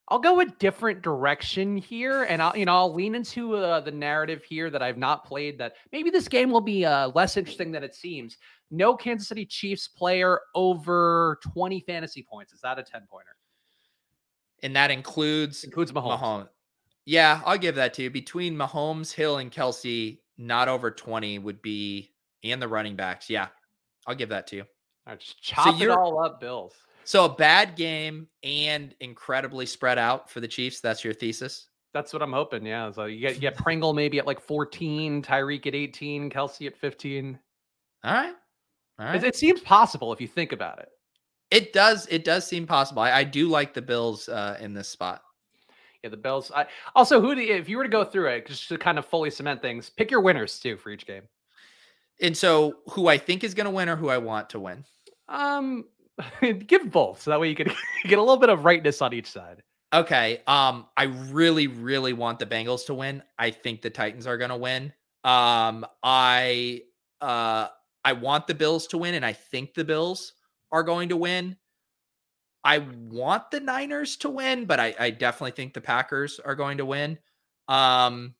I'll 0.09 0.19
go 0.19 0.41
a 0.41 0.47
different 0.47 1.03
direction 1.03 1.77
here, 1.77 2.25
and 2.25 2.43
I'll 2.43 2.57
you 2.57 2.65
know 2.65 2.75
I'll 2.75 2.93
lean 2.93 3.15
into 3.15 3.55
uh, 3.57 3.81
the 3.81 3.91
narrative 3.91 4.43
here 4.45 4.69
that 4.71 4.83
I've 4.83 4.99
not 4.99 5.25
played. 5.25 5.59
That 5.59 5.75
maybe 5.93 6.11
this 6.11 6.29
game 6.29 6.51
will 6.51 6.61
be 6.61 6.85
uh, 6.85 7.09
less 7.15 7.37
interesting 7.37 7.73
than 7.73 7.83
it 7.83 7.95
seems. 7.95 8.37
No 8.71 8.97
Kansas 8.97 9.29
City 9.29 9.47
Chiefs 9.47 9.89
player 9.89 10.41
over 10.55 11.39
twenty 11.43 11.81
fantasy 11.81 12.27
points. 12.29 12.53
Is 12.53 12.61
that 12.61 12.79
a 12.79 12.83
ten 12.83 13.03
pointer? 13.11 13.37
And 14.63 14.77
that 14.77 14.91
includes 14.91 15.65
Includes 15.65 15.93
Mahomes. 15.93 16.21
Mahomes. 16.21 16.49
Yeah, 17.05 17.41
I'll 17.45 17.59
give 17.59 17.75
that 17.77 17.95
to 17.95 18.03
you. 18.03 18.11
Between 18.11 18.55
Mahomes, 18.57 19.13
Hill, 19.13 19.39
and 19.39 19.51
Kelce, 19.51 20.21
not 20.39 20.69
over 20.69 20.91
20 20.91 21.41
would 21.41 21.61
be, 21.61 22.13
and 22.45 22.63
the 22.63 22.69
running 22.69 22.95
backs. 22.95 23.29
Yeah, 23.29 23.49
I'll 24.07 24.15
give 24.15 24.29
that 24.29 24.47
to 24.49 24.57
you. 24.57 24.65
All 25.07 25.13
right, 25.13 25.21
just 25.21 25.41
chop 25.43 25.75
it 25.75 25.79
you're- 25.81 25.95
all 25.95 26.25
up, 26.25 26.41
Bills. 26.41 26.75
So 27.05 27.25
a 27.25 27.35
bad 27.35 27.75
game 27.75 28.29
and 28.45 28.95
incredibly 29.01 29.67
spread 29.67 29.99
out 29.99 30.31
for 30.31 30.41
the 30.41 30.47
Chiefs. 30.47 30.81
That's 30.81 31.03
your 31.03 31.13
thesis. 31.13 31.67
That's 31.93 32.13
what 32.13 32.23
I'm 32.23 32.33
hoping. 32.33 32.65
Yeah. 32.65 32.91
So 32.93 33.07
you 33.07 33.21
get 33.21 33.35
you 33.35 33.41
get 33.41 33.57
Pringle 33.59 33.93
maybe 33.93 34.19
at 34.19 34.27
like 34.27 34.41
14, 34.41 35.21
Tyreek 35.21 35.67
at 35.67 35.75
18, 35.75 36.31
Kelce 36.31 36.67
at 36.67 36.77
15. 36.77 37.39
All 38.05 38.13
right. 38.13 38.35
All 39.01 39.15
It, 39.15 39.25
it 39.25 39.37
seems 39.37 39.61
possible 39.61 40.13
if 40.13 40.21
you 40.21 40.29
think 40.29 40.53
about 40.53 40.79
it. 40.79 40.89
It 41.51 41.73
does. 41.73 42.07
It 42.07 42.25
does 42.25 42.47
seem 42.47 42.67
possible. 42.67 43.03
I, 43.03 43.13
I 43.13 43.25
do 43.25 43.49
like 43.49 43.75
the 43.75 43.83
Bills 43.83 44.29
uh, 44.29 44.57
in 44.61 44.73
this 44.73 44.89
spot. 44.89 45.23
Yeah, 46.03 46.11
the 46.11 46.17
Bills. 46.17 46.51
I, 46.55 46.67
also, 46.95 47.21
who 47.21 47.35
do 47.35 47.43
you, 47.43 47.55
if 47.55 47.69
you 47.69 47.77
were 47.77 47.85
to 47.85 47.91
go 47.91 48.05
through 48.05 48.29
it 48.29 48.47
just 48.47 48.69
to 48.69 48.79
kind 48.79 48.99
of 48.99 49.05
fully 49.05 49.31
cement 49.31 49.61
things, 49.61 49.91
pick 49.91 50.11
your 50.11 50.21
winners 50.21 50.59
too 50.59 50.77
for 50.77 50.91
each 50.91 51.07
game. 51.07 51.23
And 52.23 52.37
so, 52.37 52.77
who 52.91 53.09
I 53.09 53.19
think 53.19 53.45
is 53.45 53.53
going 53.53 53.65
to 53.65 53.71
win 53.71 53.89
or 53.89 53.97
who 53.97 54.09
I 54.09 54.19
want 54.19 54.51
to 54.51 54.61
win? 54.61 54.85
Um, 55.29 55.85
give 56.67 56.91
both 56.91 57.21
so 57.21 57.31
that 57.31 57.41
way 57.41 57.49
you 57.49 57.57
can 57.57 57.71
get 58.05 58.19
a 58.19 58.23
little 58.23 58.37
bit 58.39 58.49
of 58.49 58.65
rightness 58.65 59.03
on 59.03 59.13
each 59.13 59.31
side. 59.31 59.63
Okay. 59.93 60.41
Um, 60.47 60.87
I 60.97 61.05
really, 61.05 61.67
really 61.67 62.13
want 62.13 62.39
the 62.39 62.47
Bengals 62.47 62.87
to 62.87 62.95
win. 62.95 63.23
I 63.39 63.51
think 63.51 63.83
the 63.83 63.91
Titans 63.91 64.27
are 64.27 64.39
going 64.39 64.51
to 64.51 64.57
win. 64.57 64.93
Um, 65.25 65.85
I 66.03 66.83
uh, 67.21 67.69
I 68.05 68.13
want 68.15 68.47
the 68.47 68.55
Bills 68.55 68.87
to 68.89 68.99
win, 68.99 69.15
and 69.15 69.25
I 69.25 69.33
think 69.33 69.75
the 69.75 69.85
Bills 69.85 70.33
are 70.73 70.83
going 70.83 71.11
to 71.11 71.17
win. 71.17 71.57
I 72.65 72.79
want 72.79 73.51
the 73.51 73.61
Niners 73.61 74.17
to 74.19 74.31
win, 74.31 74.65
but 74.65 74.81
I, 74.81 74.95
I 74.99 75.11
definitely 75.11 75.53
think 75.53 75.75
the 75.75 75.81
Packers 75.81 76.41
are 76.41 76.55
going 76.55 76.79
to 76.79 76.85
win. 76.85 77.19
Um, 77.69 78.35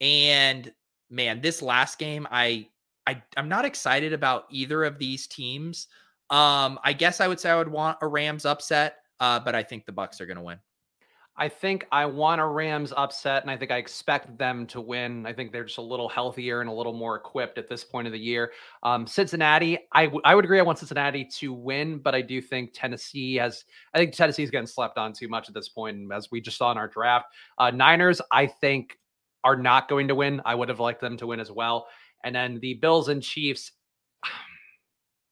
and 0.00 0.72
man, 1.10 1.40
this 1.40 1.60
last 1.60 1.98
game, 1.98 2.26
I 2.30 2.68
I 3.08 3.22
I'm 3.38 3.48
not 3.48 3.64
excited 3.64 4.12
about 4.12 4.44
either 4.50 4.84
of 4.84 4.98
these 4.98 5.26
teams. 5.26 5.88
Um, 6.30 6.78
I 6.84 6.92
guess 6.92 7.20
I 7.20 7.26
would 7.26 7.40
say 7.40 7.50
I 7.50 7.56
would 7.56 7.68
want 7.68 7.96
a 8.02 8.06
Rams 8.06 8.44
upset, 8.44 8.96
uh, 9.18 9.40
but 9.40 9.54
I 9.54 9.62
think 9.62 9.86
the 9.86 9.92
Bucs 9.92 10.20
are 10.20 10.26
going 10.26 10.36
to 10.36 10.42
win. 10.42 10.58
I 11.40 11.48
think 11.48 11.86
I 11.92 12.04
want 12.04 12.40
a 12.40 12.44
Rams 12.44 12.92
upset, 12.94 13.42
and 13.42 13.50
I 13.50 13.56
think 13.56 13.70
I 13.70 13.76
expect 13.76 14.36
them 14.36 14.66
to 14.66 14.80
win. 14.80 15.24
I 15.24 15.32
think 15.32 15.52
they're 15.52 15.64
just 15.64 15.78
a 15.78 15.82
little 15.82 16.08
healthier 16.08 16.60
and 16.60 16.68
a 16.68 16.72
little 16.72 16.92
more 16.92 17.14
equipped 17.14 17.58
at 17.58 17.68
this 17.68 17.84
point 17.84 18.08
of 18.08 18.12
the 18.12 18.18
year. 18.18 18.52
Um, 18.82 19.06
Cincinnati, 19.06 19.78
I, 19.92 20.06
w- 20.06 20.20
I 20.24 20.34
would 20.34 20.44
agree. 20.44 20.58
I 20.58 20.64
want 20.64 20.80
Cincinnati 20.80 21.24
to 21.38 21.52
win, 21.52 22.00
but 22.00 22.14
I 22.14 22.22
do 22.22 22.42
think 22.42 22.72
Tennessee 22.74 23.36
has. 23.36 23.64
I 23.94 23.98
think 23.98 24.12
Tennessee 24.12 24.42
is 24.42 24.50
getting 24.50 24.66
slept 24.66 24.98
on 24.98 25.12
too 25.12 25.28
much 25.28 25.48
at 25.48 25.54
this 25.54 25.68
point, 25.68 26.08
point, 26.08 26.12
as 26.12 26.28
we 26.30 26.40
just 26.40 26.58
saw 26.58 26.72
in 26.72 26.76
our 26.76 26.88
draft. 26.88 27.26
Uh, 27.56 27.70
Niners, 27.70 28.20
I 28.32 28.46
think, 28.46 28.98
are 29.44 29.56
not 29.56 29.88
going 29.88 30.08
to 30.08 30.16
win. 30.16 30.42
I 30.44 30.56
would 30.56 30.68
have 30.68 30.80
liked 30.80 31.00
them 31.00 31.16
to 31.18 31.26
win 31.28 31.40
as 31.40 31.52
well. 31.52 31.86
And 32.24 32.34
then 32.34 32.58
the 32.60 32.74
Bills 32.74 33.08
and 33.08 33.22
Chiefs. 33.22 33.72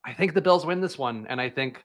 I 0.04 0.12
think 0.12 0.34
the 0.34 0.40
Bills 0.40 0.64
win 0.64 0.80
this 0.80 0.96
one, 0.96 1.26
and 1.28 1.40
I 1.40 1.50
think 1.50 1.84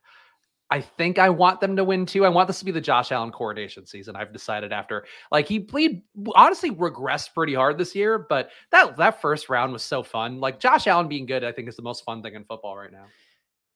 I 0.71 0.79
think 0.79 1.19
I 1.19 1.29
want 1.29 1.59
them 1.59 1.75
to 1.75 1.83
win 1.83 2.05
too. 2.05 2.25
I 2.25 2.29
want 2.29 2.47
this 2.47 2.59
to 2.59 2.65
be 2.65 2.71
the 2.71 2.79
Josh 2.79 3.11
Allen 3.11 3.31
coronation 3.31 3.85
season. 3.85 4.15
I've 4.15 4.31
decided 4.31 4.71
after 4.71 5.05
like 5.29 5.45
he 5.45 5.59
played 5.59 6.01
honestly 6.33 6.71
regressed 6.71 7.33
pretty 7.33 7.53
hard 7.53 7.77
this 7.77 7.93
year, 7.93 8.17
but 8.17 8.51
that 8.71 8.95
that 8.95 9.21
first 9.21 9.49
round 9.49 9.73
was 9.73 9.83
so 9.83 10.01
fun. 10.01 10.39
Like 10.39 10.61
Josh 10.61 10.87
Allen 10.87 11.09
being 11.09 11.25
good, 11.25 11.43
I 11.43 11.51
think 11.51 11.67
is 11.67 11.75
the 11.75 11.81
most 11.81 12.05
fun 12.05 12.23
thing 12.23 12.35
in 12.35 12.45
football 12.45 12.77
right 12.77 12.91
now. 12.91 13.03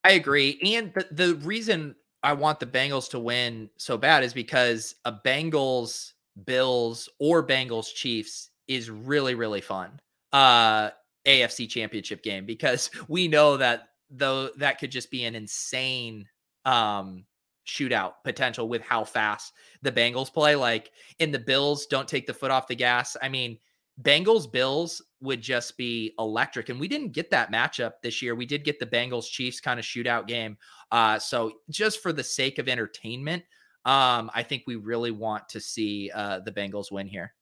I 0.05 0.11
agree. 0.11 0.57
And 0.63 0.93
the, 0.93 1.07
the 1.11 1.35
reason 1.35 1.95
I 2.23 2.31
want 2.31 2.61
the 2.61 2.65
Bengals 2.65 3.09
to 3.09 3.19
win 3.19 3.69
so 3.75 3.97
bad 3.97 4.23
is 4.23 4.33
because 4.33 4.95
a 5.03 5.11
Bengals 5.11 6.13
Bills 6.45 7.09
or 7.19 7.45
Bengals 7.45 7.93
Chiefs 7.93 8.51
is 8.69 8.89
really 8.89 9.35
really 9.35 9.61
fun. 9.61 9.99
Uh 10.31 10.91
AFC 11.25 11.69
championship 11.69 12.23
game 12.23 12.45
because 12.45 12.89
we 13.07 13.27
know 13.27 13.57
that 13.57 13.89
though 14.09 14.49
that 14.57 14.79
could 14.79 14.91
just 14.91 15.09
be 15.11 15.23
an 15.25 15.35
insane 15.35 16.25
um 16.65 17.25
shootout 17.65 18.13
potential 18.23 18.69
with 18.69 18.81
how 18.81 19.03
fast 19.03 19.53
the 19.81 19.91
Bengals 19.91 20.31
play. 20.31 20.55
Like 20.55 20.91
in 21.19 21.31
the 21.31 21.39
Bills, 21.39 21.85
don't 21.87 22.07
take 22.07 22.27
the 22.27 22.33
foot 22.33 22.51
off 22.51 22.67
the 22.67 22.75
gas. 22.75 23.17
I 23.21 23.29
mean, 23.29 23.57
Bengals 24.01 24.51
Bills 24.51 25.01
would 25.21 25.41
just 25.41 25.77
be 25.77 26.13
electric. 26.19 26.69
And 26.69 26.79
we 26.79 26.87
didn't 26.87 27.13
get 27.13 27.31
that 27.31 27.51
matchup 27.51 27.93
this 28.03 28.21
year. 28.21 28.35
We 28.35 28.45
did 28.45 28.63
get 28.63 28.79
the 28.79 28.85
Bengals 28.85 29.29
Chiefs 29.29 29.59
kind 29.59 29.79
of 29.79 29.85
shootout 29.85 30.27
game. 30.27 30.57
Uh, 30.91 31.17
so 31.17 31.53
just 31.69 32.01
for 32.01 32.11
the 32.11 32.23
sake 32.23 32.59
of 32.59 32.67
entertainment, 32.67 33.43
um, 33.85 34.29
I 34.33 34.43
think 34.43 34.63
we 34.65 34.75
really 34.75 35.11
want 35.11 35.47
to 35.49 35.59
see 35.59 36.11
uh, 36.13 36.39
the 36.39 36.51
Bengals 36.51 36.91
win 36.91 37.07
here. 37.07 37.33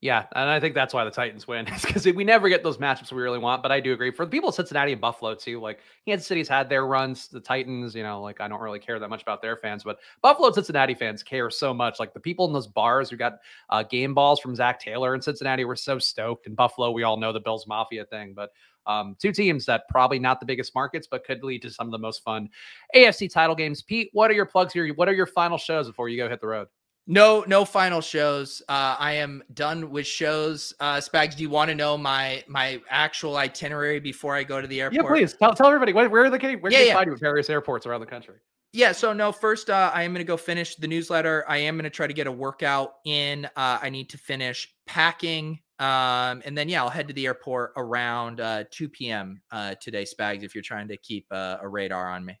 Yeah, 0.00 0.26
and 0.36 0.48
I 0.48 0.60
think 0.60 0.76
that's 0.76 0.94
why 0.94 1.04
the 1.04 1.10
Titans 1.10 1.48
win 1.48 1.66
is 1.74 1.84
because 1.84 2.06
we 2.06 2.22
never 2.22 2.48
get 2.48 2.62
those 2.62 2.78
matchups 2.78 3.10
we 3.10 3.20
really 3.20 3.38
want. 3.38 3.64
But 3.64 3.72
I 3.72 3.80
do 3.80 3.92
agree 3.92 4.12
for 4.12 4.24
the 4.24 4.30
people 4.30 4.50
of 4.50 4.54
Cincinnati 4.54 4.92
and 4.92 5.00
Buffalo 5.00 5.34
too. 5.34 5.60
Like 5.60 5.80
Kansas 6.06 6.26
City's 6.26 6.48
had 6.48 6.68
their 6.68 6.86
runs, 6.86 7.26
the 7.26 7.40
Titans. 7.40 7.96
You 7.96 8.04
know, 8.04 8.22
like 8.22 8.40
I 8.40 8.46
don't 8.46 8.60
really 8.60 8.78
care 8.78 9.00
that 9.00 9.08
much 9.08 9.22
about 9.22 9.42
their 9.42 9.56
fans, 9.56 9.82
but 9.82 9.98
Buffalo 10.22 10.46
and 10.46 10.54
Cincinnati 10.54 10.94
fans 10.94 11.24
care 11.24 11.50
so 11.50 11.74
much. 11.74 11.98
Like 11.98 12.14
the 12.14 12.20
people 12.20 12.46
in 12.46 12.52
those 12.52 12.68
bars 12.68 13.10
who 13.10 13.16
got 13.16 13.38
uh, 13.70 13.82
game 13.82 14.14
balls 14.14 14.38
from 14.38 14.54
Zac 14.54 14.78
Taylor 14.78 15.16
in 15.16 15.22
Cincinnati 15.22 15.64
were 15.64 15.76
so 15.76 15.98
stoked. 15.98 16.46
In 16.46 16.54
Buffalo, 16.54 16.92
we 16.92 17.02
all 17.02 17.16
know 17.16 17.32
the 17.32 17.40
Bills 17.40 17.66
Mafia 17.66 18.04
thing, 18.04 18.34
but 18.36 18.50
um, 18.86 19.16
two 19.20 19.32
teams 19.32 19.66
that 19.66 19.82
probably 19.88 20.20
not 20.20 20.38
the 20.38 20.46
biggest 20.46 20.76
markets, 20.76 21.08
but 21.10 21.24
could 21.24 21.42
lead 21.42 21.60
to 21.62 21.70
some 21.70 21.88
of 21.88 21.92
the 21.92 21.98
most 21.98 22.22
fun 22.22 22.48
AFC 22.94 23.30
title 23.30 23.56
games. 23.56 23.82
Pete, 23.82 24.10
what 24.12 24.30
are 24.30 24.34
your 24.34 24.46
plugs 24.46 24.72
here? 24.72 24.86
What 24.94 25.08
are 25.08 25.12
your 25.12 25.26
final 25.26 25.58
shows 25.58 25.88
before 25.88 26.08
you 26.08 26.16
go 26.16 26.28
hit 26.28 26.40
the 26.40 26.46
road? 26.46 26.68
No, 27.10 27.42
no 27.48 27.64
final 27.64 28.02
shows. 28.02 28.60
Uh, 28.68 28.94
I 28.98 29.14
am 29.14 29.42
done 29.54 29.90
with 29.90 30.06
shows. 30.06 30.74
Uh, 30.78 30.96
Spags, 30.96 31.34
do 31.34 31.42
you 31.42 31.48
want 31.48 31.70
to 31.70 31.74
know 31.74 31.96
my 31.96 32.44
my 32.46 32.82
actual 32.90 33.38
itinerary 33.38 33.98
before 33.98 34.36
I 34.36 34.44
go 34.44 34.60
to 34.60 34.66
the 34.66 34.82
airport? 34.82 35.04
Yeah, 35.04 35.10
please 35.10 35.32
tell, 35.32 35.54
tell 35.54 35.66
everybody 35.68 35.94
where, 35.94 36.10
where 36.10 36.26
are 36.26 36.30
the 36.30 36.38
where 36.56 36.70
yeah, 36.70 36.78
they 36.78 36.86
yeah. 36.88 36.94
find 36.94 37.06
you 37.06 37.14
at 37.14 37.20
various 37.20 37.48
airports 37.48 37.86
around 37.86 38.00
the 38.00 38.06
country. 38.06 38.34
Yeah, 38.74 38.92
so 38.92 39.14
no, 39.14 39.32
first 39.32 39.70
uh, 39.70 39.90
I 39.94 40.02
am 40.02 40.12
going 40.12 40.20
to 40.20 40.28
go 40.28 40.36
finish 40.36 40.76
the 40.76 40.86
newsletter. 40.86 41.46
I 41.48 41.56
am 41.56 41.76
going 41.76 41.84
to 41.84 41.90
try 41.90 42.06
to 42.06 42.12
get 42.12 42.26
a 42.26 42.32
workout 42.32 42.96
in. 43.06 43.46
Uh, 43.56 43.78
I 43.80 43.88
need 43.88 44.10
to 44.10 44.18
finish 44.18 44.68
packing, 44.86 45.60
um, 45.78 46.42
and 46.44 46.56
then 46.56 46.68
yeah, 46.68 46.82
I'll 46.82 46.90
head 46.90 47.08
to 47.08 47.14
the 47.14 47.24
airport 47.24 47.72
around 47.78 48.40
uh, 48.40 48.64
2 48.70 48.90
p.m. 48.90 49.40
Uh, 49.50 49.74
today, 49.80 50.04
Spags. 50.04 50.42
If 50.42 50.54
you're 50.54 50.60
trying 50.60 50.88
to 50.88 50.98
keep 50.98 51.26
uh, 51.30 51.56
a 51.62 51.68
radar 51.68 52.10
on 52.10 52.26
me. 52.26 52.38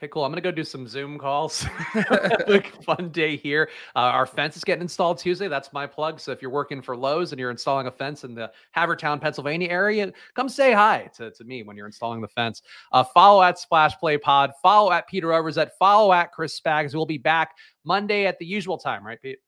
Okay, 0.00 0.08
cool. 0.08 0.24
I'm 0.24 0.30
gonna 0.30 0.40
go 0.40 0.50
do 0.50 0.64
some 0.64 0.88
Zoom 0.88 1.18
calls. 1.18 1.66
like 2.48 2.82
fun 2.84 3.10
day 3.10 3.36
here. 3.36 3.68
Uh, 3.94 3.98
our 3.98 4.24
fence 4.24 4.56
is 4.56 4.64
getting 4.64 4.80
installed 4.80 5.18
Tuesday. 5.18 5.46
That's 5.46 5.74
my 5.74 5.86
plug. 5.86 6.20
So 6.20 6.32
if 6.32 6.40
you're 6.40 6.50
working 6.50 6.80
for 6.80 6.96
Lowe's 6.96 7.32
and 7.32 7.38
you're 7.38 7.50
installing 7.50 7.86
a 7.86 7.90
fence 7.90 8.24
in 8.24 8.34
the 8.34 8.50
Havertown, 8.74 9.20
Pennsylvania 9.20 9.68
area, 9.68 10.10
come 10.34 10.48
say 10.48 10.72
hi 10.72 11.10
to, 11.16 11.30
to 11.32 11.44
me 11.44 11.64
when 11.64 11.76
you're 11.76 11.84
installing 11.84 12.22
the 12.22 12.28
fence. 12.28 12.62
Uh, 12.92 13.04
follow 13.04 13.42
at 13.42 13.58
Splash 13.58 13.98
Play 13.98 14.16
Pod. 14.16 14.52
Follow 14.62 14.90
at 14.90 15.06
Peter 15.06 15.28
Overzet. 15.28 15.68
Follow 15.78 16.14
at 16.14 16.32
Chris 16.32 16.58
Spags. 16.58 16.94
We'll 16.94 17.04
be 17.04 17.18
back 17.18 17.50
Monday 17.84 18.24
at 18.24 18.38
the 18.38 18.46
usual 18.46 18.78
time, 18.78 19.06
right, 19.06 19.20
Pete? 19.20 19.40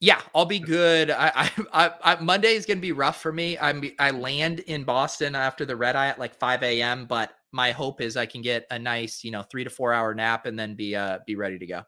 Yeah, 0.00 0.20
I'll 0.34 0.46
be 0.46 0.58
good. 0.58 1.12
I, 1.12 1.48
I, 1.72 1.92
I, 2.02 2.20
Monday 2.20 2.54
is 2.54 2.66
going 2.66 2.78
to 2.78 2.82
be 2.82 2.90
rough 2.90 3.22
for 3.22 3.32
me. 3.32 3.56
I'm 3.56 3.88
I 4.00 4.10
land 4.10 4.58
in 4.58 4.82
Boston 4.82 5.36
after 5.36 5.64
the 5.64 5.76
red 5.76 5.94
eye 5.94 6.08
at 6.08 6.18
like 6.18 6.34
5 6.34 6.64
a.m. 6.64 7.06
But 7.06 7.32
my 7.52 7.70
hope 7.70 8.00
is 8.00 8.16
I 8.16 8.26
can 8.26 8.42
get 8.42 8.66
a 8.70 8.78
nice, 8.78 9.22
you 9.22 9.30
know, 9.30 9.42
three 9.42 9.64
to 9.64 9.70
four 9.70 9.92
hour 9.92 10.14
nap 10.14 10.46
and 10.46 10.58
then 10.58 10.74
be 10.74 10.96
uh 10.96 11.18
be 11.26 11.36
ready 11.36 11.58
to 11.58 11.66
go. 11.66 11.82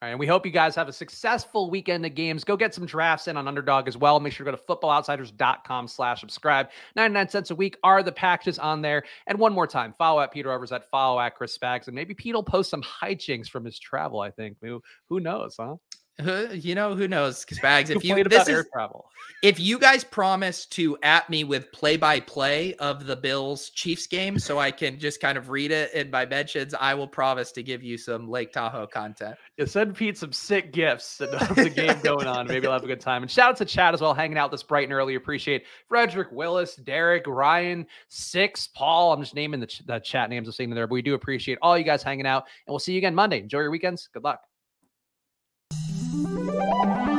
All 0.00 0.06
right, 0.06 0.10
and 0.12 0.20
we 0.20 0.28
hope 0.28 0.46
you 0.46 0.52
guys 0.52 0.76
have 0.76 0.86
a 0.86 0.92
successful 0.92 1.70
weekend 1.70 2.06
of 2.06 2.14
games. 2.14 2.44
Go 2.44 2.56
get 2.56 2.72
some 2.72 2.86
drafts 2.86 3.26
in 3.26 3.36
on 3.36 3.48
Underdog 3.48 3.88
as 3.88 3.96
well. 3.96 4.20
Make 4.20 4.32
sure 4.32 4.46
to 4.46 4.52
go 4.52 4.56
to 4.56 4.62
footballoutsiders.com 4.62 5.88
slash 5.88 6.20
subscribe. 6.20 6.68
99 6.94 7.28
cents 7.28 7.50
a 7.50 7.56
week 7.56 7.76
are 7.82 8.04
the 8.04 8.12
packages 8.12 8.60
on 8.60 8.80
there. 8.80 9.02
And 9.26 9.40
one 9.40 9.52
more 9.52 9.66
time, 9.66 9.92
follow 9.92 10.20
at 10.20 10.30
Peter 10.30 10.50
Overzet, 10.50 10.84
follow 10.84 11.18
at 11.18 11.34
Chris 11.34 11.58
Spags, 11.58 11.88
and 11.88 11.96
maybe 11.96 12.14
Pete 12.14 12.32
will 12.32 12.44
post 12.44 12.70
some 12.70 12.82
hijinks 12.82 13.48
from 13.48 13.64
his 13.64 13.76
travel, 13.76 14.20
I 14.20 14.30
think. 14.30 14.58
Who, 14.62 14.80
who 15.08 15.18
knows, 15.18 15.56
huh? 15.58 15.74
You 16.20 16.74
know 16.74 16.94
who 16.94 17.06
knows? 17.06 17.44
Because 17.44 17.58
Spags 17.58 17.90
if 17.90 18.04
you 18.04 18.24
this 18.24 18.48
is, 18.48 18.64
if 19.40 19.60
you 19.60 19.78
guys 19.78 20.02
promise 20.02 20.66
to 20.66 20.98
at 21.04 21.30
me 21.30 21.44
with 21.44 21.70
play 21.70 21.96
by 21.96 22.18
play 22.18 22.74
of 22.74 23.06
the 23.06 23.14
bills 23.14 23.70
chiefs 23.70 24.08
game 24.08 24.36
so 24.36 24.58
i 24.58 24.70
can 24.70 24.98
just 24.98 25.20
kind 25.20 25.38
of 25.38 25.48
read 25.48 25.70
it 25.70 25.92
in 25.94 26.10
my 26.10 26.26
mentions 26.26 26.74
i 26.74 26.92
will 26.92 27.06
promise 27.06 27.52
to 27.52 27.62
give 27.62 27.82
you 27.82 27.96
some 27.96 28.28
lake 28.28 28.52
tahoe 28.52 28.86
content. 28.86 29.36
You 29.56 29.66
send 29.66 29.94
pete 29.94 30.18
some 30.18 30.32
sick 30.32 30.72
gifts 30.72 31.20
of 31.20 31.30
the 31.54 31.70
game 31.70 32.00
going 32.02 32.26
on. 32.26 32.46
Maybe 32.46 32.66
i'll 32.66 32.72
have 32.72 32.84
a 32.84 32.88
good 32.88 33.00
time. 33.00 33.22
And 33.22 33.30
shout 33.30 33.50
out 33.50 33.56
to 33.58 33.64
chat 33.64 33.94
as 33.94 34.00
well 34.00 34.14
hanging 34.14 34.38
out 34.38 34.50
this 34.50 34.62
bright 34.62 34.84
and 34.84 34.92
early. 34.92 35.14
Appreciate 35.14 35.64
frederick 35.88 36.32
willis 36.32 36.74
derek 36.76 37.24
ryan 37.26 37.86
six 38.08 38.66
paul. 38.66 39.12
I'm 39.12 39.20
just 39.20 39.34
naming 39.34 39.60
the, 39.60 39.66
ch- 39.66 39.86
the 39.86 40.00
chat 40.00 40.30
names 40.30 40.48
i'm 40.48 40.52
seeing 40.52 40.70
there 40.70 40.86
but 40.86 40.94
we 40.94 41.02
do 41.02 41.14
appreciate 41.14 41.58
all 41.62 41.78
you 41.78 41.84
guys 41.84 42.02
hanging 42.02 42.26
out 42.26 42.44
and 42.66 42.72
we'll 42.72 42.78
see 42.80 42.92
you 42.92 42.98
again 42.98 43.14
monday. 43.14 43.40
Enjoy 43.40 43.60
your 43.60 43.70
weekends. 43.70 44.08
Good 44.12 44.24
luck 44.24 44.47
Música 46.10 47.17